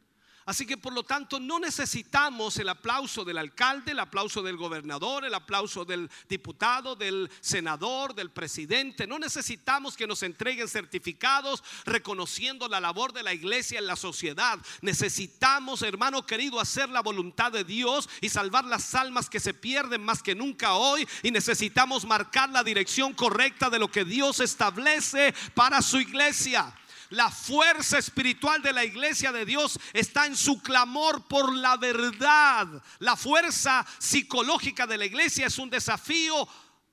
Así 0.47 0.65
que 0.65 0.77
por 0.77 0.93
lo 0.93 1.03
tanto 1.03 1.41
no 1.41 1.59
necesitamos 1.59 2.55
el 2.55 2.69
aplauso 2.69 3.25
del 3.25 3.37
alcalde, 3.37 3.91
el 3.91 3.99
aplauso 3.99 4.41
del 4.41 4.55
gobernador, 4.55 5.25
el 5.25 5.33
aplauso 5.33 5.83
del 5.83 6.09
diputado, 6.29 6.95
del 6.95 7.29
senador, 7.41 8.15
del 8.15 8.31
presidente. 8.31 9.05
No 9.05 9.19
necesitamos 9.19 9.97
que 9.97 10.07
nos 10.07 10.23
entreguen 10.23 10.69
certificados 10.69 11.61
reconociendo 11.83 12.69
la 12.69 12.79
labor 12.79 13.11
de 13.11 13.23
la 13.23 13.33
iglesia 13.33 13.77
en 13.77 13.87
la 13.87 13.97
sociedad. 13.97 14.57
Necesitamos, 14.79 15.81
hermano 15.81 16.25
querido, 16.25 16.61
hacer 16.61 16.87
la 16.87 17.01
voluntad 17.01 17.51
de 17.51 17.65
Dios 17.65 18.07
y 18.21 18.29
salvar 18.29 18.63
las 18.63 18.95
almas 18.95 19.29
que 19.29 19.41
se 19.41 19.53
pierden 19.53 20.01
más 20.01 20.23
que 20.23 20.33
nunca 20.33 20.75
hoy. 20.75 21.05
Y 21.23 21.31
necesitamos 21.31 22.05
marcar 22.05 22.51
la 22.51 22.63
dirección 22.63 23.13
correcta 23.13 23.69
de 23.69 23.79
lo 23.79 23.91
que 23.91 24.05
Dios 24.05 24.39
establece 24.39 25.35
para 25.53 25.81
su 25.81 25.99
iglesia. 25.99 26.73
La 27.09 27.31
fuerza 27.31 27.97
espiritual 27.97 28.61
de 28.61 28.73
la 28.73 28.83
iglesia 28.83 29.31
de 29.31 29.45
Dios 29.45 29.79
está 29.93 30.25
en 30.25 30.35
su 30.35 30.61
clamor 30.61 31.27
por 31.27 31.53
la 31.55 31.77
verdad. 31.77 32.83
La 32.99 33.15
fuerza 33.15 33.85
psicológica 33.97 34.85
de 34.85 34.97
la 34.97 35.05
iglesia 35.05 35.47
es 35.47 35.57
un 35.57 35.69
desafío 35.69 36.47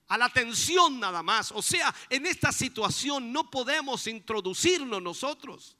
a 0.08 0.18
la 0.18 0.26
atención 0.26 1.00
nada 1.00 1.22
más. 1.22 1.50
O 1.52 1.62
sea, 1.62 1.94
en 2.08 2.26
esta 2.26 2.52
situación 2.52 3.32
no 3.32 3.50
podemos 3.50 4.06
introducirnos 4.06 5.02
nosotros. 5.02 5.76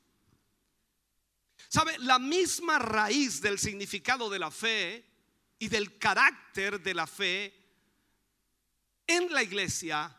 ¿Sabe? 1.69 1.98
La 1.98 2.19
misma 2.19 2.78
raíz 2.78 3.40
del 3.40 3.59
significado 3.59 4.28
de 4.31 4.39
la 4.39 4.51
fe 4.51 5.05
y 5.59 5.69
del 5.69 5.98
carácter 5.98 6.82
de 6.82 6.94
la 6.94 7.06
fe 7.06 7.55
en 9.06 9.32
la 9.32 9.43
iglesia 9.43 10.16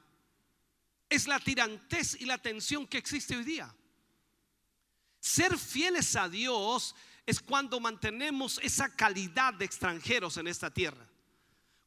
es 1.09 1.27
la 1.27 1.39
tirantez 1.39 2.19
y 2.19 2.25
la 2.25 2.37
tensión 2.37 2.87
que 2.87 2.97
existe 2.97 3.35
hoy 3.35 3.43
día. 3.43 3.73
Ser 5.25 5.57
fieles 5.57 6.15
a 6.15 6.29
Dios 6.29 6.93
es 7.25 7.39
cuando 7.39 7.79
mantenemos 7.79 8.59
esa 8.61 8.95
calidad 8.95 9.55
de 9.55 9.65
extranjeros 9.65 10.37
en 10.37 10.47
esta 10.47 10.69
tierra. 10.69 11.03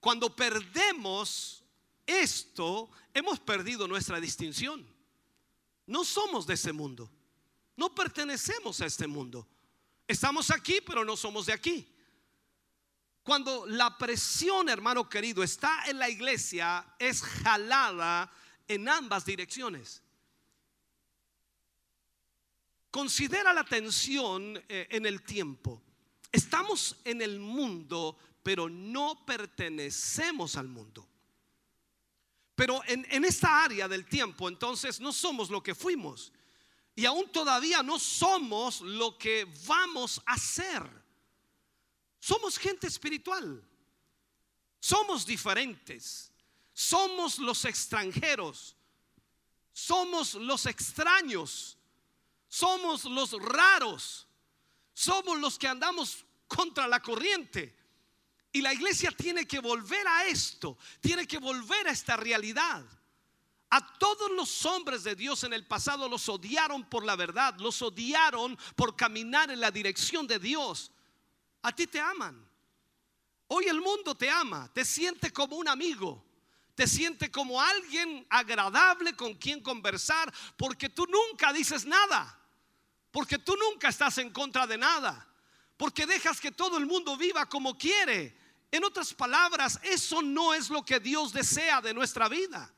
Cuando 0.01 0.35
perdemos 0.35 1.63
esto, 2.05 2.91
hemos 3.15 3.39
perdido 3.39 3.87
nuestra 3.87 4.19
distinción. 4.19 4.85
No 5.87 6.03
somos 6.03 6.49
de 6.49 6.55
ese 6.55 6.73
mundo. 6.73 7.09
No 7.77 7.95
pertenecemos 7.95 8.81
a 8.81 8.87
este 8.87 9.07
mundo. 9.07 9.47
Estamos 10.09 10.51
aquí, 10.51 10.81
pero 10.85 11.05
no 11.05 11.17
somos 11.17 11.47
de 11.47 11.53
aquí. 11.53 11.87
Cuando 13.23 13.67
la 13.67 13.97
presión, 13.97 14.69
hermano 14.69 15.09
querido, 15.09 15.45
está 15.45 15.85
en 15.87 16.01
la 16.01 16.11
iglesia, 16.11 16.85
es 16.99 17.23
jalada 17.23 18.33
en 18.67 18.89
ambas 18.89 19.25
direcciones. 19.25 20.03
Considera 22.91 23.53
la 23.53 23.65
tensión 23.65 24.63
eh, 24.69 24.89
en 24.91 25.07
el 25.07 25.23
tiempo. 25.23 25.83
Estamos 26.33 26.97
en 27.05 27.23
el 27.23 27.39
mundo, 27.39 28.17
pero 28.43 28.69
no 28.69 29.25
pertenecemos 29.27 30.57
al 30.57 30.69
mundo. 30.69 31.07
Pero 32.55 32.83
en, 32.87 33.07
en 33.11 33.25
esta 33.25 33.63
área 33.65 33.87
del 33.89 34.07
tiempo, 34.07 34.49
entonces, 34.49 35.01
no 35.01 35.13
somos 35.13 35.51
lo 35.51 35.63
que 35.63 35.75
fuimos. 35.75 36.33
Y 36.99 37.07
aún 37.07 37.31
todavía 37.31 37.83
no 37.83 37.99
somos 37.99 38.81
lo 38.81 39.17
que 39.17 39.47
vamos 39.67 40.21
a 40.27 40.37
ser. 40.37 40.83
Somos 42.19 42.59
gente 42.59 42.89
espiritual. 42.89 43.65
Somos 44.81 45.25
diferentes. 45.25 46.33
Somos 46.73 47.39
los 47.39 47.65
extranjeros. 47.65 48.77
Somos 49.73 50.35
los 50.35 50.67
extraños. 50.67 51.78
Somos 52.49 53.05
los 53.05 53.33
raros. 53.43 54.27
Somos 54.93 55.39
los 55.39 55.59
que 55.59 55.69
andamos 55.69 56.25
contra 56.47 56.89
la 56.89 57.01
corriente. 57.01 57.77
Y 58.53 58.63
la 58.63 58.73
iglesia 58.73 59.11
tiene 59.11 59.47
que 59.47 59.61
volver 59.61 60.07
a 60.07 60.27
esto. 60.27 60.79
Tiene 61.01 61.27
que 61.27 61.39
volver 61.39 61.87
a 61.87 61.93
esta 61.93 62.17
realidad. 62.17 62.85
A 63.71 63.99
todos 63.99 64.31
los 64.31 64.65
hombres 64.65 65.05
de 65.05 65.15
Dios 65.15 65.45
en 65.45 65.53
el 65.53 65.67
pasado 65.67 66.09
los 66.09 66.27
odiaron 66.29 66.89
por 66.89 67.05
la 67.05 67.17
verdad, 67.17 67.55
los 67.59 67.83
odiaron 67.83 68.59
por 68.75 68.97
caminar 68.97 69.51
en 69.51 69.61
la 69.61 69.71
dirección 69.71 70.27
de 70.27 70.39
Dios. 70.39 70.91
A 71.61 71.73
ti 71.73 71.87
te 71.87 72.01
aman. 72.01 72.49
Hoy 73.49 73.67
el 73.67 73.81
mundo 73.81 74.15
te 74.15 74.31
ama, 74.31 74.71
te 74.73 74.85
siente 74.85 75.33
como 75.33 75.57
un 75.57 75.69
amigo, 75.69 76.25
te 76.79 76.87
siente 76.87 77.29
como 77.29 77.61
alguien 77.61 78.25
agradable 78.31 79.17
con 79.17 79.35
quien 79.35 79.61
conversar, 79.61 80.33
porque 80.57 80.89
tú 80.89 81.09
nunca 81.09 81.53
dices 81.53 81.85
nada, 81.85 82.39
porque 83.11 83.37
tú 83.37 83.57
nunca 83.57 83.89
estás 83.89 84.19
en 84.19 84.31
contra 84.31 84.65
de 84.65 84.79
nada, 84.79 85.27
porque 85.77 86.07
dejas 86.07 86.41
que 86.41 86.53
todo 86.53 86.79
el 86.79 86.87
mundo 86.87 87.17
viva 87.17 87.49
como 87.49 87.77
quiere. 87.77 88.39
En 88.71 88.85
otras 88.85 89.13
palabras, 89.13 89.81
eso 89.83 90.23
no 90.23 90.55
es 90.55 90.71
lo 90.71 90.85
que 90.85 91.01
Dios 91.01 91.33
desea 91.33 91.81
de 91.81 91.93
nuestra 91.93 92.29
vida. 92.29 92.73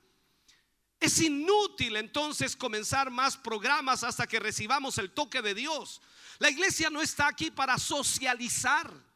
Es 0.99 1.21
inútil 1.21 1.97
entonces 1.97 2.57
comenzar 2.57 3.11
más 3.11 3.37
programas 3.37 4.03
hasta 4.03 4.27
que 4.27 4.41
recibamos 4.41 4.97
el 4.97 5.11
toque 5.11 5.43
de 5.43 5.53
Dios. 5.53 6.01
La 6.39 6.49
iglesia 6.49 6.89
no 6.89 7.03
está 7.03 7.27
aquí 7.27 7.51
para 7.51 7.77
socializar. 7.77 9.10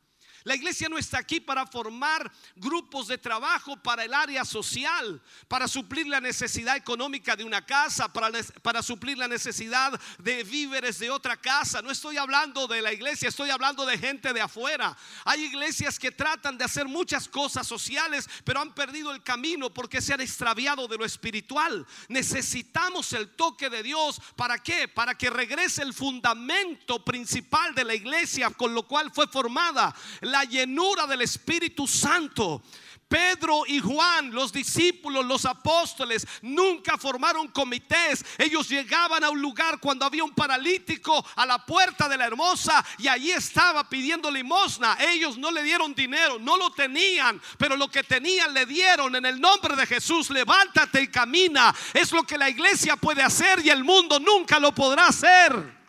La 0.45 0.55
iglesia 0.55 0.91
no 0.91 0.99
está 0.99 1.19
aquí 1.19 1.41
para 1.41 1.67
formar 1.67 2.31
grupos 2.55 3.09
de 3.09 3.17
trabajo 3.17 3.79
para 3.79 4.05
el 4.05 4.13
área 4.13 4.45
social, 4.45 5.23
para 5.49 5.67
suplir 5.67 6.07
la 6.07 6.21
necesidad 6.21 6.77
económica 6.77 7.35
de 7.35 7.45
una 7.45 7.65
casa, 7.65 8.13
para, 8.13 8.83
suplir 8.83 9.17
la 9.17 9.27
necesidad 9.27 9.99
de 10.19 10.45
víveres 10.45 10.99
de 10.99 11.11
otra 11.11 11.39
casa. 11.39 11.81
No 11.81 11.91
estoy 11.91 12.19
hablando 12.19 12.67
de 12.67 12.83
la 12.83 12.93
iglesia, 12.93 13.31
estoy 13.31 13.49
hablando 13.49 13.87
de 13.87 13.97
gente 13.97 14.35
de 14.35 14.43
afuera. 14.43 14.95
Hay 15.25 15.45
iglesias 15.45 15.99
que 15.99 16.11
tratan 16.11 16.59
de 16.59 16.65
hacer 16.65 16.89
muchas 16.89 17.27
cosas 17.27 17.67
sociales, 17.67 18.29
pero 18.45 18.61
han 18.61 18.75
perdido 18.75 19.13
el 19.13 19.23
camino 19.23 19.73
porque 19.73 20.03
se 20.03 20.13
han 20.13 20.21
extraviado 20.21 20.87
de 20.87 20.99
lo 20.99 21.07
espiritual. 21.07 21.87
Necesitamos 22.09 23.15
el 23.15 23.31
toque 23.31 23.71
de 23.71 23.83
Dios. 23.83 24.21
¿Para 24.37 24.63
qué? 24.63 24.89
Para 24.89 25.17
que 25.17 25.31
regrese 25.31 25.81
el 25.81 25.95
fundamento 25.95 27.03
principal 27.03 27.75
de 27.75 27.85
la 27.85 27.95
iglesia 27.95 28.51
con 28.51 28.75
lo 28.75 28.83
cual 28.83 29.11
fue 29.11 29.27
formada 29.27 29.95
llenura 30.43 31.07
del 31.07 31.23
Espíritu 31.23 31.87
Santo. 31.87 32.63
Pedro 33.09 33.63
y 33.69 33.79
Juan, 33.79 34.33
los 34.33 34.53
discípulos, 34.53 35.25
los 35.25 35.45
apóstoles, 35.45 36.27
nunca 36.43 36.99
formaron 36.99 37.47
comités. 37.47 38.25
Ellos 38.39 38.69
llegaban 38.69 39.23
a 39.23 39.31
un 39.31 39.41
lugar 39.41 39.79
cuando 39.79 40.05
había 40.05 40.25
un 40.25 40.35
paralítico 40.35 41.25
a 41.37 41.47
la 41.47 41.65
puerta 41.65 42.09
de 42.09 42.17
la 42.17 42.27
hermosa 42.27 42.85
y 42.99 43.07
allí 43.07 43.31
estaba 43.31 43.89
pidiendo 43.89 44.33
limosna. 44.33 44.97
Ellos 44.99 45.39
no 45.39 45.53
le 45.53 45.63
dieron 45.63 45.95
dinero, 45.95 46.41
no 46.41 46.57
lo 46.57 46.71
tenían, 46.73 47.41
pero 47.57 47.77
lo 47.77 47.89
que 47.89 48.03
tenían 48.03 48.53
le 48.53 48.67
dieron 48.67 49.15
en 49.15 49.27
el 49.27 49.41
nombre 49.41 49.77
de 49.77 49.87
Jesús. 49.87 50.31
Levántate 50.31 51.03
y 51.03 51.07
camina. 51.07 51.73
Es 51.93 52.11
lo 52.11 52.25
que 52.25 52.37
la 52.37 52.51
iglesia 52.51 52.97
puede 52.97 53.23
hacer 53.23 53.65
y 53.65 53.71
el 53.71 53.85
mundo 53.85 54.19
nunca 54.19 54.59
lo 54.59 54.75
podrá 54.75 55.07
hacer. 55.07 55.84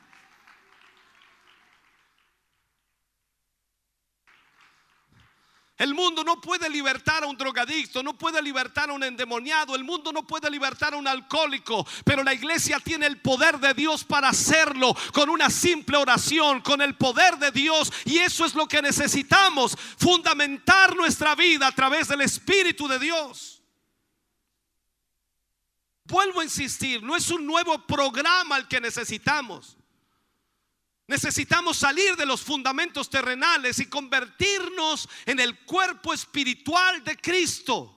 El 5.78 5.94
mundo 5.94 6.24
no 6.24 6.40
puede 6.40 6.70
libertar 6.70 7.24
a 7.24 7.28
un 7.28 7.36
drogadicto, 7.36 8.02
no 8.02 8.18
puede 8.18 8.42
libertar 8.42 8.90
a 8.90 8.94
un 8.94 9.04
endemoniado, 9.04 9.76
el 9.76 9.84
mundo 9.84 10.14
no 10.14 10.26
puede 10.26 10.50
libertar 10.50 10.94
a 10.94 10.98
un 10.98 11.06
alcohólico, 11.06 11.86
pero 12.06 12.24
la 12.24 12.34
iglesia 12.34 12.80
tiene 12.80 13.08
el 13.08 13.20
poder 13.20 13.60
de 13.60 13.74
Dios 13.74 14.06
para 14.06 14.30
hacerlo 14.30 14.96
con 15.12 15.30
una 15.30 15.50
simple 15.50 15.98
oración, 15.98 16.62
con 16.62 16.82
el 16.82 16.96
poder 16.96 17.38
de 17.38 17.52
Dios. 17.52 17.92
Y 18.06 18.20
eso 18.20 18.46
es 18.46 18.56
lo 18.56 18.70
que 18.70 18.82
necesitamos, 18.82 19.76
fundamentar 19.98 20.96
nuestra 20.96 21.36
vida 21.36 21.68
a 21.68 21.74
través 21.74 22.08
del 22.08 22.22
Espíritu 22.22 22.88
de 22.88 22.98
Dios. 22.98 23.62
Vuelvo 26.06 26.40
a 26.40 26.46
insistir, 26.46 27.04
no 27.04 27.18
es 27.18 27.30
un 27.32 27.46
nuevo 27.46 27.86
programa 27.86 28.58
el 28.58 28.68
que 28.70 28.80
necesitamos. 28.80 29.76
Necesitamos 31.07 31.77
salir 31.77 32.15
de 32.15 32.26
los 32.26 32.41
fundamentos 32.41 33.10
terrenales 33.10 33.80
y 33.80 33.86
convertirnos 33.86 35.07
en 35.26 35.40
el 35.40 35.60
cuerpo 35.60 36.14
espiritual 36.14 37.03
de 37.03 37.15
Cristo. 37.18 37.91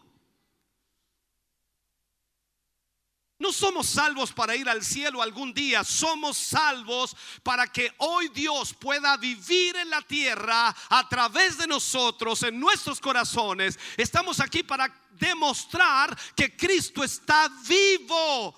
No 3.38 3.52
somos 3.52 3.86
salvos 3.86 4.32
para 4.32 4.56
ir 4.56 4.68
al 4.68 4.84
cielo 4.84 5.22
algún 5.22 5.54
día, 5.54 5.84
somos 5.84 6.36
salvos 6.36 7.16
para 7.44 7.68
que 7.68 7.94
hoy 7.98 8.28
Dios 8.30 8.74
pueda 8.74 9.16
vivir 9.16 9.76
en 9.76 9.88
la 9.90 10.02
tierra 10.02 10.74
a 10.88 11.08
través 11.08 11.56
de 11.56 11.68
nosotros, 11.68 12.42
en 12.42 12.58
nuestros 12.58 13.00
corazones. 13.00 13.78
Estamos 13.96 14.40
aquí 14.40 14.64
para 14.64 14.92
demostrar 15.12 16.18
que 16.34 16.56
Cristo 16.56 17.04
está 17.04 17.48
vivo, 17.66 18.56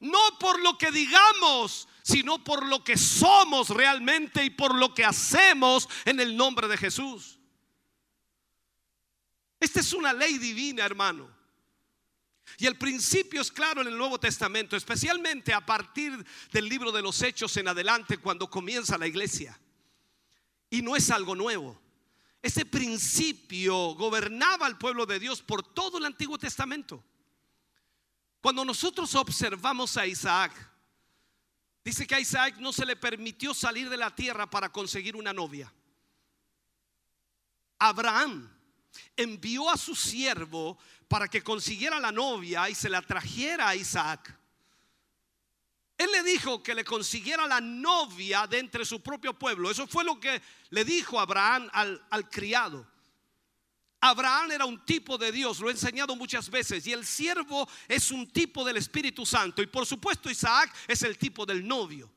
no 0.00 0.38
por 0.40 0.60
lo 0.60 0.76
que 0.76 0.90
digamos, 0.90 1.86
sino 2.06 2.38
por 2.44 2.64
lo 2.64 2.84
que 2.84 2.96
somos 2.96 3.70
realmente 3.70 4.44
y 4.44 4.50
por 4.50 4.76
lo 4.76 4.94
que 4.94 5.04
hacemos 5.04 5.88
en 6.04 6.20
el 6.20 6.36
nombre 6.36 6.68
de 6.68 6.76
Jesús. 6.76 7.40
Esta 9.58 9.80
es 9.80 9.92
una 9.92 10.12
ley 10.12 10.38
divina, 10.38 10.84
hermano. 10.84 11.28
Y 12.58 12.66
el 12.66 12.78
principio 12.78 13.40
es 13.40 13.50
claro 13.50 13.80
en 13.80 13.88
el 13.88 13.98
Nuevo 13.98 14.20
Testamento, 14.20 14.76
especialmente 14.76 15.52
a 15.52 15.66
partir 15.66 16.24
del 16.52 16.68
libro 16.68 16.92
de 16.92 17.02
los 17.02 17.20
Hechos 17.22 17.56
en 17.56 17.66
adelante, 17.66 18.18
cuando 18.18 18.48
comienza 18.48 18.96
la 18.96 19.08
iglesia. 19.08 19.58
Y 20.70 20.82
no 20.82 20.94
es 20.94 21.10
algo 21.10 21.34
nuevo. 21.34 21.76
Ese 22.40 22.64
principio 22.64 23.96
gobernaba 23.96 24.66
al 24.66 24.78
pueblo 24.78 25.06
de 25.06 25.18
Dios 25.18 25.42
por 25.42 25.64
todo 25.74 25.98
el 25.98 26.04
Antiguo 26.04 26.38
Testamento. 26.38 27.02
Cuando 28.40 28.64
nosotros 28.64 29.12
observamos 29.16 29.96
a 29.96 30.06
Isaac, 30.06 30.75
Dice 31.86 32.04
que 32.04 32.16
a 32.16 32.20
Isaac 32.20 32.56
no 32.56 32.72
se 32.72 32.84
le 32.84 32.96
permitió 32.96 33.54
salir 33.54 33.88
de 33.88 33.96
la 33.96 34.12
tierra 34.12 34.50
para 34.50 34.72
conseguir 34.72 35.14
una 35.14 35.32
novia. 35.32 35.72
Abraham 37.78 38.50
envió 39.16 39.70
a 39.70 39.76
su 39.76 39.94
siervo 39.94 40.76
para 41.06 41.28
que 41.28 41.44
consiguiera 41.44 42.00
la 42.00 42.10
novia 42.10 42.68
y 42.68 42.74
se 42.74 42.88
la 42.88 43.02
trajera 43.02 43.68
a 43.68 43.76
Isaac. 43.76 44.36
Él 45.96 46.10
le 46.10 46.24
dijo 46.24 46.60
que 46.60 46.74
le 46.74 46.84
consiguiera 46.84 47.46
la 47.46 47.60
novia 47.60 48.48
de 48.48 48.58
entre 48.58 48.84
su 48.84 49.00
propio 49.00 49.38
pueblo. 49.38 49.70
Eso 49.70 49.86
fue 49.86 50.02
lo 50.02 50.18
que 50.18 50.42
le 50.70 50.84
dijo 50.84 51.20
Abraham 51.20 51.70
al, 51.72 52.04
al 52.10 52.28
criado. 52.28 52.84
Abraham 54.06 54.52
era 54.52 54.64
un 54.64 54.84
tipo 54.84 55.18
de 55.18 55.32
Dios, 55.32 55.60
lo 55.60 55.68
he 55.68 55.72
enseñado 55.72 56.16
muchas 56.16 56.48
veces, 56.48 56.86
y 56.86 56.92
el 56.92 57.04
siervo 57.04 57.68
es 57.88 58.10
un 58.10 58.26
tipo 58.30 58.64
del 58.64 58.76
Espíritu 58.76 59.26
Santo, 59.26 59.62
y 59.62 59.66
por 59.66 59.86
supuesto 59.86 60.30
Isaac 60.30 60.74
es 60.86 61.02
el 61.02 61.18
tipo 61.18 61.44
del 61.44 61.66
novio. 61.66 62.10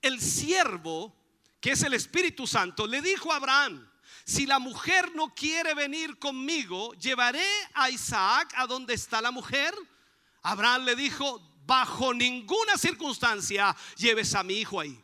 El 0.00 0.20
siervo, 0.20 1.14
que 1.60 1.72
es 1.72 1.82
el 1.82 1.94
Espíritu 1.94 2.46
Santo, 2.46 2.86
le 2.86 3.02
dijo 3.02 3.32
a 3.32 3.36
Abraham, 3.36 3.90
si 4.24 4.44
la 4.46 4.58
mujer 4.58 5.14
no 5.14 5.34
quiere 5.34 5.74
venir 5.74 6.18
conmigo, 6.18 6.92
llevaré 6.94 7.48
a 7.74 7.88
Isaac 7.88 8.52
a 8.56 8.66
donde 8.66 8.94
está 8.94 9.22
la 9.22 9.30
mujer. 9.30 9.74
Abraham 10.42 10.84
le 10.84 10.96
dijo, 10.96 11.40
bajo 11.64 12.12
ninguna 12.12 12.76
circunstancia 12.76 13.74
lleves 13.96 14.34
a 14.34 14.42
mi 14.42 14.54
hijo 14.54 14.80
ahí. 14.80 15.02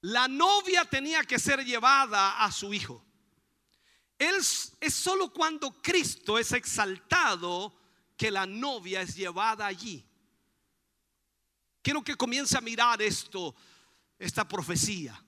La 0.00 0.26
novia 0.28 0.86
tenía 0.86 1.22
que 1.24 1.38
ser 1.38 1.64
llevada 1.64 2.42
a 2.42 2.50
su 2.50 2.72
hijo. 2.72 3.04
Él 4.20 4.36
es 4.36 4.94
solo 4.94 5.32
cuando 5.32 5.72
Cristo 5.80 6.38
es 6.38 6.52
exaltado 6.52 7.74
que 8.18 8.30
la 8.30 8.44
novia 8.44 9.00
es 9.00 9.16
llevada 9.16 9.64
allí. 9.66 10.04
Quiero 11.80 12.04
que 12.04 12.14
comience 12.16 12.58
a 12.58 12.60
mirar 12.60 13.00
esto, 13.00 13.54
esta 14.18 14.46
profecía. 14.46 15.18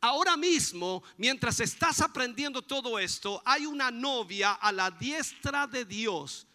Ahora 0.00 0.36
mismo, 0.36 1.02
mientras 1.16 1.58
estás 1.58 2.00
aprendiendo 2.00 2.62
todo 2.62 3.00
esto, 3.00 3.42
hay 3.44 3.66
una 3.66 3.90
novia 3.90 4.52
a 4.52 4.70
la 4.70 4.92
diestra 4.92 5.66
de 5.66 5.84
Dios 5.84 6.46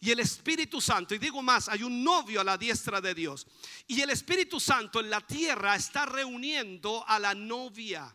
y 0.00 0.10
el 0.10 0.18
Espíritu 0.18 0.80
Santo, 0.80 1.14
y 1.14 1.18
digo 1.18 1.40
más, 1.40 1.68
hay 1.68 1.84
un 1.84 2.02
novio 2.02 2.40
a 2.40 2.44
la 2.44 2.58
diestra 2.58 3.00
de 3.00 3.14
Dios. 3.14 3.46
Y 3.86 4.00
el 4.00 4.10
Espíritu 4.10 4.58
Santo 4.58 4.98
en 4.98 5.08
la 5.08 5.20
tierra 5.20 5.76
está 5.76 6.04
reuniendo 6.04 7.04
a 7.06 7.20
la 7.20 7.36
novia. 7.36 8.12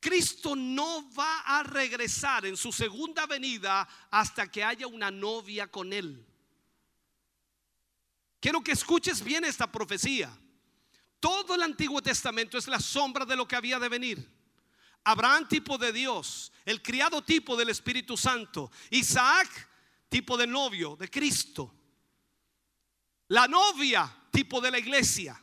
Cristo 0.00 0.56
no 0.56 1.12
va 1.12 1.40
a 1.40 1.62
regresar 1.62 2.46
en 2.46 2.56
su 2.56 2.72
segunda 2.72 3.26
venida 3.26 3.86
hasta 4.10 4.50
que 4.50 4.64
haya 4.64 4.86
una 4.86 5.10
novia 5.10 5.70
con 5.70 5.92
él. 5.92 6.26
Quiero 8.40 8.62
que 8.62 8.72
escuches 8.72 9.22
bien 9.22 9.44
esta 9.44 9.70
profecía. 9.70 10.34
Todo 11.20 11.54
el 11.54 11.62
Antiguo 11.62 12.00
Testamento 12.00 12.56
es 12.56 12.66
la 12.66 12.80
sombra 12.80 13.26
de 13.26 13.36
lo 13.36 13.46
que 13.46 13.56
había 13.56 13.78
de 13.78 13.90
venir. 13.90 14.26
Abraham 15.04 15.46
tipo 15.46 15.76
de 15.76 15.92
Dios, 15.92 16.50
el 16.64 16.82
criado 16.82 17.22
tipo 17.22 17.54
del 17.56 17.68
Espíritu 17.68 18.16
Santo, 18.16 18.70
Isaac 18.90 19.68
tipo 20.08 20.36
de 20.36 20.46
novio 20.46 20.96
de 20.96 21.08
Cristo, 21.10 21.74
la 23.28 23.46
novia 23.46 24.10
tipo 24.30 24.60
de 24.60 24.70
la 24.70 24.78
iglesia. 24.78 25.42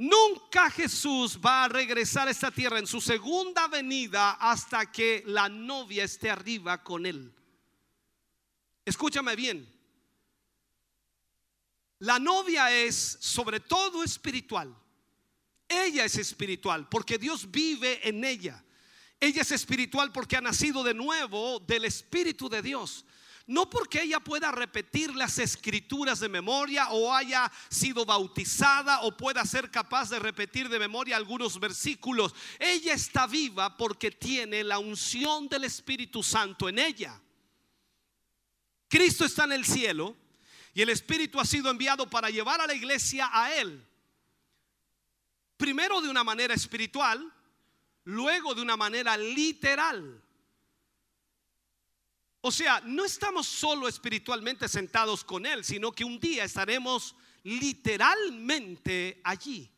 Nunca 0.00 0.70
Jesús 0.70 1.38
va 1.38 1.64
a 1.64 1.68
regresar 1.68 2.26
a 2.26 2.30
esta 2.30 2.50
tierra 2.50 2.78
en 2.78 2.86
su 2.86 3.02
segunda 3.02 3.68
venida 3.68 4.30
hasta 4.40 4.90
que 4.90 5.22
la 5.26 5.46
novia 5.50 6.04
esté 6.04 6.30
arriba 6.30 6.82
con 6.82 7.04
él. 7.04 7.30
Escúchame 8.82 9.36
bien. 9.36 9.70
La 11.98 12.18
novia 12.18 12.72
es 12.72 13.18
sobre 13.20 13.60
todo 13.60 14.02
espiritual. 14.02 14.74
Ella 15.68 16.06
es 16.06 16.16
espiritual 16.16 16.88
porque 16.88 17.18
Dios 17.18 17.50
vive 17.50 18.00
en 18.08 18.24
ella. 18.24 18.64
Ella 19.20 19.42
es 19.42 19.52
espiritual 19.52 20.12
porque 20.12 20.38
ha 20.38 20.40
nacido 20.40 20.82
de 20.82 20.94
nuevo 20.94 21.60
del 21.60 21.84
Espíritu 21.84 22.48
de 22.48 22.62
Dios. 22.62 23.04
No 23.50 23.68
porque 23.68 24.02
ella 24.02 24.20
pueda 24.20 24.52
repetir 24.52 25.12
las 25.16 25.40
escrituras 25.40 26.20
de 26.20 26.28
memoria 26.28 26.90
o 26.90 27.12
haya 27.12 27.50
sido 27.68 28.06
bautizada 28.06 29.00
o 29.00 29.16
pueda 29.16 29.44
ser 29.44 29.72
capaz 29.72 30.08
de 30.08 30.20
repetir 30.20 30.68
de 30.68 30.78
memoria 30.78 31.16
algunos 31.16 31.58
versículos. 31.58 32.32
Ella 32.60 32.94
está 32.94 33.26
viva 33.26 33.76
porque 33.76 34.12
tiene 34.12 34.62
la 34.62 34.78
unción 34.78 35.48
del 35.48 35.64
Espíritu 35.64 36.22
Santo 36.22 36.68
en 36.68 36.78
ella. 36.78 37.20
Cristo 38.86 39.24
está 39.24 39.42
en 39.46 39.52
el 39.52 39.66
cielo 39.66 40.16
y 40.72 40.82
el 40.82 40.90
Espíritu 40.90 41.40
ha 41.40 41.44
sido 41.44 41.72
enviado 41.72 42.08
para 42.08 42.30
llevar 42.30 42.60
a 42.60 42.68
la 42.68 42.74
iglesia 42.74 43.28
a 43.32 43.52
Él. 43.52 43.84
Primero 45.56 46.00
de 46.00 46.08
una 46.08 46.22
manera 46.22 46.54
espiritual, 46.54 47.34
luego 48.04 48.54
de 48.54 48.62
una 48.62 48.76
manera 48.76 49.16
literal. 49.16 50.22
O 52.42 52.50
sea, 52.50 52.80
no 52.84 53.04
estamos 53.04 53.46
solo 53.46 53.86
espiritualmente 53.86 54.68
sentados 54.68 55.24
con 55.24 55.44
Él, 55.44 55.64
sino 55.64 55.92
que 55.92 56.04
un 56.04 56.18
día 56.18 56.44
estaremos 56.44 57.14
literalmente 57.42 59.20
allí. 59.24 59.70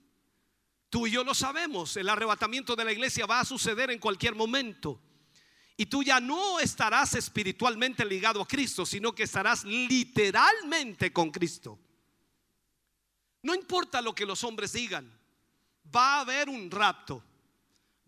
Tú 0.89 1.07
y 1.07 1.11
yo 1.11 1.25
lo 1.25 1.35
sabemos, 1.35 1.97
el 1.97 2.09
arrebatamiento 2.09 2.77
de 2.77 2.85
la 2.85 2.93
iglesia 2.93 3.27
va 3.27 3.41
a 3.41 3.45
suceder 3.45 3.91
en 3.91 3.99
cualquier 3.99 4.35
momento. 4.35 5.01
Y 5.77 5.87
tú 5.87 6.03
ya 6.03 6.21
no 6.21 6.61
estarás 6.61 7.15
espiritualmente 7.15 8.05
ligado 8.05 8.43
a 8.43 8.47
Cristo, 8.47 8.85
sino 8.87 9.15
que 9.15 9.23
estarás 9.25 9.65
literalmente 9.65 11.13
con 11.13 11.31
Cristo. 11.31 11.79
No 13.43 13.55
importa 13.55 14.01
lo 14.01 14.15
que 14.15 14.27
los 14.27 14.45
hombres 14.45 14.75
digan, 14.75 15.11
va 15.95 16.17
a 16.17 16.21
haber 16.21 16.49
un 16.49 16.71
rapto, 16.71 17.25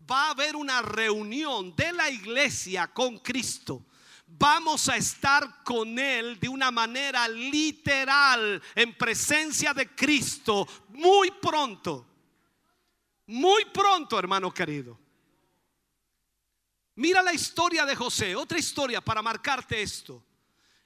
va 0.09 0.27
a 0.27 0.31
haber 0.31 0.55
una 0.55 0.81
reunión 0.81 1.75
de 1.75 1.91
la 1.91 2.09
iglesia 2.09 2.87
con 2.93 3.17
Cristo. 3.17 3.85
Vamos 4.27 4.89
a 4.89 4.97
estar 4.97 5.63
con 5.63 5.97
Él 5.99 6.39
de 6.39 6.49
una 6.49 6.71
manera 6.71 7.27
literal, 7.27 8.61
en 8.73 8.97
presencia 8.97 9.73
de 9.73 9.95
Cristo, 9.95 10.67
muy 10.89 11.31
pronto. 11.31 12.05
Muy 13.27 13.65
pronto, 13.65 14.19
hermano 14.19 14.53
querido. 14.53 14.99
Mira 16.95 17.21
la 17.21 17.33
historia 17.33 17.85
de 17.85 17.95
José, 17.95 18.35
otra 18.35 18.57
historia 18.57 19.01
para 19.01 19.21
marcarte 19.21 19.81
esto. 19.81 20.23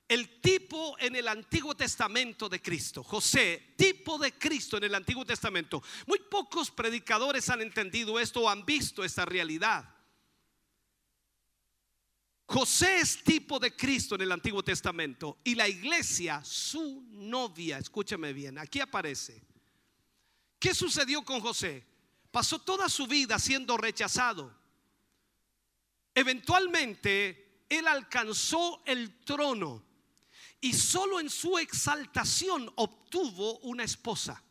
El 0.07 0.41
tipo 0.41 0.98
en 0.98 1.16
el 1.16 1.28
Antiguo 1.28 1.76
Testamento 1.76 2.49
de 2.49 2.61
Cristo, 2.61 3.03
José, 3.03 3.76
tipo 3.78 4.18
de 4.18 4.34
Cristo 4.34 4.78
en 4.78 4.86
el 4.86 4.95
Antiguo 4.95 5.24
Testamento. 5.24 5.84
Muy 6.07 6.20
pocos 6.20 6.72
predicadores 6.72 7.48
han 7.49 7.61
entendido 7.61 8.20
esto 8.20 8.41
o 8.41 8.49
han 8.49 8.66
visto 8.66 9.03
esta 9.03 9.24
realidad. 9.24 9.98
José 12.49 12.99
es 12.99 13.23
tipo 13.23 13.59
de 13.59 13.76
Cristo 13.76 14.15
en 14.15 14.21
el 14.21 14.31
Antiguo 14.31 14.63
Testamento 14.63 15.38
y 15.43 15.55
la 15.55 15.67
iglesia, 15.67 16.43
su 16.43 17.03
novia. 17.11 17.77
Escúchame 17.77 18.34
bien, 18.34 18.57
aquí 18.57 18.80
aparece. 18.80 19.41
¿Qué 20.57 20.73
sucedió 20.73 21.23
con 21.23 21.41
José? 21.41 21.85
Pasó 22.31 22.59
toda 22.59 22.89
su 22.89 23.07
vida 23.07 23.39
siendo 23.39 23.77
rechazado 23.77 24.59
Eventualmente, 26.19 27.63
él 27.69 27.88
alcanzó 27.88 28.81
el 28.85 29.23
trono 29.23 29.84
y 30.59 30.73
solo 30.73 31.19
en 31.21 31.30
su 31.30 31.57
exaltación 31.57 32.69
obtuvo 32.76 33.59
una 33.59 33.85
esposa. 33.85 34.43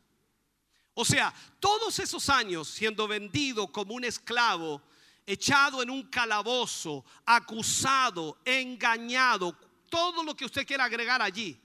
O 0.94 1.04
sea, 1.04 1.34
todos 1.60 1.98
esos 1.98 2.30
años 2.30 2.68
siendo 2.68 3.06
vendido 3.06 3.70
como 3.70 3.92
un 3.92 4.04
esclavo, 4.04 4.82
echado 5.28 5.82
en 5.82 5.90
un 5.90 6.04
calabozo, 6.04 7.04
acusado, 7.26 8.38
engañado, 8.46 9.54
todo 9.90 10.22
lo 10.22 10.34
que 10.34 10.46
usted 10.46 10.66
quiera 10.66 10.84
agregar 10.84 11.20
allí, 11.20 11.60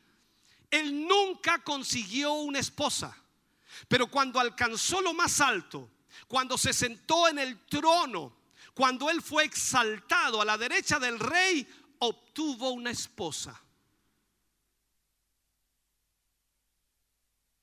él 0.70 1.08
nunca 1.08 1.60
consiguió 1.64 2.34
una 2.34 2.60
esposa. 2.60 3.16
Pero 3.88 4.08
cuando 4.08 4.38
alcanzó 4.38 5.00
lo 5.00 5.14
más 5.14 5.40
alto, 5.40 5.90
cuando 6.28 6.58
se 6.58 6.74
sentó 6.74 7.30
en 7.30 7.40
el 7.40 7.66
trono, 7.66 8.36
cuando 8.74 9.10
él 9.10 9.22
fue 9.22 9.46
exaltado 9.46 10.42
a 10.42 10.46
la 10.46 10.58
derecha 10.58 11.00
del 11.00 11.18
rey, 11.18 11.66
obtuvo 12.00 12.72
una 12.72 12.92
esposa. 12.92 13.58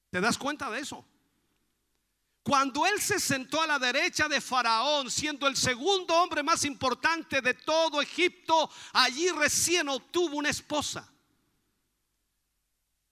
¿Te 0.09 0.18
das 0.18 0.39
cuenta 0.39 0.70
de 0.70 0.81
eso? 0.81 1.05
Cuando 2.51 2.85
él 2.85 3.01
se 3.01 3.20
sentó 3.20 3.62
a 3.62 3.66
la 3.68 3.78
derecha 3.78 4.27
de 4.27 4.40
Faraón, 4.40 5.09
siendo 5.09 5.47
el 5.47 5.56
segundo 5.56 6.16
hombre 6.16 6.43
más 6.43 6.64
importante 6.64 7.40
de 7.40 7.55
todo 7.55 8.02
Egipto, 8.02 8.68
allí 8.93 9.31
recién 9.31 9.89
obtuvo 9.89 10.36
una 10.36 10.48
esposa. 10.48 11.09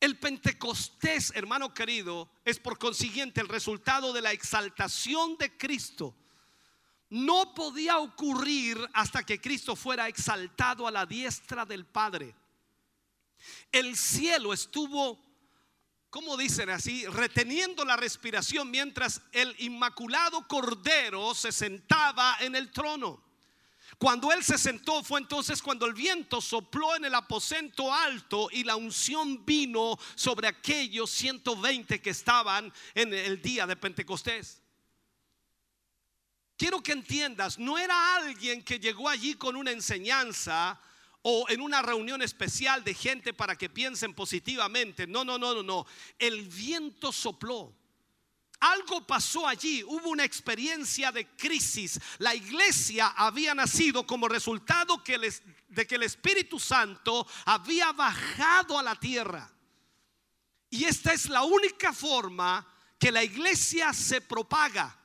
El 0.01 0.19
Pentecostés, 0.19 1.31
hermano 1.37 1.73
querido, 1.73 2.29
es 2.45 2.59
por 2.59 2.81
consiguiente 2.81 3.41
el 3.41 3.47
resultado 3.47 4.13
de 4.13 4.23
la 4.23 4.33
exaltación 4.33 5.37
de 5.39 5.57
Cristo 5.57 6.17
no 7.11 7.55
podía 7.55 7.99
ocurrir 7.99 8.77
hasta 8.93 9.23
que 9.23 9.41
Cristo 9.41 9.77
fuera 9.77 10.09
exaltado 10.09 10.85
a 10.85 10.91
la 10.91 11.07
diestra 11.07 11.65
del 11.65 11.87
Padre. 11.87 12.35
El 13.71 13.97
cielo 13.97 14.53
estuvo, 14.53 15.17
como 16.11 16.37
dicen 16.37 16.71
así, 16.71 17.07
reteniendo 17.07 17.85
la 17.85 17.97
respiración 17.97 18.71
mientras 18.71 19.21
el 19.33 19.55
inmaculado 19.59 20.47
Cordero 20.49 21.35
se 21.35 21.53
sentaba 21.53 22.37
en 22.41 22.57
el 22.57 22.73
trono. 22.73 23.23
Cuando 23.99 24.31
él 24.33 24.45
se 24.45 24.59
sentó 24.59 25.03
fue 25.03 25.21
entonces 25.21 25.61
cuando 25.61 25.85
el 25.85 25.93
viento 25.93 26.41
sopló 26.41 26.95
en 26.95 27.05
el 27.05 27.15
aposento 27.15 27.93
alto 27.93 28.49
y 28.53 28.63
la 28.65 28.77
unción 28.77 29.45
vino 29.45 29.99
sobre 30.15 30.47
aquellos 30.47 31.11
120 31.11 32.01
que 32.01 32.11
estaban 32.11 32.73
en 32.95 33.13
el 33.13 33.43
día 33.43 33.67
de 33.67 33.77
Pentecostés. 33.77 34.63
Quiero 36.57 36.83
que 36.83 36.93
entiendas, 36.93 37.59
no 37.59 37.77
era 37.79 38.17
alguien 38.17 38.63
que 38.63 38.79
llegó 38.81 39.09
allí 39.09 39.35
con 39.35 39.57
una 39.57 39.73
enseñanza 39.73 40.81
o 41.23 41.47
en 41.49 41.61
una 41.61 41.83
reunión 41.83 42.23
especial 42.23 42.85
de 42.85 42.95
gente 42.95 43.33
para 43.33 43.57
que 43.57 43.69
piensen 43.69 44.15
positivamente. 44.15 45.07
No, 45.07 45.25
no, 45.25 45.39
no, 45.39 45.55
no, 45.55 45.63
no. 45.63 45.87
El 46.19 46.49
viento 46.49 47.13
sopló. 47.13 47.75
Algo 48.61 49.07
pasó 49.07 49.47
allí, 49.47 49.85
hubo 49.85 50.09
una 50.09 50.25
experiencia 50.25 51.13
de 51.13 51.29
crisis. 51.37 52.01
La 52.19 52.35
iglesia 52.35 53.09
había 53.17 53.55
nacido 53.55 54.05
como 54.05 54.27
resultado 54.27 55.01
de 55.69 55.87
que 55.87 55.95
el 55.95 56.03
Espíritu 56.03 56.59
Santo 56.59 57.27
había 57.45 57.93
bajado 57.93 58.79
a 58.79 58.83
la 58.83 58.97
tierra. 58.97 59.49
Y 60.71 60.85
esta 60.85 61.13
es 61.13 61.29
la 61.29 61.45
única 61.45 61.93
forma 61.93 62.67
que 62.99 63.13
la 63.13 63.23
iglesia 63.23 63.93
se 63.93 64.21
propaga. 64.21 64.99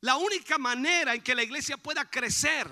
La 0.00 0.16
única 0.16 0.56
manera 0.56 1.14
en 1.14 1.22
que 1.22 1.34
la 1.34 1.42
iglesia 1.42 1.76
pueda 1.76 2.08
crecer, 2.08 2.70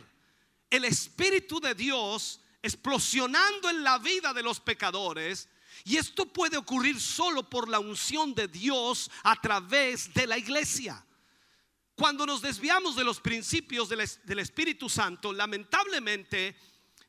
el 0.71 0.85
Espíritu 0.85 1.59
de 1.59 1.75
Dios 1.75 2.41
explosionando 2.67 3.71
en 3.71 3.83
la 3.83 3.99
vida 3.99 4.35
de 4.35 4.43
los 4.43 4.61
pecadores, 4.61 5.49
y 5.85 5.97
esto 5.97 6.27
puede 6.27 6.57
ocurrir 6.57 7.01
solo 7.01 7.49
por 7.49 7.69
la 7.69 7.79
unción 7.79 8.35
de 8.35 8.49
Dios 8.49 9.11
a 9.23 9.41
través 9.41 10.13
de 10.13 10.27
la 10.27 10.37
iglesia. 10.37 11.05
Cuando 11.95 12.27
nos 12.27 12.43
desviamos 12.43 12.97
de 12.97 13.05
los 13.05 13.21
principios 13.21 13.89
del, 13.89 14.09
del 14.25 14.39
Espíritu 14.41 14.89
Santo, 14.89 15.33
lamentablemente 15.33 16.57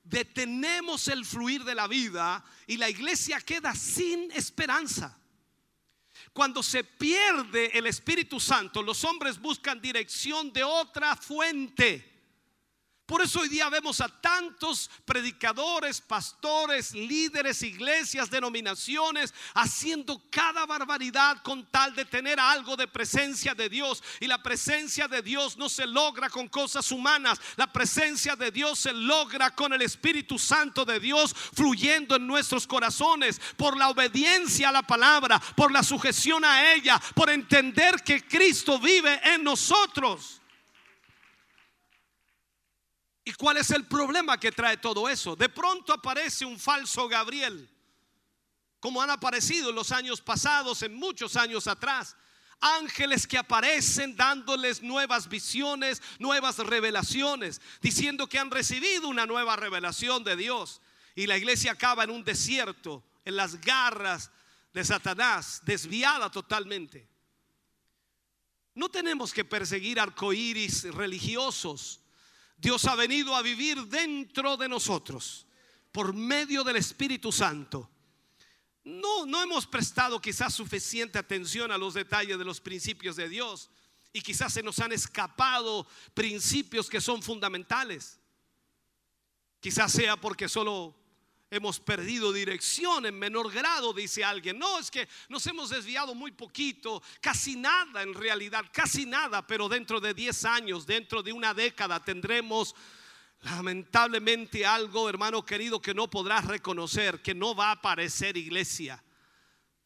detenemos 0.03 1.07
el 1.09 1.25
fluir 1.25 1.63
de 1.63 1.75
la 1.75 1.87
vida 1.87 2.43
y 2.67 2.77
la 2.77 2.89
iglesia 2.89 3.41
queda 3.41 3.75
sin 3.75 4.31
esperanza. 4.31 5.17
Cuando 6.31 6.61
se 6.61 6.83
pierde 6.83 7.77
el 7.77 7.87
Espíritu 7.87 8.39
Santo, 8.39 8.81
los 8.83 9.03
hombres 9.03 9.39
buscan 9.39 9.81
dirección 9.81 10.53
de 10.53 10.63
otra 10.63 11.15
fuente. 11.15 12.16
Por 13.07 13.21
eso 13.21 13.39
hoy 13.39 13.47
día 13.47 13.69
vemos 13.69 14.01
a 14.01 14.09
tantos 14.09 14.91
predicadores, 15.05 16.01
pastores, 16.01 16.93
líderes, 16.93 17.63
iglesias, 17.63 18.29
denominaciones 18.29 19.33
haciendo 19.53 20.21
cada 20.29 20.65
barbaridad 20.65 21.41
con 21.41 21.65
tal 21.67 21.95
de 21.95 22.03
tener 22.03 22.37
algo 22.37 22.75
de 22.75 22.85
presencia 22.85 23.55
de 23.55 23.69
Dios. 23.69 24.03
Y 24.19 24.27
la 24.27 24.43
presencia 24.43 25.07
de 25.07 25.21
Dios 25.21 25.55
no 25.55 25.69
se 25.69 25.87
logra 25.87 26.29
con 26.29 26.49
cosas 26.49 26.91
humanas. 26.91 27.39
La 27.55 27.71
presencia 27.71 28.35
de 28.35 28.51
Dios 28.51 28.79
se 28.79 28.91
logra 28.91 29.55
con 29.55 29.71
el 29.71 29.83
Espíritu 29.83 30.37
Santo 30.37 30.83
de 30.83 30.99
Dios 30.99 31.33
fluyendo 31.53 32.17
en 32.17 32.27
nuestros 32.27 32.67
corazones 32.67 33.39
por 33.55 33.77
la 33.77 33.87
obediencia 33.87 34.67
a 34.67 34.73
la 34.73 34.83
palabra, 34.83 35.39
por 35.55 35.71
la 35.71 35.81
sujeción 35.81 36.43
a 36.43 36.73
ella, 36.73 37.01
por 37.15 37.29
entender 37.29 38.03
que 38.03 38.27
Cristo 38.27 38.77
vive 38.79 39.21
en 39.23 39.45
nosotros. 39.45 40.41
¿Y 43.27 43.33
cuál 43.33 43.57
es 43.57 43.71
el 43.71 43.85
problema 43.85 44.39
que 44.39 44.53
trae 44.53 44.77
todo 44.77 45.09
eso? 45.09 45.35
De 45.35 45.49
pronto 45.49 45.91
aparece 45.91 46.45
un 46.45 46.57
falso 46.57 47.09
Gabriel, 47.09 47.69
como 48.79 49.01
han 49.01 49.09
aparecido 49.09 49.69
en 49.71 49.75
los 49.75 49.91
años 49.91 50.21
pasados, 50.21 50.81
en 50.81 50.95
muchos 50.95 51.35
años 51.35 51.67
atrás. 51.67 52.15
Ángeles 52.61 53.27
que 53.27 53.37
aparecen 53.37 54.15
dándoles 54.15 54.81
nuevas 54.81 55.27
visiones, 55.27 56.01
nuevas 56.19 56.59
revelaciones, 56.59 57.59
diciendo 57.81 58.27
que 58.27 58.39
han 58.39 58.49
recibido 58.49 59.09
una 59.09 59.25
nueva 59.25 59.57
revelación 59.57 60.23
de 60.23 60.37
Dios. 60.37 60.79
Y 61.13 61.27
la 61.27 61.37
iglesia 61.37 61.73
acaba 61.73 62.05
en 62.05 62.11
un 62.11 62.23
desierto, 62.23 63.03
en 63.25 63.35
las 63.35 63.59
garras 63.59 64.31
de 64.73 64.85
Satanás, 64.85 65.61
desviada 65.65 66.31
totalmente. 66.31 67.09
No 68.73 68.87
tenemos 68.87 69.33
que 69.33 69.43
perseguir 69.43 69.99
arcoíris 69.99 70.83
religiosos. 70.93 71.99
Dios 72.57 72.85
ha 72.85 72.95
venido 72.95 73.35
a 73.35 73.41
vivir 73.41 73.85
dentro 73.87 74.57
de 74.57 74.67
nosotros 74.67 75.45
por 75.91 76.13
medio 76.13 76.63
del 76.63 76.77
Espíritu 76.77 77.31
Santo. 77.31 77.89
No, 78.83 79.25
no 79.25 79.43
hemos 79.43 79.67
prestado 79.67 80.19
quizás 80.19 80.53
suficiente 80.53 81.19
atención 81.19 81.71
a 81.71 81.77
los 81.77 81.93
detalles 81.93 82.37
de 82.37 82.45
los 82.45 82.61
principios 82.61 83.15
de 83.15 83.29
Dios 83.29 83.69
y 84.13 84.21
quizás 84.21 84.53
se 84.53 84.63
nos 84.63 84.79
han 84.79 84.91
escapado 84.91 85.87
principios 86.13 86.89
que 86.89 87.01
son 87.01 87.21
fundamentales. 87.21 88.19
Quizás 89.59 89.91
sea 89.91 90.15
porque 90.17 90.47
solo 90.47 90.95
hemos 91.49 91.79
perdido 91.79 92.33
dirección 92.33 93.05
en 93.05 93.17
menor 93.17 93.51
grado, 93.51 93.93
dice 93.93 94.23
alguien. 94.23 94.59
No, 94.59 94.79
es 94.79 94.91
que 94.91 95.07
nos 95.29 95.45
hemos 95.47 95.69
desviado 95.69 96.13
muy 96.13 96.31
poquito, 96.31 97.01
casi 97.21 97.55
nada 97.55 98.01
en 98.01 98.13
realidad, 98.13 98.65
casi 98.71 99.05
nada, 99.05 99.45
pero 99.45 99.69
dentro 99.69 99.99
de 99.99 100.13
10 100.13 100.45
años, 100.45 100.85
dentro 100.85 101.23
de 101.23 101.33
una 101.33 101.53
década 101.53 102.03
tendremos 102.03 102.75
lamentablemente 103.41 104.65
algo, 104.65 105.09
hermano 105.09 105.45
querido, 105.45 105.81
que 105.81 105.93
no 105.93 106.09
podrás 106.09 106.45
reconocer, 106.45 107.21
que 107.21 107.35
no 107.35 107.55
va 107.55 107.69
a 107.69 107.73
aparecer 107.73 108.35
iglesia. 108.35 109.03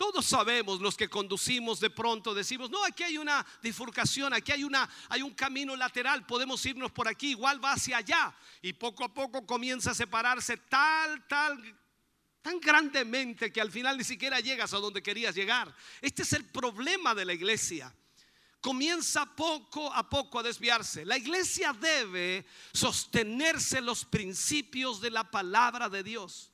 Todos 0.01 0.25
sabemos, 0.25 0.81
los 0.81 0.97
que 0.97 1.07
conducimos 1.07 1.79
de 1.79 1.91
pronto, 1.91 2.33
decimos, 2.33 2.71
no, 2.71 2.83
aquí 2.83 3.03
hay 3.03 3.19
una 3.19 3.45
bifurcación, 3.61 4.33
aquí 4.33 4.51
hay, 4.51 4.63
una, 4.63 4.89
hay 5.09 5.21
un 5.21 5.35
camino 5.35 5.75
lateral, 5.75 6.25
podemos 6.25 6.65
irnos 6.65 6.91
por 6.91 7.07
aquí, 7.07 7.29
igual 7.29 7.63
va 7.63 7.73
hacia 7.73 7.97
allá. 7.97 8.35
Y 8.63 8.73
poco 8.73 9.03
a 9.03 9.13
poco 9.13 9.45
comienza 9.45 9.91
a 9.91 9.93
separarse 9.93 10.57
tal, 10.57 11.27
tal, 11.27 11.79
tan 12.41 12.59
grandemente 12.59 13.53
que 13.53 13.61
al 13.61 13.69
final 13.69 13.95
ni 13.95 14.03
siquiera 14.03 14.39
llegas 14.39 14.73
a 14.73 14.79
donde 14.79 15.03
querías 15.03 15.35
llegar. 15.35 15.71
Este 16.01 16.23
es 16.23 16.33
el 16.33 16.45
problema 16.45 17.13
de 17.13 17.25
la 17.25 17.33
iglesia. 17.33 17.93
Comienza 18.59 19.27
poco 19.35 19.93
a 19.93 20.09
poco 20.09 20.39
a 20.39 20.43
desviarse. 20.43 21.05
La 21.05 21.19
iglesia 21.19 21.73
debe 21.73 22.47
sostenerse 22.73 23.77
en 23.77 23.85
los 23.85 24.03
principios 24.03 24.99
de 24.99 25.11
la 25.11 25.29
palabra 25.29 25.89
de 25.89 26.01
Dios. 26.01 26.50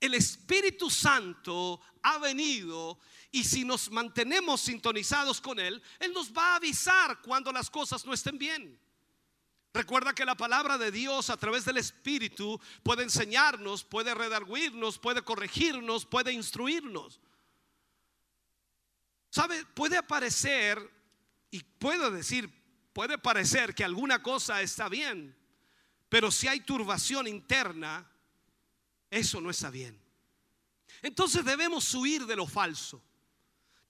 El 0.00 0.14
Espíritu 0.14 0.90
Santo 0.90 1.80
ha 2.02 2.18
venido 2.18 2.98
y 3.30 3.44
si 3.44 3.64
nos 3.64 3.90
mantenemos 3.90 4.60
sintonizados 4.60 5.40
con 5.40 5.58
Él, 5.58 5.82
Él 5.98 6.12
nos 6.12 6.32
va 6.32 6.52
a 6.52 6.56
avisar 6.56 7.20
cuando 7.22 7.52
las 7.52 7.70
cosas 7.70 8.04
no 8.04 8.12
estén 8.12 8.38
bien. 8.38 8.78
Recuerda 9.72 10.14
que 10.14 10.24
la 10.24 10.36
palabra 10.36 10.78
de 10.78 10.90
Dios 10.90 11.28
a 11.28 11.36
través 11.36 11.66
del 11.66 11.76
Espíritu 11.76 12.58
puede 12.82 13.02
enseñarnos, 13.02 13.84
puede 13.84 14.14
redarguirnos, 14.14 14.98
puede 14.98 15.22
corregirnos, 15.22 16.06
puede 16.06 16.32
instruirnos. 16.32 17.20
¿Sabe? 19.28 19.66
Puede 19.74 19.98
aparecer 19.98 20.78
y 21.50 21.62
puedo 21.62 22.10
decir, 22.10 22.50
puede 22.94 23.18
parecer 23.18 23.74
que 23.74 23.84
alguna 23.84 24.22
cosa 24.22 24.62
está 24.62 24.88
bien, 24.88 25.36
pero 26.08 26.30
si 26.30 26.48
hay 26.48 26.60
turbación 26.60 27.26
interna, 27.26 28.10
eso 29.10 29.40
no 29.40 29.50
está 29.50 29.70
bien. 29.70 30.00
Entonces 31.02 31.44
debemos 31.44 31.94
huir 31.94 32.26
de 32.26 32.36
lo 32.36 32.46
falso. 32.46 33.02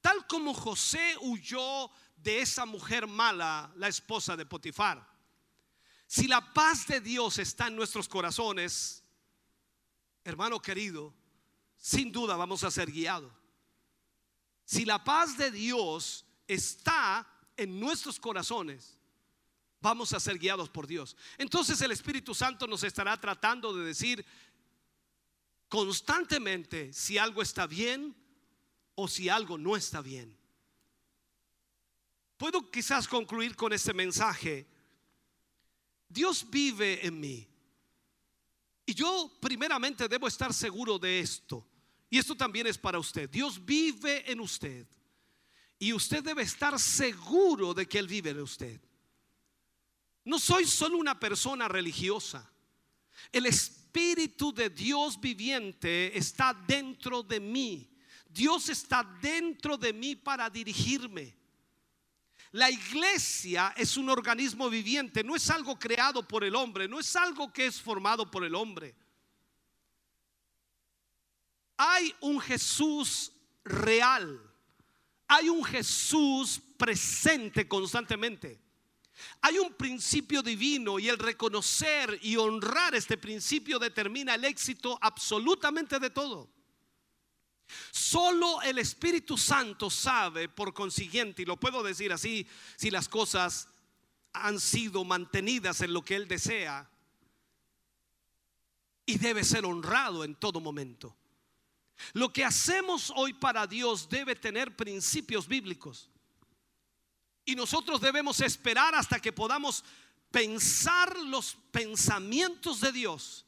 Tal 0.00 0.26
como 0.26 0.54
José 0.54 1.16
huyó 1.20 1.90
de 2.16 2.40
esa 2.40 2.66
mujer 2.66 3.06
mala, 3.06 3.72
la 3.76 3.88
esposa 3.88 4.36
de 4.36 4.46
Potifar. 4.46 5.06
Si 6.06 6.28
la 6.28 6.52
paz 6.52 6.86
de 6.86 7.00
Dios 7.00 7.38
está 7.38 7.66
en 7.66 7.76
nuestros 7.76 8.08
corazones, 8.08 9.02
hermano 10.24 10.60
querido, 10.60 11.12
sin 11.76 12.12
duda 12.12 12.36
vamos 12.36 12.62
a 12.64 12.70
ser 12.70 12.90
guiados. 12.90 13.32
Si 14.64 14.84
la 14.84 15.02
paz 15.02 15.36
de 15.36 15.50
Dios 15.50 16.24
está 16.46 17.26
en 17.56 17.78
nuestros 17.78 18.18
corazones, 18.18 18.98
vamos 19.80 20.12
a 20.12 20.20
ser 20.20 20.38
guiados 20.38 20.68
por 20.68 20.86
Dios. 20.86 21.16
Entonces 21.38 21.80
el 21.80 21.92
Espíritu 21.92 22.34
Santo 22.34 22.66
nos 22.66 22.82
estará 22.82 23.20
tratando 23.20 23.72
de 23.72 23.84
decir 23.84 24.24
constantemente 25.68 26.92
si 26.92 27.18
algo 27.18 27.42
está 27.42 27.66
bien 27.66 28.14
o 28.94 29.08
si 29.08 29.28
algo 29.28 29.58
no 29.58 29.76
está 29.76 30.00
bien. 30.00 30.36
Puedo 32.36 32.70
quizás 32.70 33.08
concluir 33.08 33.56
con 33.56 33.72
este 33.72 33.94
mensaje. 33.94 34.66
Dios 36.08 36.48
vive 36.48 37.06
en 37.06 37.18
mí. 37.18 37.48
Y 38.84 38.94
yo 38.94 39.32
primeramente 39.40 40.08
debo 40.08 40.28
estar 40.28 40.52
seguro 40.52 40.98
de 40.98 41.20
esto. 41.20 41.66
Y 42.08 42.18
esto 42.18 42.36
también 42.36 42.66
es 42.66 42.78
para 42.78 42.98
usted. 42.98 43.28
Dios 43.28 43.64
vive 43.64 44.30
en 44.30 44.40
usted. 44.40 44.86
Y 45.78 45.92
usted 45.92 46.22
debe 46.22 46.42
estar 46.42 46.78
seguro 46.78 47.74
de 47.74 47.86
que 47.86 47.98
Él 47.98 48.06
vive 48.06 48.30
en 48.30 48.40
usted. 48.40 48.80
No 50.24 50.38
soy 50.38 50.66
solo 50.66 50.98
una 50.98 51.18
persona 51.18 51.68
religiosa. 51.68 52.50
El 53.32 53.46
Espíritu 53.46 53.85
de 53.96 54.70
Dios 54.70 55.18
viviente 55.18 56.16
está 56.16 56.52
dentro 56.52 57.22
de 57.22 57.40
mí. 57.40 57.88
Dios 58.28 58.68
está 58.68 59.02
dentro 59.22 59.78
de 59.78 59.92
mí 59.92 60.14
para 60.14 60.50
dirigirme. 60.50 61.34
La 62.52 62.70
iglesia 62.70 63.72
es 63.76 63.96
un 63.96 64.10
organismo 64.10 64.68
viviente, 64.68 65.24
no 65.24 65.34
es 65.34 65.48
algo 65.50 65.78
creado 65.78 66.26
por 66.26 66.44
el 66.44 66.54
hombre, 66.54 66.86
no 66.86 67.00
es 67.00 67.16
algo 67.16 67.50
que 67.52 67.66
es 67.66 67.80
formado 67.80 68.30
por 68.30 68.44
el 68.44 68.54
hombre. 68.54 68.94
Hay 71.78 72.14
un 72.20 72.38
Jesús 72.40 73.32
real, 73.64 74.40
hay 75.26 75.48
un 75.48 75.64
Jesús 75.64 76.60
presente 76.76 77.66
constantemente. 77.66 78.65
Hay 79.40 79.58
un 79.58 79.72
principio 79.74 80.42
divino 80.42 80.98
y 80.98 81.08
el 81.08 81.18
reconocer 81.18 82.18
y 82.22 82.36
honrar 82.36 82.94
este 82.94 83.16
principio 83.16 83.78
determina 83.78 84.34
el 84.34 84.44
éxito 84.44 84.98
absolutamente 85.00 85.98
de 85.98 86.10
todo. 86.10 86.50
Solo 87.90 88.62
el 88.62 88.78
Espíritu 88.78 89.36
Santo 89.36 89.90
sabe, 89.90 90.48
por 90.48 90.72
consiguiente, 90.72 91.42
y 91.42 91.44
lo 91.44 91.58
puedo 91.58 91.82
decir 91.82 92.12
así, 92.12 92.46
si 92.76 92.90
las 92.90 93.08
cosas 93.08 93.68
han 94.32 94.60
sido 94.60 95.04
mantenidas 95.04 95.80
en 95.80 95.92
lo 95.92 96.02
que 96.02 96.14
Él 96.14 96.28
desea, 96.28 96.88
y 99.06 99.18
debe 99.18 99.44
ser 99.44 99.64
honrado 99.64 100.24
en 100.24 100.34
todo 100.34 100.60
momento. 100.60 101.16
Lo 102.12 102.32
que 102.32 102.44
hacemos 102.44 103.12
hoy 103.16 103.32
para 103.32 103.66
Dios 103.66 104.08
debe 104.08 104.34
tener 104.34 104.76
principios 104.76 105.46
bíblicos. 105.46 106.10
Y 107.46 107.54
nosotros 107.54 108.00
debemos 108.00 108.40
esperar 108.40 108.94
hasta 108.94 109.20
que 109.20 109.32
podamos 109.32 109.84
pensar 110.32 111.16
los 111.20 111.56
pensamientos 111.70 112.80
de 112.80 112.90
Dios. 112.90 113.46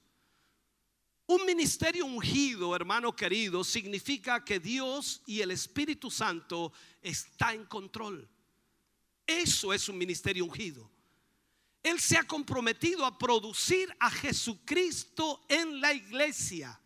Un 1.27 1.45
ministerio 1.45 2.07
ungido, 2.07 2.75
hermano 2.75 3.15
querido, 3.15 3.63
significa 3.65 4.43
que 4.45 4.61
Dios 4.61 5.21
y 5.27 5.41
el 5.41 5.51
Espíritu 5.51 6.11
Santo 6.11 6.73
está 7.03 7.53
en 7.53 7.67
control. 7.67 8.27
Eso 9.27 9.75
es 9.75 9.89
un 9.89 9.99
ministerio 9.99 10.45
ungido. 10.45 10.89
Él 11.83 11.99
se 12.01 12.17
ha 12.17 12.23
comprometido 12.23 13.05
a 13.05 13.19
producir 13.19 13.95
a 13.99 14.11
Jesucristo 14.11 15.45
en 15.49 15.81
la 15.81 15.93
iglesia. 15.93 16.81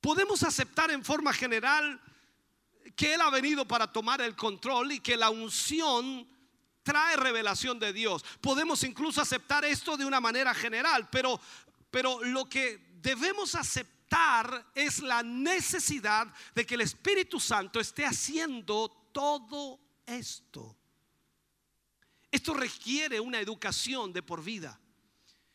Podemos 0.00 0.42
aceptar 0.42 0.90
en 0.90 1.04
forma 1.04 1.32
general 1.32 2.00
que 2.98 3.14
Él 3.14 3.20
ha 3.20 3.30
venido 3.30 3.64
para 3.64 3.86
tomar 3.86 4.20
el 4.20 4.34
control 4.34 4.90
y 4.90 4.98
que 4.98 5.16
la 5.16 5.30
unción 5.30 6.28
trae 6.82 7.16
revelación 7.16 7.78
de 7.78 7.92
Dios. 7.92 8.24
Podemos 8.40 8.82
incluso 8.82 9.22
aceptar 9.22 9.64
esto 9.64 9.96
de 9.96 10.04
una 10.04 10.20
manera 10.20 10.52
general, 10.52 11.08
pero, 11.08 11.40
pero 11.92 12.24
lo 12.24 12.48
que 12.48 12.96
debemos 13.00 13.54
aceptar 13.54 14.66
es 14.74 14.98
la 14.98 15.22
necesidad 15.22 16.26
de 16.56 16.66
que 16.66 16.74
el 16.74 16.80
Espíritu 16.80 17.38
Santo 17.38 17.78
esté 17.78 18.04
haciendo 18.04 18.88
todo 19.12 19.78
esto. 20.04 20.76
Esto 22.32 22.52
requiere 22.52 23.20
una 23.20 23.38
educación 23.38 24.12
de 24.12 24.24
por 24.24 24.42
vida. 24.42 24.76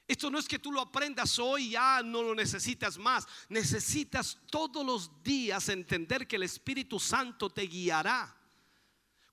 Esto 0.07 0.29
no 0.29 0.37
es 0.37 0.47
que 0.47 0.59
tú 0.59 0.71
lo 0.71 0.81
aprendas 0.81 1.39
hoy 1.39 1.71
ya 1.71 2.01
no 2.03 2.21
lo 2.23 2.35
necesitas 2.35 2.97
más. 2.97 3.25
Necesitas 3.49 4.37
todos 4.49 4.85
los 4.85 5.23
días 5.23 5.69
entender 5.69 6.27
que 6.27 6.35
el 6.35 6.43
Espíritu 6.43 6.99
Santo 6.99 7.49
te 7.49 7.63
guiará. 7.63 8.35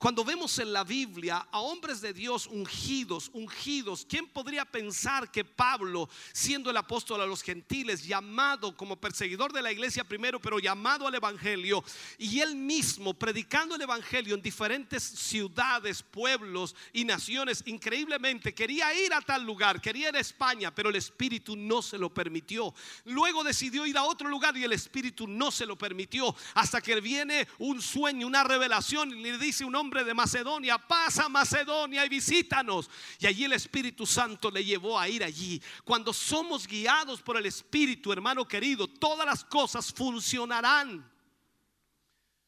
Cuando 0.01 0.25
vemos 0.25 0.59
en 0.59 0.73
la 0.73 0.83
Biblia 0.83 1.47
a 1.53 1.61
hombres 1.61 2.01
de 2.01 2.15
Dios 2.15 2.47
ungidos, 2.47 3.31
ungidos, 3.35 4.07
¿quién 4.09 4.27
podría 4.27 4.65
pensar 4.65 5.31
que 5.31 5.45
Pablo, 5.45 6.09
siendo 6.33 6.71
el 6.71 6.79
apóstol 6.79 7.21
a 7.21 7.27
los 7.27 7.43
gentiles, 7.43 8.07
llamado 8.07 8.75
como 8.75 8.97
perseguidor 8.97 9.53
de 9.53 9.61
la 9.61 9.71
iglesia 9.71 10.03
primero, 10.03 10.41
pero 10.41 10.59
llamado 10.59 11.07
al 11.07 11.15
Evangelio, 11.15 11.85
y 12.17 12.41
él 12.41 12.57
mismo 12.57 13.13
predicando 13.13 13.75
el 13.75 13.83
Evangelio 13.83 14.35
en 14.35 14.41
diferentes 14.41 15.03
ciudades, 15.03 16.03
pueblos 16.03 16.75
y 16.95 17.05
naciones, 17.05 17.63
increíblemente 17.67 18.55
quería 18.55 18.95
ir 18.95 19.13
a 19.13 19.21
tal 19.21 19.45
lugar, 19.45 19.83
quería 19.83 20.09
ir 20.09 20.17
a 20.17 20.21
España, 20.21 20.75
pero 20.75 20.89
el 20.89 20.97
Espíritu 20.97 21.57
no 21.57 21.83
se 21.83 21.99
lo 21.99 22.09
permitió. 22.09 22.73
Luego 23.05 23.45
decidió 23.45 23.85
ir 23.85 23.99
a 23.99 24.05
otro 24.05 24.31
lugar 24.31 24.57
y 24.57 24.65
el 24.65 24.73
Espíritu 24.73 25.27
no 25.27 25.51
se 25.51 25.67
lo 25.67 25.77
permitió, 25.77 26.35
hasta 26.55 26.81
que 26.81 26.99
viene 27.03 27.47
un 27.59 27.83
sueño, 27.83 28.27
una 28.27 28.45
revelación, 28.45 29.11
y 29.11 29.25
le 29.25 29.37
dice 29.37 29.63
un 29.63 29.75
hombre 29.75 29.90
de 29.91 30.15
Macedonia, 30.15 30.79
pasa 30.79 31.29
Macedonia 31.29 32.07
y 32.07 32.09
visítanos. 32.09 32.89
Y 33.19 33.27
allí 33.27 33.45
el 33.45 33.53
Espíritu 33.53 34.07
Santo 34.07 34.51
le 34.51 34.65
llevó 34.65 34.99
a 34.99 35.09
ir 35.09 35.25
allí. 35.25 35.61
Cuando 35.85 36.13
somos 36.13 36.67
guiados 36.67 37.21
por 37.21 37.37
el 37.37 37.47
Espíritu, 37.47 38.13
hermano 38.13 38.47
querido, 38.47 38.87
todas 38.87 39.27
las 39.27 39.45
cosas 39.45 39.93
funcionarán. 39.93 41.11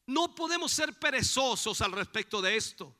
No 0.07 0.33
podemos 0.33 0.71
ser 0.71 0.93
perezosos 0.97 1.81
al 1.81 1.91
respecto 1.91 2.41
de 2.41 2.55
esto. 2.55 2.95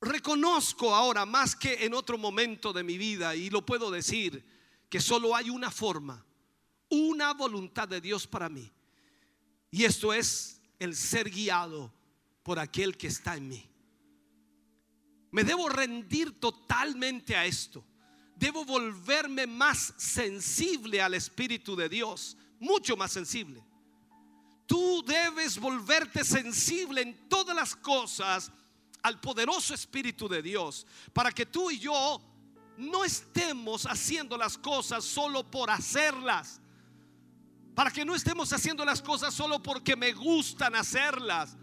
Reconozco 0.00 0.94
ahora 0.94 1.24
más 1.24 1.54
que 1.54 1.84
en 1.84 1.94
otro 1.94 2.18
momento 2.18 2.72
de 2.72 2.82
mi 2.82 2.98
vida, 2.98 3.36
y 3.36 3.50
lo 3.50 3.64
puedo 3.64 3.90
decir, 3.90 4.44
que 4.88 5.00
solo 5.00 5.34
hay 5.34 5.48
una 5.48 5.70
forma, 5.70 6.24
una 6.88 7.32
voluntad 7.32 7.88
de 7.88 8.00
Dios 8.00 8.26
para 8.26 8.48
mí. 8.48 8.70
Y 9.70 9.84
esto 9.84 10.12
es 10.12 10.60
el 10.82 10.96
ser 10.96 11.30
guiado 11.30 11.92
por 12.42 12.58
aquel 12.58 12.96
que 12.96 13.06
está 13.06 13.36
en 13.36 13.48
mí. 13.48 13.68
Me 15.30 15.44
debo 15.44 15.68
rendir 15.68 16.38
totalmente 16.38 17.36
a 17.36 17.46
esto. 17.46 17.84
Debo 18.36 18.64
volverme 18.64 19.46
más 19.46 19.94
sensible 19.96 21.00
al 21.00 21.14
Espíritu 21.14 21.76
de 21.76 21.88
Dios, 21.88 22.36
mucho 22.58 22.96
más 22.96 23.12
sensible. 23.12 23.62
Tú 24.66 25.02
debes 25.06 25.58
volverte 25.58 26.24
sensible 26.24 27.02
en 27.02 27.28
todas 27.28 27.54
las 27.54 27.76
cosas 27.76 28.50
al 29.02 29.20
poderoso 29.20 29.74
Espíritu 29.74 30.28
de 30.28 30.42
Dios, 30.42 30.86
para 31.12 31.32
que 31.32 31.46
tú 31.46 31.70
y 31.70 31.78
yo 31.78 32.20
no 32.78 33.04
estemos 33.04 33.86
haciendo 33.86 34.36
las 34.36 34.56
cosas 34.56 35.04
solo 35.04 35.48
por 35.50 35.70
hacerlas, 35.70 36.60
para 37.74 37.90
que 37.90 38.04
no 38.04 38.14
estemos 38.14 38.52
haciendo 38.52 38.84
las 38.84 39.00
cosas 39.00 39.32
solo 39.32 39.62
porque 39.62 39.96
me 39.96 40.12
gustan 40.12 40.74
hacerlas, 40.74 41.56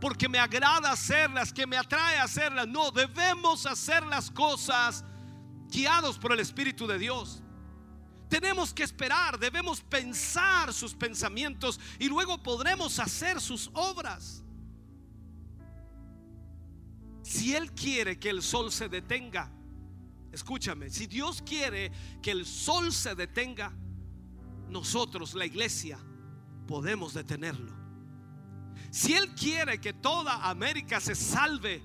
porque 0.00 0.28
me 0.28 0.38
agrada 0.38 0.90
hacerlas, 0.90 1.52
que 1.52 1.66
me 1.66 1.76
atrae 1.76 2.18
hacerlas. 2.18 2.68
No, 2.68 2.90
debemos 2.90 3.64
hacer 3.64 4.04
las 4.04 4.30
cosas 4.30 5.04
guiados 5.68 6.18
por 6.18 6.32
el 6.32 6.40
Espíritu 6.40 6.86
de 6.86 6.98
Dios. 6.98 7.42
Tenemos 8.28 8.74
que 8.74 8.82
esperar, 8.82 9.38
debemos 9.38 9.80
pensar 9.80 10.74
sus 10.74 10.94
pensamientos 10.94 11.80
y 11.98 12.08
luego 12.08 12.42
podremos 12.42 12.98
hacer 12.98 13.40
sus 13.40 13.70
obras. 13.72 14.42
Si 17.22 17.54
Él 17.54 17.72
quiere 17.72 18.18
que 18.18 18.28
el 18.28 18.42
sol 18.42 18.70
se 18.70 18.88
detenga, 18.88 19.50
escúchame, 20.32 20.90
si 20.90 21.06
Dios 21.06 21.42
quiere 21.42 21.90
que 22.20 22.32
el 22.32 22.44
sol 22.44 22.92
se 22.92 23.14
detenga, 23.14 23.72
nosotros, 24.68 25.34
la 25.34 25.46
iglesia, 25.46 25.98
podemos 26.66 27.14
detenerlo. 27.14 27.72
Si 28.90 29.14
Él 29.14 29.34
quiere 29.34 29.80
que 29.80 29.92
toda 29.92 30.48
América 30.48 31.00
se 31.00 31.14
salve 31.14 31.82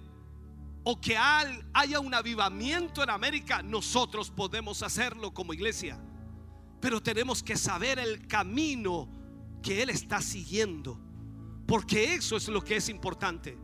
o 0.84 1.00
que 1.00 1.16
haya 1.18 2.00
un 2.00 2.14
avivamiento 2.14 3.04
en 3.04 3.10
América, 3.10 3.62
nosotros 3.62 4.32
podemos 4.32 4.82
hacerlo 4.82 5.34
como 5.34 5.54
iglesia. 5.54 6.00
Pero 6.80 7.02
tenemos 7.02 7.44
que 7.44 7.56
saber 7.56 8.00
el 8.00 8.28
camino 8.28 9.08
que 9.62 9.84
Él 9.84 9.90
está 9.90 10.22
siguiendo, 10.22 11.00
porque 11.68 12.16
eso 12.16 12.38
es 12.38 12.48
lo 12.48 12.64
que 12.64 12.78
es 12.78 12.90
importante. 12.90 13.58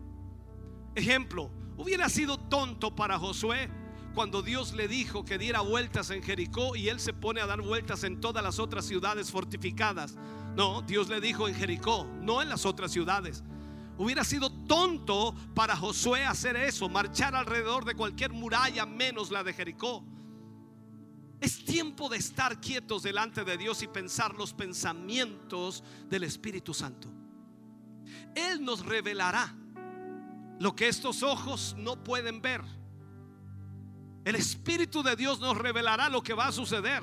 Ejemplo, 0.93 1.51
hubiera 1.77 2.09
sido 2.09 2.37
tonto 2.37 2.95
para 2.95 3.17
Josué 3.17 3.69
cuando 4.17 4.41
Dios 4.41 4.73
le 4.73 4.87
dijo 4.87 5.23
que 5.23 5.37
diera 5.37 5.61
vueltas 5.61 6.09
en 6.09 6.23
Jericó 6.23 6.75
y 6.75 6.89
él 6.89 6.99
se 6.99 7.13
pone 7.13 7.39
a 7.39 7.45
dar 7.45 7.61
vueltas 7.61 8.03
en 8.03 8.19
todas 8.19 8.43
las 8.43 8.57
otras 8.57 8.83
ciudades 8.83 9.29
fortificadas. 9.29 10.15
No, 10.55 10.81
Dios 10.81 11.07
le 11.07 11.21
dijo 11.21 11.47
en 11.47 11.53
Jericó, 11.53 12.07
no 12.23 12.41
en 12.41 12.49
las 12.49 12.65
otras 12.65 12.91
ciudades. 12.91 13.43
Hubiera 13.95 14.23
sido 14.23 14.49
tonto 14.49 15.35
para 15.53 15.75
Josué 15.75 16.25
hacer 16.25 16.55
eso, 16.55 16.89
marchar 16.89 17.35
alrededor 17.35 17.85
de 17.85 17.93
cualquier 17.93 18.33
muralla 18.33 18.87
menos 18.87 19.29
la 19.29 19.43
de 19.43 19.53
Jericó. 19.53 20.03
Es 21.39 21.63
tiempo 21.63 22.09
de 22.09 22.17
estar 22.17 22.59
quietos 22.59 23.03
delante 23.03 23.43
de 23.43 23.55
Dios 23.55 23.83
y 23.83 23.87
pensar 23.87 24.33
los 24.33 24.51
pensamientos 24.51 25.83
del 26.09 26.23
Espíritu 26.23 26.73
Santo. 26.73 27.07
Él 28.33 28.65
nos 28.65 28.83
revelará 28.83 29.55
lo 30.59 30.75
que 30.75 30.87
estos 30.87 31.21
ojos 31.21 31.75
no 31.77 32.03
pueden 32.03 32.41
ver. 32.41 32.76
El 34.27 34.35
Espíritu 34.35 35.03
de 35.03 35.15
Dios 35.15 35.39
nos 35.39 35.57
revelará 35.57 36.09
lo 36.09 36.21
que 36.21 36.33
va 36.33 36.47
a 36.47 36.51
suceder. 36.51 37.01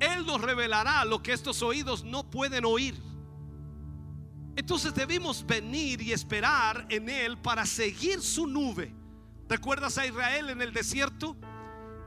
Él 0.00 0.26
nos 0.26 0.40
revelará 0.40 1.04
lo 1.04 1.22
que 1.22 1.32
estos 1.32 1.62
oídos 1.62 2.02
no 2.02 2.28
pueden 2.28 2.64
oír. 2.64 3.00
Entonces 4.56 4.92
debemos 4.92 5.46
venir 5.46 6.02
y 6.02 6.10
esperar 6.10 6.86
en 6.88 7.08
Él 7.08 7.38
para 7.38 7.64
seguir 7.66 8.20
su 8.20 8.48
nube. 8.48 8.92
¿Recuerdas 9.48 9.96
a 9.96 10.06
Israel 10.06 10.50
en 10.50 10.60
el 10.60 10.72
desierto? 10.72 11.36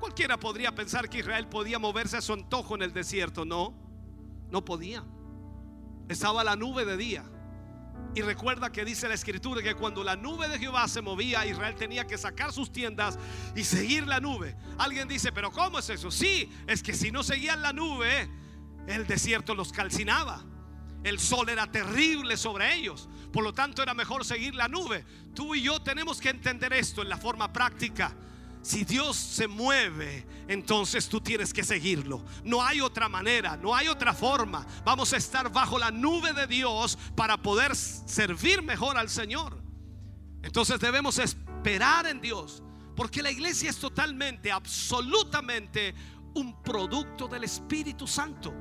Cualquiera 0.02 0.38
podría 0.38 0.76
pensar 0.76 1.10
que 1.10 1.20
Israel 1.20 1.48
podía 1.48 1.80
moverse 1.80 2.18
a 2.18 2.22
su 2.22 2.34
antojo 2.34 2.76
en 2.76 2.82
el 2.82 2.92
desierto. 2.92 3.46
No, 3.46 3.74
no 4.52 4.66
podía. 4.66 5.06
Estaba 6.10 6.44
la 6.44 6.58
nube 6.58 6.84
de 6.84 6.98
día. 6.98 7.24
Y 8.16 8.22
recuerda 8.22 8.72
que 8.72 8.86
dice 8.86 9.08
la 9.08 9.16
escritura 9.16 9.64
que 9.64 9.74
cuando 9.74 10.04
la 10.04 10.16
nube 10.16 10.48
de 10.48 10.60
Jehová 10.60 10.88
se 10.88 11.02
movía, 11.02 11.46
Israel 11.48 11.74
tenía 11.76 12.06
que 12.06 12.18
sacar 12.18 12.54
sus 12.54 12.72
tiendas 12.72 13.18
y 13.56 13.64
seguir 13.64 14.06
la 14.06 14.20
nube. 14.20 14.56
Alguien 14.78 15.08
dice, 15.08 15.32
pero 15.32 15.52
¿cómo 15.52 15.80
es 15.80 15.90
eso? 15.90 16.12
Sí, 16.12 16.52
es 16.68 16.84
que 16.84 16.94
si 16.94 17.12
no 17.12 17.24
seguían 17.24 17.64
la 17.64 17.74
nube, 17.74 18.30
el 18.88 19.08
desierto 19.08 19.56
los 19.56 19.72
calcinaba. 19.72 20.44
El 21.04 21.20
sol 21.20 21.50
era 21.50 21.72
terrible 21.72 22.38
sobre 22.38 22.76
ellos. 22.76 23.10
Por 23.32 23.44
lo 23.44 23.52
tanto, 23.52 23.82
era 23.82 23.96
mejor 23.96 24.24
seguir 24.24 24.54
la 24.54 24.68
nube. 24.68 25.04
Tú 25.34 25.56
y 25.56 25.64
yo 25.64 25.82
tenemos 25.82 26.22
que 26.22 26.30
entender 26.30 26.72
esto 26.72 27.02
en 27.02 27.10
la 27.10 27.18
forma 27.18 27.52
práctica. 27.52 28.16
Si 28.64 28.86
Dios 28.86 29.18
se 29.18 29.50
mueve, 29.50 30.26
entonces 30.48 31.10
tú 31.10 31.20
tienes 31.20 31.54
que 31.54 31.66
seguirlo. 31.66 32.24
No 32.46 32.64
hay 32.64 32.80
otra 32.80 33.10
manera, 33.10 33.58
no 33.58 33.76
hay 33.76 33.90
otra 33.90 34.14
forma. 34.14 34.66
Vamos 34.86 35.12
a 35.12 35.18
estar 35.18 35.52
bajo 35.52 35.78
la 35.78 35.92
nube 35.92 36.32
de 36.32 36.48
Dios 36.48 36.98
para 37.14 37.36
poder 37.36 37.76
servir 37.76 38.62
mejor 38.62 38.98
al 38.98 39.10
Señor. 39.10 39.62
Entonces 40.42 40.80
debemos 40.80 41.20
esperar 41.20 42.08
en 42.08 42.22
Dios, 42.22 42.64
porque 42.96 43.22
la 43.22 43.32
iglesia 43.32 43.70
es 43.70 43.78
totalmente, 43.78 44.50
absolutamente 44.50 45.94
un 46.34 46.64
producto 46.64 47.28
del 47.28 47.44
Espíritu 47.44 48.08
Santo. 48.08 48.54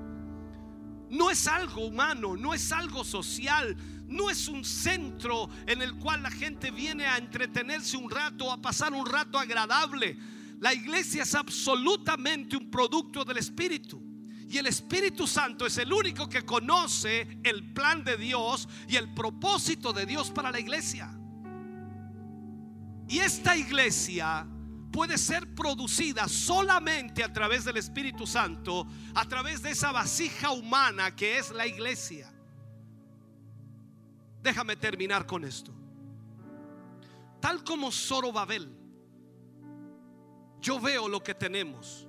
No 1.10 1.30
es 1.30 1.46
algo 1.46 1.86
humano, 1.86 2.36
no 2.36 2.54
es 2.54 2.72
algo 2.72 3.04
social, 3.04 3.76
no 4.12 4.30
es 4.30 4.48
un 4.48 4.64
centro 4.64 5.48
en 5.66 5.82
el 5.82 5.94
cual 5.94 6.22
la 6.22 6.30
gente 6.30 6.70
viene 6.70 7.06
a 7.06 7.16
entretenerse 7.16 7.96
un 7.96 8.10
rato, 8.10 8.52
a 8.52 8.60
pasar 8.60 8.92
un 8.92 9.06
rato 9.06 9.38
agradable. 9.38 10.16
La 10.60 10.72
iglesia 10.72 11.24
es 11.24 11.34
absolutamente 11.34 12.56
un 12.56 12.70
producto 12.70 13.24
del 13.24 13.38
Espíritu. 13.38 14.00
Y 14.48 14.58
el 14.58 14.66
Espíritu 14.66 15.26
Santo 15.26 15.66
es 15.66 15.78
el 15.78 15.92
único 15.92 16.28
que 16.28 16.44
conoce 16.44 17.38
el 17.42 17.72
plan 17.72 18.04
de 18.04 18.18
Dios 18.18 18.68
y 18.86 18.96
el 18.96 19.12
propósito 19.14 19.92
de 19.92 20.04
Dios 20.04 20.30
para 20.30 20.52
la 20.52 20.60
iglesia. 20.60 21.10
Y 23.08 23.18
esta 23.18 23.56
iglesia 23.56 24.46
puede 24.92 25.18
ser 25.18 25.54
producida 25.54 26.28
solamente 26.28 27.24
a 27.24 27.32
través 27.32 27.64
del 27.64 27.78
Espíritu 27.78 28.26
Santo, 28.26 28.86
a 29.14 29.24
través 29.26 29.62
de 29.62 29.70
esa 29.70 29.90
vasija 29.90 30.52
humana 30.52 31.16
que 31.16 31.38
es 31.38 31.50
la 31.50 31.66
iglesia. 31.66 32.31
Déjame 34.42 34.76
terminar 34.76 35.26
con 35.26 35.44
esto. 35.44 35.72
Tal 37.40 37.62
como 37.64 37.92
Zorobabel, 37.92 38.68
yo 40.60 40.80
veo 40.80 41.08
lo 41.08 41.22
que 41.22 41.34
tenemos. 41.34 42.06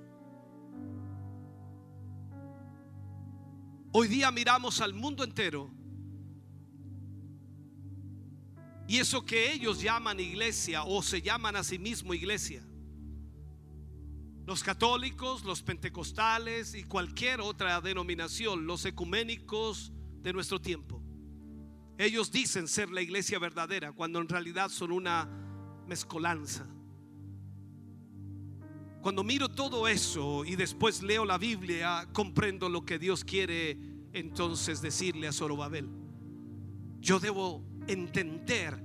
Hoy 3.92 4.08
día 4.08 4.30
miramos 4.32 4.80
al 4.80 4.92
mundo 4.94 5.22
entero 5.22 5.70
y 8.88 8.98
eso 8.98 9.24
que 9.24 9.52
ellos 9.52 9.80
llaman 9.80 10.18
iglesia 10.18 10.82
o 10.82 11.02
se 11.02 11.22
llaman 11.22 11.54
a 11.54 11.62
sí 11.62 11.78
mismo 11.78 12.14
iglesia. 12.14 12.66
Los 14.46 14.62
católicos, 14.62 15.44
los 15.44 15.62
pentecostales 15.62 16.74
y 16.74 16.84
cualquier 16.84 17.40
otra 17.40 17.80
denominación, 17.80 18.66
los 18.66 18.84
ecuménicos 18.84 19.92
de 20.20 20.32
nuestro 20.32 20.60
tiempo. 20.60 21.03
Ellos 21.96 22.32
dicen 22.32 22.66
ser 22.66 22.90
la 22.90 23.02
iglesia 23.02 23.38
verdadera 23.38 23.92
cuando 23.92 24.20
en 24.20 24.28
realidad 24.28 24.68
son 24.68 24.92
una 24.92 25.28
mezcolanza. 25.86 26.66
Cuando 29.00 29.22
miro 29.22 29.50
todo 29.50 29.86
eso 29.86 30.44
y 30.44 30.56
después 30.56 31.02
leo 31.02 31.24
la 31.24 31.36
Biblia, 31.36 32.08
comprendo 32.12 32.68
lo 32.68 32.84
que 32.84 32.98
Dios 32.98 33.22
quiere 33.22 33.78
entonces 34.12 34.80
decirle 34.80 35.28
a 35.28 35.32
Zorobabel. 35.32 35.90
Yo 37.00 37.20
debo 37.20 37.62
entender 37.86 38.82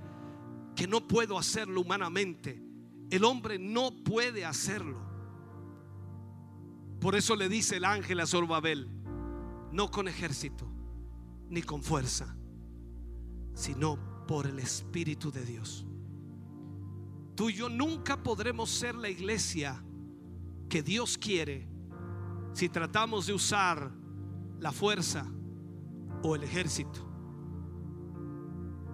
que 0.75 0.87
no 0.87 1.07
puedo 1.07 1.37
hacerlo 1.37 1.81
humanamente. 1.81 2.61
El 3.09 3.23
hombre 3.23 3.57
no 3.57 4.03
puede 4.03 4.45
hacerlo. 4.45 4.99
Por 6.99 7.15
eso 7.15 7.35
le 7.35 7.47
dice 7.47 7.77
el 7.77 7.85
ángel 7.85 8.19
a 8.19 8.27
Zorobabel, 8.27 8.89
no 9.71 9.89
con 9.89 10.07
ejército 10.07 10.69
ni 11.49 11.61
con 11.61 11.81
fuerza, 11.81 12.35
sino 13.59 13.99
por 14.25 14.47
el 14.47 14.57
Espíritu 14.57 15.33
de 15.33 15.43
Dios. 15.43 15.85
Tú 17.35 17.49
y 17.49 17.55
yo 17.55 17.67
nunca 17.67 18.23
podremos 18.23 18.69
ser 18.69 18.95
la 18.95 19.09
iglesia 19.09 19.83
que 20.69 20.81
Dios 20.81 21.17
quiere 21.17 21.67
si 22.53 22.69
tratamos 22.69 23.27
de 23.27 23.33
usar 23.33 23.91
la 24.59 24.71
fuerza 24.71 25.25
o 26.23 26.35
el 26.35 26.43
ejército. 26.43 27.05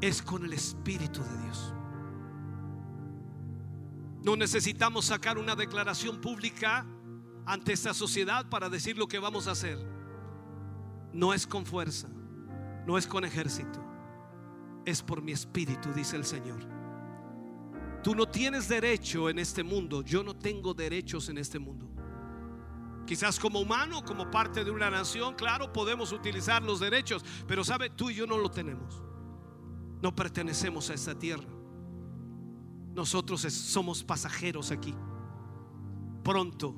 Es 0.01 0.23
con 0.23 0.43
el 0.45 0.53
Espíritu 0.53 1.21
de 1.21 1.43
Dios. 1.43 1.73
No 4.23 4.35
necesitamos 4.35 5.05
sacar 5.05 5.37
una 5.37 5.55
declaración 5.55 6.19
pública 6.21 6.87
ante 7.45 7.73
esta 7.73 7.93
sociedad 7.93 8.49
para 8.49 8.69
decir 8.69 8.97
lo 8.97 9.07
que 9.07 9.19
vamos 9.19 9.47
a 9.47 9.51
hacer. 9.51 9.77
No 11.13 11.35
es 11.35 11.45
con 11.45 11.67
fuerza, 11.67 12.09
no 12.87 12.97
es 12.97 13.05
con 13.05 13.25
ejército, 13.25 13.84
es 14.85 15.01
por 15.01 15.21
mi 15.21 15.31
espíritu, 15.31 15.91
dice 15.93 16.15
el 16.15 16.25
Señor. 16.25 16.59
Tú 18.03 18.13
no 18.13 18.27
tienes 18.27 18.67
derecho 18.67 19.29
en 19.29 19.39
este 19.39 19.63
mundo, 19.63 20.03
yo 20.03 20.23
no 20.23 20.35
tengo 20.35 20.73
derechos 20.73 21.27
en 21.29 21.39
este 21.39 21.57
mundo. 21.57 21.89
Quizás 23.05 23.39
como 23.39 23.59
humano, 23.59 24.03
como 24.03 24.29
parte 24.29 24.63
de 24.63 24.71
una 24.71 24.89
nación, 24.89 25.35
claro, 25.35 25.71
podemos 25.71 26.11
utilizar 26.11 26.63
los 26.63 26.79
derechos, 26.79 27.23
pero 27.47 27.63
sabe, 27.63 27.89
tú 27.89 28.09
y 28.09 28.15
yo 28.15 28.27
no 28.27 28.37
lo 28.37 28.49
tenemos. 28.49 29.01
No 30.01 30.15
pertenecemos 30.15 30.89
a 30.89 30.93
esta 30.93 31.17
tierra. 31.17 31.47
Nosotros 32.93 33.41
somos 33.41 34.03
pasajeros 34.03 34.71
aquí. 34.71 34.95
Pronto, 36.23 36.75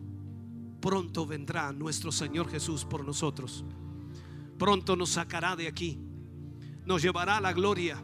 pronto 0.82 1.26
vendrá 1.26 1.72
nuestro 1.72 2.12
Señor 2.12 2.50
Jesús 2.50 2.84
por 2.86 3.06
nosotros. 3.06 3.64
Pronto 4.58 4.96
nos 4.96 5.10
sacará 5.10 5.56
de 5.56 5.68
aquí. 5.68 6.07
Nos 6.88 7.02
llevará 7.02 7.36
a 7.36 7.42
la 7.42 7.52
gloria. 7.52 8.02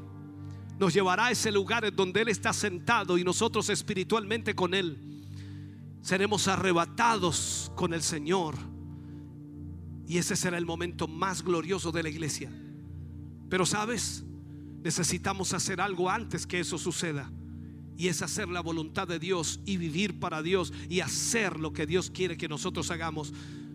Nos 0.77 0.93
llevará 0.93 1.27
a 1.27 1.31
ese 1.31 1.53
lugar 1.53 1.85
en 1.85 1.95
donde 1.95 2.21
Él 2.21 2.27
está 2.27 2.51
sentado 2.51 3.17
y 3.17 3.23
nosotros 3.23 3.69
espiritualmente 3.69 4.53
con 4.53 4.73
Él. 4.73 4.97
Seremos 6.01 6.49
arrebatados 6.49 7.71
con 7.75 7.93
el 7.93 8.01
Señor. 8.01 8.55
Y 10.05 10.17
ese 10.17 10.35
será 10.35 10.57
el 10.57 10.65
momento 10.65 11.07
más 11.07 11.43
glorioso 11.43 11.93
de 11.93 12.03
la 12.03 12.09
iglesia. 12.09 12.51
Pero 13.49 13.65
sabes, 13.65 14.25
necesitamos 14.83 15.53
hacer 15.53 15.79
algo 15.79 16.09
antes 16.09 16.45
que 16.45 16.59
eso 16.59 16.77
suceda. 16.77 17.31
Y 17.95 18.09
es 18.09 18.21
hacer 18.21 18.49
la 18.49 18.59
voluntad 18.59 19.07
de 19.07 19.17
Dios 19.17 19.61
y 19.65 19.77
vivir 19.77 20.19
para 20.19 20.41
Dios 20.41 20.73
y 20.89 20.99
hacer 20.99 21.57
lo 21.57 21.71
que 21.71 21.85
Dios 21.85 22.09
quiere 22.09 22.35
que 22.35 22.49
nosotros 22.49 22.91
hagamos. 22.91 23.33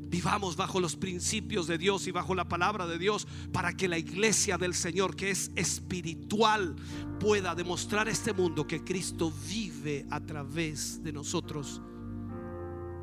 Vivamos 0.09 0.57
bajo 0.57 0.81
los 0.81 0.97
principios 0.97 1.67
de 1.67 1.77
Dios 1.77 2.07
y 2.07 2.13
bajo 2.13 2.35
la 2.35 2.49
palabra 2.49 2.87
de 2.87 2.99
Dios 2.99 3.27
para 3.53 3.75
que 3.75 3.89
la 3.89 3.99
iglesia 3.99 4.57
del 4.57 4.73
Señor, 4.73 5.15
que 5.15 5.31
es 5.31 5.51
espiritual, 5.55 6.77
pueda 7.21 7.55
demostrar 7.55 8.09
a 8.09 8.11
este 8.11 8.33
mundo 8.33 8.67
que 8.67 8.83
Cristo 8.83 9.31
vive 9.49 10.07
a 10.11 10.21
través 10.21 11.03
de 11.03 11.13
nosotros 11.13 11.83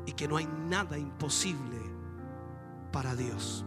y 0.04 0.12
que 0.12 0.26
no 0.26 0.36
hay 0.36 0.48
nada 0.68 0.98
imposible 0.98 1.80
para 2.92 3.14
Dios. 3.14 3.64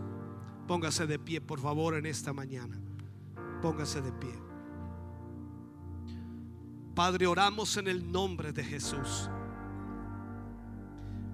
Póngase 0.67 1.07
de 1.07 1.17
pie, 1.17 1.39
por 1.39 1.59
favor, 1.59 1.95
en 1.95 2.05
esta 2.05 2.33
mañana. 2.33 2.77
Póngase 3.61 4.01
de 4.01 4.11
pie. 4.11 4.33
Padre, 6.93 7.27
oramos 7.27 7.77
en 7.77 7.87
el 7.87 8.11
nombre 8.11 8.51
de 8.51 8.63
Jesús. 8.63 9.29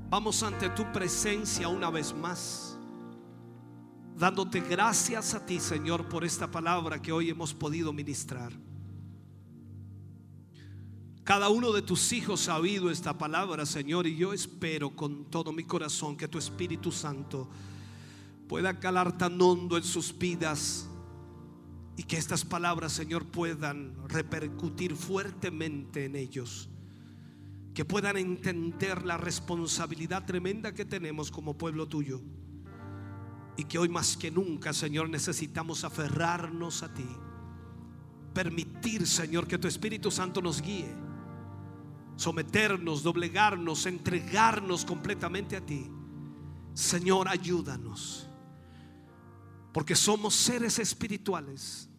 Vamos 0.09 0.43
ante 0.43 0.69
tu 0.69 0.91
presencia 0.91 1.67
una 1.67 1.89
vez 1.89 2.13
más, 2.13 2.77
dándote 4.15 4.61
gracias 4.61 5.33
a 5.33 5.43
ti, 5.43 5.59
Señor, 5.59 6.07
por 6.07 6.23
esta 6.23 6.49
palabra 6.49 7.01
que 7.01 7.11
hoy 7.11 7.31
hemos 7.31 7.53
podido 7.53 7.91
ministrar. 7.91 8.53
Cada 11.23 11.49
uno 11.49 11.71
de 11.71 11.81
tus 11.81 12.13
hijos 12.13 12.47
ha 12.49 12.59
oído 12.59 12.91
esta 12.91 13.17
palabra, 13.17 13.65
Señor, 13.65 14.05
y 14.05 14.15
yo 14.15 14.31
espero 14.31 14.95
con 14.95 15.25
todo 15.25 15.51
mi 15.51 15.63
corazón 15.63 16.15
que 16.15 16.27
tu 16.27 16.37
Espíritu 16.37 16.91
Santo 16.91 17.49
pueda 18.47 18.79
calar 18.79 19.17
tan 19.17 19.41
hondo 19.41 19.75
en 19.75 19.83
sus 19.83 20.15
vidas 20.15 20.87
y 21.97 22.03
que 22.03 22.17
estas 22.17 22.45
palabras, 22.45 22.91
Señor, 22.91 23.25
puedan 23.25 24.07
repercutir 24.07 24.95
fuertemente 24.95 26.05
en 26.05 26.15
ellos. 26.15 26.69
Que 27.75 27.83
puedan 27.83 28.15
entender 28.15 29.05
la 29.05 29.17
responsabilidad 29.17 30.25
tremenda 30.25 30.73
que 30.73 30.85
tenemos 30.85 31.29
como 31.29 31.57
pueblo 31.57 31.89
tuyo. 31.89 32.21
Y 33.57 33.65
que 33.65 33.77
hoy 33.77 33.89
más 33.89 34.15
que 34.15 34.31
nunca, 34.31 34.71
Señor, 34.71 35.09
necesitamos 35.09 35.83
aferrarnos 35.83 36.83
a 36.83 36.93
ti. 36.93 37.07
Permitir, 38.33 39.05
Señor, 39.05 39.45
que 39.45 39.57
tu 39.57 39.67
Espíritu 39.67 40.09
Santo 40.09 40.41
nos 40.41 40.61
guíe. 40.61 40.95
Someternos, 42.15 43.03
doblegarnos, 43.03 43.85
entregarnos 43.85 44.85
completamente 44.85 45.57
a 45.57 45.65
ti. 45.65 45.91
Señor, 46.73 47.27
ayúdanos. 47.27 48.29
Porque 49.73 49.95
somos 49.95 50.33
seres 50.33 50.79
espirituales. 50.79 51.89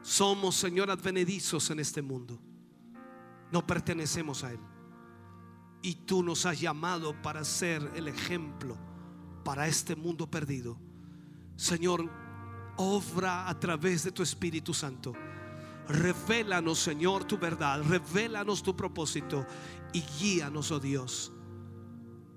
Somos, 0.00 0.54
Señor, 0.54 0.90
advenedizos 0.90 1.68
en 1.68 1.80
este 1.80 2.00
mundo. 2.00 2.40
No 3.52 3.66
pertenecemos 3.66 4.44
a 4.44 4.52
Él. 4.52 4.60
Y 5.82 5.94
tú 5.94 6.22
nos 6.22 6.46
has 6.46 6.60
llamado 6.60 7.20
para 7.22 7.44
ser 7.44 7.92
el 7.94 8.08
ejemplo 8.08 8.76
para 9.44 9.68
este 9.68 9.94
mundo 9.94 10.28
perdido. 10.28 10.76
Señor, 11.54 12.10
obra 12.76 13.48
a 13.48 13.58
través 13.58 14.02
de 14.02 14.10
tu 14.10 14.22
Espíritu 14.22 14.74
Santo. 14.74 15.12
Revélanos, 15.88 16.80
Señor, 16.80 17.24
tu 17.24 17.38
verdad. 17.38 17.82
Revélanos 17.84 18.62
tu 18.62 18.74
propósito. 18.74 19.46
Y 19.92 20.02
guíanos, 20.18 20.72
oh 20.72 20.80
Dios. 20.80 21.32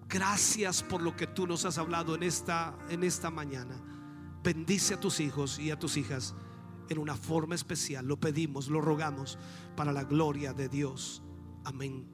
Gracias 0.08 0.84
por 0.84 1.02
lo 1.02 1.16
que 1.16 1.28
tú 1.28 1.48
nos 1.48 1.66
has 1.66 1.78
hablado 1.78 2.16
en 2.16 2.24
esta, 2.24 2.78
en 2.90 3.04
esta 3.04 3.32
mañana. 3.32 3.76
Bendice 4.44 4.94
a 4.94 5.00
tus 5.00 5.20
hijos 5.20 5.60
y 5.60 5.72
a 5.72 5.80
tus 5.80 5.98
hijas 5.98 6.36
en 6.90 6.98
una 6.98 7.16
forma 7.16 7.56
especial. 7.56 8.06
Lo 8.06 8.20
pedimos, 8.20 8.68
lo 8.68 8.82
rogamos 8.82 9.38
para 9.76 9.92
la 9.92 10.04
gloria 10.04 10.54
de 10.54 10.70
Dios. 10.70 11.22
Amén. 11.64 12.08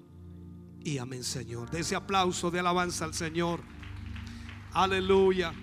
Y 0.81 0.97
amén, 0.99 1.23
Señor. 1.23 1.71
De 1.71 1.79
ese 1.79 1.95
aplauso 1.95 2.51
de 2.51 2.59
alabanza 2.59 3.05
al 3.05 3.13
Señor. 3.13 3.61
Aleluya. 4.71 5.53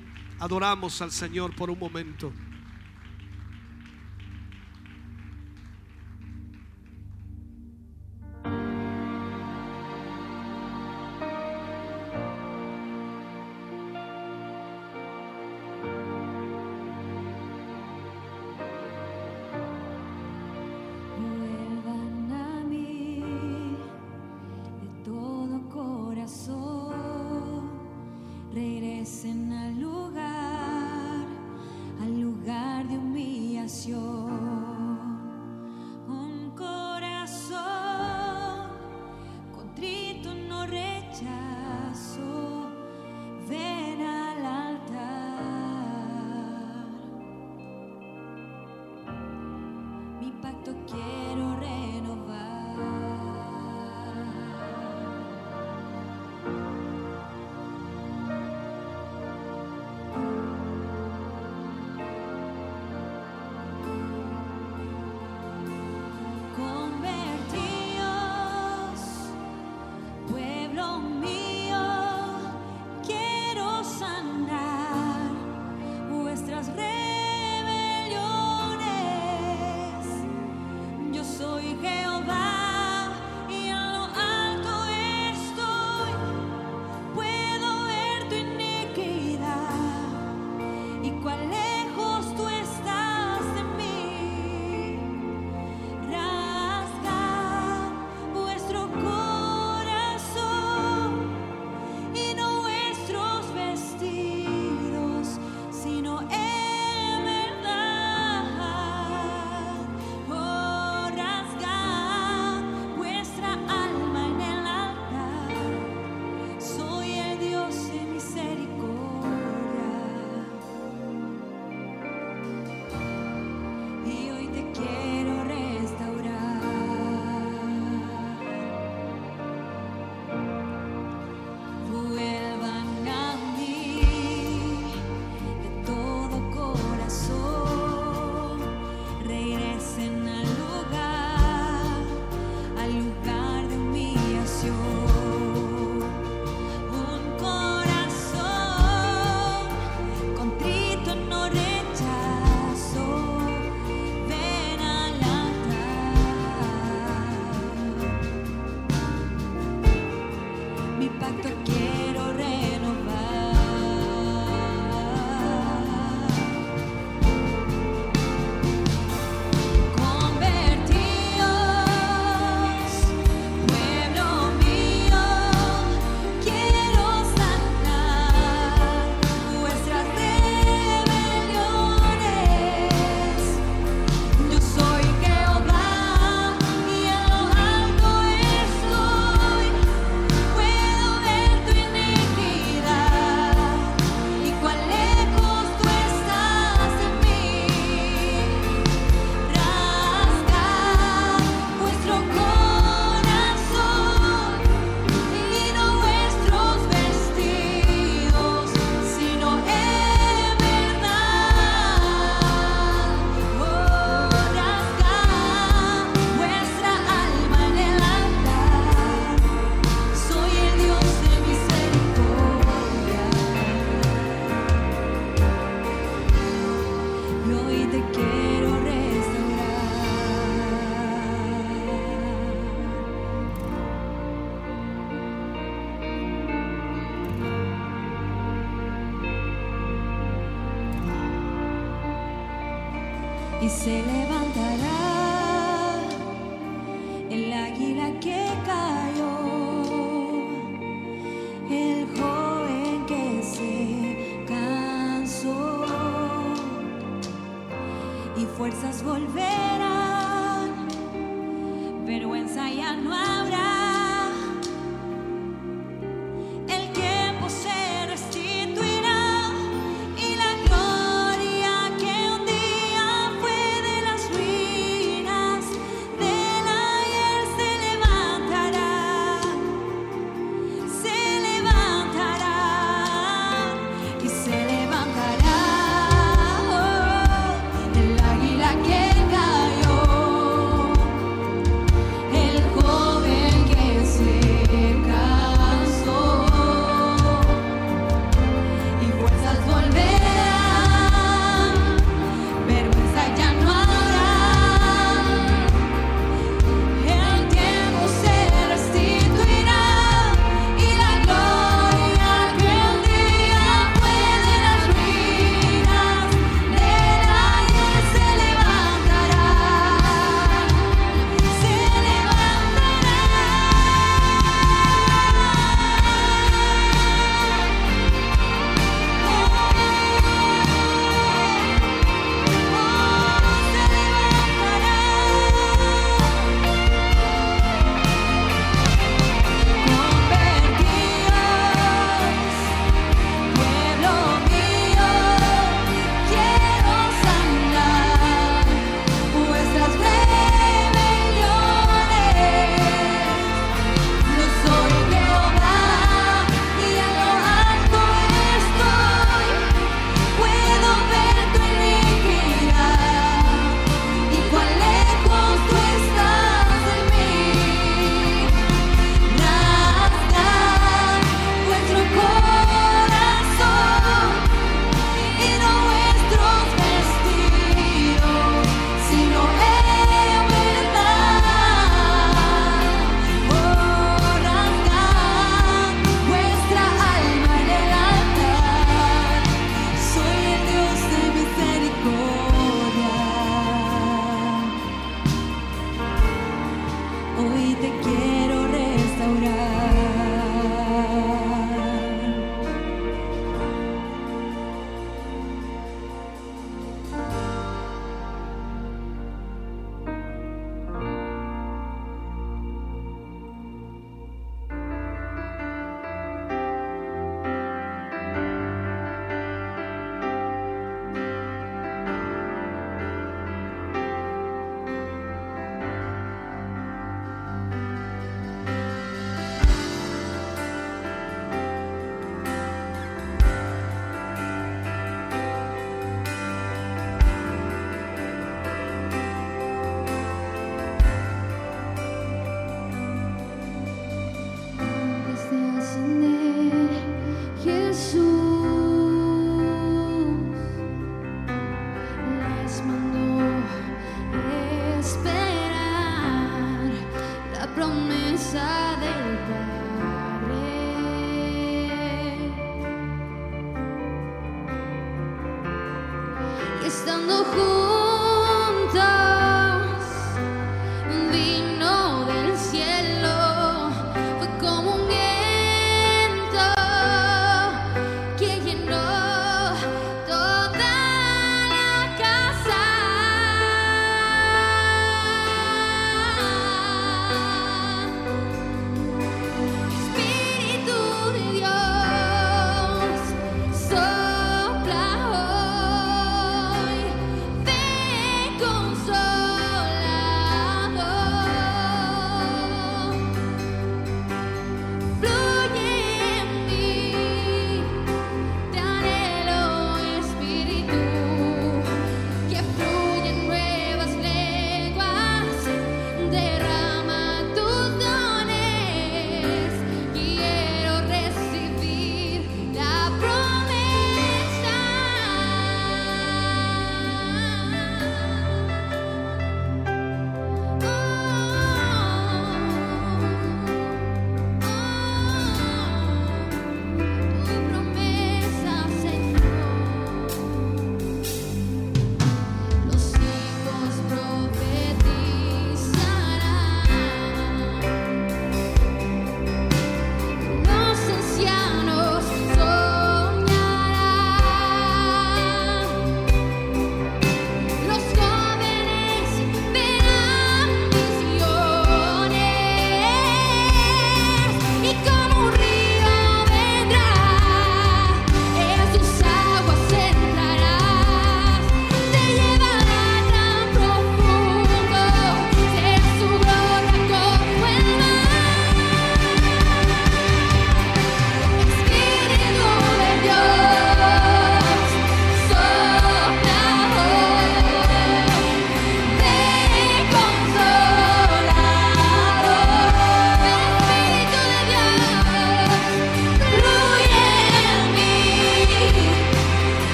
Adoramos 0.40 1.01
al 1.01 1.12
Señor 1.12 1.55
por 1.55 1.70
un 1.70 1.78
momento. 1.78 2.32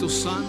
Espíritu 0.00 0.08
Santo. 0.08 0.39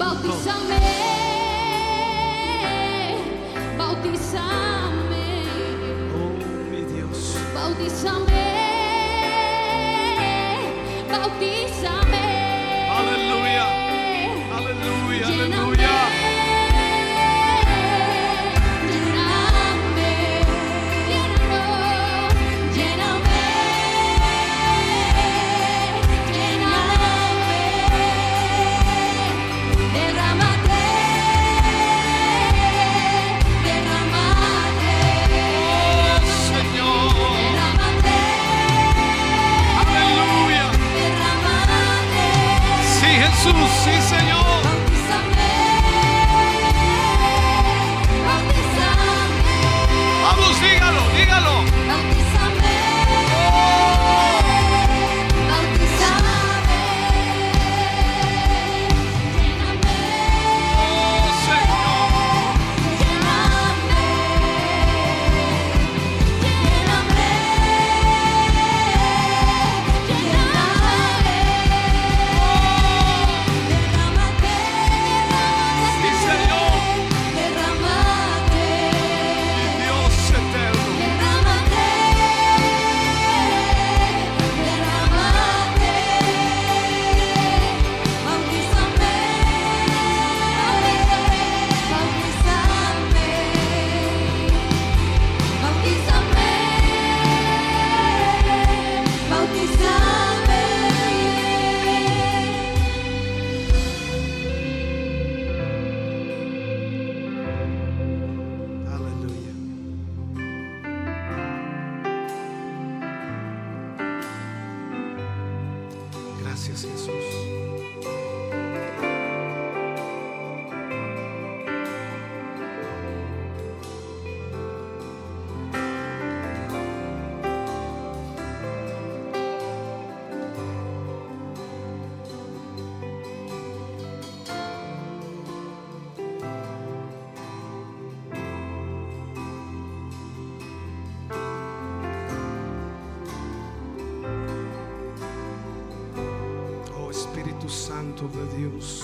Santo 147.72 148.28
de 148.28 148.58
Dios, 148.58 149.02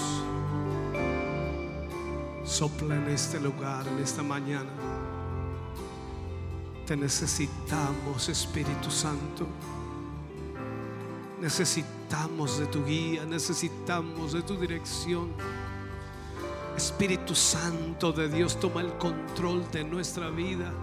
sopla 2.44 2.96
en 2.96 3.08
este 3.08 3.40
lugar, 3.40 3.88
en 3.88 4.00
esta 4.00 4.22
mañana. 4.22 4.70
Te 6.86 6.98
necesitamos, 6.98 8.28
Espíritu 8.28 8.92
Santo. 8.92 9.48
Necesitamos 11.40 12.60
de 12.60 12.66
tu 12.66 12.84
guía, 12.84 13.24
necesitamos 13.26 14.34
de 14.34 14.42
tu 14.42 14.58
dirección. 14.58 15.30
Espíritu 16.76 17.36
Santo 17.36 18.12
de 18.12 18.28
Dios, 18.28 18.60
toma 18.60 18.82
el 18.82 18.92
control 18.98 19.70
de 19.72 19.86
nuestra 19.86 20.30
vida. 20.30 20.74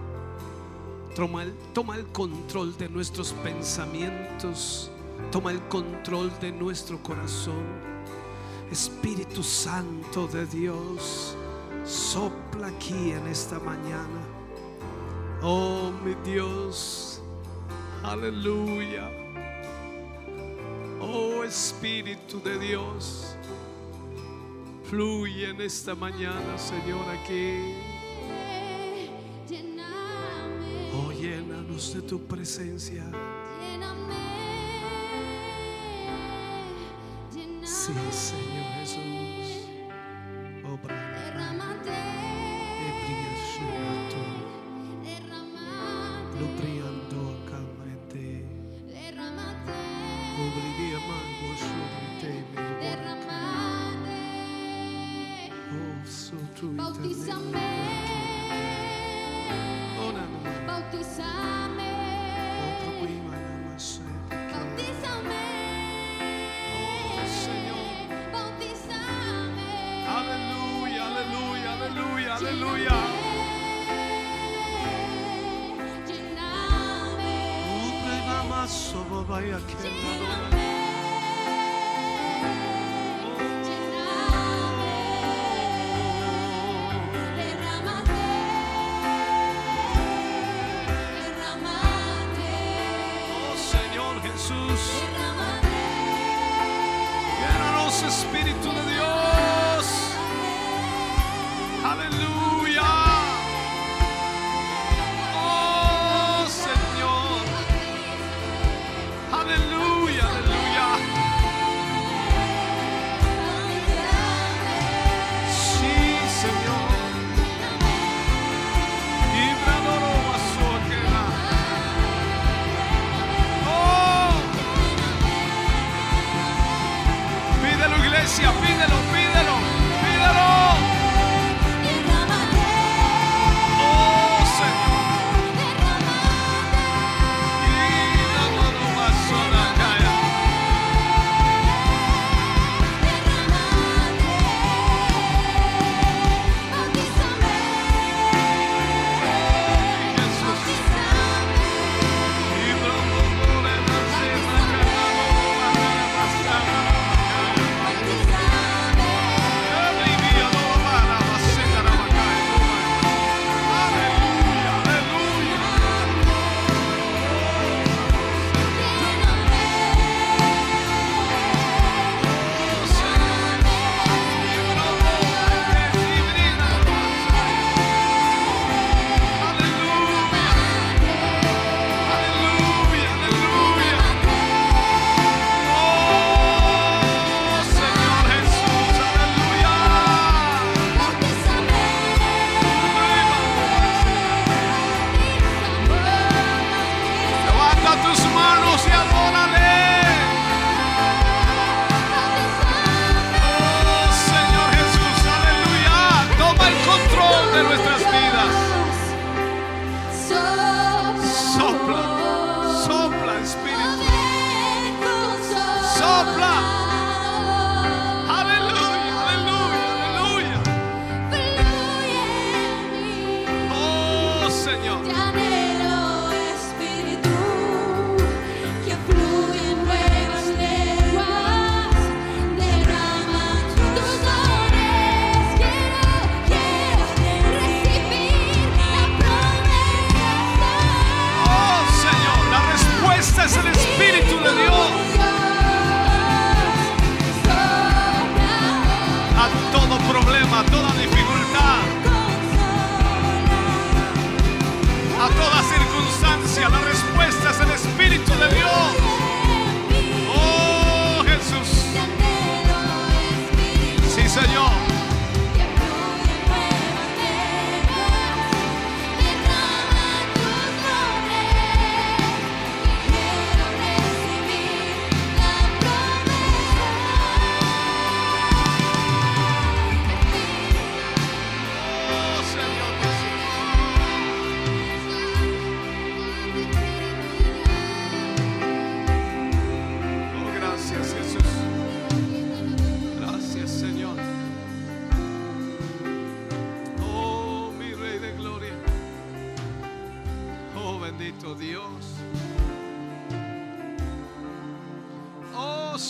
Toma 1.15 1.43
el, 1.43 1.53
toma 1.73 1.97
el 1.97 2.07
control 2.07 2.75
de 2.77 2.89
nuestros 2.89 3.31
pensamientos. 3.31 4.89
Toma 5.31 5.51
el 5.51 5.61
control 5.67 6.31
de 6.39 6.51
nuestro 6.51 7.01
corazón. 7.01 7.63
Espíritu 8.71 9.43
Santo 9.43 10.27
de 10.27 10.45
Dios, 10.47 11.37
sopla 11.85 12.67
aquí 12.67 13.11
en 13.11 13.27
esta 13.27 13.59
mañana. 13.59 14.21
Oh, 15.41 15.91
mi 16.03 16.15
Dios. 16.29 17.21
Aleluya. 18.03 19.09
Oh, 20.99 21.43
Espíritu 21.43 22.41
de 22.41 22.57
Dios. 22.57 23.35
Fluye 24.85 25.49
en 25.49 25.61
esta 25.61 25.95
mañana, 25.95 26.57
Señor, 26.57 27.05
aquí. 27.09 27.75
Oh, 30.93 31.11
llénanos 31.11 31.93
de 31.93 32.01
tu 32.01 32.19
presencia. 32.25 33.03
assim, 37.91 38.11
Senhor. 38.11 38.54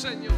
Señor. 0.05 0.33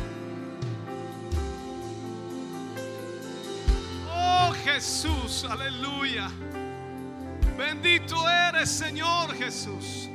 Oh 4.10 4.52
Jesús, 4.64 5.46
aleluya. 5.50 6.30
Bendito 7.58 8.16
eres 8.30 8.70
Señor 8.70 9.34
Jesús. 9.36 10.10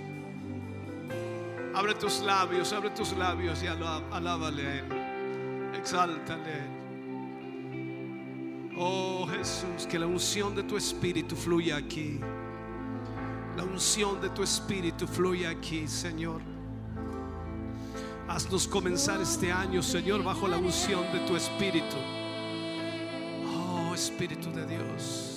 Abre 1.74 1.94
tus 1.94 2.20
labios, 2.20 2.72
abre 2.72 2.90
tus 2.90 3.12
labios 3.12 3.62
y 3.62 3.66
alá- 3.66 4.02
alábale 4.10 4.66
a 4.66 4.74
Él. 4.78 4.84
Exáltale 5.74 6.52
a. 6.54 6.66
Oh 8.78 9.26
Jesús, 9.26 9.86
que 9.86 9.98
la 9.98 10.06
unción 10.06 10.54
de 10.54 10.62
tu 10.62 10.76
espíritu 10.78 11.36
fluya 11.36 11.76
aquí. 11.76 12.18
La 13.56 13.64
unción 13.64 14.18
de 14.20 14.30
tu 14.30 14.42
espíritu 14.42 15.06
fluya 15.06 15.50
aquí, 15.50 15.86
Señor. 15.86 16.40
Haznos 18.34 18.66
comenzar 18.66 19.20
este 19.20 19.52
año, 19.52 19.82
Señor, 19.82 20.24
bajo 20.24 20.48
la 20.48 20.56
unción 20.56 21.02
de 21.12 21.18
tu 21.26 21.36
espíritu. 21.36 21.98
Oh 23.54 23.94
Espíritu 23.94 24.50
de 24.50 24.64
Dios. 24.64 25.31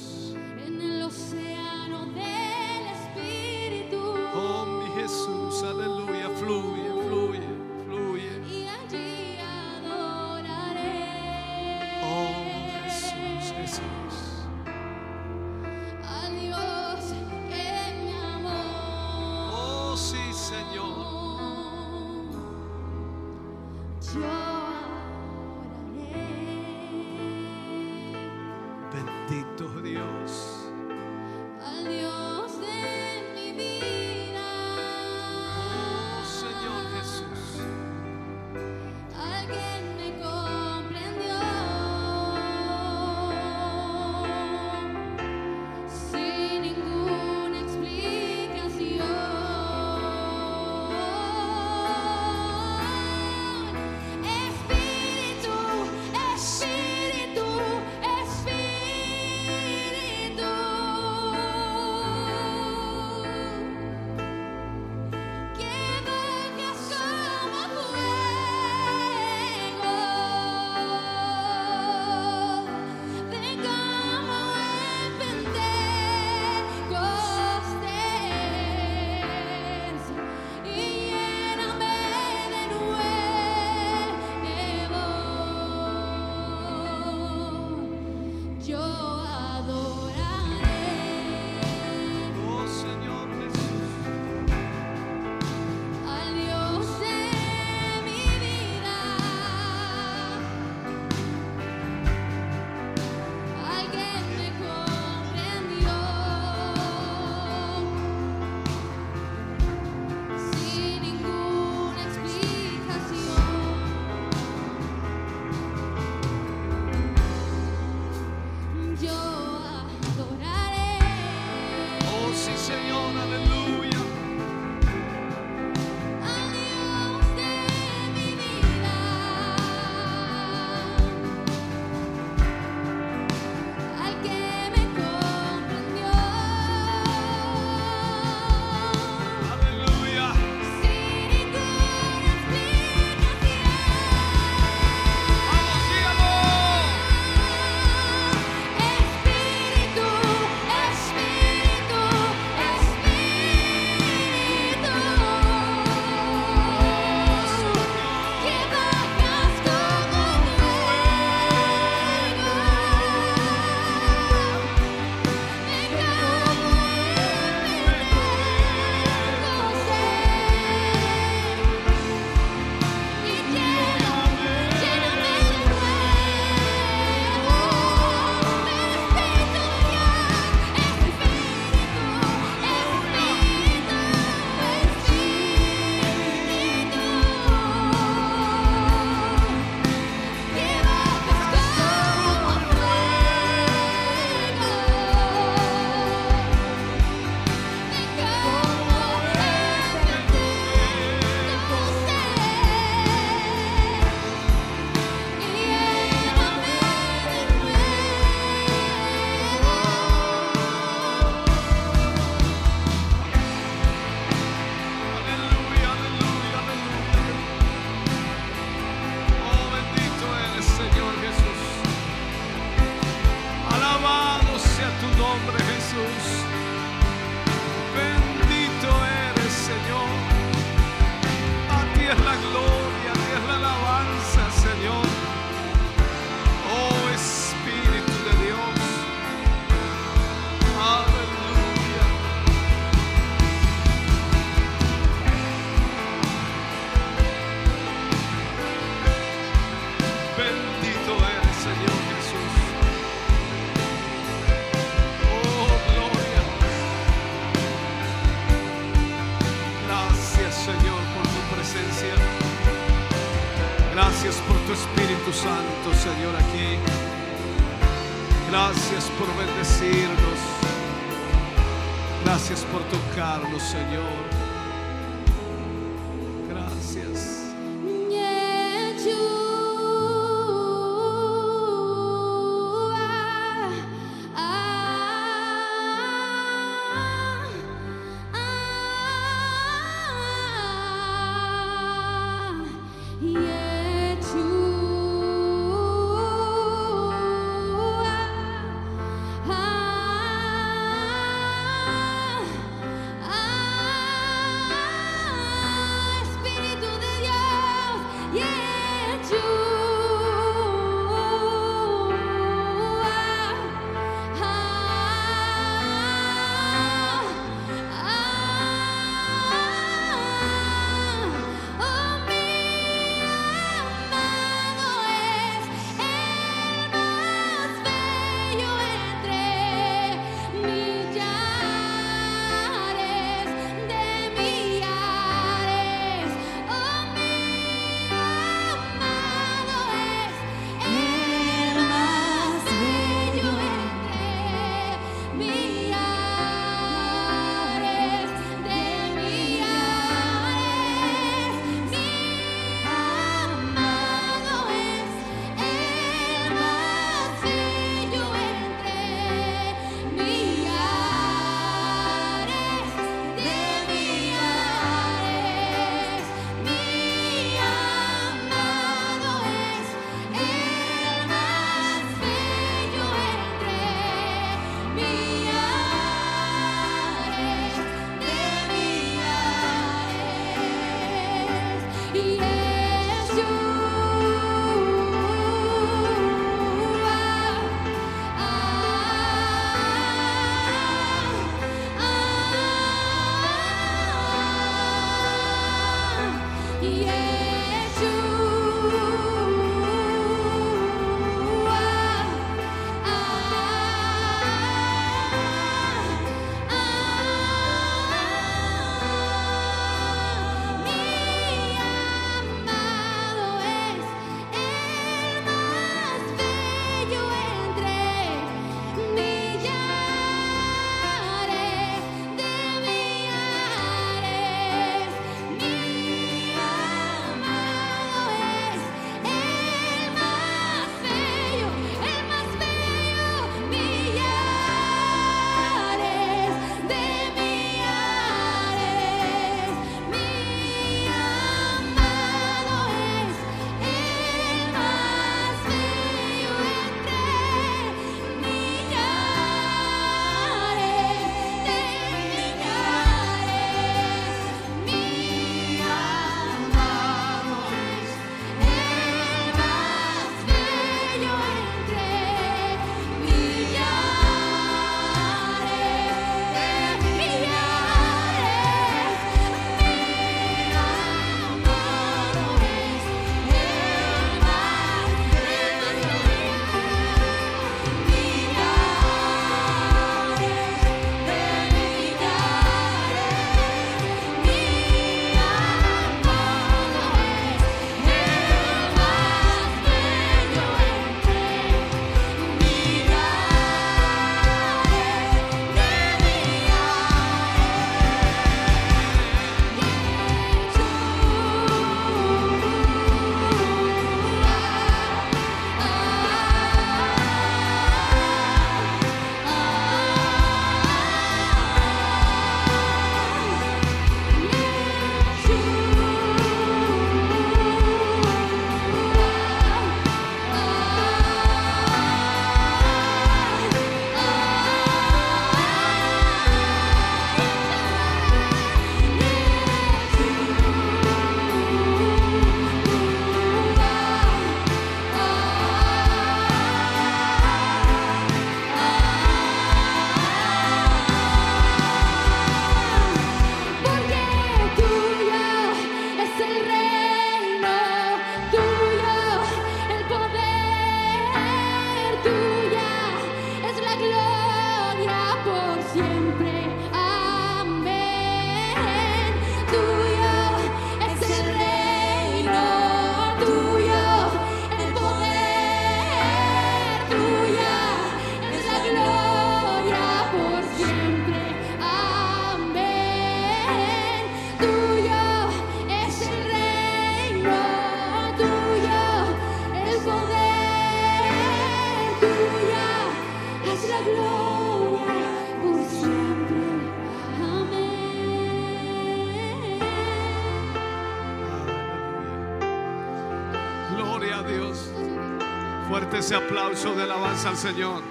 De 596.84 597.04
alabanza 597.04 597.50
al 597.50 597.58
Señor. 597.58 598.04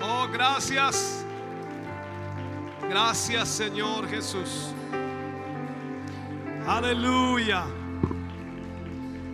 Oh, 0.00 0.28
gracias. 0.32 1.24
Gracias, 2.90 3.48
Señor 3.48 4.08
Jesús. 4.08 4.74
Aleluya. 6.66 7.64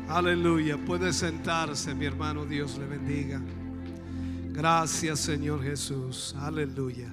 Aleluya. 0.08 0.76
Puede 0.76 1.14
sentarse, 1.14 1.94
mi 1.94 2.04
hermano. 2.04 2.44
Dios 2.44 2.76
le 2.76 2.86
bendiga. 2.86 3.40
Gracias, 4.50 5.20
Señor 5.20 5.62
Jesús. 5.62 6.36
Aleluya. 6.38 7.12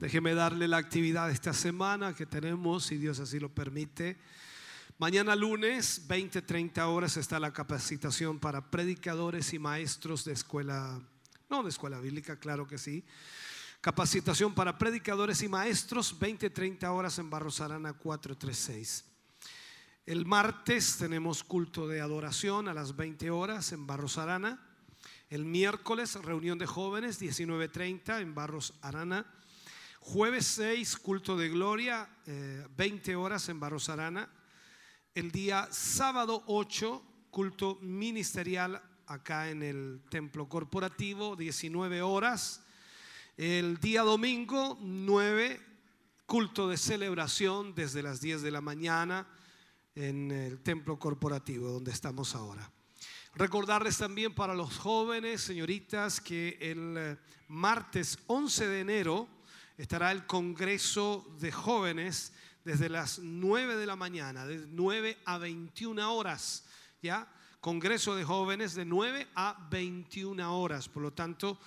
Déjeme 0.00 0.34
darle 0.34 0.66
la 0.66 0.78
actividad 0.78 1.30
esta 1.30 1.52
semana 1.52 2.14
que 2.14 2.26
tenemos, 2.26 2.84
si 2.84 2.96
Dios 2.96 3.20
así 3.20 3.38
lo 3.38 3.48
permite. 3.48 4.18
Mañana 5.00 5.36
lunes, 5.36 6.08
20, 6.08 6.42
30 6.42 6.88
horas, 6.88 7.16
está 7.16 7.38
la 7.38 7.52
capacitación 7.52 8.40
para 8.40 8.68
predicadores 8.68 9.54
y 9.54 9.58
maestros 9.60 10.24
de 10.24 10.32
escuela, 10.32 11.00
no 11.48 11.62
de 11.62 11.68
escuela 11.68 12.00
bíblica, 12.00 12.40
claro 12.40 12.66
que 12.66 12.78
sí. 12.78 13.04
Capacitación 13.80 14.56
para 14.56 14.76
predicadores 14.76 15.40
y 15.44 15.48
maestros, 15.48 16.18
20, 16.18 16.50
30 16.50 16.90
horas 16.90 17.16
en 17.20 17.30
Barros 17.30 17.60
Arana 17.60 17.92
436. 17.92 19.04
El 20.04 20.26
martes 20.26 20.96
tenemos 20.98 21.44
culto 21.44 21.86
de 21.86 22.00
adoración 22.00 22.66
a 22.66 22.74
las 22.74 22.96
20 22.96 23.30
horas 23.30 23.70
en 23.70 23.86
Barros 23.86 24.18
Arana. 24.18 24.60
El 25.30 25.44
miércoles, 25.44 26.16
reunión 26.16 26.58
de 26.58 26.66
jóvenes, 26.66 27.22
19.30 27.22 28.20
en 28.20 28.34
Barros 28.34 28.74
Arana. 28.82 29.32
Jueves 30.00 30.44
6, 30.46 30.96
culto 30.96 31.36
de 31.36 31.50
gloria, 31.50 32.10
eh, 32.26 32.66
20 32.76 33.14
horas 33.14 33.48
en 33.48 33.60
Barros 33.60 33.90
Arana. 33.90 34.28
El 35.18 35.32
día 35.32 35.66
sábado 35.72 36.44
8, 36.46 37.02
culto 37.32 37.76
ministerial 37.82 38.80
acá 39.08 39.50
en 39.50 39.64
el 39.64 40.00
templo 40.08 40.48
corporativo, 40.48 41.34
19 41.34 42.02
horas. 42.02 42.62
El 43.36 43.78
día 43.78 44.02
domingo 44.02 44.78
9, 44.80 45.60
culto 46.24 46.68
de 46.68 46.76
celebración 46.76 47.74
desde 47.74 48.00
las 48.00 48.20
10 48.20 48.42
de 48.42 48.52
la 48.52 48.60
mañana 48.60 49.26
en 49.96 50.30
el 50.30 50.60
templo 50.60 51.00
corporativo 51.00 51.68
donde 51.68 51.90
estamos 51.90 52.36
ahora. 52.36 52.70
Recordarles 53.34 53.98
también 53.98 54.32
para 54.36 54.54
los 54.54 54.78
jóvenes, 54.78 55.40
señoritas, 55.40 56.20
que 56.20 56.56
el 56.60 56.94
eh, 56.96 57.16
martes 57.48 58.20
11 58.28 58.68
de 58.68 58.80
enero 58.82 59.28
estará 59.78 60.12
el 60.12 60.26
Congreso 60.26 61.26
de 61.40 61.50
Jóvenes 61.50 62.32
desde 62.68 62.90
las 62.90 63.18
9 63.20 63.76
de 63.76 63.86
la 63.86 63.96
mañana, 63.96 64.44
de 64.44 64.66
9 64.68 65.16
a 65.24 65.38
21 65.38 66.14
horas, 66.14 66.66
¿ya? 67.00 67.26
Congreso 67.62 68.14
de 68.14 68.24
Jóvenes 68.24 68.74
de 68.74 68.84
9 68.84 69.26
a 69.36 69.68
21 69.70 70.54
horas. 70.54 70.86
Por 70.86 71.02
lo 71.02 71.10
tanto, 71.14 71.58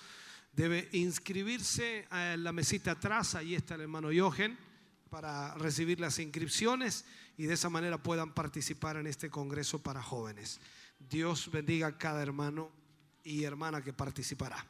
debe 0.52 0.88
inscribirse 0.92 2.06
a 2.08 2.36
la 2.36 2.52
mesita 2.52 2.92
atrás, 2.92 3.34
ahí 3.34 3.56
está 3.56 3.74
el 3.74 3.80
hermano 3.80 4.10
Jochen, 4.16 4.56
para 5.10 5.54
recibir 5.54 5.98
las 5.98 6.20
inscripciones 6.20 7.04
y 7.36 7.46
de 7.46 7.54
esa 7.54 7.68
manera 7.68 8.00
puedan 8.00 8.32
participar 8.32 8.96
en 8.96 9.08
este 9.08 9.28
Congreso 9.28 9.82
para 9.82 10.00
jóvenes. 10.00 10.60
Dios 11.00 11.50
bendiga 11.50 11.88
a 11.88 11.98
cada 11.98 12.22
hermano 12.22 12.70
y 13.24 13.42
hermana 13.42 13.82
que 13.82 13.92
participará. 13.92 14.64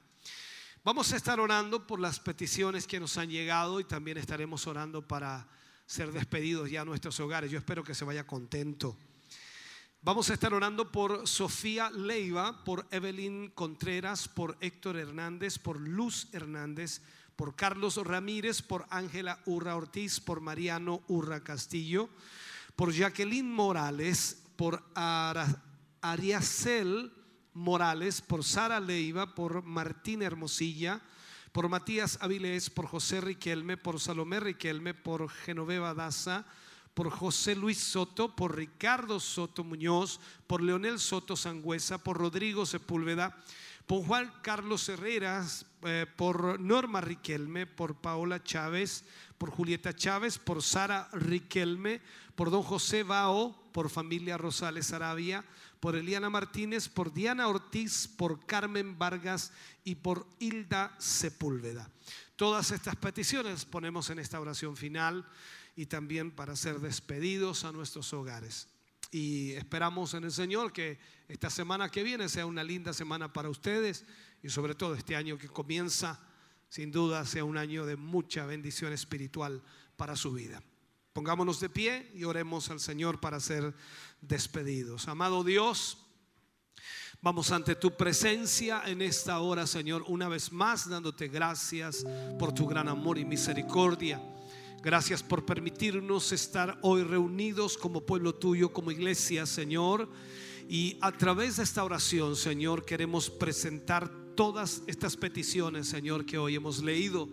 Vamos 0.82 1.12
a 1.12 1.16
estar 1.16 1.38
orando 1.40 1.86
por 1.86 2.00
las 2.00 2.20
peticiones 2.20 2.86
que 2.86 2.98
nos 2.98 3.18
han 3.18 3.28
llegado 3.28 3.80
y 3.80 3.84
también 3.84 4.16
estaremos 4.16 4.66
orando 4.66 5.06
para 5.06 5.46
ser 5.86 6.12
despedidos 6.12 6.70
ya 6.70 6.82
a 6.82 6.84
nuestros 6.84 7.18
hogares. 7.20 7.50
Yo 7.50 7.58
espero 7.58 7.84
que 7.84 7.94
se 7.94 8.04
vaya 8.04 8.26
contento. 8.26 8.96
Vamos 10.04 10.30
a 10.30 10.34
estar 10.34 10.52
orando 10.52 10.90
por 10.90 11.28
Sofía 11.28 11.88
Leiva, 11.90 12.64
por 12.64 12.88
Evelyn 12.90 13.50
Contreras, 13.50 14.26
por 14.26 14.56
Héctor 14.60 14.96
Hernández, 14.96 15.60
por 15.60 15.80
Luz 15.80 16.26
Hernández, 16.32 17.02
por 17.36 17.54
Carlos 17.54 17.96
Ramírez, 17.96 18.62
por 18.62 18.84
Ángela 18.90 19.40
Urra 19.46 19.76
Ortiz, 19.76 20.18
por 20.18 20.40
Mariano 20.40 21.02
Urra 21.06 21.44
Castillo, 21.44 22.08
por 22.74 22.92
Jacqueline 22.92 23.48
Morales, 23.48 24.42
por 24.56 24.82
Ariacel 26.00 27.12
Morales, 27.54 28.20
por 28.22 28.42
Sara 28.42 28.80
Leiva, 28.80 29.36
por 29.36 29.62
Martín 29.62 30.22
Hermosilla, 30.22 31.00
por 31.52 31.68
Matías 31.68 32.18
Avilés, 32.20 32.70
por 32.70 32.86
José 32.86 33.20
Riquelme, 33.20 33.76
por 33.76 34.00
Salomé 34.00 34.40
Riquelme, 34.40 34.94
por 34.94 35.28
Genoveva 35.28 35.94
Daza, 35.94 36.46
por 36.94 37.10
José 37.10 37.54
Luis 37.54 37.78
Soto, 37.78 38.34
por 38.34 38.56
Ricardo 38.56 39.20
Soto 39.20 39.62
Muñoz, 39.62 40.18
por 40.46 40.62
Leonel 40.62 40.98
Soto 40.98 41.36
Sangüesa, 41.36 41.98
por 41.98 42.16
Rodrigo 42.18 42.64
Sepúlveda, 42.64 43.36
por 43.86 44.04
Juan 44.06 44.32
Carlos 44.42 44.88
Herreras, 44.88 45.66
eh, 45.82 46.06
por 46.16 46.58
Norma 46.58 47.00
Riquelme, 47.00 47.66
por 47.66 47.96
Paola 47.96 48.42
Chávez, 48.42 49.04
por 49.36 49.50
Julieta 49.50 49.94
Chávez, 49.94 50.38
por 50.38 50.62
Sara 50.62 51.08
Riquelme, 51.12 52.00
por 52.34 52.50
don 52.50 52.62
José 52.62 53.02
Bao, 53.02 53.70
por 53.72 53.90
familia 53.90 54.38
Rosales 54.38 54.92
Arabia, 54.92 55.44
por 55.82 55.96
Eliana 55.96 56.30
Martínez, 56.30 56.88
por 56.88 57.12
Diana 57.12 57.48
Ortiz, 57.48 58.06
por 58.06 58.46
Carmen 58.46 58.96
Vargas 59.00 59.50
y 59.82 59.96
por 59.96 60.28
Hilda 60.38 60.94
Sepúlveda. 61.00 61.90
Todas 62.36 62.70
estas 62.70 62.94
peticiones 62.94 63.64
ponemos 63.64 64.08
en 64.08 64.20
esta 64.20 64.38
oración 64.38 64.76
final 64.76 65.26
y 65.74 65.86
también 65.86 66.30
para 66.30 66.54
ser 66.54 66.78
despedidos 66.78 67.64
a 67.64 67.72
nuestros 67.72 68.12
hogares. 68.12 68.68
Y 69.10 69.54
esperamos 69.54 70.14
en 70.14 70.22
el 70.22 70.30
Señor 70.30 70.72
que 70.72 71.00
esta 71.26 71.50
semana 71.50 71.90
que 71.90 72.04
viene 72.04 72.28
sea 72.28 72.46
una 72.46 72.62
linda 72.62 72.92
semana 72.92 73.32
para 73.32 73.50
ustedes 73.50 74.04
y 74.40 74.50
sobre 74.50 74.76
todo 74.76 74.94
este 74.94 75.16
año 75.16 75.36
que 75.36 75.48
comienza, 75.48 76.20
sin 76.68 76.92
duda, 76.92 77.26
sea 77.26 77.42
un 77.42 77.58
año 77.58 77.86
de 77.86 77.96
mucha 77.96 78.46
bendición 78.46 78.92
espiritual 78.92 79.60
para 79.96 80.14
su 80.14 80.32
vida. 80.32 80.62
Pongámonos 81.12 81.60
de 81.60 81.68
pie 81.68 82.10
y 82.14 82.24
oremos 82.24 82.70
al 82.70 82.80
Señor 82.80 83.20
para 83.20 83.38
ser 83.38 83.74
despedidos. 84.22 85.08
Amado 85.08 85.44
Dios, 85.44 85.98
Vamos 87.24 87.52
ante 87.52 87.76
tu 87.76 87.96
presencia 87.96 88.82
en 88.84 89.00
esta 89.00 89.38
hora, 89.38 89.64
Señor, 89.64 90.02
una 90.08 90.26
vez 90.26 90.50
más 90.50 90.88
dándote 90.88 91.28
gracias 91.28 92.04
por 92.36 92.52
tu 92.52 92.66
gran 92.66 92.88
amor 92.88 93.16
y 93.16 93.24
misericordia. 93.24 94.20
Gracias 94.82 95.22
por 95.22 95.46
permitirnos 95.46 96.32
estar 96.32 96.80
hoy 96.82 97.04
reunidos 97.04 97.78
como 97.78 98.00
pueblo 98.00 98.34
tuyo, 98.34 98.72
como 98.72 98.90
iglesia, 98.90 99.46
Señor. 99.46 100.08
Y 100.68 100.98
a 101.00 101.12
través 101.12 101.58
de 101.58 101.62
esta 101.62 101.84
oración, 101.84 102.34
Señor, 102.34 102.84
queremos 102.84 103.30
presentar 103.30 104.10
todas 104.34 104.82
estas 104.88 105.16
peticiones, 105.16 105.86
Señor, 105.86 106.26
que 106.26 106.38
hoy 106.38 106.56
hemos 106.56 106.82
leído. 106.82 107.28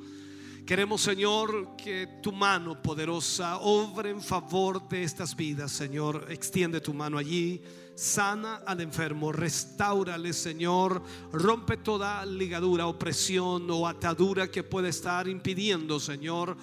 Queremos, 0.69 1.01
Señor, 1.01 1.75
que 1.75 2.05
tu 2.21 2.31
mano 2.31 2.79
poderosa 2.79 3.57
obre 3.57 4.11
en 4.11 4.21
favor 4.21 4.87
de 4.87 5.01
estas 5.01 5.35
vidas, 5.35 5.71
Señor. 5.71 6.27
Extiende 6.29 6.79
tu 6.79 6.93
mano 6.93 7.17
allí, 7.17 7.59
sana 7.95 8.61
al 8.67 8.79
enfermo, 8.81 9.31
restaurale, 9.31 10.31
Señor. 10.31 11.01
Rompe 11.31 11.77
toda 11.77 12.23
ligadura, 12.23 12.85
opresión 12.85 13.67
o 13.71 13.87
atadura 13.87 14.51
que 14.51 14.61
puede 14.61 14.89
estar 14.89 15.27
impidiendo, 15.27 15.99
Señor, 15.99 16.55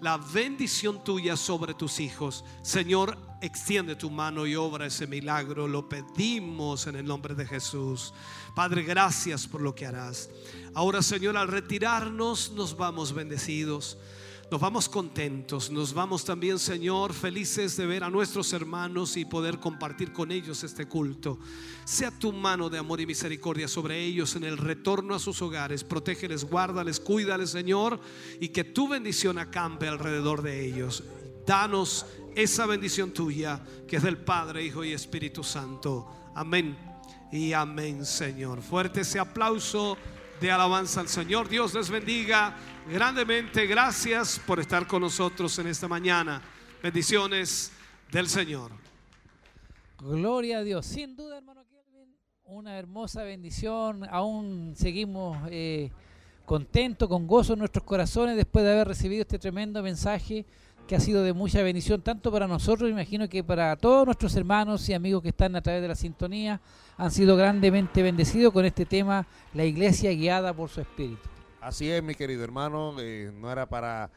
la 0.00 0.18
bendición 0.18 1.02
tuya 1.02 1.36
sobre 1.36 1.74
tus 1.74 1.98
hijos. 1.98 2.44
Señor, 2.62 3.18
extiende 3.40 3.96
tu 3.96 4.10
mano 4.10 4.46
y 4.46 4.56
obra 4.56 4.86
ese 4.86 5.06
milagro. 5.06 5.68
Lo 5.68 5.88
pedimos 5.88 6.86
en 6.86 6.96
el 6.96 7.06
nombre 7.06 7.34
de 7.34 7.46
Jesús. 7.46 8.12
Padre, 8.54 8.82
gracias 8.82 9.46
por 9.46 9.60
lo 9.60 9.74
que 9.74 9.86
harás. 9.86 10.30
Ahora, 10.74 11.02
Señor, 11.02 11.36
al 11.36 11.48
retirarnos 11.48 12.52
nos 12.52 12.76
vamos 12.76 13.12
bendecidos. 13.12 13.98
Nos 14.50 14.62
vamos 14.62 14.88
contentos, 14.88 15.70
nos 15.70 15.92
vamos 15.92 16.24
también, 16.24 16.58
Señor, 16.58 17.12
felices 17.12 17.76
de 17.76 17.84
ver 17.84 18.02
a 18.02 18.08
nuestros 18.08 18.50
hermanos 18.54 19.18
y 19.18 19.26
poder 19.26 19.58
compartir 19.58 20.10
con 20.10 20.32
ellos 20.32 20.64
este 20.64 20.86
culto. 20.86 21.38
Sea 21.84 22.10
tu 22.10 22.32
mano 22.32 22.70
de 22.70 22.78
amor 22.78 22.98
y 22.98 23.04
misericordia 23.04 23.68
sobre 23.68 24.02
ellos 24.02 24.36
en 24.36 24.44
el 24.44 24.56
retorno 24.56 25.14
a 25.14 25.18
sus 25.18 25.42
hogares. 25.42 25.84
Protégeles, 25.84 26.44
guárdales, 26.44 26.98
cuídales, 26.98 27.50
Señor, 27.50 28.00
y 28.40 28.48
que 28.48 28.64
tu 28.64 28.88
bendición 28.88 29.36
acampe 29.36 29.86
alrededor 29.86 30.40
de 30.40 30.64
ellos. 30.64 31.04
Danos 31.46 32.06
esa 32.38 32.66
bendición 32.66 33.10
tuya, 33.10 33.60
que 33.88 33.96
es 33.96 34.02
del 34.04 34.16
Padre, 34.16 34.64
Hijo 34.64 34.84
y 34.84 34.92
Espíritu 34.92 35.42
Santo. 35.42 36.30
Amén 36.36 36.78
y 37.32 37.52
amén, 37.52 38.06
Señor. 38.06 38.62
Fuerte 38.62 39.00
ese 39.00 39.18
aplauso 39.18 39.98
de 40.40 40.48
alabanza 40.48 41.00
al 41.00 41.08
Señor. 41.08 41.48
Dios 41.48 41.74
les 41.74 41.90
bendiga 41.90 42.56
grandemente. 42.88 43.66
Gracias 43.66 44.40
por 44.46 44.60
estar 44.60 44.86
con 44.86 45.02
nosotros 45.02 45.58
en 45.58 45.66
esta 45.66 45.88
mañana. 45.88 46.40
Bendiciones 46.80 47.72
del 48.12 48.28
Señor. 48.28 48.70
Gloria 49.98 50.58
a 50.58 50.62
Dios. 50.62 50.86
Sin 50.86 51.16
duda, 51.16 51.38
hermano 51.38 51.64
Kelvin, 51.66 52.14
una 52.44 52.78
hermosa 52.78 53.24
bendición. 53.24 54.04
Aún 54.08 54.74
seguimos 54.76 55.36
eh, 55.50 55.90
contentos, 56.46 57.08
con 57.08 57.26
gozo 57.26 57.54
en 57.54 57.58
nuestros 57.58 57.84
corazones 57.84 58.36
después 58.36 58.64
de 58.64 58.70
haber 58.70 58.86
recibido 58.86 59.22
este 59.22 59.40
tremendo 59.40 59.82
mensaje 59.82 60.46
que 60.88 60.96
ha 60.96 61.00
sido 61.00 61.22
de 61.22 61.34
mucha 61.34 61.62
bendición 61.62 62.00
tanto 62.00 62.32
para 62.32 62.48
nosotros, 62.48 62.90
imagino 62.90 63.28
que 63.28 63.44
para 63.44 63.76
todos 63.76 64.06
nuestros 64.06 64.34
hermanos 64.34 64.88
y 64.88 64.94
amigos 64.94 65.22
que 65.22 65.28
están 65.28 65.54
a 65.54 65.60
través 65.60 65.82
de 65.82 65.88
la 65.88 65.94
sintonía, 65.94 66.62
han 66.96 67.10
sido 67.10 67.36
grandemente 67.36 68.02
bendecidos 68.02 68.54
con 68.54 68.64
este 68.64 68.86
tema, 68.86 69.26
la 69.52 69.66
iglesia 69.66 70.10
guiada 70.12 70.54
por 70.54 70.70
su 70.70 70.80
espíritu. 70.80 71.28
Así 71.60 71.90
es, 71.90 72.02
mi 72.02 72.14
querido 72.14 72.42
hermano, 72.42 72.96
eh, 72.98 73.30
no 73.38 73.52
era 73.52 73.66
para 73.66 74.10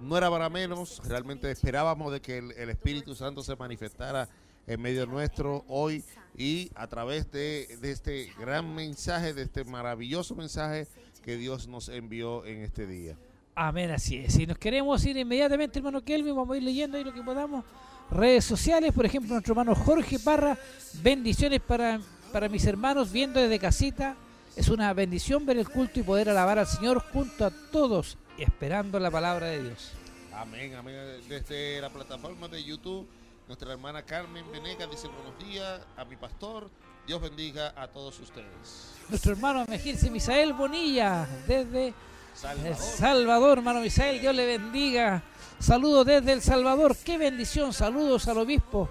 no 0.00 0.18
era 0.18 0.28
para 0.28 0.50
menos, 0.50 1.00
realmente 1.06 1.50
esperábamos 1.50 2.12
de 2.12 2.20
que 2.20 2.38
el, 2.38 2.68
Espíritu 2.68 3.14
Santo 3.14 3.42
se 3.42 3.56
manifestara 3.56 4.28
en 4.66 4.82
medio 4.82 5.06
nuestro 5.06 5.64
hoy 5.68 6.04
y 6.36 6.70
a 6.74 6.86
través 6.88 7.30
de 7.30 7.78
este 7.80 8.30
gran 8.38 8.74
mensaje, 8.74 9.32
de 9.32 9.42
este 9.42 9.64
maravilloso 9.64 10.34
mensaje 10.34 10.86
que 11.22 11.36
Dios 11.36 11.66
nos 11.68 11.88
envió 11.88 12.44
en 12.44 12.62
este 12.62 12.86
día. 12.86 13.16
Amén, 13.58 13.90
así 13.90 14.18
es. 14.18 14.34
Si 14.34 14.46
nos 14.46 14.58
queremos 14.58 15.02
ir 15.06 15.16
inmediatamente, 15.16 15.78
hermano 15.78 16.04
Kelvin, 16.04 16.36
vamos 16.36 16.52
a 16.54 16.58
ir 16.58 16.62
leyendo 16.62 16.98
ahí 16.98 17.04
lo 17.04 17.14
que 17.14 17.22
podamos. 17.22 17.64
Redes 18.10 18.44
sociales, 18.44 18.92
por 18.92 19.06
ejemplo, 19.06 19.32
nuestro 19.32 19.52
hermano 19.52 19.74
Jorge 19.74 20.18
Parra, 20.18 20.58
bendiciones 21.02 21.62
para, 21.62 21.98
para 22.34 22.50
mis 22.50 22.66
hermanos 22.66 23.10
viendo 23.10 23.40
desde 23.40 23.58
casita. 23.58 24.14
Es 24.56 24.68
una 24.68 24.92
bendición 24.92 25.46
ver 25.46 25.56
el 25.56 25.70
culto 25.70 25.98
y 25.98 26.02
poder 26.02 26.28
alabar 26.28 26.58
al 26.58 26.66
Señor 26.66 27.00
junto 27.00 27.46
a 27.46 27.50
todos 27.50 28.18
y 28.36 28.42
esperando 28.42 29.00
la 29.00 29.10
palabra 29.10 29.46
de 29.46 29.62
Dios. 29.62 29.92
Amén, 30.34 30.74
amén. 30.74 30.94
Desde 31.26 31.80
la 31.80 31.88
plataforma 31.88 32.48
de 32.48 32.62
YouTube, 32.62 33.08
nuestra 33.48 33.72
hermana 33.72 34.02
Carmen 34.02 34.44
Venegas 34.52 34.90
dice 34.90 35.08
buenos 35.08 35.38
días 35.48 35.80
a 35.96 36.04
mi 36.04 36.16
pastor. 36.16 36.68
Dios 37.06 37.22
bendiga 37.22 37.72
a 37.74 37.88
todos 37.88 38.20
ustedes. 38.20 38.92
Nuestro 39.08 39.32
hermano 39.32 39.64
Mejilce 39.66 40.10
Misael 40.10 40.52
Bonilla, 40.52 41.26
desde 41.48 41.94
El 42.36 42.76
Salvador. 42.76 42.76
Salvador, 42.76 43.58
hermano 43.58 43.80
Misael, 43.80 44.20
Dios 44.20 44.34
le 44.34 44.46
bendiga. 44.46 45.22
Saludos 45.58 46.04
desde 46.06 46.32
El 46.32 46.42
Salvador, 46.42 46.94
qué 47.02 47.16
bendición. 47.16 47.72
Saludos 47.72 48.28
al 48.28 48.38
obispo. 48.38 48.90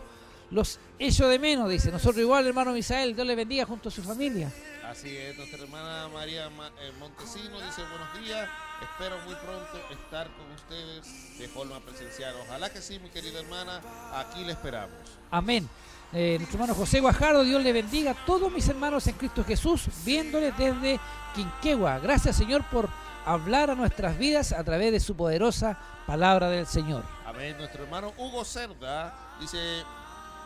Los 0.52 0.80
echo 0.98 1.28
de 1.28 1.38
menos, 1.40 1.70
dice. 1.70 1.92
Nosotros 1.92 2.18
igual, 2.22 2.48
hermano 2.48 2.72
Misael, 2.72 3.16
Dios 3.16 3.28
le 3.28 3.36
bendiga 3.36 3.66
junto 3.66 3.90
a 3.90 3.92
su 3.92 4.02
familia. 4.02 4.52
Así 4.90 5.16
es, 5.16 5.36
nuestra 5.38 5.60
hermana 5.64 6.08
María 6.14 6.50
Ma- 6.52 6.72
eh, 6.80 6.92
Montesino 7.00 7.60
dice 7.60 7.82
buenos 7.90 8.24
días, 8.24 8.48
espero 8.82 9.18
muy 9.26 9.34
pronto 9.36 9.78
estar 9.92 10.28
con 10.38 10.52
ustedes 10.52 11.38
de 11.40 11.48
forma 11.48 11.80
presencial. 11.82 12.36
Ojalá 12.48 12.70
que 12.70 12.80
sí, 12.82 13.00
mi 13.00 13.10
querida 13.10 13.40
hermana, 13.40 13.82
aquí 14.14 14.44
le 14.44 14.52
esperamos. 14.54 14.96
Amén. 15.32 15.68
Eh, 16.14 16.36
nuestro 16.38 16.58
hermano 16.58 16.76
José 16.76 17.00
Guajardo, 17.00 17.44
Dios 17.44 17.62
le 17.64 17.74
bendiga 17.74 18.12
a 18.12 18.26
todos 18.26 18.52
mis 18.52 18.70
hermanos 18.70 19.06
en 19.08 19.16
Cristo 19.16 19.44
Jesús, 19.44 19.88
viéndole 20.06 20.52
desde 20.52 21.00
Quinquegua. 21.34 21.98
Gracias, 22.00 22.36
Señor, 22.36 22.64
por 22.72 22.88
hablar 23.26 23.72
a 23.72 23.76
nuestras 23.76 24.18
vidas 24.18 24.52
a 24.52 24.64
través 24.64 24.92
de 24.92 25.00
su 25.00 25.16
poderosa 25.16 25.78
palabra 26.06 26.50
del 26.50 26.68
Señor. 26.68 27.04
Amén. 27.26 27.58
Nuestro 27.58 27.84
hermano 27.84 28.14
Hugo 28.18 28.46
Cerda 28.46 29.14
dice 29.40 29.58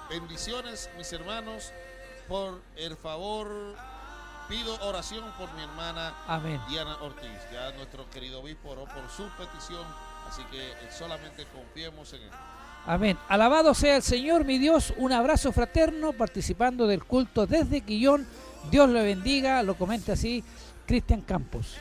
bendiciones, 0.09 0.89
mis 0.97 1.11
hermanos, 1.13 1.71
por 2.27 2.61
el 2.77 2.95
favor, 2.95 3.75
pido 4.47 4.75
oración 4.81 5.23
por 5.37 5.51
mi 5.53 5.63
hermana 5.63 6.13
Amén. 6.27 6.59
Diana 6.69 6.97
Ortiz. 7.01 7.29
Ya 7.51 7.71
nuestro 7.73 8.09
querido 8.09 8.39
obispo 8.41 8.69
oró 8.69 8.85
por 8.85 9.09
su 9.15 9.27
petición, 9.37 9.85
así 10.27 10.41
que 10.45 10.73
solamente 10.91 11.45
confiemos 11.53 12.13
en 12.13 12.23
él. 12.23 12.31
Amén. 12.85 13.17
Alabado 13.27 13.73
sea 13.73 13.97
el 13.97 14.03
Señor, 14.03 14.45
mi 14.45 14.57
Dios. 14.57 14.93
Un 14.97 15.11
abrazo 15.11 15.51
fraterno 15.51 16.13
participando 16.13 16.87
del 16.87 17.03
culto 17.03 17.45
desde 17.45 17.81
Quillón. 17.81 18.25
Dios 18.71 18.89
lo 18.89 19.03
bendiga. 19.03 19.61
Lo 19.63 19.75
comenta 19.75 20.13
así 20.13 20.43
Cristian 20.87 21.21
Campos. 21.21 21.77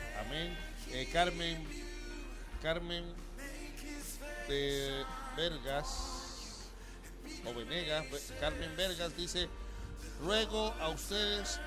Eh, 0.99 1.07
Carmen, 1.13 1.57
Carmen 2.61 3.05
de 4.49 5.03
Vergas, 5.37 6.67
o 7.45 7.53
Venegas, 7.53 8.03
Ve- 8.11 8.19
Carmen 8.41 8.75
Vergas 8.75 9.15
dice, 9.15 9.47
ruego 10.21 10.73
a 10.81 10.89
ustedes 10.89 11.57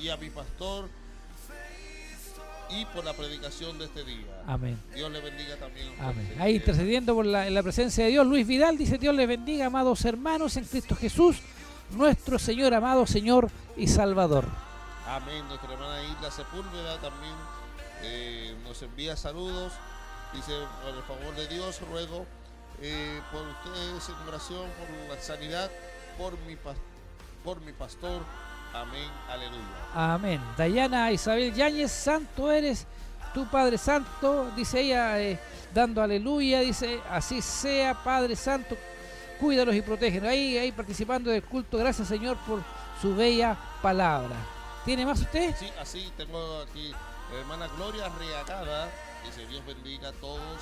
y 0.00 0.08
a 0.08 0.16
mi 0.16 0.30
pastor 0.30 0.88
y 2.70 2.84
por 2.86 3.04
la 3.04 3.12
predicación 3.12 3.78
de 3.78 3.84
este 3.84 4.02
día. 4.02 4.26
Amén. 4.48 4.82
Dios 4.92 5.12
le 5.12 5.20
bendiga 5.20 5.56
también. 5.58 5.94
Amén. 6.00 6.34
Ahí 6.40 6.56
intercediendo 6.56 7.14
por 7.14 7.26
la, 7.26 7.46
en 7.46 7.54
la 7.54 7.62
presencia 7.62 8.04
de 8.04 8.10
Dios. 8.10 8.26
Luis 8.26 8.44
Vidal 8.44 8.76
dice, 8.76 8.98
Dios 8.98 9.14
les 9.14 9.28
bendiga, 9.28 9.66
amados 9.66 10.04
hermanos 10.04 10.56
en 10.56 10.64
Cristo 10.64 10.96
Jesús, 10.96 11.36
nuestro 11.92 12.36
Señor, 12.36 12.74
amado 12.74 13.06
Señor 13.06 13.48
y 13.76 13.86
Salvador. 13.86 14.44
Amén. 15.06 15.46
Nuestra 15.46 15.72
hermana 15.72 16.02
Isla 16.02 16.32
Sepúlveda 16.32 16.98
también 17.00 17.34
eh, 18.02 18.56
nos 18.64 18.82
envía 18.82 19.16
saludos. 19.16 19.72
Dice, 20.32 20.52
por 20.82 20.94
el 20.94 21.02
favor 21.02 21.34
de 21.36 21.46
Dios, 21.46 21.80
ruego 21.90 22.26
eh, 22.80 23.20
por 23.30 23.42
ustedes 23.42 24.08
en 24.08 24.28
oración, 24.28 24.66
por 24.78 25.14
la 25.14 25.22
sanidad, 25.22 25.70
por 26.18 26.38
mi, 26.40 26.56
por 27.44 27.60
mi 27.60 27.72
pastor. 27.72 28.22
Amén. 28.72 29.10
Aleluya. 29.28 29.62
Amén. 29.94 30.40
Dayana 30.56 31.12
Isabel 31.12 31.54
Yáñez, 31.54 31.92
santo 31.92 32.50
eres 32.50 32.86
tu 33.34 33.46
Padre 33.46 33.78
Santo, 33.78 34.50
dice 34.56 34.80
ella, 34.80 35.20
eh, 35.20 35.38
dando 35.72 36.02
aleluya, 36.02 36.60
dice, 36.60 37.00
así 37.10 37.40
sea, 37.40 37.94
Padre 37.94 38.36
Santo, 38.36 38.76
cuídalos 39.40 39.74
y 39.74 39.82
protégenos. 39.82 40.28
Ahí, 40.28 40.58
ahí 40.58 40.72
participando 40.72 41.30
del 41.30 41.42
culto, 41.42 41.78
gracias 41.78 42.08
Señor 42.08 42.36
por 42.46 42.62
su 43.00 43.14
bella 43.14 43.56
palabra. 43.80 44.36
¿Tiene 44.84 45.06
más 45.06 45.20
usted? 45.20 45.54
Sí, 45.58 45.70
así 45.80 46.12
tengo 46.16 46.62
aquí 46.62 46.92
la 47.32 47.40
hermana 47.40 47.68
Gloria 47.76 48.08
Reagada. 48.10 48.90
Dice, 49.24 49.46
Dios 49.46 49.64
bendiga 49.66 50.08
a 50.08 50.12
todos 50.12 50.60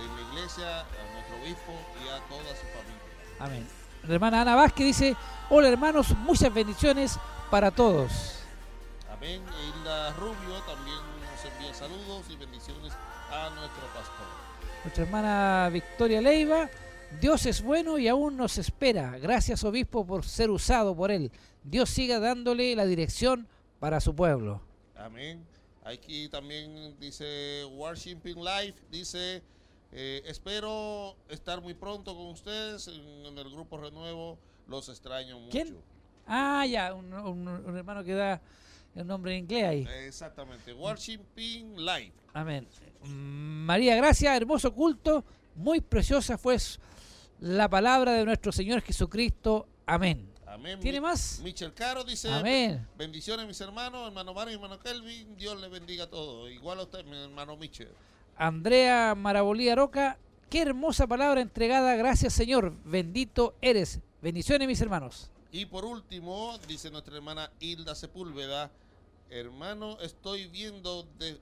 en 0.00 0.16
la 0.16 0.32
iglesia, 0.32 0.80
a 0.80 1.12
nuestro 1.14 1.36
obispo 1.42 1.72
y 2.02 2.08
a 2.08 2.20
toda 2.28 2.50
su 2.54 2.66
familia. 2.66 3.38
Amén. 3.38 3.68
La 4.06 4.14
hermana 4.14 4.42
Ana 4.42 4.54
Vázquez 4.54 4.86
dice, 4.86 5.16
hola 5.50 5.68
hermanos, 5.68 6.16
muchas 6.18 6.52
bendiciones 6.52 7.18
para 7.50 7.70
todos. 7.70 8.40
Amén. 9.10 9.42
Hilda 9.42 10.12
Rubio 10.12 10.60
también 10.66 10.98
nos 11.20 11.52
envía 11.52 11.74
saludos 11.74 12.24
y 12.30 12.36
bendiciones 12.36 12.92
a 13.30 13.50
nuestro 13.50 13.86
pastor. 13.94 14.26
Nuestra 14.84 15.04
hermana 15.04 15.68
Victoria 15.72 16.20
Leiva, 16.20 16.70
Dios 17.20 17.46
es 17.46 17.62
bueno 17.62 17.98
y 17.98 18.06
aún 18.08 18.36
nos 18.36 18.58
espera. 18.58 19.18
Gracias 19.18 19.64
obispo 19.64 20.06
por 20.06 20.24
ser 20.24 20.50
usado 20.50 20.94
por 20.94 21.10
él. 21.10 21.32
Dios 21.64 21.90
siga 21.90 22.20
dándole 22.20 22.76
la 22.76 22.86
dirección 22.86 23.48
para 23.80 24.00
su 24.00 24.14
pueblo. 24.14 24.60
Amén. 24.96 25.55
Aquí 25.86 26.28
también 26.28 26.96
dice 26.98 27.64
Worshiping 27.72 28.36
Life, 28.42 28.74
dice, 28.90 29.40
eh, 29.92 30.22
espero 30.26 31.14
estar 31.28 31.60
muy 31.60 31.74
pronto 31.74 32.14
con 32.16 32.26
ustedes 32.26 32.88
en, 32.88 33.24
en 33.26 33.38
el 33.38 33.48
grupo 33.50 33.78
Renuevo, 33.78 34.36
los 34.66 34.88
extraño 34.88 35.38
mucho. 35.38 35.50
¿Quién? 35.52 35.76
Ah, 36.26 36.66
ya, 36.66 36.92
un, 36.92 37.12
un- 37.14 37.46
un 37.48 37.76
hermano 37.76 38.02
que 38.02 38.14
da 38.14 38.42
el 38.96 39.06
nombre 39.06 39.32
en 39.34 39.44
inglés 39.44 39.64
ahí. 39.64 39.86
Exactamente, 40.06 40.72
Worshiping 40.72 41.76
Life. 41.76 42.12
Amén. 42.32 42.66
María 43.04 43.94
Gracia, 43.94 44.36
hermoso 44.36 44.74
culto, 44.74 45.24
muy 45.54 45.80
preciosa 45.80 46.36
fue 46.36 46.56
la 47.38 47.68
palabra 47.68 48.12
de 48.14 48.24
nuestro 48.24 48.50
Señor 48.50 48.80
Jesucristo. 48.82 49.68
Amén. 49.86 50.28
Amén. 50.56 50.80
¿Tiene 50.80 51.02
más? 51.02 51.38
Michel 51.40 51.74
Caro 51.74 52.02
dice, 52.02 52.32
Amén. 52.32 52.88
bendiciones 52.96 53.46
mis 53.46 53.60
hermanos, 53.60 54.06
hermano 54.06 54.32
Mario 54.32 54.52
y 54.52 54.54
hermano 54.54 54.80
Kelvin, 54.80 55.36
Dios 55.36 55.60
le 55.60 55.68
bendiga 55.68 56.04
a 56.04 56.06
todos. 56.08 56.50
Igual 56.50 56.80
a 56.80 56.84
usted, 56.84 57.04
mi 57.04 57.14
hermano 57.14 57.58
Michel. 57.58 57.92
Andrea 58.38 59.14
Marabolía 59.14 59.74
Roca, 59.74 60.16
qué 60.48 60.62
hermosa 60.62 61.06
palabra 61.06 61.42
entregada. 61.42 61.94
Gracias 61.96 62.32
Señor, 62.32 62.72
bendito 62.86 63.54
eres. 63.60 64.00
Bendiciones 64.22 64.66
mis 64.66 64.80
hermanos. 64.80 65.30
Y 65.52 65.66
por 65.66 65.84
último, 65.84 66.58
dice 66.66 66.90
nuestra 66.90 67.16
hermana 67.16 67.50
Hilda 67.60 67.94
Sepúlveda, 67.94 68.70
hermano, 69.28 70.00
estoy 70.00 70.46
viendo, 70.46 71.06
de, 71.18 71.38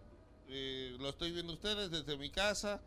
eh, 0.48 0.96
lo 0.98 1.10
estoy 1.10 1.30
viendo 1.30 1.52
ustedes 1.52 1.88
desde 1.88 2.16
mi 2.16 2.30
casa. 2.30 2.80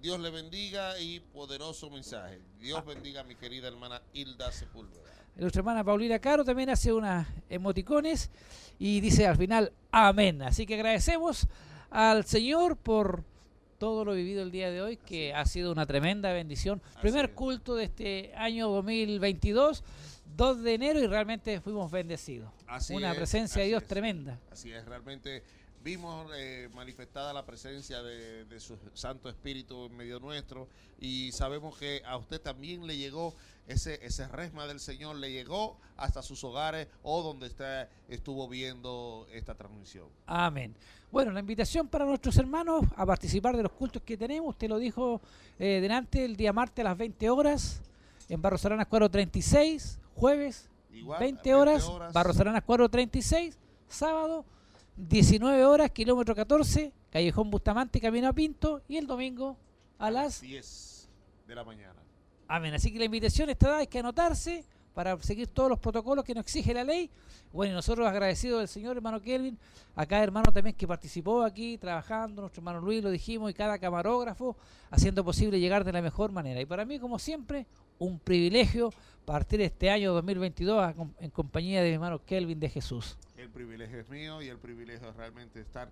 Dios 0.00 0.18
le 0.18 0.30
bendiga 0.30 0.98
y 0.98 1.20
poderoso 1.20 1.90
mensaje. 1.90 2.40
Dios 2.58 2.86
bendiga 2.86 3.20
a 3.20 3.24
mi 3.24 3.34
querida 3.34 3.68
hermana 3.68 4.00
Hilda 4.14 4.50
Sepúlveda. 4.50 5.17
Nuestra 5.38 5.60
hermana 5.60 5.84
Paulina 5.84 6.18
Caro 6.18 6.44
también 6.44 6.68
hace 6.68 6.92
unas 6.92 7.26
emoticones 7.48 8.28
y 8.78 9.00
dice 9.00 9.26
al 9.26 9.36
final 9.36 9.72
amén. 9.92 10.42
Así 10.42 10.66
que 10.66 10.74
agradecemos 10.74 11.46
al 11.90 12.24
Señor 12.24 12.76
por 12.76 13.22
todo 13.78 14.04
lo 14.04 14.14
vivido 14.14 14.42
el 14.42 14.50
día 14.50 14.70
de 14.70 14.82
hoy, 14.82 14.96
que 14.96 15.32
ha 15.32 15.44
sido 15.46 15.70
una 15.70 15.86
tremenda 15.86 16.32
bendición. 16.32 16.82
Así 16.90 16.98
Primer 17.02 17.26
es. 17.26 17.30
culto 17.32 17.76
de 17.76 17.84
este 17.84 18.32
año 18.34 18.68
2022, 18.68 19.84
2 20.36 20.62
de 20.62 20.74
enero 20.74 20.98
y 20.98 21.06
realmente 21.06 21.60
fuimos 21.60 21.88
bendecidos. 21.92 22.50
Así 22.66 22.94
una 22.94 23.12
es, 23.12 23.16
presencia 23.16 23.62
de 23.62 23.68
Dios 23.68 23.82
es. 23.82 23.88
tremenda. 23.88 24.40
Así 24.50 24.72
es, 24.72 24.84
realmente 24.86 25.44
vimos 25.88 26.30
eh, 26.36 26.68
manifestada 26.74 27.32
la 27.32 27.46
presencia 27.46 28.02
de, 28.02 28.44
de 28.44 28.60
su 28.60 28.76
Santo 28.92 29.30
Espíritu 29.30 29.86
en 29.86 29.96
medio 29.96 30.20
nuestro 30.20 30.68
y 31.00 31.32
sabemos 31.32 31.78
que 31.78 32.02
a 32.04 32.18
usted 32.18 32.42
también 32.42 32.86
le 32.86 32.98
llegó 32.98 33.34
ese, 33.66 33.98
ese 34.04 34.28
resma 34.28 34.66
del 34.66 34.80
Señor, 34.80 35.16
le 35.16 35.32
llegó 35.32 35.78
hasta 35.96 36.20
sus 36.20 36.44
hogares 36.44 36.88
o 37.02 37.22
donde 37.22 37.46
usted 37.46 37.88
estuvo 38.06 38.46
viendo 38.48 39.26
esta 39.32 39.54
transmisión. 39.54 40.08
Amén. 40.26 40.74
Bueno, 41.10 41.32
la 41.32 41.40
invitación 41.40 41.88
para 41.88 42.04
nuestros 42.04 42.36
hermanos 42.36 42.84
a 42.94 43.06
participar 43.06 43.56
de 43.56 43.62
los 43.62 43.72
cultos 43.72 44.02
que 44.02 44.18
tenemos, 44.18 44.50
usted 44.50 44.68
lo 44.68 44.76
dijo 44.76 45.22
eh, 45.58 45.78
delante, 45.80 46.22
el 46.22 46.36
día 46.36 46.52
martes 46.52 46.84
a 46.84 46.90
las 46.90 46.98
20 46.98 47.30
horas, 47.30 47.80
en 48.28 48.42
Barros 48.42 48.62
Aranas 48.66 48.88
436, 48.88 49.98
jueves 50.14 50.68
Igual, 50.92 51.18
20 51.18 51.54
horas, 51.54 51.90
Barros 52.12 52.38
Aranas 52.38 52.62
436, 52.64 53.56
sábado 53.88 54.44
19 54.98 55.64
horas, 55.64 55.90
kilómetro 55.92 56.34
14, 56.34 56.92
Callejón 57.10 57.50
Bustamante, 57.50 58.00
Camino 58.00 58.28
a 58.28 58.32
Pinto, 58.32 58.82
y 58.88 58.96
el 58.96 59.06
domingo 59.06 59.56
a 59.98 60.10
las 60.10 60.40
10 60.40 61.08
de 61.46 61.54
la 61.54 61.62
mañana. 61.64 61.94
Amén. 62.48 62.74
Así 62.74 62.92
que 62.92 62.98
la 62.98 63.04
invitación 63.04 63.48
está 63.48 63.68
dada, 63.68 63.78
hay 63.80 63.86
que 63.86 64.00
anotarse 64.00 64.64
para 64.94 65.16
seguir 65.22 65.46
todos 65.46 65.70
los 65.70 65.78
protocolos 65.78 66.24
que 66.24 66.34
nos 66.34 66.42
exige 66.42 66.74
la 66.74 66.82
ley. 66.82 67.08
Bueno, 67.52 67.72
y 67.72 67.74
nosotros 67.76 68.06
agradecidos 68.08 68.58
del 68.58 68.68
señor 68.68 68.96
hermano 68.96 69.22
Kelvin, 69.22 69.56
acá 69.94 70.20
hermano 70.22 70.52
también 70.52 70.74
que 70.74 70.88
participó 70.88 71.42
aquí 71.44 71.78
trabajando, 71.78 72.42
nuestro 72.42 72.60
hermano 72.60 72.80
Luis 72.80 73.02
lo 73.02 73.10
dijimos, 73.10 73.50
y 73.50 73.54
cada 73.54 73.78
camarógrafo 73.78 74.56
haciendo 74.90 75.24
posible 75.24 75.60
llegar 75.60 75.84
de 75.84 75.92
la 75.92 76.02
mejor 76.02 76.32
manera. 76.32 76.60
Y 76.60 76.66
para 76.66 76.84
mí, 76.84 76.98
como 76.98 77.18
siempre, 77.20 77.66
un 78.00 78.18
privilegio 78.18 78.92
partir 79.24 79.60
este 79.60 79.90
año 79.90 80.12
2022 80.12 80.82
a- 80.82 80.94
en 81.20 81.30
compañía 81.30 81.80
de 81.82 81.88
mi 81.90 81.94
hermano 81.94 82.20
Kelvin 82.24 82.58
de 82.58 82.68
Jesús. 82.68 83.16
El 83.38 83.50
privilegio 83.50 84.00
es 84.00 84.08
mío 84.08 84.42
y 84.42 84.48
el 84.48 84.58
privilegio 84.58 85.08
es 85.08 85.16
realmente 85.16 85.60
estar 85.60 85.88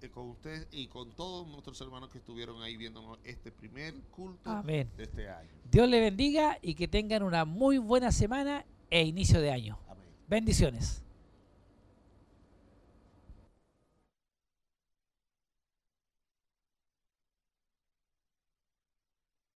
eh, 0.00 0.08
con 0.10 0.30
usted 0.30 0.68
y 0.70 0.86
con 0.86 1.10
todos 1.10 1.46
nuestros 1.48 1.80
hermanos 1.80 2.08
que 2.08 2.18
estuvieron 2.18 2.62
ahí 2.62 2.76
viéndonos 2.76 3.18
este 3.24 3.50
primer 3.50 3.94
culto 4.12 4.48
Amén. 4.48 4.88
de 4.96 5.02
este 5.02 5.28
año. 5.28 5.50
Dios 5.70 5.88
le 5.88 6.00
bendiga 6.00 6.56
y 6.62 6.74
que 6.74 6.86
tengan 6.86 7.24
una 7.24 7.44
muy 7.44 7.78
buena 7.78 8.12
semana 8.12 8.64
e 8.90 9.02
inicio 9.02 9.40
de 9.40 9.50
año. 9.50 9.76
Amén. 9.88 10.06
Bendiciones. 10.28 11.02